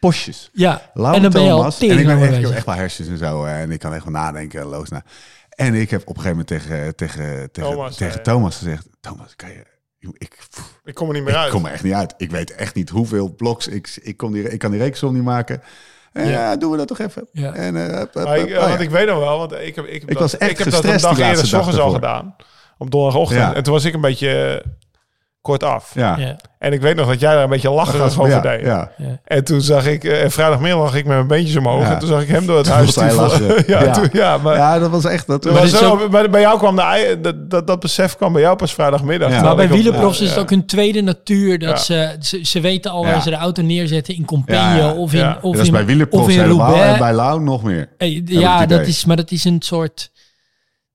postjes. 0.00 0.50
Ja, 0.52 0.90
Laura 0.94 1.14
en 1.16 1.22
dan 1.22 1.30
ben 1.30 1.42
je 1.42 1.50
al 1.50 1.56
Thomas, 1.56 1.78
en 1.80 1.98
ik, 1.98 2.06
ben 2.06 2.22
echt, 2.22 2.36
ik 2.36 2.42
heb 2.44 2.50
echt 2.54 2.66
wel 2.66 2.74
hersens 2.74 3.08
en 3.08 3.18
zo. 3.18 3.44
hè, 3.44 3.60
En 3.62 3.70
ik 3.70 3.78
kan 3.78 3.94
echt 3.94 4.04
wel 4.04 4.12
nadenken, 4.12 4.64
loos 4.66 4.88
na. 4.88 5.02
En 5.50 5.74
ik 5.74 5.90
heb 5.90 6.00
op 6.00 6.16
een 6.16 6.22
gegeven 6.22 6.44
moment 6.46 6.46
tegen, 6.66 6.96
tegen, 6.96 7.48
tegen, 7.52 7.70
Thomas, 7.70 7.96
tegen 7.96 8.16
eh, 8.18 8.22
Thomas 8.22 8.56
gezegd... 8.56 8.86
Thomas, 9.00 9.36
kan 9.36 9.48
je... 9.48 9.62
Ik, 10.00 10.36
pff, 10.50 10.80
Ik 10.84 10.94
kom 10.94 11.08
er 11.08 11.14
niet 11.14 11.22
meer 11.22 11.32
ik 11.32 11.38
uit. 11.38 11.50
kom 11.50 11.64
er 11.66 11.72
echt 11.72 11.82
niet 11.82 11.92
uit. 11.92 12.14
Ik 12.16 12.30
weet 12.30 12.54
echt 12.54 12.74
niet 12.74 12.88
hoeveel 12.90 13.34
bloks. 13.34 13.68
Ik, 13.68 13.98
ik, 14.02 14.16
kom 14.16 14.32
die, 14.32 14.50
ik 14.50 14.58
kan 14.58 14.70
die 14.70 14.92
niet 15.00 15.22
maken. 15.22 15.62
En 16.12 16.28
ja, 16.28 16.56
doen 16.56 16.70
we 16.70 16.76
dat 16.76 16.88
toch 16.88 16.98
even. 16.98 17.28
Ja. 17.32 17.54
En, 17.54 17.76
eh, 17.76 17.98
hup, 17.98 18.14
hup, 18.14 18.24
Maar 18.24 18.38
ik, 18.38 18.50
eh, 18.50 18.58
Oh, 18.58 18.68
want 18.68 18.80
ik 18.80 18.90
weet 18.90 19.06
nog 19.06 19.18
wel, 19.18 19.38
want 19.38 19.52
ik 19.52 19.74
heb, 19.76 19.84
ik 19.84 20.00
heb, 20.00 20.02
Ik 20.02 20.08
dat, 20.08 20.18
was 20.18 20.36
echt 20.36 20.50
ik 20.50 20.58
heb 20.58 20.70
dat 20.70 20.84
een 20.84 20.98
dag 20.98 21.18
eerder, 21.18 21.46
s 21.46 21.52
ochtends 21.52 21.78
al 21.78 21.90
gedaan. 21.90 22.36
Op 22.78 22.90
donderdagochtend. 22.90 23.40
Ja. 23.40 23.54
En 23.54 23.62
toen 23.62 23.72
was 23.72 23.84
ik 23.84 23.94
een 23.94 24.00
beetje 24.00 24.62
kort 25.42 25.64
af. 25.64 25.90
Ja. 25.94 26.16
Ja, 26.18 26.36
En 26.58 26.72
ik 26.72 26.80
weet 26.80 26.96
nog 26.96 27.06
dat 27.08 27.20
jij 27.20 27.32
daar 27.34 27.42
een 27.42 27.48
beetje 27.48 27.70
lacherig 27.70 28.18
over 28.18 28.28
ja, 28.30 28.40
deed. 28.40 28.60
ja. 28.60 28.90
ja. 28.96 29.20
En 29.24 29.44
toen 29.44 29.60
zag 29.60 29.86
ik, 29.86 30.04
eh, 30.04 30.22
en 30.22 30.30
vrijdagmiddag 30.30 30.78
lag 30.80 30.94
ik 30.94 31.04
met 31.04 31.14
mijn 31.14 31.26
beentjes 31.26 31.56
omhoog. 31.56 31.82
Ja. 31.82 31.92
En 31.92 31.98
toen 31.98 32.08
zag 32.08 32.22
ik 32.22 32.28
hem 32.28 32.46
door 32.46 32.56
het 32.56 32.64
Toen 32.64 32.74
huis 32.74 32.94
lachen. 33.14 33.46
ja, 33.66 33.82
Ja. 33.82 33.90
Toen, 33.92 34.08
ja, 34.12 34.38
maar... 34.38 34.56
ja, 34.56 34.78
dat 34.78 34.90
was 34.90 35.04
echt... 35.04 35.26
Dat, 35.26 35.44
Maar 35.44 35.66
zo- 35.66 35.90
ook- 35.90 36.10
maar 36.10 36.30
bij 36.30 36.40
jou 36.40 36.58
kwam 36.58 36.76
de, 36.76 36.82
ei- 36.82 37.20
dat, 37.20 37.50
dat, 37.50 37.66
dat 37.66 37.80
besef 37.80 38.16
kwam 38.16 38.32
bij 38.32 38.42
jou 38.42 38.56
pas 38.56 38.74
vrijdagmiddag. 38.74 39.42
Maar 39.42 39.56
bij 39.56 39.68
wielerprofs 39.68 40.18
ja, 40.18 40.24
is 40.24 40.30
het 40.30 40.38
ook 40.40 40.50
hun 40.50 40.66
tweede 40.66 41.00
natuur. 41.00 41.58
Dat 41.58 41.68
Ja. 41.68 41.76
ze, 41.76 42.16
ze, 42.20 42.40
ze 42.46 42.60
weten 42.60 42.90
al 42.90 43.04
Ja. 43.04 43.10
waar 43.12 43.22
ze 43.22 43.30
de 43.30 43.36
auto 43.36 43.62
neerzetten 43.62 44.14
in 44.14 44.26
ja. 44.46 44.92
of 44.92 45.12
in, 45.12 45.18
Ja. 45.18 45.38
of 45.40 45.52
dat 45.52 45.60
is 45.60 45.66
in, 45.66 45.72
bij 45.72 45.84
wielerprofs 45.84 46.24
of 46.26 46.32
in 46.32 46.40
helemaal. 46.40 46.66
Roubaix. 46.66 46.92
En 46.92 46.98
bij 46.98 47.12
Lau 47.12 47.40
nog 47.40 47.62
meer. 47.62 47.88
Ja, 48.24 48.66
dat 48.66 48.86
is, 48.86 49.04
maar 49.04 49.16
dat 49.16 49.30
is 49.30 49.44
een 49.44 49.62
soort... 49.62 50.10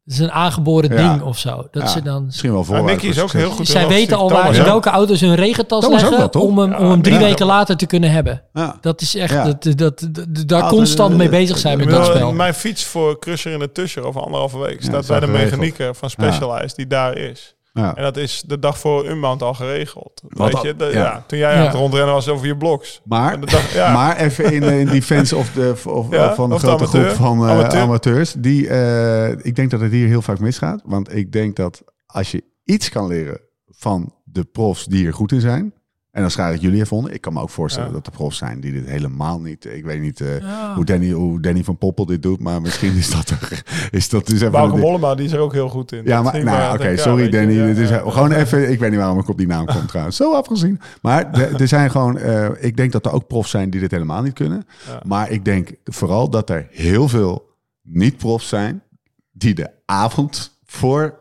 Is 0.05 0.19
een 0.19 0.31
aangeboren 0.31 0.97
Ja. 0.97 1.09
ding 1.09 1.21
of 1.21 1.37
zo. 1.37 1.67
Dat 1.71 1.83
Ja, 1.83 1.87
ze 1.87 2.01
dan... 2.01 2.25
Misschien 2.25 2.51
wel 2.51 2.63
voor. 2.63 2.83
Nicky 2.83 3.07
is 3.07 3.19
ook 3.19 3.31
heel 3.31 3.49
goed. 3.49 3.59
in 3.59 3.65
Zij 3.65 3.87
weten 3.87 4.17
al 4.17 4.29
waar 4.29 4.47
ook. 4.47 4.53
welke 4.55 4.89
auto 4.89 5.15
ze 5.15 5.25
hun 5.25 5.35
regentas 5.35 5.83
Thomas 5.83 6.01
leggen 6.01 6.41
om 6.41 6.57
hem, 6.59 6.71
Ja, 6.71 6.77
om 6.79 6.89
hem 6.89 7.01
drie 7.01 7.15
ja. 7.15 7.21
weken 7.21 7.45
later 7.45 7.77
te 7.77 7.85
kunnen 7.85 8.11
hebben. 8.11 8.41
Ja. 8.53 8.77
Dat 8.81 9.01
is 9.01 9.15
echt, 9.15 9.33
Ja. 9.33 9.43
dat, 9.43 9.63
dat, 9.63 9.77
dat, 9.77 9.99
dat- 10.11 10.47
daar 10.47 10.67
constant 10.69 11.17
mee 11.17 11.29
bezig 11.29 11.57
zijn 11.57 11.77
met 11.77 11.89
dat 11.89 12.05
spel. 12.05 12.33
Mijn 12.33 12.53
fiets 12.53 12.83
voor 12.83 13.19
Crusher 13.19 13.51
in 13.51 13.59
de 13.59 13.71
Tusser 13.71 14.03
over 14.03 14.21
anderhalve 14.21 14.57
week 14.59 14.83
staat 14.83 15.07
bij 15.07 15.19
de 15.19 15.27
mechanieker 15.27 15.95
van 15.95 16.09
Specialized 16.09 16.75
die 16.75 16.87
daar 16.87 17.17
is. 17.17 17.54
Ja. 17.77 17.95
En 17.95 18.03
dat 18.03 18.17
is 18.17 18.43
de 18.47 18.59
dag 18.59 18.79
voor 18.79 19.05
Unbound 19.07 19.41
al 19.41 19.53
geregeld. 19.53 20.21
Wat 20.27 20.47
Weet 20.47 20.55
al- 20.55 20.65
je, 20.65 20.75
de- 20.75 20.85
ja. 20.85 20.91
ja. 20.91 21.23
toen 21.27 21.37
jij 21.37 21.53
Ja. 21.53 21.59
aan 21.59 21.65
het 21.65 21.73
rondrennen 21.75 22.13
was 22.13 22.27
over 22.29 22.47
je 22.47 22.57
bloks. 22.57 23.01
Maar, 23.05 23.39
dag- 23.39 23.75
maar 23.93 24.17
even 24.17 24.53
in, 24.53 24.63
eh, 24.63 24.79
in 24.79 24.85
defense 24.85 25.35
of 25.35 25.51
de, 25.51 25.73
of, 25.85 26.11
Ja, 26.11 26.35
van 26.35 26.49
de 26.49 26.55
of 26.55 26.61
de 26.61 26.67
grote 26.67 26.83
amateur. 26.83 27.05
groep 27.05 27.17
van 27.25 27.43
eh, 27.45 27.49
Amateur. 27.51 27.81
amateurs. 27.81 28.33
Die, 28.37 28.67
eh, 28.67 29.29
ik 29.45 29.55
denk 29.55 29.71
dat 29.71 29.79
het 29.79 29.91
hier 29.91 30.07
heel 30.07 30.21
vaak 30.21 30.39
misgaat. 30.39 30.81
Want 30.85 31.15
ik 31.15 31.31
denk 31.31 31.55
dat 31.55 31.83
als 32.05 32.31
je 32.31 32.43
iets 32.63 32.89
kan 32.89 33.07
leren 33.07 33.39
van 33.65 34.13
de 34.23 34.43
profs 34.43 34.85
die 34.85 34.99
hier 34.99 35.13
goed 35.13 35.31
in 35.31 35.41
zijn. 35.41 35.73
En 36.15 36.21
dan 36.21 36.31
schaar 36.31 36.53
ik 36.53 36.61
jullie 36.61 36.81
even 36.81 36.97
onder. 36.97 37.11
Ik 37.13 37.21
kan 37.21 37.33
me 37.33 37.41
ook 37.41 37.49
voorstellen 37.49 37.87
Ja. 37.89 37.93
dat 37.95 38.05
er 38.05 38.11
profs 38.11 38.37
zijn 38.37 38.59
die 38.59 38.71
dit 38.71 38.85
helemaal 38.85 39.41
niet... 39.41 39.65
Ik 39.65 39.83
weet 39.85 40.01
niet 40.01 40.21
eh, 40.21 40.39
Ja. 40.39 40.73
hoe, 40.75 40.85
Danny, 40.85 41.11
hoe 41.11 41.39
Danny 41.41 41.63
van 41.63 41.77
Poppel 41.77 42.05
dit 42.05 42.21
doet. 42.23 42.39
Maar 42.39 42.61
misschien 42.61 42.95
is 42.95 43.09
dat, 43.11 43.29
er, 43.29 43.63
is 43.91 44.09
dat 44.09 44.25
dus 44.25 44.35
even... 44.39 44.51
Bauke 44.51 44.73
een- 44.73 44.79
Mollema, 44.79 45.15
die 45.15 45.25
is 45.25 45.31
er 45.31 45.39
ook 45.39 45.53
heel 45.53 45.69
goed 45.69 45.91
in. 45.91 46.01
Ja, 46.05 46.21
maar 46.21 46.43
nou, 46.43 46.73
oké, 46.73 46.97
sorry 46.97 47.23
je, 47.23 47.29
Danny. 47.29 47.65
Dit 47.65 47.77
is 47.77 47.89
ja. 47.89 47.97
gewoon 47.99 48.31
even, 48.31 48.71
ik 48.71 48.79
weet 48.79 48.89
niet 48.89 48.99
waarom 48.99 49.19
ik 49.19 49.29
op 49.29 49.37
die 49.37 49.47
naam 49.47 49.65
kom 49.65 49.85
trouwens. 49.85 50.15
Zo 50.17 50.33
afgezien. 50.33 50.79
Maar 51.01 51.31
er 51.33 51.61
er 51.61 51.67
zijn 51.67 51.91
gewoon, 51.91 52.17
eh, 52.17 52.49
ik 52.59 52.77
denk 52.77 52.91
dat 52.91 53.05
er 53.05 53.11
ook 53.13 53.27
profs 53.27 53.49
zijn 53.49 53.69
die 53.69 53.79
dit 53.79 53.91
helemaal 53.91 54.21
niet 54.21 54.33
kunnen. 54.33 54.63
Ja. 54.87 54.99
Maar 55.05 55.29
ik 55.31 55.45
denk 55.45 55.69
vooral 55.83 56.29
dat 56.29 56.49
er 56.49 56.67
heel 56.71 57.07
veel 57.07 57.49
niet-profs 57.81 58.47
zijn 58.47 58.83
die 59.31 59.53
de 59.53 59.69
avond 59.85 60.57
voor. 60.65 61.19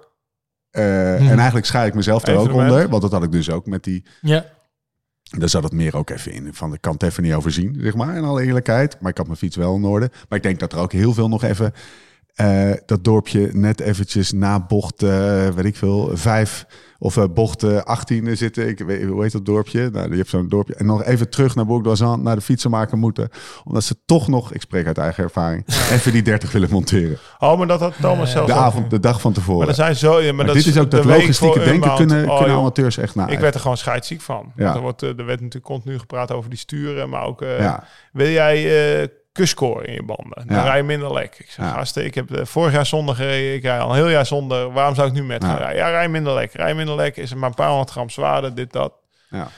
eh, 0.71 1.31
En 1.31 1.37
eigenlijk 1.37 1.67
schaar 1.67 1.87
ik 1.87 1.95
mezelf 1.95 2.27
er 2.27 2.37
ook 2.37 2.53
onder. 2.53 2.89
Want 2.89 3.03
dat 3.03 3.13
had 3.13 3.23
ik 3.23 3.33
dus 3.33 3.51
ook 3.51 3.67
met 3.67 3.85
die. 3.85 4.05
Ja. 4.21 4.45
Daar 5.39 5.49
zat 5.49 5.63
het 5.63 5.73
meer 5.73 5.97
ook 5.97 6.11
even 6.11 6.33
in. 6.33 6.55
Van 6.55 6.71
de 6.71 6.79
kant 6.79 7.03
even 7.03 7.23
niet 7.23 7.35
overzien, 7.35 7.77
zeg 7.81 7.95
maar. 7.95 8.17
In 8.17 8.25
alle 8.25 8.43
eerlijkheid. 8.43 9.01
Maar 9.01 9.11
ik 9.11 9.17
had 9.17 9.27
mijn 9.27 9.39
fiets 9.39 9.57
wel 9.57 9.77
in 9.77 9.85
orde. 9.85 10.11
Maar 10.29 10.39
ik 10.39 10.45
denk 10.45 10.59
dat 10.59 10.73
er 10.73 10.79
ook 10.79 10.93
heel 10.93 11.13
veel 11.15 11.29
nog 11.29 11.43
even. 11.43 11.73
Eh, 12.35 12.71
dat 12.87 13.05
dorpje 13.05 13.49
net 13.53 13.81
eventjes 13.81 14.33
na 14.33 14.61
bocht, 14.67 15.03
eh, 15.03 15.49
weet 15.49 15.65
ik 15.65 15.77
veel, 15.77 16.11
vijf 16.13 16.67
of 16.99 17.17
eh, 17.17 17.25
bocht 17.35 17.63
eh, 17.63 17.77
18 17.77 18.37
zitten. 18.37 18.69
Ik 18.69 18.79
weet, 18.79 19.05
hoe 19.05 19.23
heet 19.23 19.33
dat 19.33 19.45
dorpje? 19.47 19.91
Nou, 19.93 20.11
je 20.11 20.17
hebt 20.17 20.29
zo'n 20.29 20.49
dorpje. 20.49 20.75
En 20.75 20.87
nog 20.87 21.05
even 21.05 21.31
terug 21.31 21.55
naar 21.55 21.67
Bourg 21.67 21.83
d'Oisans, 21.83 22.23
naar 22.23 22.35
de 22.37 22.41
fietsenmaker 22.43 22.99
moeten. 22.99 23.29
Omdat 23.65 23.85
ze 23.85 23.95
toch 24.07 24.29
nog, 24.29 24.53
ik 24.53 24.61
spreek 24.61 24.87
uit 24.87 24.99
eigen 24.99 25.25
ervaring, 25.25 25.65
even 25.91 26.13
die 26.13 26.23
30 26.23 26.53
willen 26.53 26.71
monteren. 26.71 27.19
Oh, 27.39 27.59
maar 27.59 27.67
dat 27.67 27.81
had 27.81 27.95
Thomas 28.01 28.31
zelf 28.31 28.47
De 28.47 28.53
ook. 28.53 28.59
avond, 28.59 28.91
de 28.91 29.01
dag 29.01 29.21
van 29.21 29.31
Maar 29.33 29.41
tevoren. 29.41 29.69
er 29.69 29.75
zijn 29.75 29.97
zo... 29.97 30.21
Ja, 30.21 30.25
maar, 30.27 30.35
Maar 30.35 30.45
dat 30.47 30.55
dit 30.55 30.67
is 30.67 30.79
ook 30.79 30.91
de 30.91 30.97
dat 30.97 31.05
logistieke 31.05 31.59
denken 31.59 31.75
Unbound. 31.75 31.97
kunnen, 31.99 32.31
Oh, 32.31 32.39
kunnen 32.39 32.57
amateurs 32.57 32.97
echt 32.99 33.15
na. 33.15 33.29
Ik 33.29 33.39
werd 33.39 33.55
er 33.55 33.61
gewoon 33.61 33.77
scheidsziek 33.77 34.21
van. 34.21 34.53
Ja. 34.57 34.75
Er, 34.75 34.81
wordt, 34.81 35.03
er 35.03 35.17
werd 35.17 35.29
natuurlijk 35.41 35.65
continu 35.65 35.99
gepraat 35.99 36.33
over 36.33 36.51
die 36.51 36.59
sturen. 36.59 37.09
Maar 37.09 37.25
ook, 37.25 37.41
Ja. 37.41 37.85
wil 38.13 38.29
jij 38.29 39.11
kuscore 39.35 39.87
in 39.87 39.93
je 39.93 40.03
banden? 40.03 40.43
Dan 40.47 40.57
Ja. 40.57 40.63
rij 40.65 40.77
je 40.77 40.83
minder 40.83 41.13
lek. 41.13 41.35
Ik 41.39 41.51
zeg, 41.51 41.65
Ja. 41.65 41.73
gasten, 41.73 42.05
ik 42.05 42.15
heb 42.15 42.31
eh, 42.35 42.45
vorig 42.45 42.73
jaar 42.73 42.87
zonder 42.87 43.15
gereden. 43.15 43.55
Ik 43.55 43.63
rij 43.63 43.79
al 43.79 43.89
een 43.91 43.95
heel 43.97 44.09
jaar 44.09 44.27
zonder. 44.27 44.73
Waarom 44.73 44.95
zou 44.95 45.09
ik 45.09 45.15
nu 45.15 45.23
met 45.25 45.43
Ja. 45.43 45.49
gaan 45.49 45.59
rijden? 45.59 45.77
Ja, 45.77 45.89
rij 45.91 46.09
minder 46.09 46.35
lek. 46.35 46.53
Rij 46.53 46.75
minder 46.75 46.95
lek. 46.95 47.17
Is 47.17 47.31
er 47.31 47.37
maar 47.39 47.49
een 47.49 47.55
paar 47.55 47.69
honderd 47.69 47.91
gram 47.91 48.11
zwaarder, 48.11 48.55
dit, 48.55 48.73
dat. 48.73 48.93
Ja. 49.31 49.49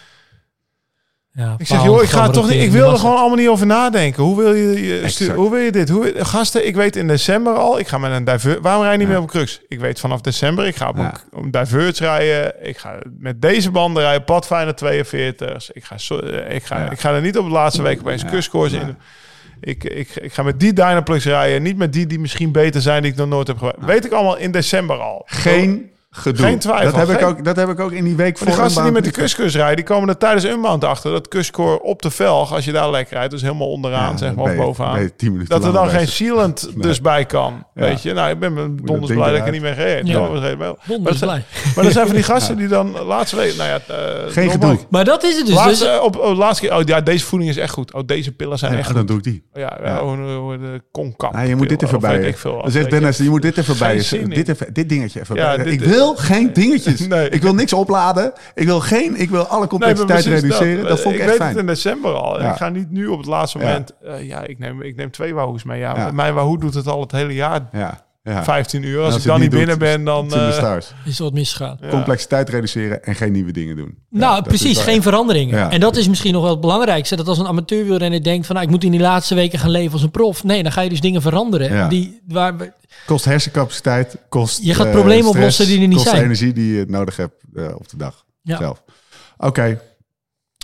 Ja, 1.32 1.54
Ik 1.58 1.66
zeg, 1.66 1.84
joh, 1.84 2.02
ik 2.02 2.08
ga 2.08 2.28
toch 2.30 2.48
niet. 2.48 2.62
Ik 2.62 2.70
wil 2.70 2.90
er 2.90 2.98
gewoon 2.98 3.16
allemaal 3.16 3.36
niet 3.36 3.48
over 3.48 3.66
nadenken. 3.66 4.22
Hoe 4.22 4.36
wil 4.36 4.54
je, 4.54 4.82
je 4.86 5.32
hoe 5.32 5.50
wil 5.50 5.58
je 5.60 5.72
dit? 5.72 5.88
Hoe, 5.88 6.12
gasten, 6.16 6.66
ik 6.66 6.74
weet 6.74 6.96
in 6.96 7.06
december 7.08 7.54
al. 7.54 7.78
Ik 7.78 7.88
ga 7.88 7.98
met 7.98 8.12
een 8.12 8.24
divert. 8.24 8.60
Waarom 8.60 8.82
rij 8.82 8.92
je 8.92 8.98
niet 8.98 9.06
Ja. 9.06 9.12
meer 9.12 9.22
op 9.22 9.28
een 9.34 9.38
crux? 9.38 9.60
Ik 9.68 9.80
weet 9.80 10.00
vanaf 10.00 10.20
december. 10.20 10.66
Ik 10.66 10.76
ga 10.76 10.88
op 10.88 10.96
Ja. 10.96 11.12
een, 11.32 11.50
diverts 11.50 12.00
rijden. 12.00 12.66
Ik 12.66 12.78
ga 12.78 12.98
met 13.18 13.42
deze 13.42 13.70
banden 13.70 14.02
rijden. 14.02 14.24
Padfijner 14.24 14.74
42. 14.74 15.72
Ik 15.72 15.84
ga, 15.84 15.96
eh, 16.20 16.54
ik 16.54 16.64
ga, 16.64 16.78
Ja. 16.78 16.90
ik 16.90 17.00
ga 17.00 17.12
er 17.12 17.20
niet 17.20 17.38
op 17.38 17.44
de 17.44 17.50
laatste 17.50 17.82
week 17.82 17.98
opeens 18.00 18.22
Ja. 18.22 18.28
in. 18.80 18.96
Ik, 19.60 19.84
ik, 19.84 20.16
ik 20.16 20.32
ga 20.32 20.42
met 20.42 20.60
die 20.60 20.72
Dynaplex 20.72 21.24
rijden. 21.24 21.62
Niet 21.62 21.76
met 21.76 21.92
die 21.92 22.06
die 22.06 22.18
misschien 22.18 22.52
beter 22.52 22.80
zijn 22.80 23.02
die 23.02 23.10
ik 23.10 23.16
nog 23.16 23.28
nooit 23.28 23.46
heb 23.46 23.58
gewerkt. 23.58 23.84
Weet 23.84 24.04
ik 24.04 24.12
allemaal 24.12 24.36
in 24.36 24.50
december 24.50 24.96
al. 24.96 25.22
Geen 25.26 25.90
gedoe. 26.16 26.46
Geen 26.46 26.58
twijfel, 26.58 26.98
Dat 26.98 27.08
heb, 27.08 27.20
ik 27.20 27.26
ook, 27.26 27.44
dat 27.44 27.56
heb 27.56 27.68
ik 27.68 27.80
ook 27.80 27.92
in 27.92 28.04
die 28.04 28.16
week 28.16 28.38
voor 28.38 28.46
die 28.46 28.54
gasten 28.56 28.78
die 28.82 28.86
een 28.88 28.92
met 28.92 29.04
de 29.04 29.10
kuskus 29.10 29.54
rijden, 29.54 29.76
die 29.76 29.84
komen 29.84 30.08
er 30.08 30.16
tijdens 30.16 30.44
Unbound 30.44 30.84
achter. 30.84 31.10
Dat 31.12 31.28
kuscore 31.28 31.82
op 31.82 32.02
de 32.02 32.10
velg, 32.10 32.52
als 32.54 32.64
je 32.64 32.72
daar 32.72 32.90
lekker 32.90 33.16
rijdt, 33.16 33.30
dus 33.30 33.42
helemaal 33.42 33.68
onderaan, 33.70 34.10
Ja, 34.12 34.16
zeg 34.16 34.34
dan 34.34 34.44
maar, 34.44 34.54
je- 34.54 34.60
bovenaan. 34.60 35.10
dat 35.46 35.64
er 35.64 35.72
dan 35.72 35.88
geen 35.88 36.08
sealant 36.08 36.68
dus 36.82 37.00
bij 37.00 37.24
kan. 37.24 37.64
Weet 37.74 38.02
je, 38.02 38.12
nou, 38.12 38.30
ik 38.30 38.38
ben 38.38 38.52
me 38.52 38.74
donders 38.82 39.12
blij 39.12 39.28
dat 39.30 39.38
ik 39.38 39.46
er 39.46 39.52
niet 39.52 39.62
mee 39.62 39.74
gereden. 39.74 40.06
Ja. 40.06 40.12
Ja. 40.12 40.56
Maar, 40.56 40.74
Donders 40.86 41.18
dat 41.18 41.28
blij. 41.28 41.44
zijn- 41.52 41.74
maar 41.76 41.84
er 41.84 41.92
zijn 41.92 42.06
van 42.06 42.14
die 42.14 42.24
gasten 42.32 42.56
die 42.56 42.68
dan 42.68 42.96
laatste 43.06 43.36
week, 43.36 43.56
nou 43.56 43.68
ja, 43.68 43.80
uh, 43.90 44.32
Geen 44.32 44.50
gedoe. 44.50 44.78
Maar 44.90 45.04
dat 45.04 45.24
is 45.24 45.36
het 45.36 45.46
dus. 45.46 45.54
Laatste, 45.54 45.84
dus 45.84 45.94
eh, 45.94 46.02
op, 46.02 46.16
op, 46.18 46.36
laatste 46.36 46.66
keer, 46.66 46.76
oh 46.76 46.82
ja, 46.84 47.00
deze 47.00 47.24
voeding 47.24 47.50
is 47.50 47.56
echt 47.56 47.72
goed. 47.72 47.92
Oh, 47.94 48.00
deze 48.06 48.32
pillen 48.32 48.58
zijn 48.58 48.72
Ja, 48.72 48.78
echt 48.78 48.88
dan 48.88 48.96
goed. 48.98 49.08
doe 49.08 49.16
ik 49.16 49.22
die. 49.24 49.42
Ja, 49.54 49.78
ja. 49.84 50.00
Oh, 50.00 50.12
oh, 50.12 50.46
oh, 50.48 50.60
de 50.60 50.82
konkap. 50.92 51.36
Je 51.46 51.56
moet 51.56 51.68
dit 51.68 51.82
even 51.82 51.96
Of 51.96 52.02
weet 52.02 52.20
bij. 52.20 52.28
ik 52.28 52.38
veel 52.38 52.52
wat, 52.52 52.62
Dan 52.62 52.70
zegt. 52.72 52.90
Dennis, 52.90 53.16
je 53.16 53.28
moet 53.30 53.42
dit 53.42 53.56
even 53.58 53.78
bij. 53.78 53.88
Geen 53.88 53.96
je- 53.96 54.02
zin 54.02 54.20
in. 54.20 54.28
Dit, 54.28 54.48
even, 54.48 54.72
dit 54.72 54.88
dingetje 54.88 55.20
even 55.20 55.36
Ja, 55.36 55.56
bij. 55.56 55.66
ik 55.66 55.80
wil 55.80 56.05
geen 56.14 56.52
dingetjes. 56.52 57.00
Nee. 57.06 57.28
Ik 57.28 57.42
wil 57.42 57.54
niks 57.54 57.72
opladen. 57.72 58.32
Ik 58.54 58.66
wil 58.66 58.80
geen. 58.80 59.16
Ik 59.20 59.30
wil 59.30 59.46
alle 59.46 59.66
complexiteit 59.66 60.24
reduceren. 60.24 60.84
Dat, 60.86 61.00
vond 61.00 61.14
ik, 61.14 61.20
ik 61.20 61.26
echt 61.26 61.28
weet 61.30 61.36
fijn. 61.38 61.50
het 61.50 61.58
in 61.58 61.66
december 61.66 62.12
al. 62.14 62.40
Ja. 62.42 62.50
Ik 62.50 62.56
ga 62.56 62.68
niet 62.68 62.90
nu 62.90 63.06
op 63.06 63.18
het 63.18 63.26
laatste 63.26 63.58
Ja. 63.58 63.64
moment... 63.64 63.92
eh, 64.04 64.26
ja, 64.28 64.42
ik 64.42 64.58
neem, 64.58 64.82
ik 64.82 64.96
neem 64.96 65.10
twee 65.10 65.34
Wahoos 65.34 65.62
mee. 65.64 65.78
Ja, 65.80 65.96
Ja. 65.96 66.10
Mijn 66.10 66.34
Wahoo 66.34 66.56
doet 66.56 66.74
het 66.74 66.86
al 66.86 67.00
het 67.00 67.12
hele 67.12 67.34
jaar. 67.34 67.60
Ja, 68.26 68.32
ja. 68.32 68.44
15 68.44 68.82
uur. 68.82 68.98
Als, 69.00 69.12
als 69.14 69.22
ik 69.22 69.28
dan 69.28 69.40
niet 69.40 69.50
binnen 69.50 69.68
doet, 69.68 69.78
ben, 69.78 70.04
dan... 70.04 70.34
Eh, 70.34 70.76
is 71.04 71.18
er 71.18 71.24
wat 71.24 71.32
misgegaan. 71.32 71.78
ja. 71.80 71.88
Complexiteit 71.88 72.48
reduceren 72.48 73.04
en 73.04 73.14
geen 73.14 73.32
nieuwe 73.32 73.52
dingen 73.52 73.76
doen. 73.76 73.98
Nou, 74.10 74.42
precies, 74.42 74.78
geen 74.78 74.94
echt- 74.94 75.02
veranderingen. 75.02 75.56
Ja. 75.58 75.70
En 75.70 75.80
dat 75.80 75.96
is 75.96 76.08
misschien 76.08 76.32
nog 76.32 76.42
wel 76.42 76.50
het 76.50 76.60
belangrijkste. 76.60 77.16
Dat 77.16 77.28
als 77.28 77.38
een 77.38 77.46
amateurwielrenner 77.46 78.22
denkt 78.22 78.46
van... 78.46 78.54
Nou, 78.54 78.66
ik 78.66 78.72
moet 78.72 78.84
in 78.84 78.90
die 78.90 79.00
laatste 79.00 79.34
weken 79.34 79.58
gaan 79.58 79.70
leven 79.70 79.92
als 79.92 80.02
een 80.02 80.10
prof. 80.10 80.44
Nee, 80.44 80.62
dan 80.62 80.72
ga 80.72 80.80
je 80.80 80.88
dus 80.88 81.00
dingen 81.00 81.22
veranderen. 81.22 81.72
Ja. 81.72 81.88
Die, 81.88 82.20
waar, 82.28 82.56
we- 82.56 82.72
Kost 83.06 83.24
hersencapaciteit, 83.24 84.16
kost 84.28 84.62
Je 84.62 84.74
gaat 84.74 84.86
eh, 84.86 84.92
problemen 84.92 85.24
stress, 85.24 85.36
oplossen 85.36 85.66
die 85.66 85.80
er 85.80 85.88
niet 85.88 85.96
kost 85.96 86.08
zijn. 86.08 86.22
energie 86.24 86.52
die 86.52 86.74
je 86.74 86.84
nodig 86.88 87.16
hebt 87.16 87.42
eh, 87.54 87.74
op 87.74 87.88
de 87.88 87.96
dag 87.96 88.24
Ja. 88.42 88.56
zelf. 88.58 88.82
Oké. 89.36 89.80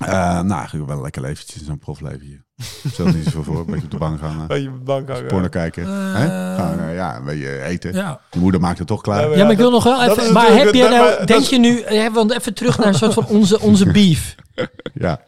Eh, 0.05 0.41
nou, 0.41 0.65
ik 0.65 0.71
wel 0.87 0.97
een 0.97 1.03
lekker 1.03 1.23
leventje 1.23 1.59
in 1.61 1.65
zo'n 1.67 1.79
profleven 1.79 2.21
hier. 2.27 2.42
Stel 2.93 3.07
niet 3.07 3.25
zoveel 3.25 3.43
voor, 3.43 3.59
een 3.59 3.67
beetje 3.67 3.85
op 3.85 3.91
de 3.91 3.97
bank 3.97 4.21
gaan, 4.21 4.41
eh, 4.41 4.47
Weet 4.47 4.63
je, 4.63 4.71
bank 4.71 5.09
hangen. 5.09 5.27
porno 5.27 5.49
kijken. 5.49 5.83
Eh, 5.83 6.15
hè? 6.15 6.27
Gaan, 6.57 6.81
eh, 6.81 6.95
ja, 6.95 7.17
een 7.17 7.25
beetje 7.25 7.63
eten. 7.63 7.95
ja. 7.95 8.21
Je 8.31 8.39
moeder 8.39 8.61
maakt 8.61 8.79
het 8.79 8.87
toch 8.87 9.01
klaar. 9.01 9.31
Ja, 9.31 9.37
ja, 9.37 9.43
maar 9.43 9.53
ik 9.53 9.59
wil 9.59 9.71
nog 9.71 9.85
wel 9.85 10.03
even... 10.03 10.33
Maar 10.33 10.53
heb 10.53 10.75
je 10.75 10.89
nou... 10.89 11.19
dat 11.19 11.27
denk 11.27 11.43
je 11.43 11.59
nu... 11.59 11.85
Want 12.13 12.33
even 12.33 12.55
terug 12.55 12.79
naar 12.79 12.87
een 12.87 12.95
soort 12.95 13.15
van 13.15 13.27
onze, 13.27 13.61
onze 13.61 13.91
beef. 13.99 14.35
Ja, 14.95 15.21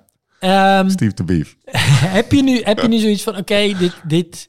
Ehm, 0.44 0.88
Steve 0.88 1.14
de 1.14 1.24
Beef. 1.24 1.56
heb, 2.18 2.32
je 2.32 2.42
nu, 2.42 2.60
heb 2.62 2.78
je 2.78 2.88
nu 2.88 2.98
zoiets 2.98 3.22
van... 3.22 3.36
Oké, 3.36 3.72
dit, 3.78 3.92
dit, 4.06 4.48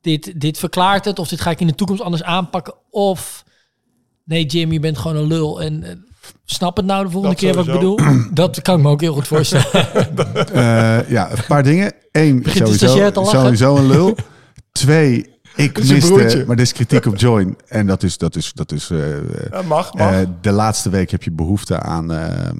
dit, 0.00 0.40
dit 0.40 0.58
verklaart 0.58 1.04
het. 1.04 1.18
Of 1.18 1.28
dit 1.28 1.40
ga 1.40 1.50
ik 1.50 1.60
in 1.60 1.66
de 1.66 1.74
toekomst 1.74 2.02
anders 2.02 2.22
aanpakken. 2.22 2.74
Of... 2.90 3.44
Nee, 4.24 4.46
Jim, 4.46 4.72
je 4.72 4.80
bent 4.80 4.98
gewoon 4.98 5.16
een 5.16 5.26
lul. 5.26 5.62
En 5.62 6.04
snap 6.44 6.76
het 6.76 6.86
nou 6.86 7.04
de 7.04 7.10
volgende 7.10 7.34
Dat 7.36 7.44
keer 7.44 7.54
wat 7.54 7.66
ik 7.66 7.72
bedoel? 7.72 7.98
Dat 8.32 8.62
kan 8.62 8.76
ik 8.76 8.82
me 8.82 8.88
ook 8.90 9.00
heel 9.00 9.14
goed 9.14 9.26
voorstellen. 9.26 9.66
Eh, 10.52 11.10
ja, 11.10 11.30
een 11.30 11.44
paar 11.48 11.62
dingen. 11.62 11.92
Eén, 12.12 12.42
Begint 12.42 12.68
sowieso, 12.68 12.98
lachen? 13.20 13.40
sowieso 13.40 13.76
een 13.76 13.86
lul. 13.86 14.16
Twee, 14.72 15.38
ik 15.56 15.78
miste, 15.88 16.44
maar 16.46 16.56
dit 16.56 16.66
is 16.66 16.72
kritiek 16.72 17.06
op 17.06 17.16
Join. 17.16 17.56
En 17.68 17.86
dat 17.86 18.02
is, 18.02 18.18
dat 18.18 18.36
is, 18.36 18.52
dat 18.52 18.72
is 18.72 18.90
eh, 18.90 18.98
Ja, 19.50 19.62
mag, 19.62 19.94
mag. 19.94 20.12
eh, 20.12 20.18
de 20.40 20.50
laatste 20.52 20.90
week 20.90 21.10
heb 21.10 21.22
je 21.22 21.30
behoefte 21.32 21.80
aan, 21.80 22.12
eh, 22.12 22.50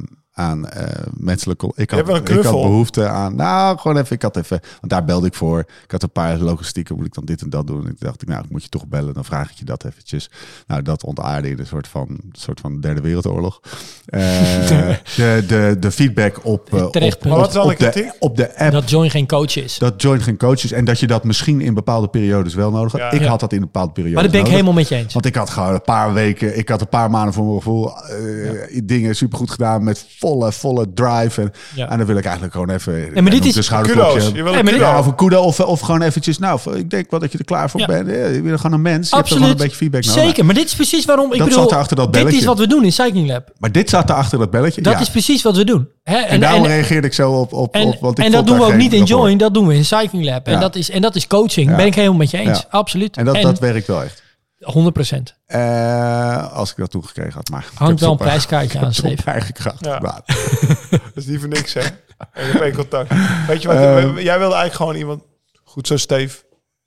aan 0.40 0.68
eh, 0.68 1.06
menselijke... 1.16 1.72
Ik 1.74 1.90
had, 1.90 2.08
een 2.08 2.16
ik 2.16 2.42
behoefte 2.42 3.08
aan... 3.08 3.36
Nou, 3.36 3.78
gewoon 3.78 3.96
even, 3.96 4.16
ik 4.16 4.22
had 4.22 4.36
even... 4.36 4.60
Want 4.80 4.92
daar 4.92 5.04
belde 5.04 5.26
ik 5.26 5.34
voor. 5.34 5.58
Ik 5.58 5.90
had 5.90 6.02
een 6.02 6.12
paar 6.12 6.38
logistieken, 6.38 6.96
moet 6.96 7.06
ik 7.06 7.14
dan 7.14 7.24
dit 7.24 7.42
en 7.42 7.50
dat 7.50 7.66
doen. 7.66 7.84
En 7.84 7.90
ik 7.90 8.00
dacht, 8.00 8.26
nou, 8.26 8.44
ik 8.44 8.50
moet 8.50 8.62
je 8.62 8.68
toch 8.68 8.86
bellen. 8.86 9.14
Dan 9.14 9.24
vraag 9.24 9.50
ik 9.50 9.56
je 9.56 9.64
dat 9.64 9.84
eventjes. 9.84 10.30
Nou, 10.66 10.82
dat 10.82 11.04
ontaarde 11.04 11.50
in 11.50 11.58
een 11.58 11.66
soort 11.66 11.88
van, 11.88 12.20
soort 12.32 12.60
van 12.60 12.80
derde 12.80 13.00
wereldoorlog. 13.00 13.60
Eh, 14.06 14.20
de, 15.16 15.44
de, 15.46 15.76
de 15.80 15.90
feedback 15.90 16.44
op, 16.44 16.74
eh, 16.74 16.86
Terecht 16.86 17.16
op. 17.16 17.24
Maar 17.24 17.38
wat 17.38 17.52
de 17.52 18.12
op 18.18 18.36
de 18.36 18.58
app 18.58 18.72
dat 18.72 18.90
Join 18.90 19.10
geen 19.10 19.26
coach 19.26 19.56
is. 19.56 19.78
dat 19.78 20.02
Join 20.02 20.20
geen 20.20 20.36
coach 20.36 20.64
is 20.64 20.72
en 20.72 20.84
dat 20.84 21.00
je 21.00 21.06
dat 21.06 21.24
misschien 21.24 21.60
in 21.60 21.74
bepaalde 21.74 22.08
periodes 22.08 22.54
wel 22.54 22.70
nodig 22.70 22.92
had. 22.92 23.00
Ja. 23.00 23.10
ik 23.10 23.20
Ja. 23.20 23.28
had 23.28 23.40
dat 23.40 23.52
in 23.52 23.60
bepaalde 23.60 23.92
periodes 23.92 24.14
Maar 24.14 24.22
dat 24.22 24.32
ben 24.32 24.40
ik 24.40 24.46
nodig. 24.46 24.60
helemaal 24.60 24.80
met 24.82 24.88
je 24.88 24.96
eens. 24.96 25.12
Want 25.12 25.26
ik 25.26 25.34
had 25.34 25.50
gewoon 25.50 25.74
een 25.74 25.82
paar 25.82 26.12
weken, 26.12 26.58
ik 26.58 26.68
had 26.68 26.80
een 26.80 26.88
paar 26.88 27.10
maanden 27.10 27.34
voor 27.34 27.44
mijn 27.44 27.56
gevoel 27.56 27.96
eh, 27.96 28.80
dingen 28.84 29.16
supergoed 29.16 29.50
gedaan 29.50 29.84
met 29.84 30.06
volle, 30.30 30.52
volle 30.52 30.86
drive. 30.94 31.40
En, 31.40 31.52
Ja. 31.74 31.88
en 31.90 31.98
dan 31.98 32.06
wil 32.06 32.16
ik 32.16 32.24
eigenlijk 32.24 32.52
gewoon 32.54 32.70
even 32.70 32.92
maar 33.22 33.30
dit 33.32 33.40
een 33.44 33.48
is- 33.58 33.64
schouderklopje. 33.64 34.12
Kudo's. 34.12 34.26
Je 34.26 34.32
wil 34.32 34.44
Nee, 34.44 34.58
een 34.58 34.64
maar 34.64 34.64
dit- 34.64 34.72
kudo. 34.82 34.84
Ja, 34.92 34.98
of 34.98 35.06
een 35.06 35.14
kudo 35.14 35.40
of, 35.42 35.60
of 35.60 35.80
gewoon 35.80 36.02
eventjes, 36.02 36.38
nou, 36.38 36.60
ik 36.76 36.90
denk 36.90 37.10
wel 37.10 37.20
dat 37.20 37.32
je 37.32 37.38
er 37.38 37.44
klaar 37.44 37.70
voor 37.70 37.80
Ja. 37.80 37.86
bent. 37.86 38.08
Ja, 38.08 38.14
je 38.26 38.42
bent 38.42 38.60
gewoon 38.60 38.72
een 38.76 38.82
mens, 38.82 39.10
je 39.10 39.16
hebt 39.16 39.28
er 39.28 39.34
Absoluut. 39.34 39.42
gewoon 39.42 39.50
een 39.50 39.56
beetje 39.62 39.76
feedback 39.76 40.04
nodig. 40.04 40.22
Zeker, 40.22 40.44
maar 40.44 40.54
dit 40.54 40.64
is 40.64 40.74
precies 40.74 41.04
waarom 41.04 41.32
ik 41.32 41.38
Dat 41.38 41.48
bedoel. 41.48 41.68
zat 41.68 41.88
dat 41.88 42.12
dit 42.12 42.32
is 42.32 42.44
wat 42.44 42.58
we 42.58 42.66
doen 42.66 42.84
in 42.84 42.92
Cycling 42.92 43.28
Lab. 43.28 43.48
Maar 43.58 43.72
dit 43.72 43.88
zat 43.90 44.08
er 44.10 44.14
achter 44.16 44.38
dat 44.38 44.50
belletje. 44.50 44.82
Dat 44.82 44.92
ja. 44.92 45.00
is 45.00 45.10
precies 45.10 45.42
wat 45.42 45.56
we 45.56 45.64
doen. 45.64 45.88
Hè? 46.02 46.16
en, 46.16 46.40
daarom 46.40 46.64
reageerde 46.64 47.06
ik 47.06 47.12
zo 47.14 47.32
op, 47.32 47.52
op, 47.52 47.74
en, 47.74 47.86
op 47.86 47.96
want 48.00 48.18
ik 48.18 48.24
en 48.24 48.30
dat 48.32 48.46
doen 48.46 48.58
we 48.58 48.64
ook 48.64 48.74
niet 48.74 48.92
in. 48.92 49.04
Join, 49.04 49.38
dat 49.38 49.54
doen 49.54 49.66
we 49.66 49.74
in 49.74 49.84
Cycling 49.84 50.24
Lab. 50.24 50.46
En, 50.46 50.60
dat, 50.60 50.76
is, 50.76 50.90
en 50.90 51.02
dat 51.02 51.16
is 51.16 51.26
coaching. 51.26 51.76
Ben 51.76 51.86
ik 51.86 51.94
helemaal 51.94 52.16
met 52.18 52.30
je 52.30 52.38
eens. 52.38 52.64
Absoluut. 52.70 53.16
En 53.16 53.24
dat, 53.24 53.42
dat 53.42 53.58
werkt 53.58 53.86
wel 53.86 54.02
echt. 54.02 54.22
100 54.60 54.94
procent. 54.94 55.34
Eh, 55.46 56.52
als 56.52 56.70
ik 56.70 56.76
dat 56.76 56.90
toegekregen 56.90 57.32
had. 57.32 57.48
Maar 57.48 57.66
Hangt 57.74 58.00
wel 58.00 58.10
een 58.10 58.16
het 58.16 58.26
prijskaartje 58.26 58.78
aan, 58.78 58.84
het 58.84 58.94
Steve. 58.94 59.30
eigen 59.30 59.52
kracht 59.54 59.84
Ja. 59.84 59.98
Dat 60.90 61.00
is 61.14 61.26
niet 61.26 61.38
voor 61.40 61.48
niks, 61.48 61.74
hè? 61.74 61.80
Ik 61.80 62.52
heb 62.52 62.62
één 62.62 62.74
contact. 62.74 63.12
Weet 63.46 63.62
je 63.62 63.68
wat? 63.68 63.76
Eh. 63.76 64.02
jij 64.02 64.38
wilde 64.38 64.54
eigenlijk 64.54 64.74
gewoon 64.74 64.94
iemand... 64.94 65.22
Goed 65.64 65.86
zo, 65.86 65.96
Steve. 65.96 66.38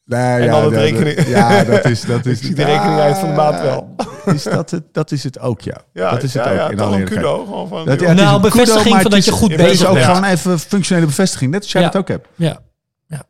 Nee, 0.05 0.19
En 0.39 0.43
ja, 0.43 0.51
dan 0.51 0.63
het 0.63 0.73
dat- 0.73 0.81
rekening- 0.81 1.27
Ja, 1.27 1.63
dat 1.63 1.85
is... 1.85 2.01
Dat 2.01 2.25
is 2.31 2.39
Ik 2.39 2.45
zie 2.45 2.55
de 2.55 2.63
rekening 2.63 2.99
uit 2.99 3.17
van 3.17 3.29
de 3.29 3.35
maand 3.35 3.59
wel. 3.61 3.95
Is 4.25 4.43
dat, 4.43 4.69
het, 4.71 4.83
dat 4.91 5.11
is 5.11 5.23
het 5.23 5.39
ook, 5.39 5.61
ja. 5.61 5.77
Ja, 5.93 6.11
dat 6.11 6.23
is 6.23 6.33
het 6.33 6.43
ja, 6.45 6.51
ook, 6.51 6.57
ja, 6.57 6.69
in 6.69 6.77
toch 6.77 6.85
alle 6.87 7.03
kudo. 7.03 7.43
Gewoon 7.45 7.67
van, 7.67 7.85
Dat, 7.85 7.99
joh. 7.99 8.01
ja, 8.01 8.07
het 8.09 8.17
is 8.19 8.23
Nou, 8.25 8.41
bevestiging 8.41 8.93
van 8.93 8.97
het 9.03 9.11
dat 9.11 9.25
je 9.25 9.31
goed 9.31 9.51
het 9.51 9.59
is 9.59 9.65
bezig 9.67 9.87
ook 9.87 9.93
bent. 9.93 10.05
gewoon 10.05 10.23
even 10.23 10.59
functionele 10.59 11.05
bevestiging. 11.07 11.51
Net 11.51 11.61
als 11.61 11.71
jij 11.71 11.81
Ja. 11.81 11.89
dat 11.89 12.01
ook 12.01 12.07
hebt. 12.07 12.27
Ja. 12.35 12.59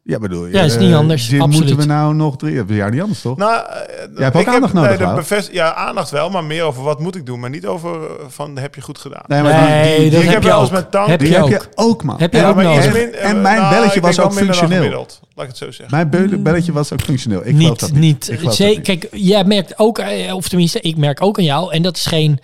Ja, 0.04 0.20
bedoel 0.20 0.46
je. 0.46 0.54
Ja, 0.54 0.62
is 0.62 0.78
niet 0.78 0.92
eh, 0.92 0.98
anders, 0.98 1.28
dit 1.28 1.42
absoluut. 1.42 1.60
Moeten 1.68 1.88
we 1.88 1.94
nou 1.94 2.14
nog 2.16 2.38
drie... 2.38 2.64
Ja, 2.68 2.90
niet 2.90 3.02
anders, 3.02 3.22
toch? 3.22 3.38
Nou, 3.38 3.54
eh, 3.70 3.76
Jij 4.16 4.24
hebt 4.24 4.36
ook 4.36 4.42
ik 4.42 4.48
aandacht 4.48 4.74
nodig, 4.74 4.98
de 4.98 5.12
bevest- 5.16 5.52
ja, 5.52 5.74
aandacht 5.74 6.10
wel, 6.10 6.30
maar 6.30 6.44
meer 6.44 6.64
over 6.64 6.84
wat 6.84 7.00
moet 7.00 7.16
ik 7.16 7.26
doen. 7.26 7.40
Maar 7.40 7.50
niet 7.50 7.66
over 7.66 7.92
eh, 7.94 8.26
van 8.28 8.58
heb 8.58 8.76
je 8.76 8.82
goed 8.82 8.98
gedaan. 8.98 9.24
Nee, 9.28 9.42
maar 9.42 9.52
die- 9.54 9.62
Nee, 9.70 10.00
die, 10.00 10.10
dat 10.10 10.20
ik 10.20 10.26
heb 10.26 10.34
heb 10.34 10.44
je 10.44 10.50
wel 10.50 10.60
eens 10.60 10.68
ook. 10.70 10.76
met 10.76 10.92
Tank- 10.92 11.08
Heb 11.08 11.20
die 11.20 11.28
je 11.28 11.34
heb 11.34 11.44
ook. 11.44 11.50
je 11.50 11.62
ook, 11.76 12.04
man. 12.04 12.16
Heb 12.20 12.34
je 12.34 12.40
En- 12.40 12.46
ook 12.46 12.56
nodig. 12.62 12.94
min- 12.94 13.14
En 13.16 13.42
mijn 13.42 13.58
nou, 13.62 13.74
belletje 13.76 14.02
was 14.02 14.20
ook 14.20 14.34
functioneel. 14.34 14.90
Laat 15.36 15.46
ik 15.46 15.48
het 15.48 15.58
zo 15.58 15.72
zeggen. 15.72 15.88
Mijn 15.90 16.10
be- 16.10 16.38
belletje 16.38 16.72
was 16.72 16.94
ook 16.94 17.02
functioneel. 17.02 17.42
Ik 17.46 17.56
geloof 17.58 17.78
dat 17.78 17.92
niet, 17.92 18.00
niet. 18.00 18.02
niet. 18.14 18.30
Ik 18.32 18.40
geloof 18.40 18.56
Zee- 18.56 18.68
dat 18.68 18.88
niet. 18.88 19.00
Kijk, 19.00 19.08
jij 19.12 19.44
merkt 19.44 19.80
ook, 19.80 20.00
eh, 20.00 20.36
of 20.36 20.48
tenminste, 20.48 20.80
ik 20.80 20.98
merk 20.98 21.22
ook 21.22 21.38
aan 21.38 21.44
jou. 21.44 21.74
En 21.74 21.82
dat 21.82 21.96
is 21.98 22.06
geen, 22.06 22.40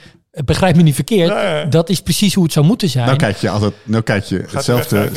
begrijp 0.45 0.75
me 0.75 0.81
niet 0.81 0.95
verkeerd. 0.95 1.33
Nee. 1.33 1.67
Dat 1.67 1.89
is 1.89 2.01
precies 2.01 2.33
hoe 2.33 2.43
het 2.43 2.53
zou 2.53 2.65
moeten 2.65 2.89
zijn. 2.89 3.05
Nou 3.05 3.17
kijk 3.17 3.37
je 3.37 3.49
altijd, 3.49 3.73
nou 3.83 4.03
kijk 4.03 4.23
je 4.23 4.45
hetzelfde 4.51 5.09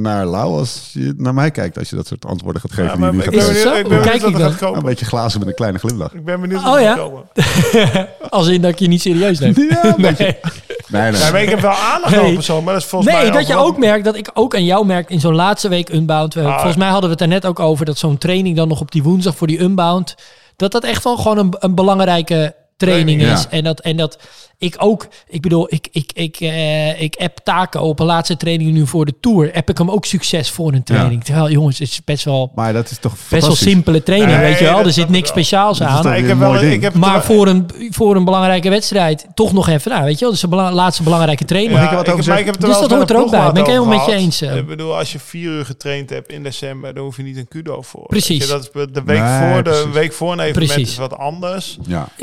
naar 0.00 0.26
Lau 0.26 0.58
als 0.58 0.90
je 0.92 1.14
naar 1.16 1.34
mij 1.34 1.50
kijkt 1.50 1.78
als 1.78 1.90
je 1.90 1.96
dat 1.96 2.06
soort 2.06 2.26
antwoorden 2.26 2.60
gaat 2.60 2.70
geven. 2.70 2.84
Ja, 2.84 2.90
die 2.92 3.00
maar 3.00 3.24
ik 3.24 3.30
ben 3.30 3.30
benieuwd, 3.46 3.56
zo? 3.62 3.72
ben 3.72 3.82
benieuwd 3.82 4.02
kijk 4.04 4.22
ik 4.22 4.60
Een 4.76 4.82
beetje 4.82 5.04
glazen 5.04 5.38
met 5.38 5.48
een 5.48 5.54
kleine 5.54 5.78
glimlach. 5.78 6.12
Ik 6.12 6.24
ben 6.24 6.40
benieuwd 6.40 6.60
Oh, 6.60 6.66
wat 6.66 6.76
er 6.76 6.82
ja? 6.82 6.94
gaat 6.94 6.98
komen. 7.00 8.08
Als 8.30 8.48
in 8.48 8.60
dat 8.60 8.70
ik 8.70 8.78
je 8.78 8.88
niet 8.88 9.00
serieus 9.00 9.38
neem. 9.38 9.54
Ja, 9.56 9.84
een 9.84 9.94
beetje. 10.02 10.24
nee. 10.24 11.02
Nee, 11.02 11.10
nee. 11.12 11.20
Ja, 11.20 11.30
maar 11.30 11.42
ik 11.42 11.48
heb 11.48 11.60
wel 11.60 11.70
aandacht 11.70 12.12
Nee. 12.12 12.20
over 12.20 12.34
persoon, 12.34 12.64
maar 12.64 12.72
dat 12.72 12.82
is 12.82 12.88
volgens 12.88 13.12
mij 13.12 13.22
Nee, 13.22 13.30
dat 13.32 13.46
je 13.46 13.56
ook 13.56 13.78
merkt, 13.78 14.04
dat 14.04 14.16
ik 14.16 14.30
ook 14.34 14.54
aan 14.54 14.64
jou 14.64 14.86
merk 14.86 15.10
in 15.10 15.20
zo'n 15.20 15.34
laatste 15.34 15.68
week 15.68 15.88
Unbound. 15.88 16.36
Ah. 16.36 16.52
volgens 16.54 16.76
mij 16.76 16.88
hadden 16.88 17.04
we 17.10 17.12
het 17.14 17.20
er 17.20 17.28
net 17.28 17.46
ook 17.46 17.60
over 17.60 17.84
dat 17.84 17.98
zo'n 17.98 18.18
training 18.18 18.56
dan 18.56 18.68
nog 18.68 18.80
op 18.80 18.92
die 18.92 19.02
woensdag 19.02 19.36
voor 19.36 19.46
die 19.46 19.60
Unbound. 19.60 20.14
Dat 20.56 20.72
dat 20.72 20.84
echt 20.84 21.04
wel 21.04 21.16
gewoon 21.16 21.38
een, 21.38 21.54
een 21.58 21.74
belangrijke 21.74 22.34
training 22.34 22.56
Training, 22.76 23.22
is. 23.22 23.42
ja. 23.42 23.50
En, 23.50 23.64
dat, 23.64 23.80
en 23.80 23.96
dat 23.96 24.18
ik 24.60 24.74
ook, 24.78 25.08
ik 25.28 25.40
bedoel, 25.42 25.66
ik, 25.74 25.88
ik, 25.92 26.10
ik, 26.14 26.36
eh, 26.40 27.00
ik 27.02 27.16
app 27.16 27.38
taken 27.44 27.80
op 27.80 28.00
een 28.00 28.06
laatste 28.06 28.36
training 28.36 28.72
nu 28.72 28.86
voor 28.86 29.04
de 29.06 29.14
Tour. 29.20 29.52
App 29.54 29.70
ik 29.70 29.78
hem 29.78 29.90
ook 29.90 30.04
succes 30.04 30.50
voor 30.50 30.72
een 30.72 30.82
training. 30.82 31.24
Terwijl, 31.24 31.50
jongens, 31.50 31.78
het 31.78 31.88
is 31.88 32.00
best 32.04 32.24
wel, 32.24 32.52
Maar 32.54 32.72
dat 32.72 32.90
is 32.90 32.98
toch 32.98 33.12
best 33.30 33.46
wel 33.46 33.56
simpele 33.56 34.02
training, 34.02 34.30
Nee, 34.32 34.40
weet 34.40 34.58
je 34.58 34.64
wel. 34.64 34.78
Er 34.78 34.92
zit 34.92 35.04
ik 35.04 35.10
niks 35.10 35.28
speciaals 35.28 35.82
aan. 35.82 36.14
ik 36.14 36.26
heb 36.26 36.38
wel, 36.38 36.62
ik 36.62 36.82
heb 36.82 36.94
Maar 36.94 37.24
voor 37.24 37.46
een, 37.48 37.66
voor 37.90 38.16
een 38.16 38.24
belangrijke 38.24 38.68
wedstrijd 38.70 39.26
toch 39.34 39.52
nog 39.52 39.68
even, 39.68 39.90
nou, 39.90 40.04
weet 40.04 40.14
je 40.14 40.20
wel. 40.20 40.30
Dus 40.30 40.40
de 40.40 40.48
bela- 40.48 40.72
laatste 40.72 41.02
belangrijke 41.02 41.44
training. 41.44 41.80
Ik 41.82 41.90
wat 41.90 42.08
over 42.08 42.38
ik 42.38 42.44
heb 42.44 42.54
het 42.54 42.60
Dus 42.64 42.70
wel 42.70 42.80
dat 42.88 42.90
hoort 42.98 43.10
er 43.10 43.16
ook 43.16 43.30
bij. 43.30 43.52
Ben 43.52 43.62
ik 43.62 43.68
helemaal 43.68 43.96
met 43.98 44.06
je 44.06 44.12
eens, 44.14 44.38
gehad. 44.38 44.54
eh. 44.54 44.60
Ik 44.60 44.66
bedoel, 44.66 44.96
als 44.96 45.12
je 45.12 45.18
vier 45.18 45.50
uur 45.50 45.64
getraind 45.64 46.10
hebt 46.10 46.32
in 46.32 46.42
december, 46.42 46.94
dan 46.94 47.04
hoef 47.04 47.16
je 47.16 47.22
niet 47.22 47.36
een 47.36 47.48
kudo 47.48 47.82
voor. 47.82 48.06
Precies. 48.06 48.48
Dat 48.48 48.62
is 48.62 48.70
de 48.92 49.02
week 49.04 49.18
Nee, 49.22 49.50
voor, 49.52 49.62
de 49.62 49.70
precies. 49.70 49.92
week 49.92 50.12
voor 50.12 50.32
een 50.32 50.40
evenement 50.40 50.72
Precies. 50.72 50.90
is 50.92 50.98
wat 50.98 51.16
anders. 51.18 51.78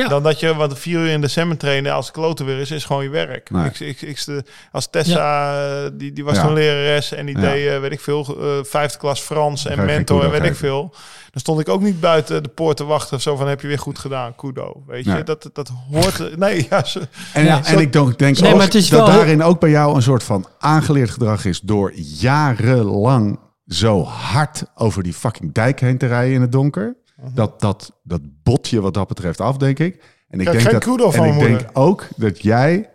Dan 0.07 0.23
dat 0.23 0.39
je 0.39 0.55
wat 0.55 0.79
vier 0.79 0.99
uur 0.99 1.07
in 1.09 1.21
december 1.21 1.57
trainen 1.57 1.93
als 1.93 2.05
het 2.05 2.15
weer 2.35 2.57
is, 2.59 2.71
is 2.71 2.85
gewoon 2.85 3.03
je 3.03 3.09
werk. 3.09 3.49
Nee. 3.49 3.65
Ik, 3.65 3.79
ik, 3.79 4.01
ik, 4.01 4.25
de- 4.25 4.43
als 4.71 4.89
Tessa, 4.89 5.55
eh, 5.83 5.89
die, 5.93 6.13
die 6.13 6.23
was 6.23 6.35
Ja. 6.35 6.41
toen 6.43 6.53
lerares 6.53 7.11
en 7.13 7.25
die 7.25 7.35
Ja. 7.35 7.41
deed, 7.41 7.67
eh, 7.67 7.79
weet 7.79 7.91
ik 7.91 7.99
veel, 7.99 8.37
eh, 8.41 8.63
vijfde 8.63 8.97
klas 8.97 9.19
Frans 9.19 9.65
en 9.67 9.85
mentor 9.85 10.23
en 10.23 10.29
weet 10.31 10.43
ik 10.43 10.55
veel. 10.55 10.89
Dan 11.31 11.41
stond 11.41 11.59
ik 11.59 11.69
ook 11.69 11.81
niet 11.81 11.99
buiten 11.99 12.43
de 12.43 12.49
poort 12.49 12.77
te 12.77 12.83
wachten 12.85 13.15
of 13.15 13.21
zo 13.21 13.35
van 13.35 13.47
heb 13.47 13.61
je 13.61 13.67
weer 13.67 13.79
goed 13.79 13.99
gedaan, 13.99 14.35
kudo. 14.35 14.83
Weet 14.87 15.05
je, 15.05 15.23
dat, 15.23 15.49
dat 15.53 15.71
hoort... 15.91 16.37
Nee, 16.37 16.65
ja, 16.69 16.83
ze, 16.83 17.01
En, 17.33 17.43
Ja. 17.43 17.65
en 17.65 17.79
ik 17.79 17.93
denk, 17.93 18.17
denk 18.17 18.39
Nee, 18.39 18.49
ook 18.51 18.57
maar 18.57 18.65
het 18.65 18.75
is 18.75 18.89
dat 18.89 19.07
wel- 19.07 19.15
daarin 19.15 19.43
ook 19.43 19.59
bij 19.59 19.69
jou 19.69 19.95
een 19.95 20.01
soort 20.01 20.23
van 20.23 20.45
aangeleerd 20.59 21.09
gedrag 21.09 21.45
is 21.45 21.59
door 21.61 21.91
jarenlang 21.95 23.39
zo 23.67 24.03
hard 24.03 24.63
over 24.75 25.03
die 25.03 25.13
fucking 25.13 25.53
dijk 25.53 25.79
heen 25.79 25.97
te 25.97 26.05
rijden 26.07 26.33
in 26.33 26.41
het 26.41 26.51
donker. 26.51 26.95
Mhm. 27.17 27.33
Dat, 27.35 27.59
dat, 27.61 27.91
dat 28.03 28.21
bot 28.43 28.67
je 28.67 28.81
wat 28.81 28.93
dat 28.93 29.07
betreft 29.07 29.41
af, 29.41 29.57
denk 29.57 29.79
ik. 29.79 30.03
En 30.29 30.39
ik 30.39 30.51
denk, 30.51 30.71
dat, 30.97 31.15
en 31.15 31.23
ik 31.23 31.39
denk 31.39 31.69
ook 31.73 32.07
dat 32.15 32.41
jij... 32.41 32.89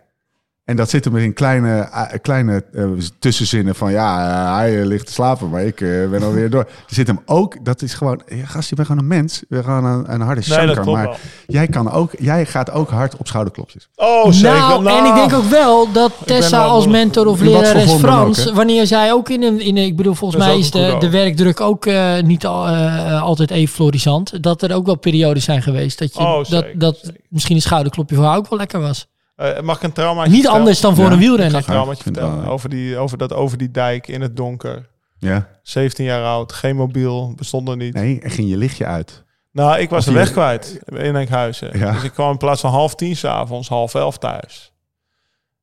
En 0.65 0.75
dat 0.75 0.89
zit 0.89 1.05
hem 1.05 1.17
in 1.17 1.33
kleine, 1.33 1.79
eh, 1.79 2.19
kleine 2.21 2.63
eh, 2.73 2.85
tussenzinnen 3.19 3.75
van... 3.75 3.91
Ja, 3.91 4.29
eh, 4.29 4.55
hij 4.55 4.85
ligt 4.85 5.05
te 5.05 5.11
slapen, 5.11 5.49
maar 5.49 5.63
ik 5.63 5.75
ben 6.09 6.23
alweer 6.23 6.49
door. 6.49 6.63
Er 6.63 6.93
zit 6.93 7.07
hem 7.07 7.19
ook... 7.25 7.65
Dat 7.65 7.81
is 7.81 7.93
gewoon... 7.93 8.21
Ja, 8.27 8.45
gast, 8.45 8.69
je 8.69 8.75
bent 8.75 8.87
gewoon 8.87 9.01
een 9.01 9.07
mens. 9.07 9.43
Bent 9.49 9.65
gewoon 9.65 9.85
een, 9.85 10.13
een 10.13 10.21
harde 10.21 10.41
Nee, 10.47 10.49
dat 10.49 10.65
shankar. 10.65 10.83
klopt 10.83 10.97
Maar 10.97 11.05
wel. 11.05 11.15
jij, 11.47 11.67
kan 11.67 11.91
ook, 11.91 12.11
jij 12.19 12.45
gaat 12.45 12.71
ook 12.71 12.89
hard 12.89 13.17
op 13.17 13.27
schouderklopjes. 13.27 13.89
Oh, 13.95 14.31
zeker. 14.31 14.57
Nou, 14.57 14.87
en 14.87 15.05
ik 15.05 15.15
denk 15.15 15.33
ook 15.33 15.49
wel 15.49 15.91
dat 15.91 16.11
Tessa 16.25 16.61
wel 16.61 16.69
als 16.69 16.87
mentor 16.87 17.25
of 17.25 17.41
lerares 17.41 17.91
Frans, 17.93 18.47
ook, 18.47 18.55
wanneer 18.55 18.87
zij 18.87 19.13
ook 19.13 19.29
in 19.29 19.43
een, 19.43 19.59
in 19.59 19.77
een 19.77 19.85
ik 19.85 19.95
bedoel, 19.95 20.13
volgens 20.13 20.41
is 20.41 20.47
mij 20.47 20.59
is 20.59 20.71
de, 20.71 20.95
de 20.99 21.09
werkdruk 21.09 21.61
ook 21.61 21.85
eh, 21.85 22.21
niet 22.21 22.45
al, 22.45 22.67
eh, 22.67 23.23
altijd 23.23 23.51
even 23.51 23.75
florissant. 23.75 24.43
Dat 24.43 24.61
er 24.61 24.75
ook 24.75 24.85
wel 24.85 24.97
periodes 24.97 25.43
zijn 25.43 25.61
geweest 25.61 25.99
dat 25.99 26.13
je 26.13 26.19
Oh, 26.19 26.43
dat, 26.49 26.65
dat 26.75 26.97
zeker. 27.01 27.19
misschien 27.29 27.55
een 27.55 27.61
schouderklopje 27.61 28.15
voor 28.15 28.25
haar 28.25 28.37
ook 28.37 28.49
wel 28.49 28.59
lekker 28.59 28.79
was. 28.79 29.07
Eh, 29.35 29.59
mag 29.59 29.77
ik 29.77 29.83
een 29.83 29.91
traumaatje 29.91 30.29
Niet 30.31 30.39
vertellen? 30.39 30.59
anders 30.59 30.81
dan 30.81 30.95
voor 30.95 31.03
Ja. 31.05 31.11
een 31.11 31.17
Ik 31.17 31.23
ga 31.23 31.29
wielrenner. 31.35 31.55
een 31.57 31.85
vind 31.85 31.87
het 31.97 32.01
vertellen. 32.03 32.41
wel. 32.41 32.51
Over, 32.51 32.69
die, 32.69 32.97
over 32.97 33.17
dat 33.17 33.33
over 33.33 33.57
die 33.57 33.71
dijk 33.71 34.07
in 34.07 34.21
het 34.21 34.35
donker. 34.35 34.89
Ja? 35.17 35.47
17 35.63 36.05
jaar 36.05 36.23
oud, 36.25 36.51
geen 36.53 36.75
mobiel, 36.75 37.33
bestond 37.35 37.69
er 37.69 37.77
niet. 37.77 37.93
Nee, 37.93 38.19
en 38.21 38.29
ging 38.31 38.49
je 38.49 38.57
lichtje 38.57 38.85
uit. 38.85 39.23
Nou, 39.51 39.79
ik 39.79 39.89
was 39.89 40.05
de 40.05 40.11
weg 40.11 40.31
kwijt 40.31 40.79
in 40.85 41.15
Enkhuizen. 41.15 41.77
Ja. 41.79 41.91
Dus 41.91 42.03
ik 42.03 42.11
kwam 42.11 42.31
in 42.31 42.37
plaats 42.37 42.61
van 42.61 42.71
half 42.71 42.95
tien 42.95 43.15
s'avonds, 43.15 43.67
half 43.69 43.93
elf 43.95 44.17
thuis. 44.17 44.71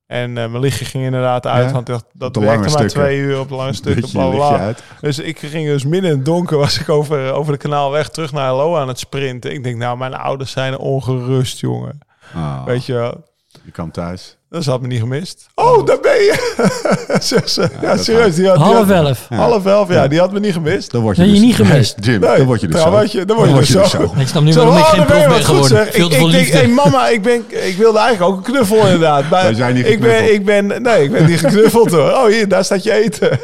En 0.07 0.29
eh, 0.29 0.35
mijn 0.51 0.59
lichtje 0.61 0.85
ging 0.85 1.05
inderdaad 1.05 1.47
uit, 1.47 1.66
Ja, 1.66 1.73
want 1.73 1.87
dat, 1.87 2.05
dat 2.12 2.35
de 2.35 2.41
werkte 2.41 2.61
maar 2.61 2.71
stukken. 2.71 3.01
twee 3.01 3.18
uur 3.18 3.41
op 3.41 3.51
lange 3.51 3.73
stukken. 3.73 4.11
Bla. 4.31 4.75
Dus 5.01 5.18
ik 5.18 5.39
ging 5.39 5.66
dus 5.68 5.85
midden 5.85 6.11
in 6.11 6.16
het 6.16 6.25
donker, 6.25 6.59
was 6.66 6.79
ik 6.81 6.89
over, 6.89 7.33
over 7.33 7.53
de 7.53 7.59
kanaalweg 7.59 8.09
terug 8.09 8.33
naar 8.33 8.47
Hallo 8.47 8.77
aan 8.77 8.89
het 8.89 8.99
sprinten. 8.99 9.53
Ik 9.53 9.62
denk, 9.64 9.77
nou, 9.77 9.99
mijn 9.99 10.14
ouders 10.14 10.51
zijn 10.51 10.79
ongerust, 10.79 11.61
jongen. 11.61 11.99
Ah, 12.35 12.64
Weet 12.64 12.87
je 12.87 12.93
wel. 12.93 13.29
Je 13.64 13.72
kwam 13.72 13.90
thuis. 13.90 14.39
Dat 14.51 14.64
had 14.64 14.80
me 14.80 14.86
niet 14.86 14.98
gemist. 15.01 15.46
Oh, 15.55 15.86
daar 15.86 16.01
ben 16.01 16.12
je! 16.12 16.66
Zegt 17.20 17.51
ze. 17.51 17.68
Ja, 17.82 17.96
serieus. 17.96 18.34
Die 18.34 18.46
had, 18.46 18.57
die 18.57 18.64
Half 18.64 18.76
had- 18.76 18.90
elf. 18.90 19.26
Ja. 19.30 19.36
Half 19.36 19.66
elf, 19.66 19.88
ja, 19.92 20.09
die 20.09 20.18
had 20.18 20.32
me 20.32 20.40
niet 20.40 20.53
gemist. 20.53 20.90
Dan 20.90 21.01
word 21.03 21.16
je 21.16 21.22
Nee, 21.22 21.30
dus, 21.30 21.40
je 21.40 21.46
niet 21.46 21.55
gemist. 21.55 21.96
Nee, 21.96 22.11
Jim, 22.11 22.20
Nee, 22.20 22.36
dan 22.36 22.46
word 22.46 22.61
je 22.61 22.66
dus 22.66 22.76
zo. 22.76 22.82
trouwens, 22.82 23.12
dan 23.12 23.36
word 23.36 23.48
je 23.68 23.76
dus 23.78 23.90
zo. 23.90 24.14
Ik 24.18 24.26
snap 24.28 24.42
nu 24.42 24.53
waarom 24.53 24.76
ik 24.76 24.80
oh, 24.82 24.88
geen 24.88 24.98
dan 24.98 25.07
ben 25.07 25.16
je 25.18 25.24
prof 25.24 25.36
ben 25.36 25.44
geworden. 25.44 25.86
Veel 25.92 26.05
Ik, 26.05 26.11
te 26.11 26.16
veel 26.16 26.26
ik 26.26 26.32
denk, 26.32 26.44
liefde. 26.44 26.57
hey 26.59 26.68
mama, 26.68 27.09
ik, 27.09 27.22
ben, 27.22 27.44
ik 27.48 27.76
wilde 27.76 27.98
eigenlijk 27.98 28.30
ook 28.32 28.36
een 28.46 28.53
knuffel 28.53 28.76
inderdaad. 28.76 29.28
Maar 29.30 29.42
Wij 29.42 29.55
zijn 29.55 29.74
niet 29.74 29.86
ik 29.86 30.01
ben, 30.01 30.11
geknuffeld. 30.11 30.38
ik 30.38 30.44
ben, 30.44 30.82
nee, 30.82 31.03
ik 31.05 31.12
ben 31.12 31.26
niet 31.26 31.38
geknuffeld 31.40 31.90
hoor. 31.90 32.11
Oh, 32.11 32.26
hier, 32.26 32.48
daar 32.48 32.64
staat 32.64 32.82
je 32.82 32.92
eten. 32.92 33.38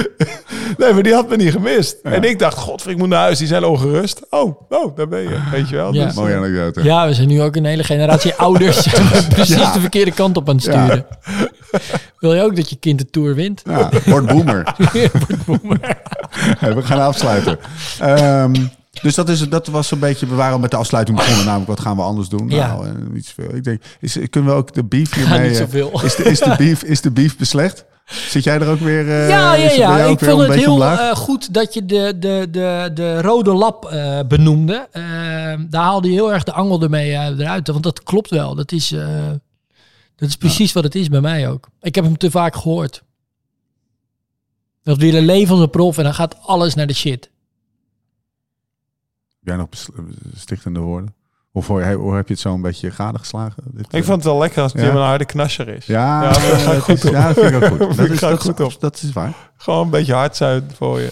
nee, 0.78 0.92
maar 0.92 1.02
die 1.02 1.14
had 1.14 1.28
me 1.28 1.36
niet 1.36 1.52
gemist. 1.52 1.96
En 2.02 2.24
ik 2.24 2.38
dacht, 2.38 2.58
god, 2.58 2.88
ik 2.88 2.96
moet 2.96 3.08
naar 3.08 3.20
huis, 3.20 3.38
die 3.38 3.46
zijn 3.46 3.64
ongerust. 3.64 4.20
Oh, 4.30 4.60
oh, 4.68 4.96
daar 4.96 5.08
ben 5.08 5.22
je, 5.22 5.36
weet 5.52 5.68
je 5.68 5.76
wel. 5.76 5.94
Ja. 5.94 6.04
Dus, 6.04 6.14
Mooie 6.14 6.36
anekdote. 6.36 6.82
Ja, 6.82 7.06
we 7.06 7.14
zijn 7.14 7.28
nu 7.28 7.42
ook 7.42 7.56
een 7.56 7.64
hele 7.64 7.84
generatie 7.84 8.34
ouders 8.46 8.86
precies 9.28 9.72
de 9.72 9.80
verkeerde 9.80 10.10
kant 10.12 10.29
op 10.36 10.48
aan 10.48 10.54
het 10.54 10.64
sturen. 10.64 11.06
Wil 12.18 12.34
je 12.34 12.42
ook 12.42 12.56
dat 12.56 12.70
je 12.70 12.76
kind 12.76 12.98
de 12.98 13.10
Tour 13.10 13.34
wint? 13.34 13.62
Ja, 13.64 13.90
word 14.04 14.26
boomer. 14.26 14.74
Hey, 16.58 16.74
we 16.74 16.82
gaan 16.82 17.00
afsluiten. 17.00 17.58
Ehm, 17.98 18.54
dus 19.02 19.14
dat, 19.14 19.28
is, 19.28 19.48
dat 19.48 19.66
was 19.66 19.90
een 19.90 19.98
beetje... 19.98 20.26
We 20.26 20.34
waren 20.34 20.60
met 20.60 20.70
de 20.70 20.76
afsluiting 20.76 21.16
begonnen. 21.16 21.44
Namelijk, 21.44 21.68
wat 21.68 21.80
gaan 21.80 21.96
we 21.96 22.02
anders 22.02 22.28
doen? 22.28 22.48
Ja. 22.48 22.66
Nou, 22.66 22.86
eh, 22.86 22.92
niet 23.12 23.26
zoveel. 23.26 23.54
Ik 23.54 23.64
denk, 23.64 23.82
is, 24.00 24.18
kunnen 24.30 24.50
we 24.50 24.56
ook 24.56 24.74
de 24.74 24.84
beef 24.84 25.14
hiermee... 25.14 25.40
niet 25.40 25.50
eh, 25.50 25.56
zoveel. 25.56 26.02
Is 26.04 26.16
de, 26.16 26.22
is, 26.22 26.38
de 26.38 26.54
beef, 26.64 26.82
is 26.82 27.00
de 27.00 27.10
beef 27.10 27.36
beslecht? 27.36 27.84
Zit 28.04 28.44
jij 28.44 28.60
er 28.60 28.68
ook 28.68 28.80
weer... 28.80 29.08
eh, 29.08 29.28
ja, 29.28 29.54
ja, 29.54 29.70
ja. 29.70 29.96
Ik 29.96 30.18
vond 30.18 30.42
het 30.42 30.54
heel 30.54 31.14
goed 31.14 31.54
dat 31.54 31.74
je 31.74 31.84
de, 31.84 32.14
de, 32.18 32.46
de, 32.50 32.90
de 32.94 33.22
rode 33.22 33.52
lap 33.52 33.94
benoemde. 34.28 34.88
Eh, 34.92 35.02
daar 35.68 35.82
haalde 35.82 36.08
je 36.08 36.14
heel 36.14 36.32
erg 36.32 36.44
de 36.44 36.52
angel 36.52 36.82
ermee 36.82 37.10
eruit. 37.10 37.68
Want 37.68 37.82
dat 37.82 38.02
klopt 38.02 38.30
wel. 38.30 38.54
Dat 38.54 38.72
is, 38.72 38.94
dat 40.20 40.28
is 40.28 40.36
precies 40.36 40.72
wat 40.72 40.84
het 40.84 40.94
is 40.94 41.08
bij 41.08 41.20
mij 41.20 41.48
ook. 41.50 41.68
Ik 41.80 41.94
heb 41.94 42.04
hem 42.04 42.16
te 42.16 42.30
vaak 42.30 42.54
gehoord. 42.56 43.02
Dat 44.82 44.96
we 44.96 45.04
willen 45.04 45.24
leven 45.24 45.52
als 45.54 45.60
een 45.62 45.70
prof 45.70 45.98
en 45.98 46.04
dan 46.04 46.14
gaat 46.14 46.36
alles 46.42 46.74
naar 46.74 46.86
de 46.86 46.94
shit. 46.94 47.30
Heb 49.28 49.48
jij 49.48 49.56
nog 49.56 49.68
stichtende 50.34 50.80
woorden? 50.80 51.14
Of 51.52 51.66
hoe, 51.66 51.92
hoe 51.92 52.14
heb 52.14 52.26
je 52.26 52.32
het 52.32 52.42
zo 52.42 52.54
een 52.54 52.60
beetje 52.62 52.90
gadegeslagen? 52.90 53.62
Dit, 53.66 53.86
ik 53.86 53.92
eh, 53.92 54.02
vond 54.02 54.16
het 54.16 54.24
wel 54.24 54.38
lekker 54.38 54.62
als 54.62 54.72
Ja. 54.72 54.80
een 54.90 54.96
harde 54.96 55.24
knasser 55.24 55.68
is. 55.68 55.86
Ja, 55.86 56.20
dat 56.32 56.38
goed 56.82 56.94
is- 56.94 57.04
op. 57.04 57.10
ja, 57.12 57.32
dat 57.32 57.44
vind 57.44 57.54
ik 57.62 57.62
ook 57.72 57.78
goed. 57.82 57.96
Dat 57.96 58.08
is, 58.10 58.20
dat, 58.20 58.40
goed 58.40 58.60
op. 58.60 58.80
dat 58.80 59.02
is 59.02 59.12
waar. 59.12 59.34
Gewoon 59.56 59.84
een 59.84 59.90
beetje 59.90 60.14
hard 60.14 60.36
zijn 60.36 60.70
voor 60.74 61.00
je. 61.00 61.08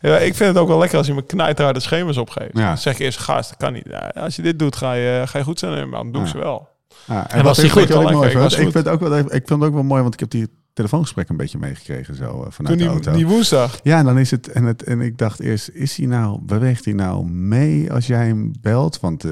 Ja, 0.00 0.16
ik 0.18 0.34
vind 0.34 0.48
het 0.48 0.58
ook 0.58 0.68
wel 0.68 0.78
lekker 0.78 0.98
als 0.98 1.06
je 1.06 1.14
me 1.14 1.22
knijterharde 1.22 1.80
schema's 1.80 2.16
opgeeft. 2.16 2.58
Ja. 2.58 2.66
Dan 2.68 2.78
zeg 2.78 2.98
je 2.98 3.04
eerst, 3.04 3.18
gast, 3.18 3.48
dat 3.48 3.58
kan 3.58 3.72
niet. 3.72 3.86
Ja, 3.88 4.12
als 4.14 4.36
je 4.36 4.42
dit 4.42 4.58
doet, 4.58 4.76
ga 4.76 4.92
je, 4.92 5.22
ga 5.26 5.38
je 5.38 5.44
goed 5.44 5.58
zijn. 5.58 5.88
Maar 5.88 6.02
dan 6.02 6.12
doe 6.12 6.20
ik 6.20 6.26
Ja. 6.26 6.32
ze 6.32 6.38
wel. 6.38 6.68
Ja, 7.06 7.30
En 7.30 7.44
was 7.44 7.58
ik- 7.58 7.70
goed? 7.70 7.82
ik 7.82 7.88
Wel 7.88 8.02
mooi 8.02 8.12
vind, 8.12 8.24
ik 8.24 8.32
ik, 8.32 8.38
was 8.42 8.54
vind 8.54 8.74
het 8.74 8.88
ook 8.88 9.00
wel, 9.00 9.18
ik 9.18 9.28
vind 9.30 9.48
het 9.48 9.62
ook 9.62 9.74
wel 9.74 9.82
mooi, 9.82 10.02
want 10.02 10.14
ik 10.14 10.20
heb 10.20 10.30
die 10.30 10.48
telefoongesprek 10.72 11.28
een 11.28 11.36
beetje 11.36 11.58
meegekregen 11.58 12.14
zo 12.16 12.24
eh, 12.24 12.46
vanuit 12.50 12.78
Toen 12.78 12.86
de 12.86 12.92
auto. 12.92 13.12
die 13.12 13.26
woensdag. 13.26 13.78
Ja, 13.82 13.98
en 13.98 14.04
dan 14.04 14.18
is 14.18 14.30
het 14.30 14.48
en, 14.48 14.64
het 14.64 14.82
en 14.82 15.00
ik 15.00 15.18
dacht 15.18 15.40
eerst, 15.40 15.70
is 15.72 15.96
hij 15.96 16.06
nou, 16.06 16.38
beweegt 16.42 16.84
hij 16.84 16.94
nou 16.94 17.24
mee 17.30 17.92
als 17.92 18.06
jij 18.06 18.26
hem 18.26 18.52
belt? 18.60 19.00
Want 19.00 19.24
eh, 19.24 19.30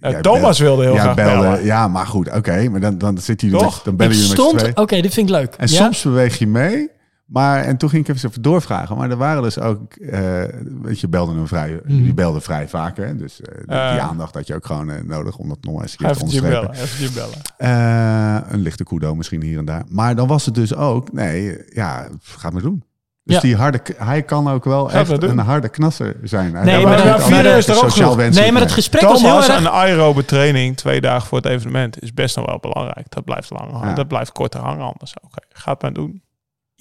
Ja, 0.00 0.20
Thomas 0.20 0.40
belt- 0.42 0.58
wilde 0.58 0.82
heel 0.82 0.94
graag 0.96 1.14
bellen. 1.14 1.40
bellen. 1.40 1.64
Ja, 1.64 1.88
maar 1.88 2.06
goed, 2.06 2.32
oké, 2.32 2.68
maar 2.68 2.80
dan, 2.80 2.98
dan 2.98 3.18
zit 3.18 3.40
hij 3.40 3.50
Toch? 3.50 3.74
met, 3.74 3.84
dan 3.84 3.96
bellen 3.96 4.12
Ik 4.12 4.18
jullie 4.18 4.44
met 4.52 4.58
twee. 4.58 4.76
Oké, 4.76 5.00
dit 5.00 5.14
vind 5.14 5.28
ik 5.28 5.34
leuk. 5.34 5.54
En 5.54 5.68
Ja? 5.68 5.76
soms 5.82 6.02
beweeg 6.02 6.38
je 6.38 6.46
mee. 6.46 6.90
Maar, 7.32 7.64
en 7.64 7.76
toen 7.76 7.88
ging 7.88 8.08
ik 8.08 8.14
even 8.16 8.42
doorvragen. 8.42 8.96
Maar 8.96 9.10
er 9.10 9.16
waren 9.16 9.42
dus 9.42 9.58
ook, 9.58 9.94
eh 9.94 10.42
weet 10.82 11.00
je, 11.00 11.08
belde 11.08 11.34
hem 11.34 11.46
vrij, 11.46 11.80
die 11.86 12.14
belde 12.14 12.40
vrij 12.40 12.68
vaker. 12.68 13.06
hè. 13.06 13.16
Dus 13.16 13.40
eh, 13.40 13.54
die 13.66 13.76
Eh. 13.76 14.08
aandacht 14.08 14.34
had 14.34 14.46
je 14.46 14.54
ook 14.54 14.66
gewoon 14.66 15.06
nodig 15.06 15.36
om 15.36 15.48
dat 15.48 15.58
nog 15.60 15.82
eens 15.82 15.92
een 15.92 15.98
keer 16.06 16.12
te 16.14 16.20
onderstrepen. 16.20 16.60
bellen. 16.60 16.82
Even 16.82 17.04
Jim 17.04 17.14
bellen. 17.14 17.38
Eh, 17.56 18.52
een 18.52 18.60
lichte 18.60 18.84
kudo 18.84 19.14
misschien 19.14 19.42
hier 19.42 19.58
en 19.58 19.64
daar. 19.64 19.82
Maar 19.88 20.14
dan 20.14 20.26
was 20.28 20.44
het 20.46 20.54
dus 20.54 20.74
ook, 20.74 21.12
nee, 21.12 21.58
ja, 21.68 22.08
ga 22.22 22.50
maar 22.50 22.62
doen. 22.62 22.84
Dus 23.24 23.34
Ja. 23.34 23.40
die 23.40 23.56
harde, 23.56 23.80
hij 23.96 24.22
kan 24.22 24.48
ook 24.50 24.64
wel 24.64 24.90
echt 24.92 25.10
maar 25.10 25.22
een 25.22 25.38
harde 25.38 25.68
knasser 25.68 26.16
zijn. 26.22 26.54
Hij 26.54 26.64
Nee, 26.64 26.84
maar 26.84 26.92
altijd 27.10 27.46
is 27.58 27.68
er 27.68 27.84
ook 27.84 27.90
genoeg. 27.90 28.16
Nee, 28.16 28.52
maar 28.52 28.62
het 28.62 28.72
gesprek 28.72 29.02
was 29.02 29.20
Thomas, 29.20 29.46
heel 29.46 29.54
erg... 29.54 29.64
een 29.64 29.70
aerobe 29.70 30.24
training 30.24 30.76
twee 30.76 31.00
dagen 31.00 31.28
voor 31.28 31.38
het 31.38 31.46
evenement 31.46 32.02
is 32.02 32.14
best 32.14 32.36
nog 32.36 32.46
wel 32.46 32.58
belangrijk. 32.60 33.06
Dat 33.08 33.24
blijft 33.24 33.50
lang 33.50 33.70
hangen. 33.70 33.88
Ja. 33.88 33.94
Dat 33.94 34.08
blijft 34.08 34.32
korter 34.32 34.60
hangen 34.60 34.84
anders. 34.86 35.14
Oké, 35.24 35.38
ga 35.48 35.72
het 35.72 35.82
maar 35.82 35.92
doen. 35.92 36.22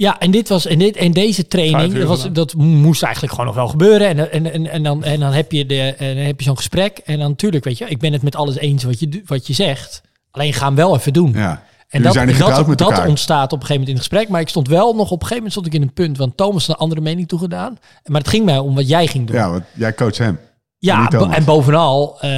Ja, 0.01 0.19
en 0.19 0.31
dit 0.31 0.49
was 0.49 0.65
en 0.65 0.79
dit 0.79 0.95
en 0.95 1.11
deze 1.11 1.47
training, 1.47 1.93
dat, 1.93 2.07
was, 2.07 2.31
dat 2.31 2.55
moest 2.55 3.03
eigenlijk 3.03 3.33
gewoon 3.33 3.47
nog 3.47 3.55
wel 3.55 3.67
gebeuren. 3.67 4.07
En, 4.07 4.31
en, 4.31 4.53
en, 4.53 4.67
en 4.67 4.83
dan, 4.83 5.03
en 5.03 5.19
dan 5.19 5.31
heb 5.31 5.51
je, 5.51 5.65
de, 5.65 5.81
en 5.81 6.15
dan 6.15 6.25
heb 6.25 6.39
je 6.39 6.45
zo'n 6.45 6.57
gesprek. 6.57 6.97
En 6.97 7.19
dan 7.19 7.29
natuurlijk, 7.29 7.63
weet 7.63 7.77
je, 7.77 7.85
ik 7.85 7.99
ben 7.99 8.13
het 8.13 8.21
met 8.21 8.35
alles 8.35 8.57
eens 8.57 8.83
wat 8.83 8.99
je, 8.99 9.21
wat 9.25 9.47
je 9.47 9.53
zegt. 9.53 10.01
Alleen 10.31 10.53
ga 10.53 10.65
hem 10.65 10.75
wel 10.75 10.95
even 10.95 11.13
doen. 11.13 11.31
Ja. 11.33 11.63
en 11.89 12.01
Jullie 12.01 12.37
dat, 12.37 12.55
dat, 12.55 12.67
dat 12.67 12.81
elkaar. 12.81 13.07
ontstaat 13.07 13.51
op 13.53 13.59
een 13.59 13.65
gegeven 13.65 13.73
moment 13.73 13.89
in 13.89 13.95
het 13.95 14.03
gesprek. 14.03 14.29
Maar 14.29 14.41
ik 14.41 14.49
stond 14.49 14.67
wel 14.67 14.93
nog 14.93 15.11
op 15.11 15.21
een 15.21 15.27
gegeven 15.27 15.35
moment 15.35 15.51
stond 15.51 15.65
ik 15.65 15.73
in 15.73 15.81
een 15.81 15.93
punt. 15.93 16.17
Want 16.17 16.37
Thomas 16.37 16.67
had 16.67 16.75
een 16.75 16.81
andere 16.81 17.01
mening 17.01 17.27
toegedaan. 17.27 17.77
Maar 18.05 18.21
het 18.21 18.29
ging 18.29 18.45
mij 18.45 18.57
om 18.57 18.75
wat 18.75 18.87
jij 18.87 19.07
ging 19.07 19.27
doen. 19.27 19.35
Ja, 19.35 19.49
want 19.49 19.63
jij 19.73 19.93
coacht 19.93 20.17
hem. 20.17 20.39
Ja, 20.81 21.07
bo- 21.07 21.29
en 21.29 21.43
bovenal, 21.43 22.17
eh, 22.19 22.29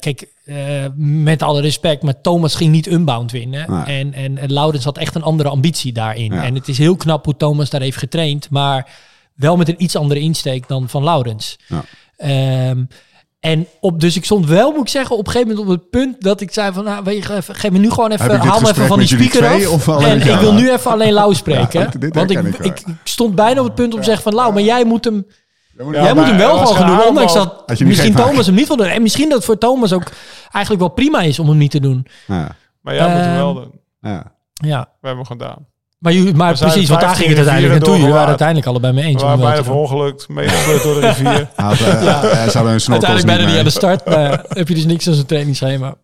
kijk, 0.00 0.28
eh, 0.44 0.56
met 0.96 1.42
alle 1.42 1.60
respect, 1.60 2.02
maar 2.02 2.20
Thomas 2.20 2.54
ging 2.54 2.70
niet 2.72 2.86
unbound 2.86 3.32
winnen. 3.32 3.70
Nee. 3.70 3.98
En, 3.98 4.38
en, 4.38 4.82
had 4.82 4.98
echt 4.98 5.14
een 5.14 5.22
andere 5.22 5.48
ambitie 5.48 5.92
daarin. 5.92 6.32
Ja. 6.32 6.44
En 6.44 6.54
het 6.54 6.68
is 6.68 6.78
heel 6.78 6.96
knap 6.96 7.24
hoe 7.24 7.36
Thomas 7.36 7.70
daar 7.70 7.80
heeft 7.80 7.96
getraind, 7.96 8.50
maar 8.50 8.88
wel 9.34 9.56
met 9.56 9.68
een 9.68 9.82
iets 9.82 9.96
andere 9.96 10.20
insteek 10.20 10.68
dan 10.68 10.88
van 10.88 11.04
Laurens. 11.04 11.58
Ja. 11.66 11.84
Ehm, 12.16 12.84
en 13.40 13.66
op, 13.80 14.00
dus 14.00 14.16
ik 14.16 14.24
stond 14.24 14.46
wel, 14.46 14.70
moet 14.70 14.80
ik 14.80 14.88
zeggen, 14.88 15.16
op 15.16 15.26
een 15.26 15.32
gegeven 15.32 15.54
moment 15.54 15.74
op 15.74 15.80
het 15.80 15.90
punt 15.90 16.22
dat 16.22 16.40
ik 16.40 16.52
zei 16.52 16.72
van, 16.72 16.84
nou, 16.84 17.04
weet 17.04 17.16
je, 17.26 17.42
geef, 17.42 17.70
me 17.70 17.78
nu 17.78 17.90
gewoon 17.90 18.10
even, 18.10 18.38
haal 18.38 18.60
me 18.60 18.68
even 18.68 18.86
van 18.86 18.98
die 18.98 19.08
speaker 19.08 19.42
twee 19.42 19.66
af. 19.66 19.88
en 19.88 20.20
ik 20.20 20.40
wil 20.40 20.52
nu 20.52 20.72
even 20.72 20.90
alleen 20.90 21.12
Lau 21.12 21.34
spreken. 21.34 21.80
Ja, 21.80 22.08
want 22.08 22.30
ik, 22.30 22.38
ik 22.38 22.80
ik 22.86 22.96
stond 23.04 23.34
bijna 23.34 23.60
op 23.60 23.66
het 23.66 23.74
punt 23.74 23.92
om 23.92 23.98
te 23.98 24.04
zeggen 24.04 24.22
van, 24.22 24.34
Lau, 24.34 24.52
maar 24.52 24.62
jij 24.62 24.84
moet 24.84 25.04
hem... 25.04 25.26
Ja, 25.78 25.84
Jij 25.90 26.02
maar 26.02 26.14
moet 26.14 26.24
hem 26.26 26.36
wel 26.36 26.58
gewoon 26.58 26.76
gaan 26.76 26.86
doen, 26.96 27.06
ondanks 27.06 27.32
dat 27.34 27.64
misschien 27.84 28.14
Thomas 28.14 28.46
hem 28.46 28.54
niet 28.54 28.66
wil 28.68 28.76
doen. 28.76 28.86
En 28.86 29.02
misschien 29.02 29.28
dat 29.28 29.36
het 29.36 29.46
voor 29.46 29.58
Thomas 29.58 29.92
ook 29.92 30.10
eigenlijk 30.50 30.84
wel 30.84 30.90
prima 30.92 31.20
is 31.20 31.38
om 31.38 31.48
hem 31.48 31.56
niet 31.56 31.70
te 31.70 31.80
doen. 31.80 32.06
Ja, 32.26 32.56
Maar 32.80 32.94
jij 32.94 33.06
moet 33.08 33.16
het 33.16 33.26
Ehm, 33.26 33.34
wel 33.36 33.54
doen. 33.54 33.80
ja. 34.00 34.32
Ja. 34.52 34.80
We 35.00 35.06
hebben 35.06 35.24
hem 35.28 35.38
gedaan. 35.38 35.66
Maar, 35.98 36.12
jullie- 36.12 36.34
maar 36.34 36.56
zijn 36.56 36.70
precies, 36.70 36.88
want 36.88 37.00
daar 37.00 37.14
ging 37.14 37.28
het 37.28 37.36
15 37.36 37.36
uiteindelijk 37.36 37.72
naartoe. 37.74 37.96
Jullie 37.98 38.12
waren 38.12 38.28
uiteindelijk 38.28 38.66
allebei 38.66 38.92
mee 38.92 39.04
eens. 39.04 39.14
We 39.22 39.28
waren 39.28 39.38
hem 39.38 39.46
wel 39.46 39.56
bijna 39.56 39.66
verongelukt. 39.66 40.28
Meegesleurd 40.28 40.82
door 40.82 40.94
de 40.94 41.00
rivier. 41.08 41.24
Hij 41.54 41.64
had, 41.64 41.80
eh, 41.80 41.86
hun 42.64 42.80
snorkels 42.80 42.88
Uiteindelijk 42.88 43.26
bijna 43.26 43.46
niet 43.46 43.58
aan 43.58 43.64
de 43.64 43.70
start. 43.70 44.04
Maar 44.06 44.44
heb 44.58 44.68
je 44.68 44.74
dus 44.74 44.84
niks 44.86 45.08
aan 45.08 45.14
zijn 45.14 45.26
trainingsschema. 45.26 45.94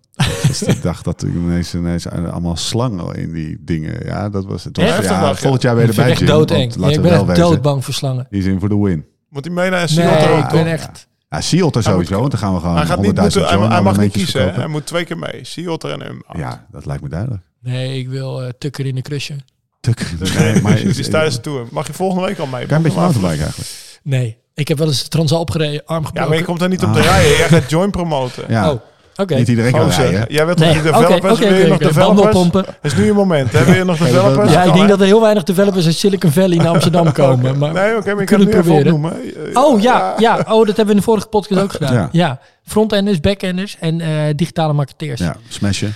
Dus 0.47 0.63
ik 0.63 0.83
dacht 0.83 1.05
dat 1.05 1.23
er 1.23 1.29
ineens, 1.29 1.75
ineens 1.75 2.09
allemaal 2.09 2.57
slangen 2.57 3.15
in 3.17 3.33
die 3.33 3.57
dingen. 3.61 4.07
Ja, 4.07 4.29
dat 4.29 4.45
was 4.45 4.65
het. 4.65 4.77
was- 4.77 4.87
Echt? 4.87 5.05
ja, 5.05 5.35
volgend 5.35 5.63
jaar 5.63 5.75
weer 5.75 5.85
Ik 5.85 5.91
erbij, 5.91 6.05
het 6.05 6.13
echt 6.13 6.21
Jim, 6.21 6.29
doodeng. 6.29 6.75
Ja, 6.79 6.89
ik 6.89 7.03
ben 7.03 7.13
echt 7.29 7.37
doodbang 7.37 7.85
voor 7.85 7.95
slangen. 7.95 8.27
Die 8.31 8.41
is 8.41 8.47
in 8.47 8.61
voor 8.61 8.69
de 8.69 8.79
win. 8.79 9.05
Moet 9.31 9.45
hij 9.45 9.55
mee 9.55 9.71
naar 9.71 9.83
een 9.83 9.95
Nee, 9.95 10.07
Seattle? 10.07 10.37
ik 10.39 10.49
ben 10.49 10.67
ja. 10.67 10.73
echt... 10.73 11.09
Ja, 11.29 11.41
Sea 11.41 11.65
Otter 11.65 11.83
sowieso, 11.83 12.19
want 12.19 12.31
dan 12.31 12.41
gaan 12.41 12.55
we 12.55 12.61
gewoon 12.61 12.77
Hij, 12.77 12.87
gaat 12.87 13.01
niet 13.01 13.11
100.000 13.17 13.23
moeten, 13.23 13.71
hij, 13.71 13.83
mag 13.83 13.99
niet 13.99 14.13
kiezen. 14.13 14.31
verkopen. 14.33 14.61
Hij 14.61 14.69
moet 14.71 14.87
twee 14.87 15.05
keer 15.05 15.19
mee. 15.19 15.41
Sea 15.45 15.71
Otter 15.71 15.91
en 15.91 16.07
Um. 16.07 16.23
Ja, 16.33 16.67
dat 16.71 16.87
lijkt 16.87 17.03
me 17.03 17.09
duidelijk. 17.09 17.43
Nee, 17.61 17.99
ik 17.99 18.09
wil 18.09 18.43
eh, 18.43 18.49
tukker 18.59 18.87
in 18.87 18.95
de 18.95 19.03
crusher. 19.03 19.37
Tuk. 19.81 20.13
Nee, 20.39 20.61
maar 20.63 20.75
die 20.85 20.85
is 20.99 21.11
tijdens 21.11 21.35
de 21.35 21.41
tour. 21.41 21.67
Mag 21.71 21.87
je 21.87 21.93
volgende 21.93 22.27
week 22.27 22.39
al 22.39 22.47
mee? 22.47 22.67
Kan 22.67 22.77
een 22.77 22.83
beetje 22.83 22.99
mountainbike 23.01 23.43
eigenlijk. 23.43 23.71
Nee, 24.03 24.39
ik 24.55 24.69
heb 24.69 24.79
wel 24.79 24.87
eens 24.87 25.03
de 25.03 25.09
Transalp 25.09 25.51
gereden, 25.51 25.83
arm 25.85 26.01
Ja, 26.01 26.07
gebroken. 26.07 26.31
maar 26.31 26.39
je 26.39 26.45
komt 26.45 26.59
daar 26.61 26.69
niet 26.69 26.83
op 26.85 26.93
de 26.93 26.99
Ah. 26.99 27.05
rijden. 27.05 27.37
Jij 27.37 27.49
gaat 27.49 27.71
join 27.71 27.91
promoten. 27.91 28.45
Ja. 28.49 28.71
Oh, 28.73 28.81
Oké. 29.21 29.35
Niet 29.35 29.49
iedereen 29.49 29.73
kan 29.73 29.81
Gozer, 29.85 30.03
rijden. 30.11 30.35
Jij 30.35 30.45
wilt 30.47 30.59
toch 30.59 30.67
Nee, 30.67 30.77
oké, 30.77 30.91
developers? 30.93 31.39
je 31.39 31.45
oké, 31.47 31.69
nog 31.69 31.79
developers? 31.79 32.67
Is 32.83 32.95
nu 32.97 33.05
je 33.05 33.13
moment. 33.13 33.53
hè? 33.53 33.65
Wil 33.65 33.75
je 33.75 33.85
nog 33.85 33.99
developers? 34.07 34.53
Ja, 34.53 34.63
ik 34.63 34.73
denk 34.73 34.89
dat 34.89 35.01
er 35.01 35.07
heel 35.07 35.21
weinig 35.21 35.43
developers 35.43 35.87
uit 35.87 35.95
Silicon 35.95 36.31
Valley 36.33 36.57
naar 36.57 36.69
Amsterdam 36.75 37.13
komen. 37.13 37.59
Maar... 37.59 37.73
Nee, 37.73 37.97
oké, 37.97 38.13
maar 38.13 38.23
ik 38.23 38.27
kan 38.29 38.39
kunnen 38.39 38.47
het 38.47 38.57
het 38.57 38.67
nu 38.67 38.73
even 38.79 38.93
proberen. 38.93 38.93
opnoemen. 38.95 39.53
Eh, 39.55 39.63
Oh 39.63 39.81
ja, 39.81 40.15
ja, 40.19 40.37
oh, 40.49 40.67
dat 40.67 40.67
hebben 40.67 40.85
we 40.87 40.91
in 40.91 40.97
de 40.97 41.03
vorige 41.03 41.27
podcast 41.27 41.61
ook 41.61 41.73
gedaan. 41.73 41.95
Ja. 41.95 42.09
Ja, 42.13 42.41
frontenders, 42.65 43.21
backenders 43.21 43.77
en 43.79 44.01
eh, 44.01 44.09
digitale 44.37 44.73
marketeers. 44.73 45.21
Ja, 45.21 45.37
smashen, 45.49 45.95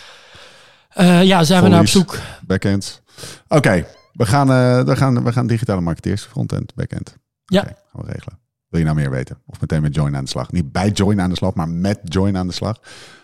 ja 1.22 1.44
zijn 1.44 1.62
we 1.62 1.68
naar 1.68 1.80
op 1.80 1.86
zoek. 1.86 2.18
backends. 2.46 3.00
Oké, 3.48 3.84
we, 4.12 4.26
gaan, 4.26 4.50
eh, 4.50 4.80
we, 4.84 4.96
gaan, 4.96 5.24
we 5.24 5.32
gaan 5.32 5.46
digitale 5.46 5.80
marketeers, 5.80 6.22
frontend, 6.22 6.74
backend. 6.74 7.16
Ja. 7.44 7.60
Gaan 7.62 8.04
we 8.04 8.12
regelen. 8.12 8.38
Wil 8.74 8.82
je 8.82 8.88
nou 8.88 9.00
meer 9.02 9.10
weten? 9.10 9.38
Of 9.46 9.60
meteen 9.60 9.82
met 9.82 9.94
Join 9.94 10.16
aan 10.16 10.24
de 10.24 10.30
slag? 10.30 10.52
Niet 10.52 10.72
bij 10.72 10.90
Join 10.90 11.20
aan 11.20 11.30
de 11.30 11.36
slag, 11.36 11.54
maar 11.54 11.68
met 11.68 12.00
Join 12.02 12.36
aan 12.36 12.46
de 12.46 12.52
slag. 12.52 12.78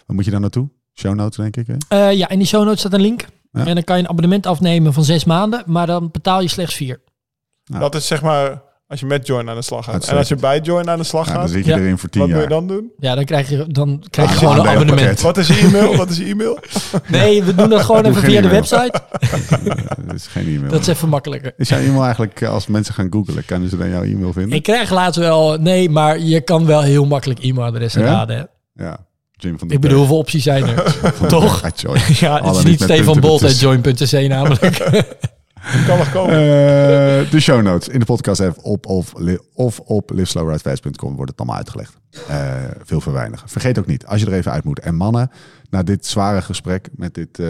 Waar 0.06 0.16
moet 0.16 0.24
je 0.24 0.30
dan 0.30 0.40
naartoe? 0.40 0.68
Show 0.94 1.14
notes, 1.14 1.36
denk 1.36 1.56
ik. 1.56 1.66
Hè? 1.66 1.76
Eh, 1.88 2.16
ja, 2.16 2.28
in 2.28 2.38
die 2.38 2.46
show 2.46 2.64
notes 2.64 2.78
staat 2.78 2.92
een 2.92 3.00
link. 3.00 3.26
Ja. 3.52 3.66
En 3.66 3.74
dan 3.74 3.84
kan 3.84 3.96
je 3.96 4.02
een 4.02 4.08
abonnement 4.08 4.46
afnemen 4.46 4.92
van 4.92 5.04
zes 5.04 5.24
maanden, 5.24 5.62
maar 5.66 5.86
dan 5.86 6.10
betaal 6.10 6.40
je 6.40 6.48
slechts 6.48 6.74
vier. 6.74 7.00
Dat 7.64 7.94
is 7.94 8.06
zeg 8.06 8.22
maar 8.22 8.62
als 8.90 9.00
je 9.00 9.06
met 9.06 9.26
Join 9.26 9.48
aan 9.48 9.56
de 9.56 9.62
slag 9.62 9.84
gaat. 9.84 9.94
Uitstekend. 9.94 10.12
En 10.12 10.18
als 10.18 10.28
je 10.28 10.48
bij 10.48 10.60
Join 10.74 10.90
aan 10.90 10.98
de 10.98 11.04
slag 11.04 11.24
Nou, 11.26 11.36
dan 11.38 11.46
gaat, 11.46 11.56
zit 11.56 11.64
je 11.64 11.70
Ja. 11.70 11.78
erin 11.78 11.98
voor 11.98 12.08
tien 12.08 12.20
wat 12.20 12.30
moet 12.30 12.38
jaar. 12.38 12.48
je 12.48 12.54
dan 12.54 12.66
doen? 12.66 12.90
Ja, 12.98 13.14
dan 13.14 13.24
krijg 13.24 13.48
je, 13.50 13.64
dan 13.68 14.02
krijg 14.10 14.28
je 14.28 14.34
Ah, 14.34 14.40
gewoon 14.52 14.66
een 14.66 14.72
abonnement. 14.74 15.20
Wat 15.20 15.36
is 15.36 15.48
je 15.48 15.54
e-mail? 15.54 15.96
Wat 15.96 16.10
is 16.10 16.16
je 16.16 16.24
e-mail? 16.24 16.58
Nee, 17.08 17.42
we 17.42 17.54
doen 17.54 17.68
dat 17.68 17.80
gewoon 17.80 18.02
Doe 18.02 18.10
even 18.12 18.22
geen 18.22 18.30
via 18.30 18.40
de 18.40 18.46
e-mail. 18.48 18.60
website. 18.68 19.00
Dat 20.06 20.14
is 20.14 20.26
geen 20.26 20.46
e-mail. 20.46 20.70
Dat 20.70 20.80
is 20.80 20.86
even 20.86 21.08
makkelijker. 21.08 21.52
Is 21.56 21.68
jouw 21.68 21.78
e-mail 21.80 22.02
eigenlijk, 22.02 22.40
eh, 22.40 22.48
als 22.50 22.66
mensen 22.66 22.94
gaan 22.94 23.06
googlen, 23.10 23.44
kunnen 23.44 23.68
ze 23.68 23.76
dan 23.76 23.90
jouw 23.90 24.02
e-mail 24.02 24.32
vinden? 24.32 24.52
Ik 24.56 24.62
krijg 24.62 24.90
laatst 24.90 25.18
wel, 25.20 25.56
nee, 25.56 25.90
maar 25.90 26.18
je 26.18 26.40
kan 26.40 26.66
wel 26.66 26.82
heel 26.82 27.06
makkelijk 27.06 27.42
e-mailadressen 27.42 28.02
Ja? 28.02 28.06
raden. 28.12 28.36
hè. 28.36 28.84
Ja, 28.84 28.96
Jim 29.32 29.58
van 29.58 29.68
de 29.68 29.74
Ik 29.74 29.80
bedoel, 29.80 29.98
hoeveel 29.98 30.16
opties 30.18 30.42
zijn 30.42 30.64
er? 30.68 30.94
Toch? 31.28 31.60
Ja, 32.20 32.42
het 32.44 32.56
is 32.56 32.62
niet 32.62 32.82
Stefan 32.82 33.20
Bolt 33.20 33.42
ertussen. 33.42 33.68
join.cc 33.80 34.28
namelijk. 34.28 34.78
kan 35.86 35.98
nog 35.98 36.12
komen. 36.12 36.34
Eh, 36.34 37.30
de 37.30 37.40
show 37.40 37.62
notes 37.62 37.88
in 37.88 37.98
de 37.98 38.04
podcast 38.04 38.40
app 38.40 38.58
op, 38.64 38.86
of, 38.86 39.12
of 39.54 39.78
op 39.80 40.10
liveslowridefast.com 40.10 41.14
wordt 41.16 41.30
het 41.30 41.40
allemaal 41.40 41.56
uitgelegd. 41.58 41.98
Eh, 42.28 42.54
veel 42.82 43.00
voor 43.00 43.12
weinig. 43.12 43.42
Vergeet 43.46 43.78
ook 43.78 43.86
niet, 43.86 44.06
als 44.06 44.20
je 44.20 44.26
er 44.26 44.32
even 44.32 44.52
uit 44.52 44.64
moet. 44.64 44.78
En 44.80 44.94
mannen, 44.94 45.30
na 45.70 45.82
dit 45.82 46.06
zware 46.06 46.42
gesprek 46.42 46.88
met 46.96 47.14
dit, 47.14 47.38
eh, 47.38 47.46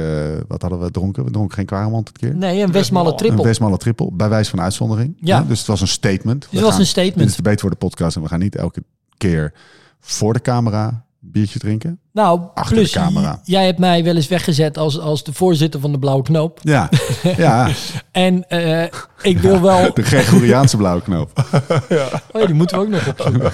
wat 0.48 0.62
hadden 0.62 0.80
we 0.80 0.90
dronken? 0.90 1.24
We 1.24 1.30
dronken 1.30 1.54
geen 1.54 1.66
kwaremond 1.66 2.08
het 2.08 2.18
keer. 2.18 2.34
Nee, 2.36 2.62
een 2.62 2.72
Westmalle 2.72 3.10
Een 3.10 3.16
triple. 3.16 3.44
Westmalle 3.44 3.76
triple, 3.76 4.10
bij 4.12 4.28
wijze 4.28 4.50
van 4.50 4.60
uitzondering. 4.60 5.16
Ja. 5.20 5.42
dus 5.48 5.58
het 5.58 5.66
was 5.68 5.80
een 5.80 5.88
statement. 5.88 6.46
Dit 6.50 6.60
was 6.60 6.70
gaan- 6.70 6.80
een 6.80 6.86
statement. 6.86 7.18
Dit 7.18 7.28
is 7.28 7.36
de 7.36 7.42
Beter 7.42 7.60
voor 7.60 7.70
de 7.70 7.76
podcast 7.76 8.16
en 8.16 8.22
we 8.22 8.28
gaan 8.28 8.38
niet 8.40 8.56
elke 8.56 8.82
keer 9.16 9.52
voor 10.00 10.32
de 10.32 10.40
camera 10.40 11.04
biertje 11.18 11.58
drinken. 11.58 11.98
Nou, 12.20 12.40
Achter 12.54 12.76
plus 12.76 12.92
de 12.92 12.98
camera. 12.98 13.40
jij 13.44 13.64
hebt 13.64 13.78
mij 13.78 14.04
wel 14.04 14.16
eens 14.16 14.28
weggezet 14.28 14.78
als, 14.78 15.00
als 15.00 15.24
de 15.24 15.32
voorzitter 15.32 15.80
van 15.80 15.92
de 15.92 15.98
Blauwe 15.98 16.22
Knoop. 16.22 16.58
Ja, 16.62 16.88
ja 17.36 17.68
En 18.12 18.48
eh, 18.48 18.82
ik 19.22 19.38
wil 19.38 19.60
wel... 19.60 19.94
de 19.94 20.02
Gregoriaanse 20.02 20.76
blauwe 20.76 21.02
knoop. 21.02 21.30
Oh 22.32 22.40
ja, 22.40 22.46
die 22.46 22.54
moeten 22.54 22.78
we 22.78 22.82
ook 22.84 22.90
nog 22.90 23.08
opzoeken. 23.08 23.52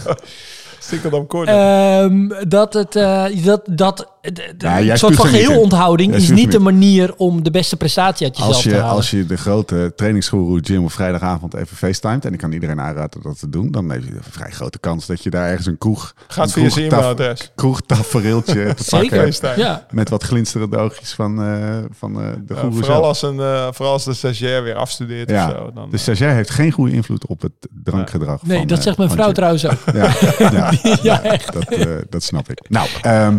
Stikkerdam 0.79 1.27
Corner. 1.27 1.55
Ehm, 1.55 2.49
dat 2.49 2.73
het... 2.73 2.97
eh, 2.97 3.25
dat, 3.45 3.63
dat, 3.71 4.13
de- 4.33 4.55
de- 4.57 4.67
Ja, 4.67 4.81
jij 4.81 4.91
een 4.93 4.99
soort 4.99 5.15
van 5.15 5.27
geheel-onthouding 5.27 6.15
is 6.15 6.29
niet 6.31 6.53
de 6.53 6.59
manier 6.59 7.15
om 7.17 7.43
de 7.43 7.51
beste 7.51 7.77
prestatie 7.77 8.27
uit 8.27 8.37
jezelf 8.37 8.55
Als 8.55 8.63
te 8.65 8.75
halen. 8.75 8.91
als 8.97 9.11
je 9.11 9.27
de 9.27 9.37
grote 9.37 9.93
trainingsgoeroe 9.97 10.61
Jim 10.61 10.85
op 10.85 10.93
vrijdagavond 10.93 11.55
even 11.55 11.77
facetimet... 11.77 12.25
en 12.25 12.33
ik 12.33 12.39
kan 12.39 12.53
iedereen 12.53 12.81
aanraden 12.81 13.23
dat 13.23 13.39
te 13.39 13.49
doen... 13.51 13.71
dan 13.71 13.91
heb 13.91 14.03
je 14.05 14.11
een 14.11 14.21
vrij 14.31 14.51
grote 14.51 14.79
kans 14.79 15.07
dat 15.07 15.23
je 15.23 15.31
daar 15.31 15.49
ergens 15.49 15.67
een 15.67 15.79
kroeg... 15.79 16.15
Gaat 16.29 16.45
een 16.47 16.51
via 16.53 16.69
zijn 16.71 16.85
e-mailadres. 16.87 17.51
kroegtafereeltje 17.55 18.75
te 18.75 18.85
pakken... 18.91 19.19
FaceTime. 19.33 19.55
Ja. 19.57 19.87
met 19.91 20.09
wat 20.09 20.23
glinsterende 20.23 20.77
oogjes 20.77 21.13
van, 21.13 21.43
eh, 21.43 21.77
van 21.99 22.21
eh, 22.21 22.27
de 22.47 22.55
Ja, 22.55 22.61
goeroe 22.61 22.73
vooral, 22.79 22.95
zelf. 22.95 23.05
als 23.07 23.23
een, 23.23 23.41
eh, 23.41 23.67
vooral 23.73 23.93
als 23.93 24.05
de 24.05 24.15
stagiair 24.15 24.63
weer 24.63 24.75
afstudeert 24.75 25.31
Ja, 25.31 25.47
of 25.47 25.53
zo. 25.57 25.71
Dan, 25.75 25.91
de 25.91 25.97
stagiair 25.97 26.35
heeft 26.35 26.51
geen 26.51 26.71
goede 26.73 26.93
invloed 26.93 27.27
op 27.27 27.43
het 27.43 27.53
drankgedrag. 27.85 28.43
Nee, 28.43 28.59
van, 28.59 28.67
dat 28.67 28.83
zegt 28.83 28.97
mijn 28.99 29.11
vrouw 29.11 29.33
trouwens 29.33 29.67
ook. 29.67 29.79
Ja, 29.95 30.11
ja, 30.39 30.51
Ja, 30.83 30.99
ja, 31.03 31.23
echt. 31.23 31.53
dat, 31.53 31.69
eh, 31.69 31.87
dat 32.11 32.23
snap 32.23 32.51
ik. 32.51 32.61
Nou, 32.69 32.89
ehm, 33.03 33.39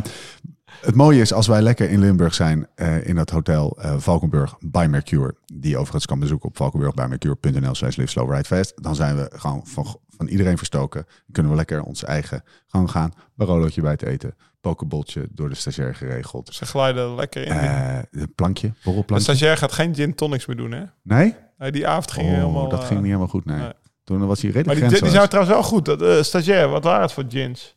het 0.82 0.95
mooie 0.95 1.21
is 1.21 1.34
als 1.34 1.47
wij 1.47 1.61
lekker 1.61 1.89
in 1.89 1.99
Limburg 1.99 2.34
zijn 2.34 2.67
eh, 2.75 3.07
in 3.07 3.15
dat 3.15 3.30
hotel 3.30 3.78
eh, 3.82 3.95
Valkenburg 3.97 4.55
by 4.59 4.88
Mercure, 4.89 5.36
die 5.45 5.69
je 5.69 5.78
overigens 5.78 6.05
kan 6.05 6.19
bezoeken 6.19 6.49
op 6.49 6.57
valkenburgbymercure.nl 6.57 7.75
slash 7.75 7.95
live 7.95 8.09
slow 8.09 8.32
ride 8.32 8.43
fast, 8.43 8.84
dan 8.84 8.95
zijn 8.95 9.15
we 9.15 9.32
gewoon 9.36 9.61
van, 9.65 9.99
van 10.09 10.28
iedereen 10.28 10.57
verstoken. 10.57 11.03
Dan 11.07 11.32
kunnen 11.32 11.51
we 11.51 11.57
lekker 11.57 11.82
onze 11.84 12.05
eigen 12.05 12.43
gang 12.67 12.91
gaan, 12.91 13.13
barolootje 13.36 13.82
bij 13.82 13.95
te 13.95 14.07
eten, 14.07 14.36
pokeboltje 14.61 15.28
door 15.32 15.49
de 15.49 15.55
stagiair 15.55 15.95
geregeld. 15.95 16.53
Ze 16.53 16.65
glijden 16.65 17.15
lekker 17.15 17.45
in. 17.45 17.51
Eh 17.51 17.99
een 18.11 18.34
plankje, 18.36 18.67
de 18.67 18.73
borrelplankje. 18.84 19.34
stagiair 19.34 19.57
gaat 19.57 19.71
geen 19.71 19.95
gin 19.95 20.15
tonics 20.15 20.45
meer 20.45 20.57
doen, 20.57 20.71
hè? 20.71 20.84
Nee? 21.01 21.36
Nee, 21.57 21.71
die 21.71 21.88
avond 21.88 22.11
ging 22.11 22.28
Oh, 22.28 22.34
helemaal... 22.34 22.69
dat 22.69 22.84
ging 22.84 22.95
niet 22.99 23.05
helemaal 23.05 23.28
goed, 23.28 23.45
nee. 23.45 23.59
nee. 23.59 23.71
Toen 24.03 24.25
was 24.25 24.41
hij 24.41 24.51
Maar 24.51 24.63
redelijk 24.63 24.80
die, 24.80 24.99
die 24.99 25.09
grenzeloos. 25.09 25.13
zijn 25.13 25.30
trouwens 25.30 25.55
wel 25.55 25.63
goed. 25.63 25.99
Dat, 25.99 26.25
stagiair, 26.25 26.69
wat 26.69 26.84
waren 26.84 27.01
het 27.01 27.11
voor 27.11 27.25
gins? 27.30 27.75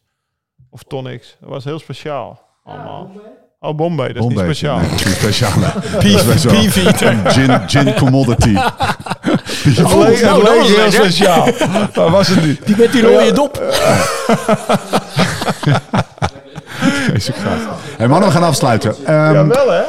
Of 0.70 0.82
tonics? 0.82 1.36
Dat 1.40 1.48
was 1.48 1.64
heel 1.64 1.78
speciaal. 1.78 2.49
Allemaal. 2.65 3.11
Oh, 3.61 3.77
Bombay, 3.77 4.07
dat 4.07 4.17
is 4.17 4.23
Bombay. 4.23 4.47
niet 4.47 4.57
speciaal. 4.57 4.79
Nee, 4.79 4.89
dat 4.91 5.01
is 5.01 5.05
niet 5.07 5.15
speciaal. 5.17 5.59
Wel- 6.53 6.63
Beefeater. 6.63 7.31
Gin, 7.31 7.69
gin 7.69 7.95
commodity. 7.95 8.49
Leek, 9.65 9.77
nou, 9.77 10.07
het 10.07 10.21
dat 10.23 10.57
was 10.57 10.67
heel 10.67 10.77
lekker. 10.77 10.93
speciaal. 10.93 11.49
maar 11.95 12.11
was 12.11 12.29
het 12.29 12.45
niet. 12.45 12.67
Die 12.67 12.77
met 12.77 12.93
die 12.93 13.03
rode 13.03 13.33
dop. 13.33 13.63
Gast. 17.13 17.31
Hey 17.97 18.09
mannen, 18.09 18.29
we 18.29 18.35
gaan 18.35 18.43
afsluiten. 18.45 18.95
Ehm, 19.05 19.35
Jawel, 19.35 19.71
hè? 19.71 19.83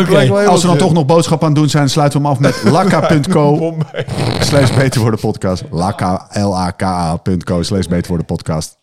Oké. 0.00 0.46
als 0.48 0.62
we 0.62 0.68
dan 0.68 0.76
toch 0.76 0.92
nog 0.92 1.06
boodschap 1.06 1.40
aan 1.42 1.48
het 1.48 1.56
doen 1.58 1.68
zijn, 1.68 1.90
sluiten 1.90 2.20
we 2.22 2.26
hem 2.28 2.36
af 2.36 2.40
met 2.42 2.62
lakka.co 2.72 3.56
Bombay. 3.56 4.06
slash 4.40 4.70
beter 4.70 5.00
worden 5.00 5.20
podcast. 5.20 5.62
Lakka, 5.70 6.26
L-A-K-A.co 6.32 7.62
slash 7.62 7.86
beter 7.86 8.08
worden 8.08 8.26
podcast. 8.26 8.78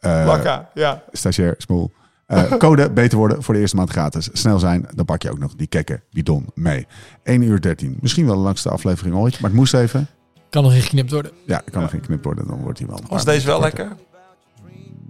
Eh, 0.00 0.22
Lakka, 0.26 0.70
ja. 0.74 1.02
Stagiair, 1.12 1.54
smoel. 1.58 1.92
Eh, 2.26 2.52
code 2.58 2.90
beter 2.90 3.18
worden 3.18 3.42
voor 3.42 3.54
de 3.54 3.60
eerste 3.60 3.76
maand 3.76 3.90
gratis. 3.90 4.28
Snel 4.32 4.58
zijn, 4.58 4.88
dan 4.94 5.04
pak 5.04 5.22
je 5.22 5.30
ook 5.30 5.38
nog 5.38 5.54
die 5.56 5.66
kekke 5.66 6.00
bidon 6.10 6.46
mee. 6.54 6.86
1 7.22 7.42
uur 7.42 7.60
13. 7.60 7.98
Misschien 8.00 8.26
wel 8.26 8.34
de 8.34 8.40
langste 8.42 8.68
aflevering 8.70 9.14
ooit, 9.14 9.40
maar 9.40 9.50
het 9.50 9.58
moest 9.58 9.74
even. 9.74 10.06
Kan 10.50 10.62
nog 10.62 10.74
ingeknipt 10.74 11.10
worden. 11.10 11.32
Ja, 11.46 11.62
kan 11.70 11.82
nog 11.82 11.90
geen 11.90 12.00
knip 12.00 12.24
worden, 12.24 12.46
dan 12.46 12.60
wordt 12.60 12.78
hij 12.78 12.88
wel. 12.88 13.00
Was 13.08 13.24
deze 13.24 13.46
wel 13.46 13.60
lekker? 13.60 13.88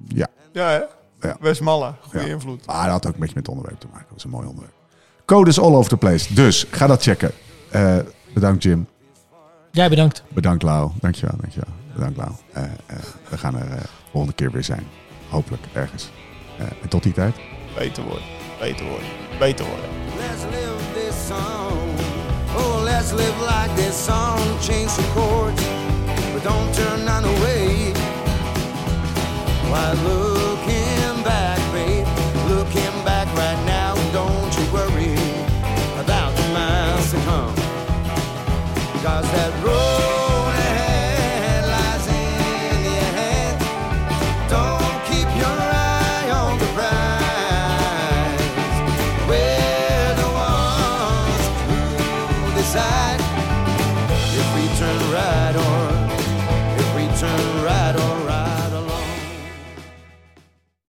Ja. 0.06 0.26
Ja, 0.52 0.68
hè? 0.68 0.80
Ja. 1.28 1.36
Westmalle, 1.40 1.92
goede 2.00 2.26
Ja. 2.26 2.32
invloed. 2.32 2.66
Maar 2.66 2.82
dat 2.82 2.92
had 2.92 3.06
ook 3.06 3.14
een 3.14 3.20
beetje 3.20 3.34
met 3.34 3.46
het 3.46 3.54
onderwerp 3.56 3.80
te 3.80 3.86
maken. 3.86 4.04
Dat 4.04 4.14
was 4.14 4.24
een 4.24 4.30
mooi 4.30 4.46
onderwerp. 4.46 4.74
Codes 5.24 5.60
all 5.60 5.74
over 5.74 5.90
the 5.90 5.96
place. 5.96 6.34
Dus 6.34 6.66
ga 6.70 6.86
dat 6.86 7.02
checken. 7.02 7.30
Eh, 7.70 7.96
bedankt 8.34 8.62
Jim. 8.62 8.86
Jij 9.70 9.88
bedankt. 9.88 10.22
Bedankt 10.28 10.62
Lau. 10.62 10.90
Dankjewel, 11.00 11.36
dankjewel. 11.40 11.68
Bedankt 11.94 12.16
Lau. 12.16 12.30
Eh, 12.52 12.62
eh, 12.64 12.70
we 13.28 13.38
gaan 13.38 13.56
er 13.56 13.70
eh, 13.70 13.80
volgende 14.10 14.34
keer 14.34 14.50
weer 14.50 14.64
zijn. 14.64 14.86
Hopelijk 15.28 15.62
ergens. 15.72 16.10
Uh, 16.60 16.66
en 16.82 16.88
tot 16.88 17.02
die 17.02 17.12
tijd. 17.12 17.34
Beter 17.78 18.02
worden, 18.02 18.24
beter 18.58 18.86
worden, 18.86 19.08
beter 19.38 19.66
worden. 19.66 19.88
Let's 20.16 20.42
live 20.44 20.92
this 20.94 21.26
song. 21.26 21.78
Oh, 22.56 22.82
let's 22.82 23.12
live 23.12 23.40
like 23.40 23.74
this 23.74 24.04
song. 24.04 24.38
Change 24.60 24.94
the 24.94 25.04
chords, 25.14 25.62
but 26.32 26.42
don't 26.42 26.74
turn 26.74 27.08
on 27.08 27.24
away. 27.24 27.92
Why 29.70 29.92
love? 30.04 30.29